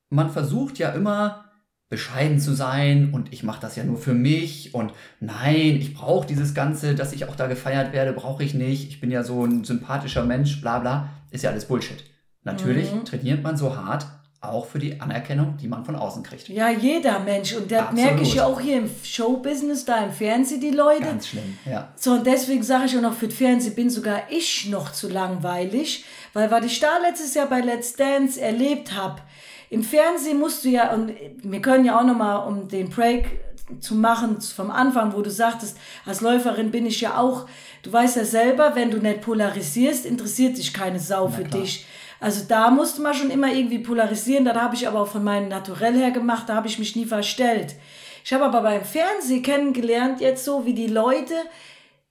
man 0.09 0.29
versucht 0.29 0.77
ja 0.79 0.89
immer 0.91 1.41
bescheiden 1.89 2.39
zu 2.39 2.53
sein 2.53 3.11
und 3.13 3.31
ich 3.31 3.43
mache 3.43 3.61
das 3.61 3.75
ja 3.75 3.83
nur 3.83 3.97
für 3.97 4.13
mich 4.15 4.73
und 4.73 4.91
nein, 5.19 5.75
ich 5.75 5.93
brauche 5.93 6.25
dieses 6.25 6.55
Ganze, 6.55 6.95
dass 6.95 7.13
ich 7.13 7.25
auch 7.29 7.35
da 7.35 7.45
gefeiert 7.47 7.93
werde, 7.93 8.11
brauche 8.13 8.43
ich 8.43 8.53
nicht. 8.55 8.87
Ich 8.89 8.99
bin 8.99 9.11
ja 9.11 9.21
so 9.23 9.45
ein 9.45 9.63
sympathischer 9.63 10.23
Mensch, 10.23 10.59
bla 10.61 10.79
bla. 10.79 11.09
Ist 11.29 11.43
ja 11.43 11.51
alles 11.51 11.65
Bullshit. 11.65 12.03
Natürlich 12.43 12.91
Mhm. 12.93 13.05
trainiert 13.05 13.43
man 13.43 13.55
so 13.57 13.75
hart, 13.75 14.07
auch 14.41 14.65
für 14.65 14.79
die 14.79 14.99
Anerkennung, 15.01 15.57
die 15.57 15.67
man 15.67 15.83
von 15.85 15.95
außen 15.95 16.23
kriegt. 16.23 16.49
Ja, 16.49 16.69
jeder 16.69 17.19
Mensch. 17.19 17.53
Und 17.55 17.71
das 17.71 17.87
Absolut. 17.87 18.03
merke 18.05 18.21
ich 18.21 18.35
ja 18.35 18.45
auch 18.45 18.59
hier 18.59 18.77
im 18.77 18.89
Showbusiness, 19.03 19.85
da 19.85 20.03
im 20.03 20.11
Fernsehen, 20.11 20.61
die 20.61 20.71
Leute. 20.71 21.03
Ganz 21.03 21.27
schlimm, 21.27 21.57
ja. 21.65 21.89
So, 21.95 22.13
und 22.13 22.27
deswegen 22.27 22.63
sage 22.63 22.85
ich 22.85 22.97
auch 22.97 23.01
noch, 23.01 23.13
für 23.13 23.27
das 23.27 23.35
Fernsehen 23.35 23.75
bin 23.75 23.89
sogar 23.89 24.23
ich 24.29 24.69
noch 24.69 24.91
zu 24.91 25.09
langweilig, 25.09 26.05
weil 26.33 26.51
was 26.51 26.65
ich 26.65 26.79
da 26.79 26.97
letztes 26.99 27.33
Jahr 27.33 27.47
bei 27.47 27.61
Let's 27.61 27.93
Dance 27.93 28.39
erlebt 28.39 28.93
habe, 28.95 29.21
im 29.69 29.83
Fernsehen 29.83 30.39
musst 30.39 30.63
du 30.63 30.69
ja, 30.69 30.93
und 30.93 31.11
wir 31.43 31.61
können 31.61 31.85
ja 31.85 31.99
auch 31.99 32.05
nochmal, 32.05 32.47
um 32.47 32.67
den 32.67 32.89
Break 32.89 33.39
zu 33.79 33.95
machen 33.95 34.39
vom 34.41 34.69
Anfang, 34.69 35.13
wo 35.13 35.21
du 35.21 35.31
sagtest, 35.31 35.77
als 36.05 36.21
Läuferin 36.21 36.69
bin 36.69 36.85
ich 36.85 37.01
ja 37.01 37.17
auch, 37.17 37.47
du 37.81 37.91
weißt 37.91 38.15
ja 38.15 38.25
selber, 38.25 38.75
wenn 38.75 38.91
du 38.91 38.99
nicht 38.99 39.21
polarisierst, 39.21 40.05
interessiert 40.05 40.55
sich 40.55 40.71
keine 40.71 40.99
Sau 40.99 41.27
für 41.29 41.43
klar. 41.43 41.61
dich. 41.61 41.85
Also 42.25 42.43
da 42.47 42.71
musste 42.71 43.03
man 43.03 43.13
schon 43.13 43.29
immer 43.29 43.53
irgendwie 43.53 43.77
polarisieren, 43.77 44.45
das 44.45 44.55
habe 44.55 44.73
ich 44.73 44.87
aber 44.87 45.01
auch 45.01 45.07
von 45.07 45.23
meinem 45.23 45.47
Naturell 45.47 45.93
her 45.93 46.09
gemacht, 46.09 46.49
da 46.49 46.55
habe 46.55 46.67
ich 46.67 46.79
mich 46.79 46.95
nie 46.95 47.05
verstellt. 47.05 47.75
Ich 48.23 48.33
habe 48.33 48.45
aber 48.45 48.63
beim 48.63 48.83
Fernsehen 48.83 49.43
kennengelernt, 49.43 50.21
jetzt 50.21 50.43
so, 50.43 50.65
wie 50.65 50.73
die 50.73 50.87
Leute 50.87 51.35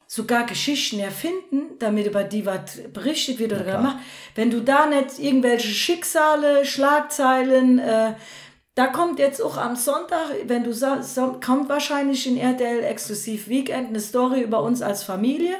sogar 0.06 0.46
Geschichten 0.46 1.00
erfinden, 1.00 1.76
damit 1.80 2.06
über 2.06 2.22
die 2.22 2.46
was 2.46 2.78
berichtet 2.92 3.40
wird 3.40 3.54
oder 3.54 3.64
gemacht. 3.64 3.96
Wenn 4.36 4.52
du 4.52 4.60
da 4.60 4.86
nicht 4.86 5.18
irgendwelche 5.18 5.66
Schicksale, 5.66 6.64
Schlagzeilen, 6.64 7.80
äh, 7.80 8.14
da 8.76 8.86
kommt 8.86 9.18
jetzt 9.18 9.42
auch 9.42 9.56
am 9.56 9.74
Sonntag, 9.74 10.28
wenn 10.44 10.62
du 10.62 10.72
sagst, 10.72 11.18
kommt 11.44 11.68
wahrscheinlich 11.68 12.24
in 12.28 12.36
RTL 12.36 12.84
exklusiv 12.84 13.48
Weekend 13.48 13.88
eine 13.88 13.98
Story 13.98 14.42
über 14.42 14.62
uns 14.62 14.80
als 14.80 15.02
Familie. 15.02 15.56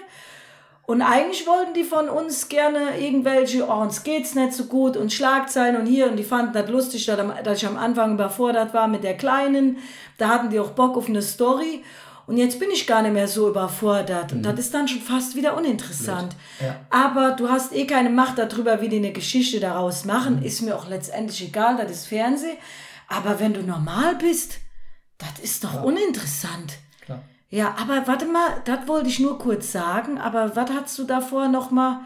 Und 0.87 1.01
eigentlich 1.01 1.47
wollten 1.47 1.73
die 1.73 1.85
von 1.85 2.11
uns 2.11 2.49
gerne 2.49 2.99
irgendwelche, 3.01 3.67
oh, 3.67 3.81
uns 3.81 4.03
geht's 4.03 4.35
nicht 4.35 4.53
so 4.53 4.65
gut 4.65 4.97
und 4.97 5.13
Schlagzeilen 5.13 5.77
und 5.77 5.87
hier 5.87 6.11
und 6.11 6.17
die 6.17 6.25
fanden 6.25 6.53
das 6.53 6.69
lustig, 6.69 7.07
dass 7.07 7.59
ich 7.63 7.67
am 7.67 7.79
Anfang 7.79 8.15
überfordert 8.15 8.75
war 8.75 8.87
mit 8.87 9.03
der 9.03 9.17
Kleinen. 9.17 9.79
Da 10.19 10.29
hatten 10.29 10.51
die 10.51 10.61
auch 10.61 10.71
Bock 10.71 10.97
auf 10.97 11.09
eine 11.09 11.23
Story. 11.23 11.83
Und 12.27 12.39
jetzt 12.39 12.59
bin 12.59 12.71
ich 12.71 12.87
gar 12.87 13.03
nicht 13.03 13.13
mehr 13.13 13.29
so 13.29 13.49
überfordert. 13.49 14.33
Und 14.33 14.43
das 14.43 14.59
ist 14.59 14.75
dann 14.75 14.89
schon 14.89 15.01
fast 15.01 15.37
wieder 15.37 15.57
uninteressant. 15.57 16.35
Ja. 16.61 16.81
Aber 16.91 17.33
du 17.33 17.51
hast 17.51 17.75
eh 17.75 17.87
keine 17.87 18.09
Macht 18.09 18.39
darüber, 18.39 18.81
wie 18.81 18.89
die 18.89 18.97
eine 18.97 19.13
Geschichte 19.13 19.61
daraus 19.61 20.05
machen. 20.05 20.43
Ist 20.43 20.63
mir 20.63 20.77
auch 20.77 20.89
letztendlich 20.89 21.49
egal, 21.49 21.77
das 21.77 21.91
ist 21.91 22.07
Fernsehen. 22.07 22.57
Aber 23.09 23.41
wenn 23.41 23.53
du 23.53 23.63
normal 23.63 24.17
bist, 24.17 24.59
das 25.19 25.39
ist 25.43 25.65
doch 25.65 25.83
uninteressant. 25.83 26.75
Ja, 27.55 27.77
aber 27.79 28.05
warte 28.09 28.27
mal, 28.27 28.63
das 28.65 28.89
wollte 28.89 29.09
ich 29.09 29.21
nur 29.21 29.39
kurz 29.39 29.71
sagen, 29.71 30.19
aber 30.19 30.57
was 30.57 30.71
hast 30.73 30.99
du 30.99 31.05
davor 31.05 31.47
nochmal, 31.47 32.01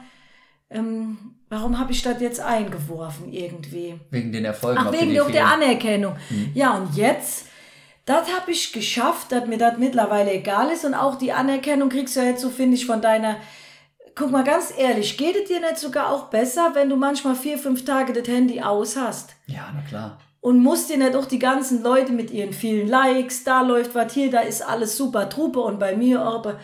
ähm, 0.68 1.16
warum 1.48 1.78
habe 1.78 1.90
ich 1.90 2.02
das 2.02 2.20
jetzt 2.20 2.38
eingeworfen 2.38 3.32
irgendwie? 3.32 3.98
Wegen 4.10 4.30
den 4.30 4.44
Erfolgen. 4.44 4.78
Ach, 4.78 4.92
wegen 4.92 5.14
der. 5.32 5.46
Anerkennung. 5.46 6.16
Ja, 6.52 6.76
und 6.76 6.94
jetzt, 6.96 7.46
das 8.04 8.30
habe 8.36 8.50
ich 8.50 8.74
geschafft, 8.74 9.32
dass 9.32 9.46
mir 9.46 9.56
das 9.56 9.78
mittlerweile 9.78 10.34
egal 10.34 10.70
ist 10.70 10.84
und 10.84 10.92
auch 10.92 11.16
die 11.16 11.32
Anerkennung 11.32 11.88
kriegst 11.88 12.16
du 12.16 12.20
ja 12.20 12.26
jetzt 12.26 12.42
so, 12.42 12.50
finde 12.50 12.76
ich, 12.76 12.84
von 12.84 13.00
deiner, 13.00 13.36
guck 14.14 14.30
mal 14.30 14.44
ganz 14.44 14.70
ehrlich, 14.76 15.16
geht 15.16 15.34
es 15.34 15.48
dir 15.48 15.60
nicht 15.60 15.78
sogar 15.78 16.12
auch 16.12 16.24
besser, 16.24 16.72
wenn 16.74 16.90
du 16.90 16.96
manchmal 16.96 17.34
vier, 17.34 17.56
fünf 17.56 17.86
Tage 17.86 18.12
das 18.12 18.28
Handy 18.28 18.60
aus 18.60 18.98
hast? 18.98 19.34
Ja, 19.46 19.72
na 19.74 19.80
klar. 19.80 20.18
Und 20.40 20.62
musst 20.62 20.88
dir 20.88 20.98
nicht 20.98 21.16
auch 21.16 21.24
die 21.24 21.40
ganzen 21.40 21.82
Leute 21.82 22.12
mit 22.12 22.30
ihren 22.30 22.52
vielen 22.52 22.88
Likes, 22.88 23.42
da 23.42 23.62
läuft 23.62 23.94
was 23.94 24.12
hier, 24.12 24.30
da 24.30 24.40
ist 24.40 24.62
alles 24.62 24.96
super 24.96 25.28
Truppe 25.28 25.60
und 25.60 25.80
bei 25.80 25.96
mir 25.96 26.22
aber 26.22 26.60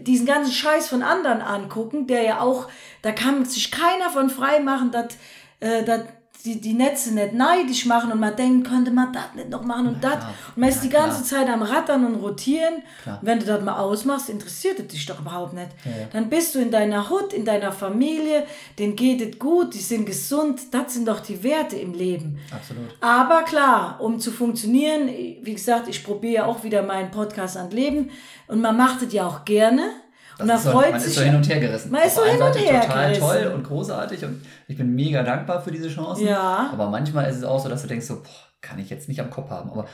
diesen 0.00 0.26
ganzen 0.26 0.52
Scheiß 0.52 0.88
von 0.88 1.02
anderen 1.02 1.40
angucken, 1.40 2.06
der 2.06 2.22
ja 2.22 2.40
auch, 2.40 2.68
da 3.02 3.12
kann 3.12 3.44
sich 3.44 3.70
keiner 3.70 4.10
von 4.10 4.28
frei 4.28 4.58
machen, 4.60 4.90
dass 4.90 5.16
äh, 5.60 5.84
dass 5.84 6.02
die, 6.44 6.60
die 6.60 6.74
Netze 6.74 7.14
nicht 7.14 7.34
neidisch 7.34 7.86
machen 7.86 8.12
und 8.12 8.20
man 8.20 8.34
denkt, 8.34 8.68
könnte 8.68 8.90
man 8.90 9.12
das 9.12 9.34
nicht 9.34 9.48
noch 9.48 9.62
machen 9.64 9.88
und 9.88 10.04
das. 10.04 10.16
Und 10.54 10.56
man 10.56 10.68
ist 10.68 10.78
Na 10.78 10.82
die 10.82 10.88
ganze 10.88 11.24
klar. 11.24 11.46
Zeit 11.46 11.54
am 11.54 11.62
Rattern 11.62 12.04
und 12.04 12.16
Rotieren. 12.16 12.82
Klar. 13.02 13.18
Und 13.20 13.26
wenn 13.26 13.38
du 13.38 13.46
das 13.46 13.62
mal 13.62 13.78
ausmachst, 13.78 14.28
interessiert 14.28 14.78
es 14.80 14.88
dich 14.88 15.06
doch 15.06 15.20
überhaupt 15.20 15.52
nicht. 15.54 15.68
Ja, 15.84 15.90
ja. 15.90 16.06
Dann 16.12 16.28
bist 16.28 16.54
du 16.54 16.58
in 16.58 16.70
deiner 16.70 17.08
Hut, 17.10 17.32
in 17.32 17.44
deiner 17.44 17.72
Familie, 17.72 18.44
denen 18.78 18.96
geht 18.96 19.20
es 19.20 19.38
gut, 19.38 19.74
die 19.74 19.78
sind 19.78 20.06
gesund. 20.06 20.60
Das 20.72 20.94
sind 20.94 21.06
doch 21.06 21.20
die 21.20 21.42
Werte 21.42 21.76
im 21.76 21.94
Leben. 21.94 22.38
Absolut. 22.50 22.90
Aber 23.00 23.42
klar, 23.42 24.00
um 24.00 24.18
zu 24.18 24.32
funktionieren, 24.32 25.08
wie 25.08 25.54
gesagt, 25.54 25.88
ich 25.88 26.02
probiere 26.02 26.32
ja 26.32 26.46
auch 26.46 26.64
wieder 26.64 26.82
meinen 26.82 27.10
Podcast 27.10 27.56
an 27.56 27.70
Leben 27.70 28.10
und 28.48 28.60
man 28.60 28.76
macht 28.76 29.02
es 29.02 29.12
ja 29.12 29.26
auch 29.26 29.44
gerne. 29.44 29.82
Und 30.42 30.46
man 30.48 30.56
Das 30.56 30.64
ist 30.64 30.64
so, 30.72 30.78
freut 30.78 30.90
man 30.92 31.00
sich. 31.00 31.08
ist 31.10 31.14
so 31.16 31.22
hin 31.22 31.34
und 31.34 31.48
her 31.48 31.60
gerissen. 31.60 31.90
Man 31.92 32.02
ist 32.02 32.14
so 32.14 32.24
hin 32.24 32.40
und 32.42 32.54
her 32.58 32.80
total 32.82 33.04
gerissen. 33.12 33.20
toll 33.22 33.52
und 33.54 33.62
großartig 33.64 34.24
und 34.24 34.44
ich 34.68 34.76
bin 34.76 34.94
mega 34.94 35.22
dankbar 35.22 35.60
für 35.62 35.70
diese 35.72 35.88
Chancen. 35.88 36.26
Ja. 36.26 36.70
Aber 36.72 36.88
manchmal 36.90 37.28
ist 37.30 37.36
es 37.38 37.44
auch 37.44 37.58
so, 37.60 37.68
dass 37.68 37.82
du 37.82 37.88
denkst 37.88 38.06
so, 38.06 38.16
boah, 38.16 38.28
kann 38.60 38.78
ich 38.78 38.90
jetzt 38.90 39.08
nicht 39.08 39.20
am 39.20 39.30
Kopf 39.30 39.50
haben. 39.50 39.70
Aber 39.70 39.86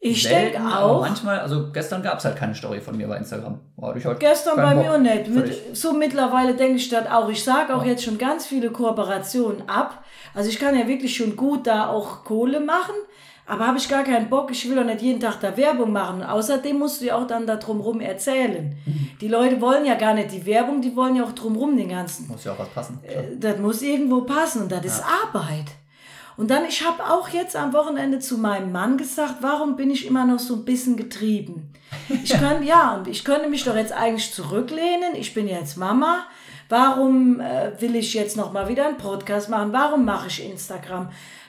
ich 0.00 0.22
denke 0.28 0.58
auch. 0.60 1.00
manchmal, 1.00 1.40
also 1.40 1.72
gestern 1.72 2.02
gab 2.04 2.18
es 2.18 2.24
halt 2.24 2.36
keine 2.36 2.54
Story 2.54 2.80
von 2.80 2.96
mir 2.96 3.08
bei 3.08 3.16
Instagram. 3.16 3.58
Hatte 3.82 3.98
ich 3.98 4.04
halt 4.04 4.20
Gestern 4.20 4.54
bei 4.56 4.72
Bock. 4.74 4.84
mir 4.84 4.92
auch 4.94 4.98
nicht. 4.98 5.26
Mit, 5.28 5.76
so 5.76 5.92
mittlerweile 5.92 6.54
denke 6.54 6.76
ich 6.76 6.88
das 6.88 7.08
auch. 7.10 7.28
Ich 7.28 7.42
sage 7.42 7.74
auch 7.74 7.82
Ja. 7.82 7.90
jetzt 7.90 8.04
schon 8.04 8.16
ganz 8.16 8.46
viele 8.46 8.70
Kooperationen 8.70 9.68
ab. 9.68 10.04
Also 10.34 10.50
ich 10.50 10.60
kann 10.60 10.78
ja 10.78 10.86
wirklich 10.86 11.16
schon 11.16 11.34
gut 11.34 11.66
da 11.66 11.88
auch 11.88 12.22
Kohle 12.24 12.60
machen. 12.60 12.94
Aber 13.48 13.66
habe 13.66 13.78
ich 13.78 13.88
gar 13.88 14.04
keinen 14.04 14.28
Bock. 14.28 14.50
Ich 14.50 14.68
will 14.68 14.76
doch 14.76 14.84
nicht 14.84 15.00
jeden 15.00 15.20
Tag 15.20 15.40
da 15.40 15.56
Werbung 15.56 15.90
machen. 15.90 16.20
Und 16.20 16.26
außerdem 16.26 16.78
musst 16.78 17.00
du 17.00 17.06
ja 17.06 17.16
auch 17.16 17.26
dann 17.26 17.46
da 17.46 17.56
drumrum 17.56 18.00
erzählen. 18.00 18.76
Mhm. 18.84 19.10
Die 19.20 19.28
Leute 19.28 19.60
wollen 19.62 19.86
ja 19.86 19.94
gar 19.94 20.12
nicht 20.12 20.32
die 20.32 20.44
Werbung, 20.44 20.82
die 20.82 20.94
wollen 20.94 21.16
ja 21.16 21.24
auch 21.24 21.32
drumrum 21.32 21.76
den 21.76 21.88
ganzen 21.88 22.28
Muss 22.28 22.44
ja 22.44 22.52
auch 22.52 22.58
was 22.58 22.68
passen. 22.68 23.00
Klar. 23.08 23.24
das 23.40 23.58
muss 23.58 23.80
irgendwo 23.80 24.20
passen 24.20 24.62
und 24.62 24.72
das 24.72 24.84
ist 24.84 25.02
Arbeit. 25.02 25.64
Und 26.36 26.50
dann, 26.50 26.66
ich 26.66 26.86
habe 26.86 27.02
auch 27.02 27.30
jetzt 27.30 27.56
am 27.56 27.72
Wochenende 27.72 28.20
zu 28.20 28.38
meinem 28.38 28.70
Mann 28.70 28.96
gesagt, 28.96 29.36
warum 29.40 29.76
bin 29.76 29.90
ich 29.90 30.06
immer 30.06 30.24
noch 30.24 30.38
so 30.38 30.54
ein 30.54 30.64
bisschen 30.64 30.96
getrieben? 30.96 31.72
Ich 32.22 32.32
könnte, 32.38 32.64
ja, 32.64 33.02
ich 33.06 33.24
könnte 33.24 33.48
mich 33.48 33.64
doch 33.64 33.76
jetzt 33.76 33.92
eigentlich 33.92 34.32
zurücklehnen. 34.32 35.14
Ich 35.14 35.32
bin 35.34 35.48
jetzt 35.48 35.76
Mama. 35.76 36.26
Warum 36.68 37.40
äh, 37.40 37.72
will 37.80 37.96
ich 37.96 38.12
jetzt 38.12 38.36
noch 38.36 38.52
mal 38.52 38.68
wieder 38.68 38.86
einen 38.86 38.98
Podcast 38.98 39.48
machen? 39.48 39.72
Warum 39.72 40.04
mache 40.04 40.28
ich 40.28 40.44
Instagram? 40.44 41.08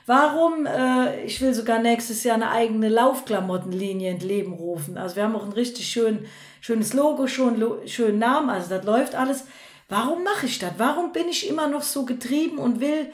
Warum, 0.10 0.66
äh, 0.66 1.22
ich 1.26 1.40
will 1.40 1.54
sogar 1.54 1.78
nächstes 1.78 2.24
Jahr 2.24 2.34
eine 2.34 2.50
eigene 2.50 2.90
Laufklamottenlinie 2.90 4.10
ins 4.10 4.24
Leben 4.24 4.54
rufen. 4.54 4.98
Also 4.98 5.16
wir 5.18 5.24
haben 5.24 5.36
auch 5.36 5.46
ein 5.46 5.52
richtig 5.52 5.88
schön, 5.88 6.26
schönes 6.62 6.94
Logo, 6.94 7.28
schon 7.28 7.60
lo, 7.60 7.78
schönen 7.86 8.18
Namen, 8.18 8.50
also 8.50 8.76
das 8.76 8.84
läuft 8.86 9.14
alles. 9.14 9.46
Warum 9.88 10.24
mache 10.24 10.48
ich 10.48 10.58
das? 10.58 10.72
Warum 10.80 11.12
bin 11.12 11.28
ich 11.30 11.48
immer 11.48 11.68
noch 11.68 11.84
so 11.84 12.06
getrieben 12.06 12.58
und 12.58 12.80
will 12.80 13.12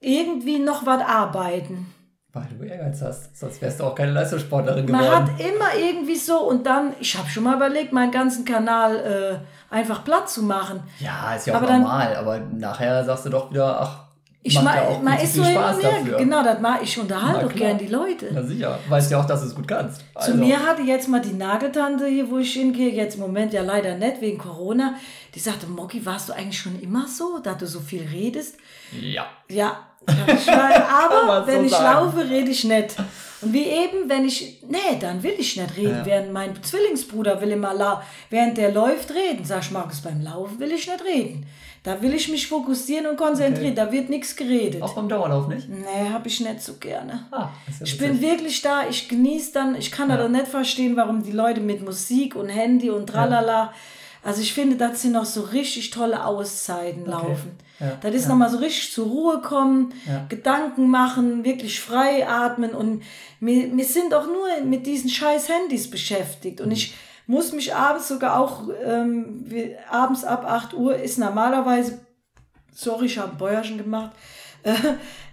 irgendwie 0.00 0.58
noch 0.58 0.84
was 0.84 1.02
arbeiten? 1.02 1.94
Weil 2.32 2.48
du 2.58 2.64
Ehrgeiz 2.64 3.00
hast, 3.00 3.38
sonst 3.38 3.62
wärst 3.62 3.78
du 3.78 3.84
auch 3.84 3.94
keine 3.94 4.10
Leistungssportlerin 4.10 4.86
geworden. 4.88 5.04
Man 5.04 5.28
hat 5.28 5.40
immer 5.40 5.72
irgendwie 5.80 6.16
so 6.16 6.38
und 6.48 6.66
dann, 6.66 6.94
ich 6.98 7.16
habe 7.16 7.28
schon 7.28 7.44
mal 7.44 7.54
überlegt, 7.54 7.92
meinen 7.92 8.10
ganzen 8.10 8.44
Kanal 8.44 8.96
äh, 9.70 9.72
einfach 9.72 10.02
platt 10.04 10.28
zu 10.28 10.42
machen. 10.42 10.82
Ja, 10.98 11.36
ist 11.36 11.46
ja 11.46 11.52
auch 11.54 11.58
Aber 11.58 11.68
dann- 11.68 11.82
normal, 11.82 12.16
aber 12.16 12.40
nachher 12.40 13.04
sagst 13.04 13.26
du 13.26 13.30
doch 13.30 13.52
wieder, 13.52 13.80
ach, 13.80 14.03
Ich 14.46 14.54
macht 14.56 14.64
ma, 14.66 14.74
ja 14.76 14.82
auch 14.88 15.00
viel 15.16 15.24
ist 15.24 15.34
zu 15.34 15.42
so 15.42 15.50
Spaß 15.50 15.76
mehr, 15.78 15.90
dafür. 15.90 16.18
genau, 16.18 16.44
das 16.44 16.60
mag 16.60 16.80
ich 16.82 16.98
unterhalte 16.98 17.46
klar. 17.46 17.68
gern 17.68 17.78
die 17.78 17.86
Leute. 17.86 18.28
Na 18.30 18.42
sicher, 18.42 18.78
weißt 18.90 19.10
ja 19.10 19.20
auch, 19.20 19.24
dass 19.24 19.40
du 19.40 19.46
es 19.46 19.54
gut 19.54 19.66
kannst. 19.66 20.00
Zu 20.00 20.04
Also, 20.14 20.34
mir 20.34 20.58
hatte 20.58 20.82
jetzt 20.82 21.08
mal 21.08 21.20
die 21.22 21.32
Nageltante 21.32 22.06
hier, 22.06 22.30
wo 22.30 22.36
ich 22.38 22.52
hingehe, 22.52 22.90
jetzt 22.92 23.14
im 23.14 23.22
Moment 23.22 23.54
ja 23.54 23.62
leider 23.62 23.96
nicht 23.96 24.20
wegen 24.20 24.36
Corona, 24.36 24.96
die 25.34 25.38
sagte, 25.40 25.66
Moki, 25.66 26.04
warst 26.04 26.28
du 26.28 26.34
eigentlich 26.34 26.58
schon 26.60 26.78
immer 26.78 27.06
so, 27.08 27.38
da 27.42 27.54
du 27.54 27.66
so 27.66 27.80
viel 27.80 28.02
redest? 28.02 28.56
Ja. 29.00 29.24
Ja, 29.48 29.78
aber 30.06 31.26
man 31.26 31.42
so 31.46 31.46
wenn 31.52 31.64
ich 31.64 31.70
sagen. 31.70 32.06
laufe, 32.06 32.28
rede 32.28 32.50
ich 32.50 32.64
nicht. 32.64 32.96
Und 33.40 33.52
wie 33.52 33.64
eben, 33.64 34.08
wenn 34.08 34.24
ich, 34.26 34.62
nee, 34.68 34.98
dann 35.00 35.22
will 35.22 35.34
ich 35.38 35.56
nicht 35.56 35.76
reden, 35.76 35.98
Ja. 35.98 36.06
während 36.06 36.32
mein 36.32 36.62
Zwillingsbruder 36.62 37.40
will 37.40 37.50
immer, 37.52 37.74
lau 37.74 38.00
während 38.30 38.56
der 38.58 38.72
läuft, 38.72 39.10
reden. 39.10 39.44
Sag 39.44 39.62
ich, 39.62 39.70
Markus, 39.70 40.00
beim 40.00 40.22
Laufen 40.22 40.58
will 40.60 40.72
ich 40.72 40.86
nicht 40.86 41.04
reden. 41.04 41.46
Da 41.84 42.00
will 42.00 42.14
ich 42.14 42.30
mich 42.30 42.46
fokussieren 42.48 43.06
und 43.06 43.16
konzentrieren, 43.18 43.74
da 43.74 43.92
wird 43.92 44.08
nichts 44.08 44.34
geredet. 44.34 44.80
Auch 44.82 44.94
beim 44.94 45.06
Dauerlauf 45.08 45.48
nicht? 45.48 45.68
Nee, 45.68 46.08
habe 46.10 46.26
ich 46.28 46.40
nicht 46.40 46.62
so 46.62 46.74
gerne. 46.80 47.26
Ah, 47.30 47.50
ja 47.68 47.84
Ich 47.84 47.98
bin 47.98 48.20
wirklich 48.22 48.62
da, 48.62 48.88
ich 48.88 49.06
genieße 49.06 49.52
dann, 49.52 49.76
ich 49.76 49.92
kann 49.92 50.08
Ja. 50.08 50.16
da 50.16 50.26
nicht 50.26 50.48
verstehen, 50.48 50.96
warum 50.96 51.22
die 51.22 51.32
Leute 51.32 51.60
mit 51.60 51.84
Musik 51.84 52.36
und 52.36 52.48
Handy 52.48 52.88
und 52.88 53.06
tralala. 53.08 53.72
Also 54.22 54.40
ich 54.40 54.54
finde, 54.54 54.76
dass 54.76 55.02
sie 55.02 55.08
noch 55.10 55.26
so 55.26 55.42
richtig 55.42 55.90
tolle 55.90 56.24
Auszeiten 56.24 57.04
laufen. 57.04 57.50
Ja, 57.78 57.98
Das 58.00 58.14
ist 58.14 58.22
ja. 58.22 58.28
nochmal 58.30 58.48
so 58.48 58.56
richtig 58.56 58.90
zur 58.94 59.06
Ruhe 59.06 59.42
kommen, 59.42 59.92
Ja. 60.06 60.24
Gedanken 60.30 60.88
machen, 60.88 61.44
wirklich 61.44 61.80
frei 61.80 62.26
atmen 62.26 62.70
und 62.70 63.02
wir, 63.40 63.76
wir 63.76 63.84
sind 63.84 64.14
auch 64.14 64.26
nur 64.26 64.46
mit 64.64 64.86
diesen 64.86 65.10
scheiß 65.10 65.50
Handys 65.50 65.90
beschäftigt. 65.90 66.60
Mhm. 66.60 66.64
Und 66.64 66.72
ich 66.72 66.94
muss 67.26 67.52
mich 67.52 67.74
abends 67.74 68.08
sogar 68.08 68.38
auch, 68.38 68.62
ähm, 68.84 69.42
wir, 69.46 69.78
abends 69.90 70.24
ab 70.24 70.44
8 70.46 70.74
Uhr 70.74 70.96
ist 70.96 71.18
normalerweise, 71.18 72.00
sorry, 72.72 73.06
ich 73.06 73.18
habe 73.18 73.32
ein 73.32 73.38
Bäuerchen 73.38 73.78
gemacht, 73.78 74.12
äh, 74.64 74.72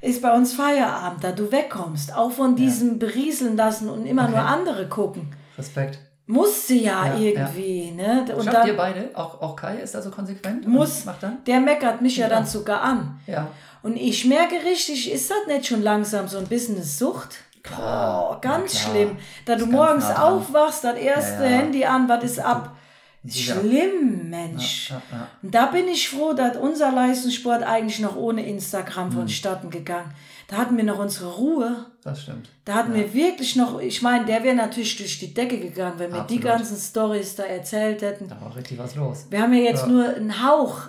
ist 0.01 0.21
bei 0.21 0.33
uns 0.35 0.53
Feierabend, 0.53 1.23
da 1.23 1.31
du 1.31 1.51
wegkommst, 1.51 2.13
auch 2.15 2.31
von 2.31 2.55
diesem 2.55 2.99
berieseln 2.99 3.55
lassen 3.55 3.89
und 3.89 4.05
immer 4.05 4.27
nur 4.27 4.39
Okay. 4.39 4.47
andere 4.47 4.87
gucken. 4.89 5.33
Respekt. 5.57 5.99
Muss 6.27 6.67
sie 6.67 6.83
ja, 6.83 7.07
Ja, 7.07 7.17
irgendwie, 7.17 7.91
ne? 7.91 8.25
Und 8.37 8.45
Schafft 8.45 8.67
ihr 8.67 8.75
dann, 8.75 8.77
beide? 8.77 9.09
Auch, 9.15 9.41
auch 9.41 9.55
Kai 9.55 9.77
ist 9.77 9.95
da 9.95 10.01
so 10.01 10.11
konsequent? 10.11 10.65
Muss. 10.67 11.03
Macht 11.03 11.23
dann? 11.23 11.43
der 11.45 11.59
meckert 11.59 12.01
mich 12.01 12.15
ja, 12.17 12.27
Ja. 12.27 12.29
dann 12.35 12.45
sogar 12.45 12.81
an. 12.81 13.19
Ja. 13.27 13.47
Und 13.83 13.97
ich 13.97 14.25
merke 14.25 14.55
richtig, 14.63 15.11
ist 15.11 15.29
das 15.29 15.37
nicht 15.47 15.65
schon 15.65 15.81
langsam 15.81 16.27
so 16.29 16.37
ein 16.37 16.47
bisschen 16.47 16.75
eine 16.75 16.85
Sucht? 16.85 17.37
Oh, 17.79 18.35
ganz 18.41 18.79
schlimm. 18.79 19.17
Da 19.45 19.55
du 19.55 19.65
morgens 19.67 20.05
nah 20.09 20.13
dran. 20.15 20.23
aufwachst, 20.33 20.83
das 20.83 20.97
erste 20.97 21.43
Ja, 21.43 21.49
ja. 21.49 21.57
Handy 21.57 21.85
an, 21.85 22.09
was 22.09 22.23
ist 22.23 22.39
ab? 22.39 22.75
Sicher. 23.23 23.59
Schlimm, 23.59 24.29
Mensch. 24.31 24.89
Ja. 24.89 25.27
Und 25.43 25.53
da 25.53 25.67
bin 25.67 25.87
ich 25.87 26.09
froh, 26.09 26.33
dass 26.33 26.57
unser 26.57 26.91
Leistungssport 26.91 27.61
eigentlich 27.61 27.99
noch 27.99 28.15
ohne 28.15 28.43
Instagram 28.47 29.09
Mhm. 29.09 29.13
vonstatten 29.13 29.69
gegangen. 29.69 30.11
Da 30.47 30.57
hatten 30.57 30.75
wir 30.75 30.83
noch 30.83 30.97
unsere 30.97 31.29
Ruhe. 31.35 31.85
Das 32.03 32.23
stimmt. 32.23 32.49
Da 32.65 32.73
hatten 32.73 32.93
wir 32.95 33.13
wirklich 33.13 33.55
noch, 33.55 33.79
ich 33.79 34.01
meine, 34.01 34.25
der 34.25 34.43
wäre 34.43 34.55
natürlich 34.55 34.97
durch 34.97 35.19
die 35.19 35.33
Decke 35.33 35.59
gegangen, 35.59 35.93
wenn 35.97 36.11
wir 36.11 36.21
die 36.23 36.37
Absolut. 36.37 36.43
ganzen 36.43 36.77
Stories 36.77 37.35
da 37.35 37.43
erzählt 37.43 38.01
hätten. 38.01 38.27
Da 38.27 38.41
war 38.41 38.55
richtig 38.55 38.79
was 38.79 38.95
los. 38.95 39.27
Wir 39.29 39.39
haben 39.41 39.53
ja 39.53 39.61
jetzt 39.61 39.85
nur 39.87 40.03
einen 40.15 40.43
Hauch. 40.45 40.87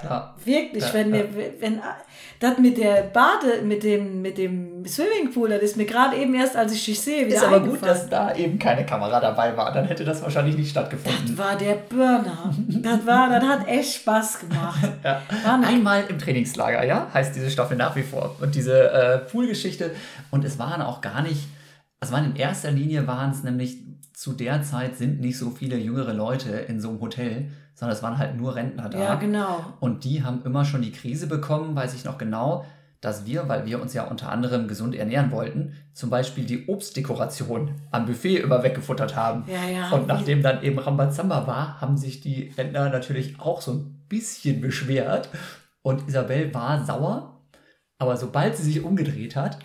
Klar. 0.00 0.34
Wirklich, 0.44 0.82
Ja, 0.82 0.94
wenn 0.94 1.12
wir, 1.12 1.28
wenn, 1.60 1.80
das 2.38 2.58
mit 2.58 2.78
der 2.78 3.02
Bade, 3.02 3.62
mit 3.64 3.82
dem, 3.82 4.22
mit 4.22 4.38
dem 4.38 4.86
Swimmingpool, 4.86 5.50
das 5.50 5.62
ist 5.62 5.76
mir 5.76 5.84
gerade 5.84 6.16
eben 6.16 6.34
erst, 6.34 6.56
als 6.56 6.72
ich 6.72 6.84
dich 6.84 7.00
sehe, 7.00 7.26
wieder 7.26 7.36
Ist 7.36 7.44
aber 7.44 7.60
gut, 7.60 7.82
dass 7.82 8.08
da 8.08 8.34
eben 8.34 8.58
keine 8.58 8.86
Kamera 8.86 9.20
dabei 9.20 9.56
war. 9.56 9.72
Dann 9.72 9.84
hätte 9.84 10.04
das 10.04 10.22
wahrscheinlich 10.22 10.56
nicht 10.56 10.74
Das 10.74 10.86
stattgefunden. 10.86 11.36
war 11.36 11.56
der 11.56 11.74
Burner. 11.74 12.54
Das 12.68 13.06
war, 13.06 13.28
das 13.28 13.44
hat 13.44 13.68
echt 13.68 13.94
Spaß 13.96 14.40
gemacht. 14.40 14.80
Ja. 15.02 15.22
Einmal 15.62 16.04
im 16.08 16.18
Trainingslager, 16.18 16.84
ja, 16.84 17.08
heißt 17.12 17.34
diese 17.34 17.50
Staffel 17.50 17.76
nach 17.76 17.96
wie 17.96 18.02
vor. 18.02 18.36
Und 18.40 18.54
diese 18.54 18.90
äh, 18.90 19.18
Poolgeschichte. 19.18 19.92
Und 20.30 20.44
es 20.44 20.58
waren 20.58 20.82
auch 20.82 21.00
gar 21.00 21.22
nicht, 21.22 21.48
also 22.00 22.12
waren 22.12 22.26
in 22.26 22.36
erster 22.36 22.70
Linie 22.70 23.06
waren 23.06 23.30
es 23.30 23.42
nämlich 23.42 23.78
zu 24.12 24.34
der 24.34 24.62
Zeit 24.62 24.96
sind 24.98 25.20
nicht 25.20 25.38
so 25.38 25.50
viele 25.50 25.76
jüngere 25.78 26.12
Leute 26.12 26.50
in 26.50 26.78
so 26.80 26.90
einem 26.90 27.00
Hotel, 27.00 27.50
sondern 27.80 27.96
es 27.96 28.02
waren 28.02 28.18
halt 28.18 28.36
nur 28.36 28.54
Rentner 28.56 28.90
da. 28.90 28.98
Ja, 28.98 29.14
genau. 29.14 29.64
Und 29.80 30.04
die 30.04 30.22
haben 30.22 30.42
immer 30.44 30.66
schon 30.66 30.82
die 30.82 30.92
Krise 30.92 31.26
bekommen, 31.26 31.74
weiß 31.74 31.94
ich 31.94 32.04
noch 32.04 32.18
genau, 32.18 32.66
dass 33.00 33.24
wir, 33.24 33.48
weil 33.48 33.64
wir 33.64 33.80
uns 33.80 33.94
ja 33.94 34.04
unter 34.04 34.30
anderem 34.30 34.68
gesund 34.68 34.94
ernähren 34.94 35.30
wollten, 35.30 35.72
zum 35.94 36.10
Beispiel 36.10 36.44
die 36.44 36.66
Obstdekoration 36.66 37.70
am 37.90 38.04
Buffet 38.04 38.36
immer 38.36 38.62
weggefuttert 38.62 39.16
haben. 39.16 39.44
Ja, 39.46 39.64
ja. 39.66 39.90
Und 39.92 40.08
nachdem 40.08 40.42
dann 40.42 40.62
eben 40.62 40.78
Rambazamba 40.78 41.46
war, 41.46 41.80
haben 41.80 41.96
sich 41.96 42.20
die 42.20 42.52
Rentner 42.58 42.90
natürlich 42.90 43.40
auch 43.40 43.62
so 43.62 43.72
ein 43.72 44.04
bisschen 44.10 44.60
beschwert. 44.60 45.30
Und 45.80 46.06
Isabel 46.06 46.52
war 46.52 46.84
sauer, 46.84 47.40
aber 47.96 48.18
sobald 48.18 48.58
sie 48.58 48.64
sich 48.64 48.84
umgedreht 48.84 49.36
hat, 49.36 49.58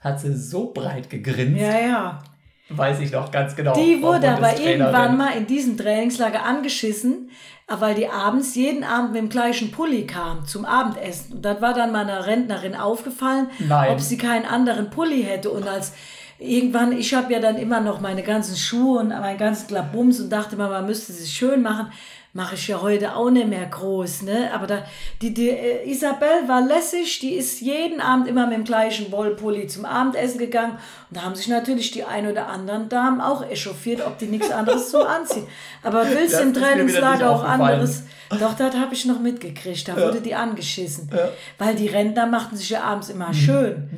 hat 0.00 0.18
sie 0.18 0.34
so 0.34 0.72
breit 0.72 1.08
gegrinst, 1.08 1.60
Ja, 1.60 1.78
ja. 1.78 2.22
Weiß 2.70 3.00
ich 3.00 3.12
noch 3.12 3.30
ganz 3.30 3.56
genau. 3.56 3.74
Die 3.74 4.02
wurde 4.02 4.30
aber 4.30 4.58
irgendwann 4.58 5.16
mal 5.16 5.36
in 5.36 5.46
diesem 5.46 5.76
Trainingslager 5.76 6.44
angeschissen, 6.44 7.30
weil 7.68 7.94
die 7.94 8.08
abends 8.08 8.54
jeden 8.54 8.84
Abend 8.84 9.12
mit 9.12 9.22
dem 9.22 9.28
gleichen 9.28 9.70
Pulli 9.70 10.06
kam 10.06 10.46
zum 10.46 10.64
Abendessen. 10.64 11.34
Und 11.34 11.42
das 11.44 11.60
war 11.60 11.74
dann 11.74 11.92
meiner 11.92 12.26
Rentnerin 12.26 12.74
aufgefallen, 12.74 13.48
Nein. 13.58 13.92
ob 13.92 14.00
sie 14.00 14.18
keinen 14.18 14.44
anderen 14.44 14.90
Pulli 14.90 15.22
hätte. 15.22 15.50
Und 15.50 15.68
als 15.68 15.92
irgendwann, 16.38 16.92
ich 16.92 17.14
habe 17.14 17.32
ja 17.32 17.40
dann 17.40 17.56
immer 17.56 17.80
noch 17.80 18.00
meine 18.00 18.22
ganzen 18.22 18.56
Schuhe 18.56 19.00
und 19.00 19.08
meinen 19.08 19.38
ganzen 19.38 19.68
Klabums 19.68 20.20
und 20.20 20.30
dachte 20.30 20.56
mal, 20.56 20.70
man 20.70 20.86
müsste 20.86 21.12
sich 21.12 21.32
schön 21.32 21.62
machen. 21.62 21.92
Mache 22.32 22.54
ich 22.54 22.68
ja 22.68 22.80
heute 22.80 23.16
auch 23.16 23.30
nicht 23.30 23.48
mehr 23.48 23.66
groß, 23.66 24.22
ne? 24.22 24.50
Aber 24.54 24.68
da, 24.68 24.84
die, 25.20 25.34
die 25.34 25.48
äh, 25.48 25.90
Isabel 25.90 26.46
war 26.46 26.60
lässig, 26.60 27.18
die 27.18 27.34
ist 27.34 27.60
jeden 27.60 28.00
Abend 28.00 28.28
immer 28.28 28.46
mit 28.46 28.56
dem 28.56 28.64
gleichen 28.64 29.10
Wollpulli 29.10 29.66
zum 29.66 29.84
Abendessen 29.84 30.38
gegangen. 30.38 30.78
Und 31.10 31.16
da 31.16 31.22
haben 31.22 31.34
sich 31.34 31.48
natürlich 31.48 31.90
die 31.90 32.04
ein 32.04 32.28
oder 32.28 32.46
anderen 32.46 32.88
Damen 32.88 33.20
auch 33.20 33.44
echauffiert, 33.48 34.06
ob 34.06 34.18
die 34.18 34.26
nichts 34.26 34.50
anderes 34.50 34.90
zum 34.90 35.02
Anziehen. 35.02 35.48
Aber 35.82 36.08
willst 36.08 36.40
im 36.40 36.54
Trainingslager 36.54 37.30
auch 37.30 37.42
anderes? 37.42 38.04
Doch, 38.38 38.54
das 38.54 38.76
habe 38.76 38.94
ich 38.94 39.06
noch 39.06 39.18
mitgekriegt. 39.18 39.88
Da 39.88 39.96
wurde 39.96 40.20
die 40.20 40.34
angeschissen. 40.34 41.10
Ja. 41.12 41.24
Mhm. 41.24 41.28
Weil 41.58 41.74
die 41.74 41.88
Rentner 41.88 42.26
machten 42.26 42.56
sich 42.56 42.70
ja 42.70 42.82
abends 42.82 43.08
immer 43.08 43.34
schön. 43.34 43.88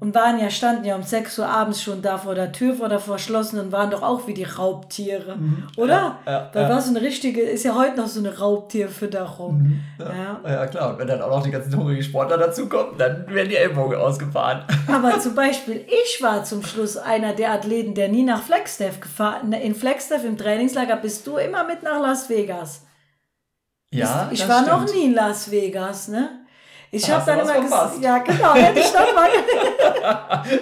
Und 0.00 0.14
waren 0.14 0.40
ja, 0.40 0.50
standen 0.50 0.84
ja 0.84 0.96
um 0.96 1.02
6 1.02 1.38
Uhr 1.38 1.46
abends 1.46 1.82
schon 1.82 2.00
da 2.00 2.16
vor 2.16 2.34
der 2.34 2.52
Tür, 2.52 2.74
vor 2.74 2.88
der 2.88 2.98
verschlossenen 2.98 3.66
und 3.66 3.72
waren 3.72 3.90
doch 3.90 4.02
auch 4.02 4.26
wie 4.26 4.34
die 4.34 4.44
Raubtiere. 4.44 5.36
Oder? 5.76 6.16
Mhm. 6.22 6.26
Ja, 6.26 6.50
ja, 6.54 6.62
ja. 6.62 6.68
war 6.68 6.80
so 6.80 6.90
eine 6.90 7.02
richtige, 7.02 7.42
ist 7.42 7.64
ja 7.64 7.74
heute 7.74 7.98
noch 7.98 8.06
so 8.06 8.20
eine 8.20 8.38
Raubtierfütterung. 8.38 9.58
Mhm. 9.58 9.80
Ja. 9.98 10.40
Ja, 10.50 10.66
klar. 10.66 10.92
Und 10.92 10.98
wenn 10.98 11.06
dann 11.06 11.20
auch 11.20 11.30
noch 11.30 11.42
die 11.42 11.50
ganzen 11.50 11.76
hungrigen 11.76 12.02
Sportler 12.02 12.38
dazukommen, 12.38 12.96
dann 12.96 13.26
werden 13.28 13.50
die 13.50 13.56
Ellbogen 13.56 13.98
ausgefahren. 13.98 14.64
Aber 14.88 15.20
zum 15.20 15.34
Beispiel, 15.34 15.84
ich 15.86 16.22
war 16.22 16.44
zum 16.44 16.64
Schluss 16.64 16.96
einer 16.96 17.34
der 17.34 17.52
Athleten, 17.52 17.94
der 17.94 18.08
nie 18.08 18.22
nach 18.22 18.42
Flagstaff 18.42 19.00
gefahren 19.00 19.52
In 19.52 19.74
Flagstaff 19.74 20.24
im 20.24 20.38
Trainingslager 20.38 20.96
bist 20.96 21.26
du 21.26 21.36
immer 21.36 21.64
mit 21.64 21.82
nach 21.82 22.00
Las 22.00 22.28
Vegas. 22.30 22.82
Ja, 23.92 24.28
ich 24.32 24.48
war 24.48 24.62
stimmt. 24.64 24.82
noch 24.86 24.92
nie 24.94 25.04
in 25.06 25.14
Las 25.14 25.50
Vegas, 25.50 26.08
ne? 26.08 26.38
Ich 26.94 27.10
habe 27.10 27.24
dann 27.24 27.40
immer 27.40 27.58
gesagt, 27.60 28.02
ja 28.02 28.18
genau, 28.18 28.54
hätte 28.54 28.80
ich 28.80 28.90
doch 28.90 29.14
mal 29.14 29.28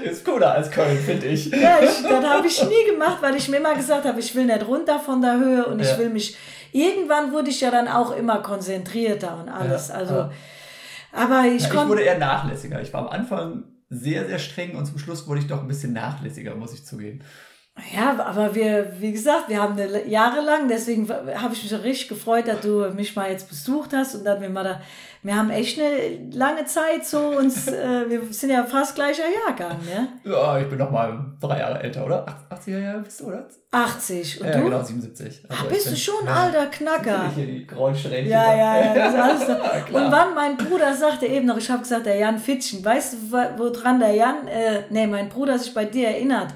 Ist 0.04 0.24
cooler 0.24 0.52
als 0.52 0.70
Köln, 0.70 0.96
finde 0.98 1.26
ich. 1.26 1.46
Ja, 1.46 1.78
ich, 1.82 2.02
das 2.02 2.24
habe 2.24 2.46
ich 2.46 2.62
nie 2.68 2.90
gemacht, 2.92 3.18
weil 3.20 3.34
ich 3.34 3.48
mir 3.48 3.56
immer 3.56 3.74
gesagt 3.74 4.04
habe, 4.04 4.20
ich 4.20 4.32
will 4.36 4.44
nicht 4.46 4.64
runter 4.66 5.00
von 5.00 5.20
der 5.20 5.38
Höhe 5.38 5.66
und 5.66 5.80
ich 5.80 5.88
Ja. 5.90 5.98
will 5.98 6.10
mich. 6.10 6.36
Irgendwann 6.72 7.32
wurde 7.32 7.50
ich 7.50 7.60
ja 7.60 7.72
dann 7.72 7.88
auch 7.88 8.12
immer 8.12 8.38
konzentrierter 8.42 9.38
und 9.40 9.48
alles. 9.48 9.88
Ja, 9.88 9.94
also, 9.96 10.14
ja. 10.14 10.30
aber 11.12 11.46
ich 11.46 11.62
Ja, 11.62 11.68
ich 11.68 11.74
konnte. 11.74 11.88
wurde 11.88 12.02
eher 12.02 12.18
nachlässiger. 12.18 12.80
Ich 12.80 12.92
war 12.92 13.00
am 13.00 13.08
Anfang 13.08 13.64
sehr, 13.88 14.24
sehr 14.28 14.38
streng 14.38 14.76
und 14.76 14.86
zum 14.86 14.98
Schluss 14.98 15.26
wurde 15.26 15.40
ich 15.40 15.48
doch 15.48 15.60
ein 15.60 15.66
bisschen 15.68 15.92
nachlässiger, 15.92 16.54
muss 16.54 16.72
ich 16.72 16.84
zugeben. 16.86 17.22
Ja, 17.94 18.18
aber 18.24 18.54
wir, 18.54 18.92
wie 18.98 19.12
gesagt, 19.12 19.48
wir 19.48 19.60
haben 19.60 19.78
eine, 19.78 20.06
jahrelang, 20.06 20.68
deswegen 20.68 21.08
habe 21.08 21.54
ich 21.54 21.62
mich 21.62 21.82
richtig 21.82 22.08
gefreut, 22.08 22.46
dass 22.46 22.60
du 22.60 22.90
mich 22.94 23.16
mal 23.16 23.30
jetzt 23.30 23.48
besucht 23.48 23.92
hast 23.94 24.14
und 24.14 24.24
dass 24.24 24.40
wir 24.40 24.50
mal 24.50 24.64
da, 24.64 24.80
wir 25.22 25.36
haben 25.36 25.50
echt 25.50 25.78
eine 25.78 26.30
lange 26.32 26.64
Zeit 26.66 27.06
so 27.06 27.18
uns, 27.18 27.68
äh, 27.68 28.08
wir 28.08 28.22
sind 28.30 28.50
ja 28.50 28.64
fast 28.64 28.94
gleicher 28.94 29.24
Jahrgang, 29.46 29.78
ne? 29.84 30.08
Ja, 30.24 30.58
ich 30.58 30.68
bin 30.68 30.78
noch 30.78 30.90
mal 30.90 31.32
drei 31.40 31.60
Jahre 31.60 31.82
älter, 31.82 32.04
oder? 32.06 32.26
80er 32.50 32.78
Jahre 32.78 33.00
bist 33.00 33.20
du, 33.20 33.26
oder? 33.26 33.46
80. 33.70 34.40
Und 34.40 34.46
ja, 34.46 34.56
du? 34.56 34.64
genau, 34.64 34.82
77. 34.82 35.44
Ach, 35.48 35.64
bist 35.66 35.90
du 35.90 35.96
schon 35.96 36.26
ein 36.26 36.28
alter 36.28 36.66
Knacker? 36.66 37.30
Hier 37.34 37.46
die 37.46 37.66
grauen 37.66 37.94
Strähnchen. 37.94 38.30
Ja, 38.30 38.54
ja, 38.54 38.80
ja, 38.80 38.94
das 38.94 39.14
ist 39.14 39.20
alles. 39.20 39.48
Ja, 39.70 39.80
klar. 39.80 40.04
Und 40.04 40.12
wann 40.12 40.34
mein 40.34 40.56
Bruder 40.56 40.94
sagte 40.94 41.26
eben 41.26 41.46
noch, 41.46 41.56
ich 41.56 41.70
habe 41.70 41.82
gesagt, 41.82 42.06
der 42.06 42.16
Jan 42.16 42.38
Fitschen, 42.38 42.84
weißt 42.84 43.14
du, 43.14 43.16
woran 43.58 44.00
der 44.00 44.14
Jan, 44.14 44.48
äh, 44.48 44.82
nee, 44.90 45.06
mein 45.06 45.28
Bruder 45.28 45.58
sich 45.58 45.72
bei 45.72 45.84
dir 45.84 46.08
erinnert? 46.08 46.54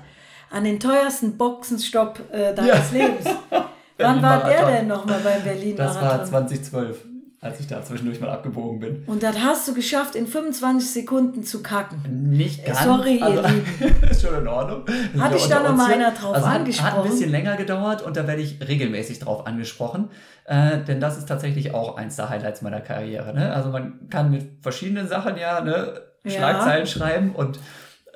An 0.55 0.65
den 0.65 0.79
teuersten 0.79 1.37
Boxenstopp 1.37 2.21
äh, 2.33 2.55
deines 2.55 2.93
Ja. 2.93 2.99
Lebens. 3.07 3.25
Wann 3.99 4.23
war 4.23 4.45
der 4.45 4.67
denn 4.71 4.87
nochmal 4.87 5.19
beim 5.23 5.35
Das 5.35 5.45
war 5.45 5.53
Berlin-Marathon? 5.55 6.27
2012, 6.27 7.05
als 7.41 7.61
ich 7.61 7.67
da 7.67 7.83
zwischendurch 7.83 8.21
mal 8.21 8.31
abgebogen 8.31 8.79
bin. 8.81 9.03
Und 9.07 9.23
das 9.23 9.37
hast 9.39 9.67
du 9.69 9.75
geschafft, 9.75 10.15
in 10.17 10.27
25 10.27 10.91
Sekunden 10.91 11.43
zu 11.45 11.63
kacken. 11.63 12.03
Nicht 12.31 12.65
ganz. 12.65 12.83
Sorry, 12.85 13.17
ihr 13.19 13.25
also, 13.25 13.43
Lieben. 13.49 14.03
ist 14.11 14.23
schon 14.23 14.35
in 14.37 14.47
Ordnung. 14.49 14.85
Das 15.13 15.23
Hat 15.23 15.35
ist 15.35 15.43
dich 15.45 15.51
ja 15.51 15.57
da 15.57 15.63
noch 15.65 15.71
unter 15.71 15.71
uns 15.71 15.79
mal 15.79 15.87
hier. 15.97 16.07
einer 16.07 16.11
drauf 16.17 16.35
also, 16.35 16.47
hat- 16.47 16.53
Hat 16.55 16.61
angesprochen? 16.61 17.03
ein 17.05 17.11
bisschen 17.11 17.31
länger 17.31 17.57
gedauert 17.57 18.03
und 18.03 18.17
da 18.17 18.27
werde 18.27 18.43
ich 18.43 18.59
regelmäßig 18.67 19.19
drauf 19.21 19.47
angesprochen. 19.47 20.11
Äh, 20.45 20.79
denn 20.87 21.01
das 21.01 21.17
ist 21.19 21.27
tatsächlich 21.27 21.75
auch 21.75 21.97
eins 21.97 22.17
der 22.17 22.29
Highlights 22.31 22.63
meiner 22.63 22.81
Karriere. 22.81 23.33
Ne? 23.35 23.53
Also 23.53 23.71
man 23.71 24.09
kann 24.11 24.31
mit 24.31 24.63
verschiedenen 24.63 25.09
Sachen 25.09 25.37
ja, 25.37 25.61
ne, 25.63 26.01
Ja. 26.25 26.31
Schlagzeilen 26.33 26.87
schreiben 26.87 27.33
und 27.35 27.59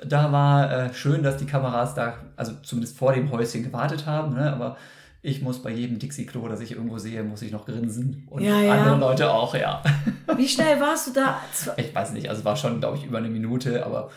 da 0.04 0.32
war 0.32 0.72
äh, 0.72 0.94
schön, 0.94 1.22
dass 1.22 1.36
die 1.36 1.46
Kameras 1.46 1.94
da, 1.94 2.14
also 2.36 2.52
zumindest 2.62 2.96
vor 2.96 3.12
dem 3.12 3.30
Häuschen 3.30 3.62
gewartet 3.62 4.06
haben, 4.06 4.34
ne? 4.34 4.52
aber 4.52 4.76
ich 5.20 5.42
muss 5.42 5.60
bei 5.62 5.70
jedem 5.70 5.98
Dixie-Klo, 5.98 6.46
das 6.48 6.60
ich 6.60 6.72
irgendwo 6.72 6.98
sehe, 6.98 7.22
muss 7.24 7.42
ich 7.42 7.50
noch 7.50 7.66
grinsen. 7.66 8.26
Und 8.30 8.42
Ja, 8.42 8.60
ja. 8.60 8.74
andere 8.74 8.98
Leute 8.98 9.30
auch, 9.30 9.54
ja. 9.54 9.82
Wie 10.36 10.48
schnell 10.48 10.80
warst 10.80 11.08
du 11.08 11.12
da? 11.12 11.40
Ich 11.76 11.94
weiß 11.94 12.12
nicht, 12.12 12.28
also 12.28 12.40
es 12.40 12.44
war 12.44 12.56
schon, 12.56 12.80
glaube 12.80 12.96
ich, 12.96 13.04
über 13.04 13.18
eine 13.18 13.28
Minute, 13.28 13.84
aber 13.84 14.10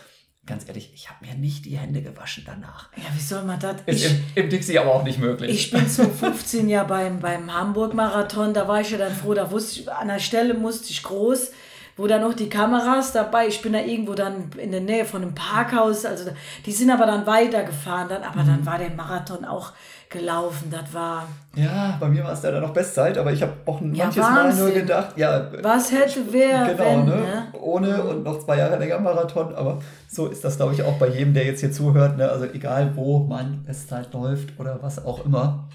ganz 0.46 0.66
ehrlich, 0.68 0.92
ich 0.94 1.08
habe 1.10 1.26
mir 1.26 1.34
nicht 1.34 1.64
die 1.64 1.76
Hände 1.76 2.02
gewaschen 2.02 2.44
danach. 2.46 2.90
Ja, 2.96 3.04
wie 3.14 3.20
soll 3.20 3.42
man 3.42 3.58
das? 3.58 3.76
Ist 3.86 4.04
Ich, 4.04 4.10
im, 4.10 4.44
im 4.44 4.50
Dixie 4.50 4.78
aber 4.78 4.94
auch 4.94 5.02
nicht 5.04 5.18
möglich. 5.18 5.50
Ich 5.50 5.70
bin 5.72 5.88
so 5.88 6.04
15 6.08 6.68
ja 6.68 6.84
beim, 6.84 7.18
beim 7.18 7.52
Hamburg-Marathon, 7.52 8.54
da 8.54 8.68
war 8.68 8.80
ich 8.80 8.90
ja 8.90 8.98
dann 8.98 9.12
froh, 9.12 9.34
da 9.34 9.50
wusste 9.50 9.80
ich, 9.80 9.92
an 9.92 10.08
der 10.08 10.20
Stelle 10.20 10.54
musste 10.54 10.90
ich 10.90 11.02
groß, 11.02 11.50
wo 11.96 12.06
dann 12.06 12.22
noch 12.22 12.34
die 12.34 12.48
Kameras 12.48 13.12
dabei, 13.12 13.46
ich 13.48 13.60
bin 13.62 13.72
da 13.74 13.80
irgendwo 13.80 14.14
dann 14.14 14.50
in 14.56 14.70
der 14.72 14.80
Nähe 14.80 15.04
von 15.04 15.22
einem 15.22 15.34
Parkhaus, 15.34 16.04
also 16.06 16.30
die 16.64 16.72
sind 16.72 16.90
aber 16.90 17.06
dann 17.06 17.26
weitergefahren, 17.26 18.08
dann, 18.08 18.22
aber 18.22 18.42
Mhm. 18.42 18.46
dann 18.46 18.66
war 18.66 18.78
der 18.78 18.90
Marathon 18.90 19.44
auch 19.44 19.72
gelaufen, 20.08 20.70
das 20.70 20.92
war, 20.92 21.26
ja, 21.56 21.96
bei 21.98 22.06
mir 22.08 22.22
war 22.22 22.32
es 22.32 22.42
leider 22.42 22.60
noch 22.60 22.72
Bestzeit, 22.74 23.16
aber 23.16 23.32
ich 23.32 23.40
habe 23.40 23.52
auch 23.64 23.80
Ja, 23.80 24.04
manches 24.04 24.22
Mal 24.22 24.54
nur 24.54 24.70
gedacht, 24.70 25.16
ja, 25.16 25.46
was 25.62 25.90
hätte 25.90 26.20
wer, 26.30 26.66
genau, 26.66 26.84
wenn, 26.84 27.04
ne? 27.06 27.14
ne? 27.16 27.46
Ohne 27.58 28.02
und 28.04 28.22
noch 28.22 28.38
zwei 28.44 28.58
Jahre 28.58 28.78
länger 28.78 28.98
Marathon, 28.98 29.54
aber 29.54 29.78
so 30.08 30.26
ist 30.26 30.44
das, 30.44 30.56
glaube 30.58 30.74
ich, 30.74 30.82
auch 30.82 30.98
bei 30.98 31.08
jedem, 31.08 31.32
der 31.32 31.46
jetzt 31.46 31.60
hier 31.60 31.72
zuhört. 31.72 32.18
Ne? 32.18 32.28
Also 32.28 32.44
egal, 32.44 32.92
wo 32.94 33.20
man 33.20 33.64
Bestzeit 33.64 34.12
läuft 34.12 34.58
oder 34.60 34.78
was 34.82 35.02
auch 35.02 35.24
immer. 35.24 35.66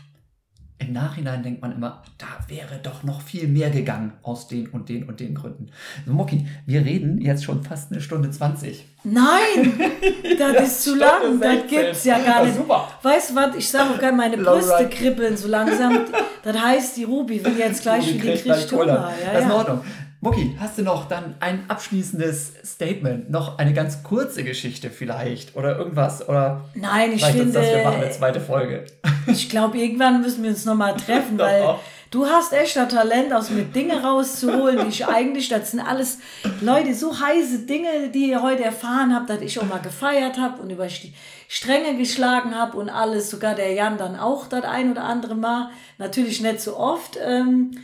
Im 0.80 0.94
Nachhinein 0.94 1.42
denkt 1.42 1.62
man 1.62 1.72
immer, 1.72 2.04
da 2.20 2.28
wäre 2.48 2.80
doch 2.84 3.02
noch 3.04 3.22
viel 3.22 3.48
mehr 3.48 3.72
gegangen 3.72 4.14
aus 4.22 4.48
den 4.48 4.68
und 4.68 4.90
den 4.90 5.06
und 5.10 5.20
den 5.20 5.34
Gründen. 5.34 5.70
So, 6.06 6.14
Moki, 6.14 6.46
wir 6.68 6.86
reden 6.86 7.20
jetzt 7.20 7.44
schon 7.44 7.64
fast 7.64 7.92
eine 7.92 8.00
Stunde 8.00 8.30
20. 8.30 8.86
Nein, 9.04 9.80
das 10.38 10.68
ist 10.68 10.84
zu 10.84 10.96
lang, 10.96 11.20
Stunde 11.20 11.48
das 11.48 11.62
16. 11.62 11.68
gibt's 11.70 12.04
ja 12.06 12.20
gar 12.20 12.46
nicht. 12.46 12.56
super. 12.58 12.88
Weißt 13.02 13.32
du 13.32 13.36
was, 13.36 13.56
ich 13.56 13.68
sage 13.68 13.90
auch 13.92 14.00
gerne, 14.00 14.18
meine 14.18 14.38
Brüste 14.44 14.88
kribbeln 14.90 15.36
so 15.36 15.48
langsam. 15.48 16.02
Das 16.44 16.62
heißt, 16.62 16.98
die 16.98 17.06
Ruby 17.06 17.44
will 17.44 17.58
jetzt 17.58 17.82
gleich 17.82 18.06
Die 18.06 18.14
wie 18.16 18.20
die. 18.20 18.68
Cola. 18.70 19.12
Ja, 19.26 19.34
das 19.34 19.42
ist 19.42 19.48
in. 19.50 19.56
Ordnung. 19.56 19.82
Mucki, 20.20 20.58
hast 20.60 20.80
du 20.80 20.82
noch 20.82 21.08
dann 21.08 21.36
ein 21.42 21.66
abschließendes 21.68 22.54
Statement? 22.66 23.30
Noch 23.30 23.60
eine 23.60 23.74
ganz 23.74 24.02
kurze 24.02 24.44
Geschichte 24.44 24.90
vielleicht? 24.90 25.56
Oder 25.56 25.78
irgendwas? 25.78 26.28
Oder 26.28 26.66
Nein, 26.74 27.14
ich 27.14 27.24
finde, 27.24 27.52
das, 27.52 27.68
wir 27.68 27.84
machen 27.84 28.02
eine 28.02 28.10
zweite 28.10 28.42
Folge? 28.42 28.86
ich 29.28 29.48
glaube, 29.48 29.78
irgendwann 29.78 30.22
müssen 30.22 30.42
wir 30.42 30.50
uns 30.50 30.66
nochmal 30.66 30.96
treffen, 30.96 31.38
weil 31.38 31.76
du 32.10 32.26
hast 32.26 32.52
echt 32.52 32.76
das 32.76 32.92
Talent, 32.92 33.32
aus 33.32 33.52
mir 33.52 33.64
Dinge 33.66 34.02
rauszuholen, 34.02 34.80
die 34.80 34.88
ich 34.88 35.06
eigentlich, 35.06 35.50
das 35.50 35.70
sind 35.70 35.82
alles 35.82 36.18
Leute, 36.62 36.96
so 36.96 37.20
heiße 37.20 37.68
Dinge, 37.68 38.10
die 38.12 38.32
ihr 38.32 38.42
heute 38.42 38.64
erfahren 38.64 39.14
habt, 39.14 39.30
dass 39.30 39.42
ich 39.42 39.60
auch 39.60 39.68
mal 39.68 39.82
gefeiert 39.82 40.40
habe 40.40 40.64
und 40.64 40.72
über 40.72 40.88
die 40.88 41.14
Stränge 41.48 41.96
geschlagen 41.96 42.56
habe 42.56 42.76
und 42.78 42.90
alles, 42.90 43.30
sogar 43.30 43.54
der 43.54 43.72
Jan 43.74 44.00
dann 44.00 44.18
auch 44.18 44.48
das 44.48 44.64
ein 44.64 44.90
oder 44.90 45.04
andere 45.04 45.36
Mal, 45.36 45.70
natürlich 46.00 46.42
nicht 46.42 46.60
so 46.60 46.76
oft. 46.76 47.20
Ähm, 47.24 47.78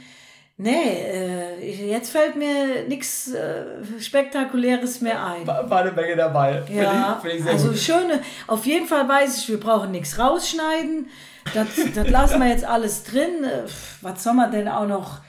Nee, 0.56 0.70
äh, 0.72 1.90
jetzt 1.90 2.12
fällt 2.12 2.36
mir 2.36 2.88
nichts 2.88 3.34
äh, 3.34 3.66
Spektakuläres 4.00 5.02
mehr 5.02 5.26
ein. 5.26 5.48
War, 5.48 5.68
war 5.68 5.82
eine 5.82 5.92
Menge 5.92 6.16
dabei. 6.16 6.62
Ja, 6.72 7.16
ich, 7.18 7.22
finde 7.22 7.38
ich 7.38 7.44
sehr 7.44 7.54
also 7.54 7.70
gut. 7.70 7.78
schöne, 7.78 8.20
auf 8.48 8.66
jeden 8.66 8.86
Fall 8.86 9.08
weiß 9.10 9.40
ich, 9.40 9.50
wir 9.50 9.60
brauchen 9.60 9.92
nichts 9.92 10.20
rausschneiden. 10.20 11.08
Das, 11.56 11.68
das 11.96 12.10
lassen 12.10 12.40
wir 12.40 12.50
jetzt 12.50 12.66
alles 12.66 13.04
drin. 13.04 13.44
Äh, 13.44 13.64
Was 14.02 14.24
soll 14.24 14.34
man 14.34 14.52
denn 14.52 14.68
auch 14.68 14.88
noch, 14.88 15.22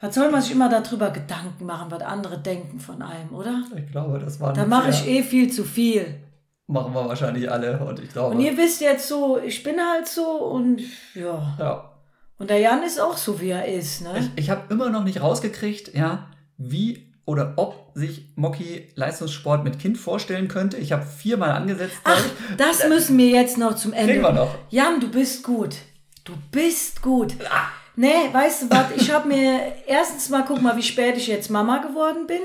was 0.00 0.14
soll 0.14 0.30
man 0.30 0.42
sich 0.42 0.52
immer 0.52 0.68
darüber 0.68 1.10
Gedanken 1.10 1.64
machen, 1.64 1.90
was 1.90 2.02
andere 2.02 2.38
denken 2.38 2.78
von 2.78 3.00
einem, 3.00 3.34
oder? 3.34 3.62
Ich 3.76 3.90
glaube, 3.90 4.18
das 4.18 4.38
war 4.40 4.52
Da 4.52 4.66
mache 4.66 4.90
ich 4.90 5.08
eh 5.08 5.22
viel 5.22 5.50
zu 5.50 5.64
viel. 5.64 6.20
Machen 6.66 6.92
wir 6.92 7.08
wahrscheinlich 7.08 7.50
alle. 7.50 7.78
Und 7.78 7.98
ich 8.00 8.10
glaube. 8.10 8.34
Und 8.34 8.40
ihr 8.40 8.56
wisst 8.58 8.80
jetzt 8.82 9.08
so, 9.08 9.38
ich 9.38 9.62
bin 9.62 9.76
halt 9.80 10.06
so 10.06 10.26
und 10.26 10.82
ja. 11.14 11.56
ja. 11.58 11.92
Und 12.38 12.50
der 12.50 12.58
Jan 12.58 12.82
ist 12.82 13.00
auch 13.00 13.16
so, 13.16 13.40
wie 13.40 13.50
er 13.50 13.66
ist, 13.66 14.02
ne? 14.02 14.30
Ich, 14.36 14.44
ich 14.44 14.50
habe 14.50 14.72
immer 14.72 14.90
noch 14.90 15.04
nicht 15.04 15.20
rausgekriegt, 15.20 15.94
ja, 15.94 16.28
wie 16.58 17.06
oder 17.24 17.54
ob 17.56 17.90
sich 17.94 18.26
Moki 18.36 18.88
Leistungssport 18.94 19.64
mit 19.64 19.78
Kind 19.78 19.98
vorstellen 19.98 20.48
könnte. 20.48 20.76
Ich 20.76 20.92
habe 20.92 21.04
viermal 21.04 21.50
angesetzt. 21.50 21.96
Ach, 22.04 22.24
ich. 22.24 22.56
das 22.56 22.88
müssen 22.88 23.18
wir 23.18 23.28
jetzt 23.28 23.58
noch 23.58 23.74
zum 23.74 23.92
Ende. 23.92 24.12
Kriegen 24.12 24.22
wir 24.22 24.32
noch. 24.32 24.54
Jan, 24.70 25.00
du 25.00 25.10
bist 25.10 25.42
gut. 25.42 25.76
Du 26.24 26.34
bist 26.52 27.02
gut. 27.02 27.34
Ah. 27.50 27.68
Nee, 27.96 28.30
weißt 28.32 28.62
du 28.62 28.70
was? 28.70 28.86
Ich 28.96 29.10
habe 29.10 29.28
mir 29.28 29.60
erstens 29.86 30.28
mal, 30.28 30.44
guck 30.46 30.62
mal, 30.62 30.76
wie 30.76 30.82
spät 30.82 31.16
ich 31.16 31.26
jetzt 31.26 31.50
Mama 31.50 31.78
geworden 31.78 32.26
bin. 32.26 32.40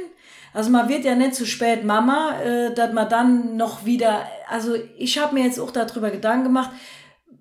Also 0.53 0.69
man 0.69 0.89
wird 0.89 1.05
ja 1.05 1.15
nicht 1.15 1.35
zu 1.35 1.45
spät 1.45 1.85
Mama, 1.85 2.39
äh, 2.41 2.73
dass 2.73 2.91
man 2.91 3.07
dann 3.07 3.57
noch 3.57 3.85
wieder, 3.85 4.25
also 4.49 4.75
ich 4.97 5.17
habe 5.17 5.35
mir 5.35 5.45
jetzt 5.45 5.59
auch 5.59 5.71
darüber 5.71 6.09
Gedanken 6.09 6.45
gemacht, 6.45 6.71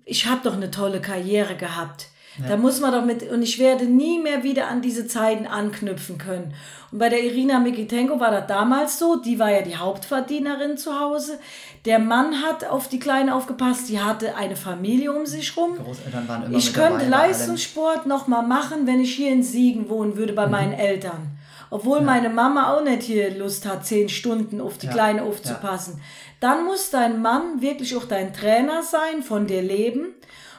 ich 0.05 0.27
habe 0.27 0.41
doch 0.43 0.53
eine 0.53 0.71
tolle 0.71 1.01
Karriere 1.01 1.55
gehabt. 1.55 2.07
Da 2.47 2.57
muss 2.57 2.79
man 2.79 2.91
doch 2.91 3.05
mit, 3.05 3.29
und 3.29 3.41
ich 3.41 3.59
werde 3.59 3.85
nie 3.85 4.19
mehr 4.19 4.43
wieder 4.43 4.67
an 4.67 4.81
diese 4.81 5.07
Zeiten 5.07 5.47
anknüpfen 5.47 6.17
können. 6.17 6.53
Und 6.91 6.99
bei 6.99 7.09
der 7.09 7.23
Irina 7.23 7.59
Mikitenko 7.59 8.19
war 8.19 8.31
das 8.31 8.47
damals 8.47 8.99
so, 8.99 9.15
die 9.15 9.39
war 9.39 9.51
ja 9.51 9.61
die 9.61 9.77
Hauptverdienerin 9.77 10.77
zu 10.77 10.99
Hause. 10.99 11.39
Der 11.85 11.99
Mann 11.99 12.41
hat 12.41 12.65
auf 12.65 12.89
die 12.89 12.99
Kleine 12.99 13.33
aufgepasst, 13.33 13.89
die 13.89 13.99
hatte 13.99 14.35
eine 14.35 14.55
Familie 14.55 15.13
um 15.13 15.25
sich 15.25 15.55
rum. 15.55 15.77
Großeltern 15.77 16.27
waren 16.27 16.43
immer 16.43 16.57
Ich 16.57 16.73
könnte 16.73 17.05
dabei. 17.05 17.27
Leistungssport 17.27 18.05
noch 18.05 18.27
mal 18.27 18.41
machen, 18.41 18.87
wenn 18.87 18.99
ich 18.99 19.15
hier 19.15 19.31
in 19.31 19.43
Siegen 19.43 19.89
wohnen 19.89 20.17
würde 20.17 20.33
bei 20.33 20.47
meinen 20.47 20.73
Eltern. 20.73 21.37
Obwohl 21.73 22.01
meine 22.01 22.29
Mama 22.29 22.73
auch 22.73 22.83
nicht 22.83 23.03
hier 23.03 23.37
Lust 23.37 23.65
hat, 23.65 23.85
zehn 23.85 24.09
Stunden 24.09 24.59
auf 24.59 24.77
die 24.77 24.87
Ja, 24.87 24.91
Kleine 24.91 25.23
aufzupassen. 25.23 26.01
Dann 26.41 26.65
muss 26.65 26.89
dein 26.89 27.21
Mann 27.21 27.61
wirklich 27.61 27.95
auch 27.95 28.03
dein 28.03 28.33
Trainer 28.33 28.83
sein, 28.83 29.23
von 29.23 29.47
dir 29.47 29.61
leben. 29.61 30.07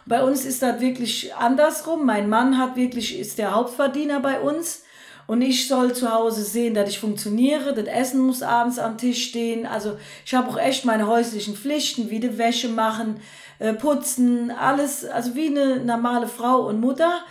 Bei 0.07 0.25
uns 0.25 0.45
ist 0.45 0.63
das 0.63 0.81
wirklich 0.81 1.35
andersrum. 1.35 2.05
Mein 2.05 2.29
Mann 2.29 2.59
hat 2.59 2.77
wirklich, 2.77 3.19
ist 3.19 3.39
der 3.39 3.55
Hauptverdiener 3.55 4.21
bei 4.21 4.41
uns. 4.41 4.83
Und 5.27 5.41
ich 5.41 5.69
soll 5.69 5.95
zu 5.95 6.13
Hause 6.13 6.43
sehen, 6.43 6.75
dass 6.75 6.91
ich 6.91 6.99
funktioniere. 6.99 7.75
Das 7.75 7.87
Essen 7.87 8.21
muss 8.21 8.43
abends 8.43 8.79
am 8.79 8.99
Tisch 8.99 9.29
stehen. 9.29 9.67
Also 9.67 9.97
ich 10.27 10.35
habe 10.35 10.49
auch 10.49 10.59
echt 10.59 10.85
meine 10.85 11.07
häuslichen 11.07 11.57
Pflichten, 11.57 12.11
wie 12.11 12.21
die 12.21 12.39
Wäsche 12.39 12.69
machen, 12.69 13.21
äh, 13.59 13.73
putzen, 13.73 14.51
alles. 14.51 15.05
Also 15.05 15.35
wie 15.35 15.47
eine 15.47 15.77
normale 15.77 16.27
Frau 16.27 16.67
und 16.67 16.81
Mutter. 16.81 17.23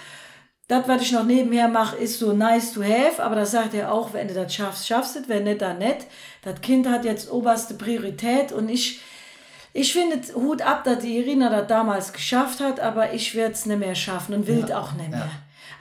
Das, 0.71 0.87
was 0.87 1.01
ich 1.01 1.11
noch 1.11 1.25
nebenher 1.25 1.67
mache, 1.67 1.97
ist 1.97 2.19
so 2.19 2.31
nice 2.31 2.71
to 2.71 2.81
have, 2.81 3.21
aber 3.21 3.35
das 3.35 3.51
sagt 3.51 3.73
er 3.73 3.93
auch, 3.93 4.13
wenn 4.13 4.29
du 4.29 4.33
das 4.33 4.55
schaffst, 4.55 4.87
schaffst 4.87 5.15
du 5.15 5.19
es, 5.19 5.27
wenn 5.27 5.43
nicht, 5.43 5.61
dann 5.61 5.79
nicht. 5.79 6.07
Das 6.43 6.61
Kind 6.61 6.87
hat 6.87 7.03
jetzt 7.03 7.29
oberste 7.29 7.73
Priorität 7.73 8.53
und 8.53 8.69
ich, 8.69 9.01
ich 9.73 9.93
finde, 9.93 10.19
Hut 10.35 10.61
ab, 10.61 10.83
dass 10.83 10.99
die 10.99 11.17
Irina 11.17 11.49
das 11.49 11.67
damals 11.67 12.13
geschafft 12.13 12.59
hat, 12.59 12.79
aber 12.79 13.13
ich 13.13 13.35
werde 13.35 13.53
es 13.53 13.65
nicht 13.65 13.79
mehr 13.79 13.95
schaffen 13.95 14.35
und 14.35 14.47
will 14.47 14.71
auch 14.73 14.93
nicht 14.93 15.09
mehr. 15.09 15.19
ja. 15.19 15.31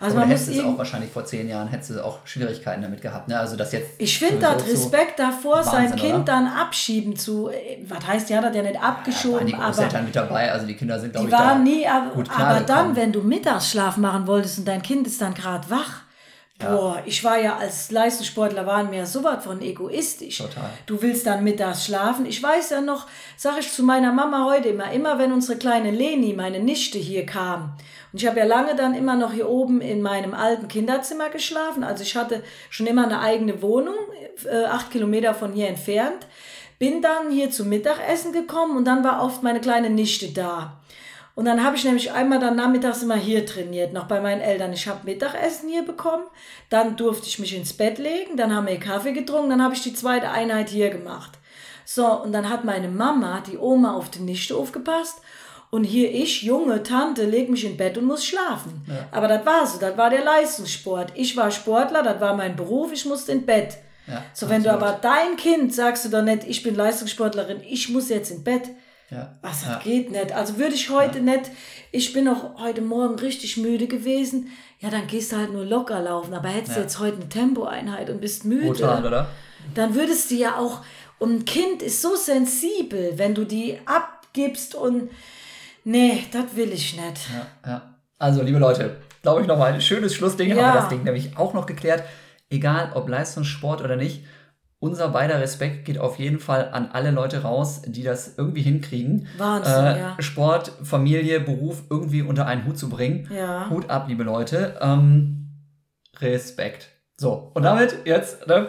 Also 0.03 0.17
Aber 0.17 0.21
man 0.21 0.31
hättest 0.31 0.49
muss 0.49 0.57
es 0.57 0.65
auch 0.65 0.79
wahrscheinlich 0.79 1.11
vor 1.11 1.27
zehn 1.27 1.47
Jahren, 1.47 1.69
hättest 1.69 1.91
du 1.91 2.03
auch 2.03 2.21
Schwierigkeiten 2.25 2.81
damit 2.81 3.03
gehabt. 3.03 3.29
Ne? 3.29 3.39
Also 3.39 3.55
das 3.55 3.71
jetzt 3.73 3.91
ich 3.99 4.19
finde 4.19 4.39
das 4.39 4.67
Respekt 4.67 5.19
davor, 5.19 5.63
sein 5.63 5.91
Wahnsinn, 5.91 5.99
Kind 5.99 6.15
oder? 6.15 6.25
dann 6.25 6.47
abschieben 6.47 7.17
zu, 7.17 7.51
was 7.87 8.07
heißt, 8.07 8.31
ja, 8.31 8.39
hat 8.39 8.55
er 8.57 8.63
ja 8.63 8.63
nicht 8.63 8.77
Ja, 8.77 8.81
waren 8.81 8.95
abgeschoben, 8.97 9.47
die 9.47 9.55
aber 9.55 9.67
Großeltern 9.67 10.05
mit 10.07 10.17
dabei, 10.17 10.53
also 10.53 10.67
die 10.67 10.75
Kinder 10.75 10.99
sind, 10.99 11.13
glaube 11.13 11.27
Die 11.27 11.33
ich, 11.35 11.39
da 11.39 11.45
waren 11.49 11.63
nie, 11.65 11.87
aber, 11.87 12.13
aber 12.35 12.61
dann, 12.61 12.97
wenn 12.97 13.13
du 13.13 13.21
Mittagsschlaf 13.21 13.99
machen 13.99 14.27
wolltest 14.27 14.61
und 14.61 14.69
dein 14.69 14.81
Kind 14.81 15.07
ist 15.07 15.21
dann 15.21 15.35
gerade 15.35 15.69
wach, 15.69 16.01
Boah, 16.61 17.03
ich 17.07 17.25
war 17.25 17.39
ja 17.39 17.57
als 17.57 17.91
Leistungssportler, 17.91 18.67
waren 18.67 18.93
wir 18.93 19.07
so 19.07 19.25
was 19.25 19.45
von 19.45 19.63
egoistisch. 19.63 20.39
Total. 20.39 20.71
Du 20.87 21.01
willst 21.01 21.27
dann 21.27 21.43
mittags 21.43 21.87
schlafen. 21.87 22.27
Ich 22.27 22.43
weiß 22.43 22.71
ja 22.71 22.81
noch, 22.81 23.07
sage 23.37 23.61
ich 23.61 23.73
zu 23.73 23.83
meiner 23.83 24.13
Mama 24.13 24.45
heute 24.45 24.69
immer, 24.69 24.93
immer 24.93 25.19
wenn 25.19 25.33
unsere 25.33 25.59
kleine 25.59 25.91
Leni, 25.91 26.35
meine 26.35 26.61
Nichte, 26.61 26.99
hier 26.99 27.25
kam. 27.25 27.77
Und 28.13 28.21
ich 28.21 28.27
habe 28.27 28.39
ja 28.39 28.45
lange 28.45 28.75
dann 28.75 28.95
immer 28.95 29.17
noch 29.17 29.33
hier 29.33 29.49
oben 29.49 29.81
in 29.81 30.03
meinem 30.03 30.35
alten 30.35 30.69
Kinderzimmer 30.69 31.31
geschlafen. 31.31 31.83
Also 31.83 32.03
ich 32.03 32.17
hatte 32.17 32.43
schon 32.69 32.87
immer 32.87 33.05
eine 33.05 33.21
eigene 33.21 33.63
Wohnung, 33.63 33.97
äh, 34.45 34.65
acht 34.65 34.91
Kilometer 34.91 35.35
von 35.35 35.53
hier 35.53 35.69
entfernt. 35.69 36.27
Bin 36.79 37.03
dann 37.03 37.31
hier 37.31 37.51
zum 37.51 37.69
Mittagessen 37.69 38.33
gekommen 38.33 38.77
und 38.77 38.85
dann 38.85 39.05
war 39.05 39.23
oft 39.23 39.43
meine 39.43 39.61
kleine 39.61 39.91
Nichte 39.91 40.33
da. 40.33 40.81
Und 41.35 41.45
dann 41.45 41.65
habe 41.65 41.77
ich 41.77 41.85
nämlich 41.85 42.13
einmal 42.13 42.39
dann 42.39 42.57
nachmittags 42.57 43.03
immer 43.03 43.17
hier 43.17 43.47
trainiert, 43.47 43.93
noch 43.93 44.07
bei 44.07 44.21
meinen 44.21 44.41
Eltern. 44.41 44.73
Ich 44.73 44.89
habe 44.89 45.05
Mittagessen 45.05 45.69
hier 45.69 45.85
bekommen, 45.85 46.25
dann 46.69 46.97
durfte 46.97 47.29
ich 47.29 47.39
mich 47.39 47.57
ins 47.57 47.73
Bett 47.73 47.99
legen, 47.99 48.37
dann 48.37 48.55
haben 48.55 48.67
wir 48.67 48.79
Kaffee 48.79 49.13
getrunken, 49.13 49.51
dann 49.51 49.63
habe 49.63 49.75
ich 49.75 49.83
die 49.83 49.95
zweite 49.95 50.31
Einheit 50.31 50.69
hier 50.69 50.91
gemacht. 50.91 51.39
So, 51.85 52.07
und 52.07 52.33
dann 52.33 52.49
hat 52.49 52.65
meine 52.65 52.89
Mama, 52.89 53.43
die 53.51 53.59
Oma, 53.59 53.95
auf 53.95 54.11
die 54.11 54.21
Nichte 54.21 54.57
aufgepasst. 54.57 55.21
Und 55.71 55.85
hier 55.85 56.13
ich, 56.13 56.43
junge 56.43 56.83
Tante, 56.83 57.25
leg 57.25 57.49
mich 57.49 57.65
in 57.65 57.77
Bett 57.77 57.97
und 57.97 58.05
muss 58.05 58.25
schlafen. 58.25 58.85
Ja. 58.89 59.09
Aber 59.13 59.29
das 59.29 59.47
war 59.47 59.67
so, 59.67 59.79
das 59.79 59.97
war 59.97 60.11
der 60.11 60.25
Leistungssport. 60.25 61.13
Ich 61.15 61.37
war 61.37 61.51
Sportler, 61.51 62.03
das 62.03 62.21
war 62.21 62.37
mein 62.37 62.57
Beruf, 62.57 62.93
ich 62.93 63.05
musste 63.07 63.31
in 63.33 63.47
Bett. 63.47 63.79
Ja, 64.09 64.25
so, 64.33 64.49
wenn 64.49 64.67
absolut. 64.67 64.81
du 64.81 64.87
aber 64.87 64.99
dein 65.01 65.37
Kind 65.37 65.73
sagst 65.73 66.05
du 66.05 66.09
doch 66.09 66.23
nicht, 66.23 66.45
ich 66.45 66.65
bin 66.65 66.75
Leistungssportlerin, 66.75 67.61
ich 67.63 67.89
muss 67.89 68.09
jetzt 68.09 68.33
in 68.33 68.43
Bett 68.43 68.71
ja. 69.11 69.37
Was, 69.43 69.63
das 69.63 69.69
ja. 69.69 69.79
geht 69.79 70.11
nicht. 70.11 70.33
Also 70.33 70.59
würde 70.59 70.75
ich 70.75 70.91
heute 70.91 71.19
ja. 71.19 71.25
nicht, 71.25 71.51
ich 71.93 72.13
bin 72.13 72.29
auch 72.29 72.61
heute 72.61 72.81
Morgen 72.81 73.19
richtig 73.19 73.57
müde 73.57 73.87
gewesen, 73.87 74.51
ja, 74.79 74.89
dann 74.89 75.07
gehst 75.07 75.33
du 75.33 75.37
halt 75.37 75.53
nur 75.53 75.65
locker 75.65 76.01
laufen. 76.01 76.33
Aber 76.33 76.49
hättest 76.49 76.77
du 76.77 76.81
jetzt 76.81 76.99
heute 76.99 77.17
eine 77.17 77.29
Tempoeinheit 77.29 78.09
und 78.09 78.21
bist 78.21 78.45
müde, 78.45 78.69
Brutal, 78.69 79.05
oder? 79.05 79.29
dann 79.75 79.95
würdest 79.95 80.31
du 80.31 80.37
ja 80.37 80.57
auch, 80.57 80.81
und 81.19 81.41
ein 81.41 81.45
Kind 81.45 81.83
ist 81.83 82.01
so 82.01 82.17
sensibel, 82.17 83.13
wenn 83.17 83.35
du 83.35 83.45
die 83.45 83.79
abgibst 83.85 84.75
und, 84.75 85.11
nee, 85.85 86.25
das 86.33 86.57
will 86.57 86.73
ich 86.73 86.97
nicht. 86.97 87.29
Ja, 87.65 87.71
ja. 87.71 87.95
Also, 88.19 88.43
liebe 88.43 88.59
Leute, 88.59 88.97
glaube 89.23 89.43
ich 89.43 89.47
nochmal 89.47 89.73
ein 89.73 89.81
schönes 89.81 90.15
Schlussding, 90.15 90.49
ja. 90.49 90.57
haben 90.57 90.75
wir 90.75 90.81
das 90.81 90.89
Ding 90.89 91.03
nämlich 91.03 91.37
auch 91.37 91.53
noch 91.53 91.67
geklärt. 91.67 92.05
Egal, 92.49 92.93
ob 92.95 93.09
Leistungssport 93.09 93.83
oder 93.83 93.97
nicht, 93.97 94.25
unser 94.81 95.11
beider 95.11 95.41
Respekt 95.41 95.85
geht 95.85 95.99
auf 95.99 96.19
jeden 96.19 96.41
Fall 96.41 96.71
an 96.73 96.89
alle 96.93 97.11
Leute 97.11 97.43
raus, 97.43 97.83
die 97.87 98.03
das 98.03 98.37
irgendwie 98.37 98.63
hinkriegen. 98.63 99.29
Wahnsinn, 99.37 99.85
äh, 99.85 99.99
ja. 99.99 100.17
Sport, 100.19 100.73
Familie, 100.83 101.39
Beruf 101.39 101.83
irgendwie 101.91 102.23
unter 102.23 102.47
einen 102.47 102.65
Hut 102.67 102.79
zu 102.79 102.89
bringen. 102.89 103.29
Ja. 103.35 103.69
Hut 103.69 103.91
ab, 103.91 104.07
liebe 104.09 104.25
Leute. 104.25 104.79
Ähm, 104.81 105.51
Respekt. 106.19 106.89
So, 107.19 107.53
und 107.55 107.63
damit 107.63 107.99
jetzt, 108.07 108.47
ne? 108.47 108.69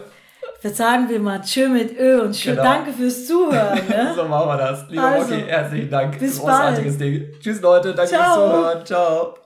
Verzagen 0.60 1.10
wir 1.10 1.20
mal 1.20 1.42
Tschö 1.42 1.70
mit 1.70 1.98
Ö 1.98 2.22
und 2.22 2.36
schön 2.36 2.56
genau. 2.56 2.64
danke 2.64 2.92
fürs 2.92 3.26
Zuhören. 3.26 3.80
Ne? 3.90 4.14
so 4.16 4.26
machen 4.26 4.48
wir 4.50 4.58
das. 4.58 4.90
Lieber 4.90 5.04
also, 5.04 5.34
Rocky, 5.34 5.46
herzlichen 5.48 5.90
Dank. 5.90 6.20
Bis 6.20 6.40
Großartiges 6.40 7.00
bald. 7.00 7.14
Ding. 7.14 7.34
Tschüss 7.40 7.62
Leute, 7.62 7.96
danke 7.96 8.12
Ciao. 8.12 8.24
fürs 8.24 8.36
Zuhören. 8.36 8.86
Ciao. 8.86 9.41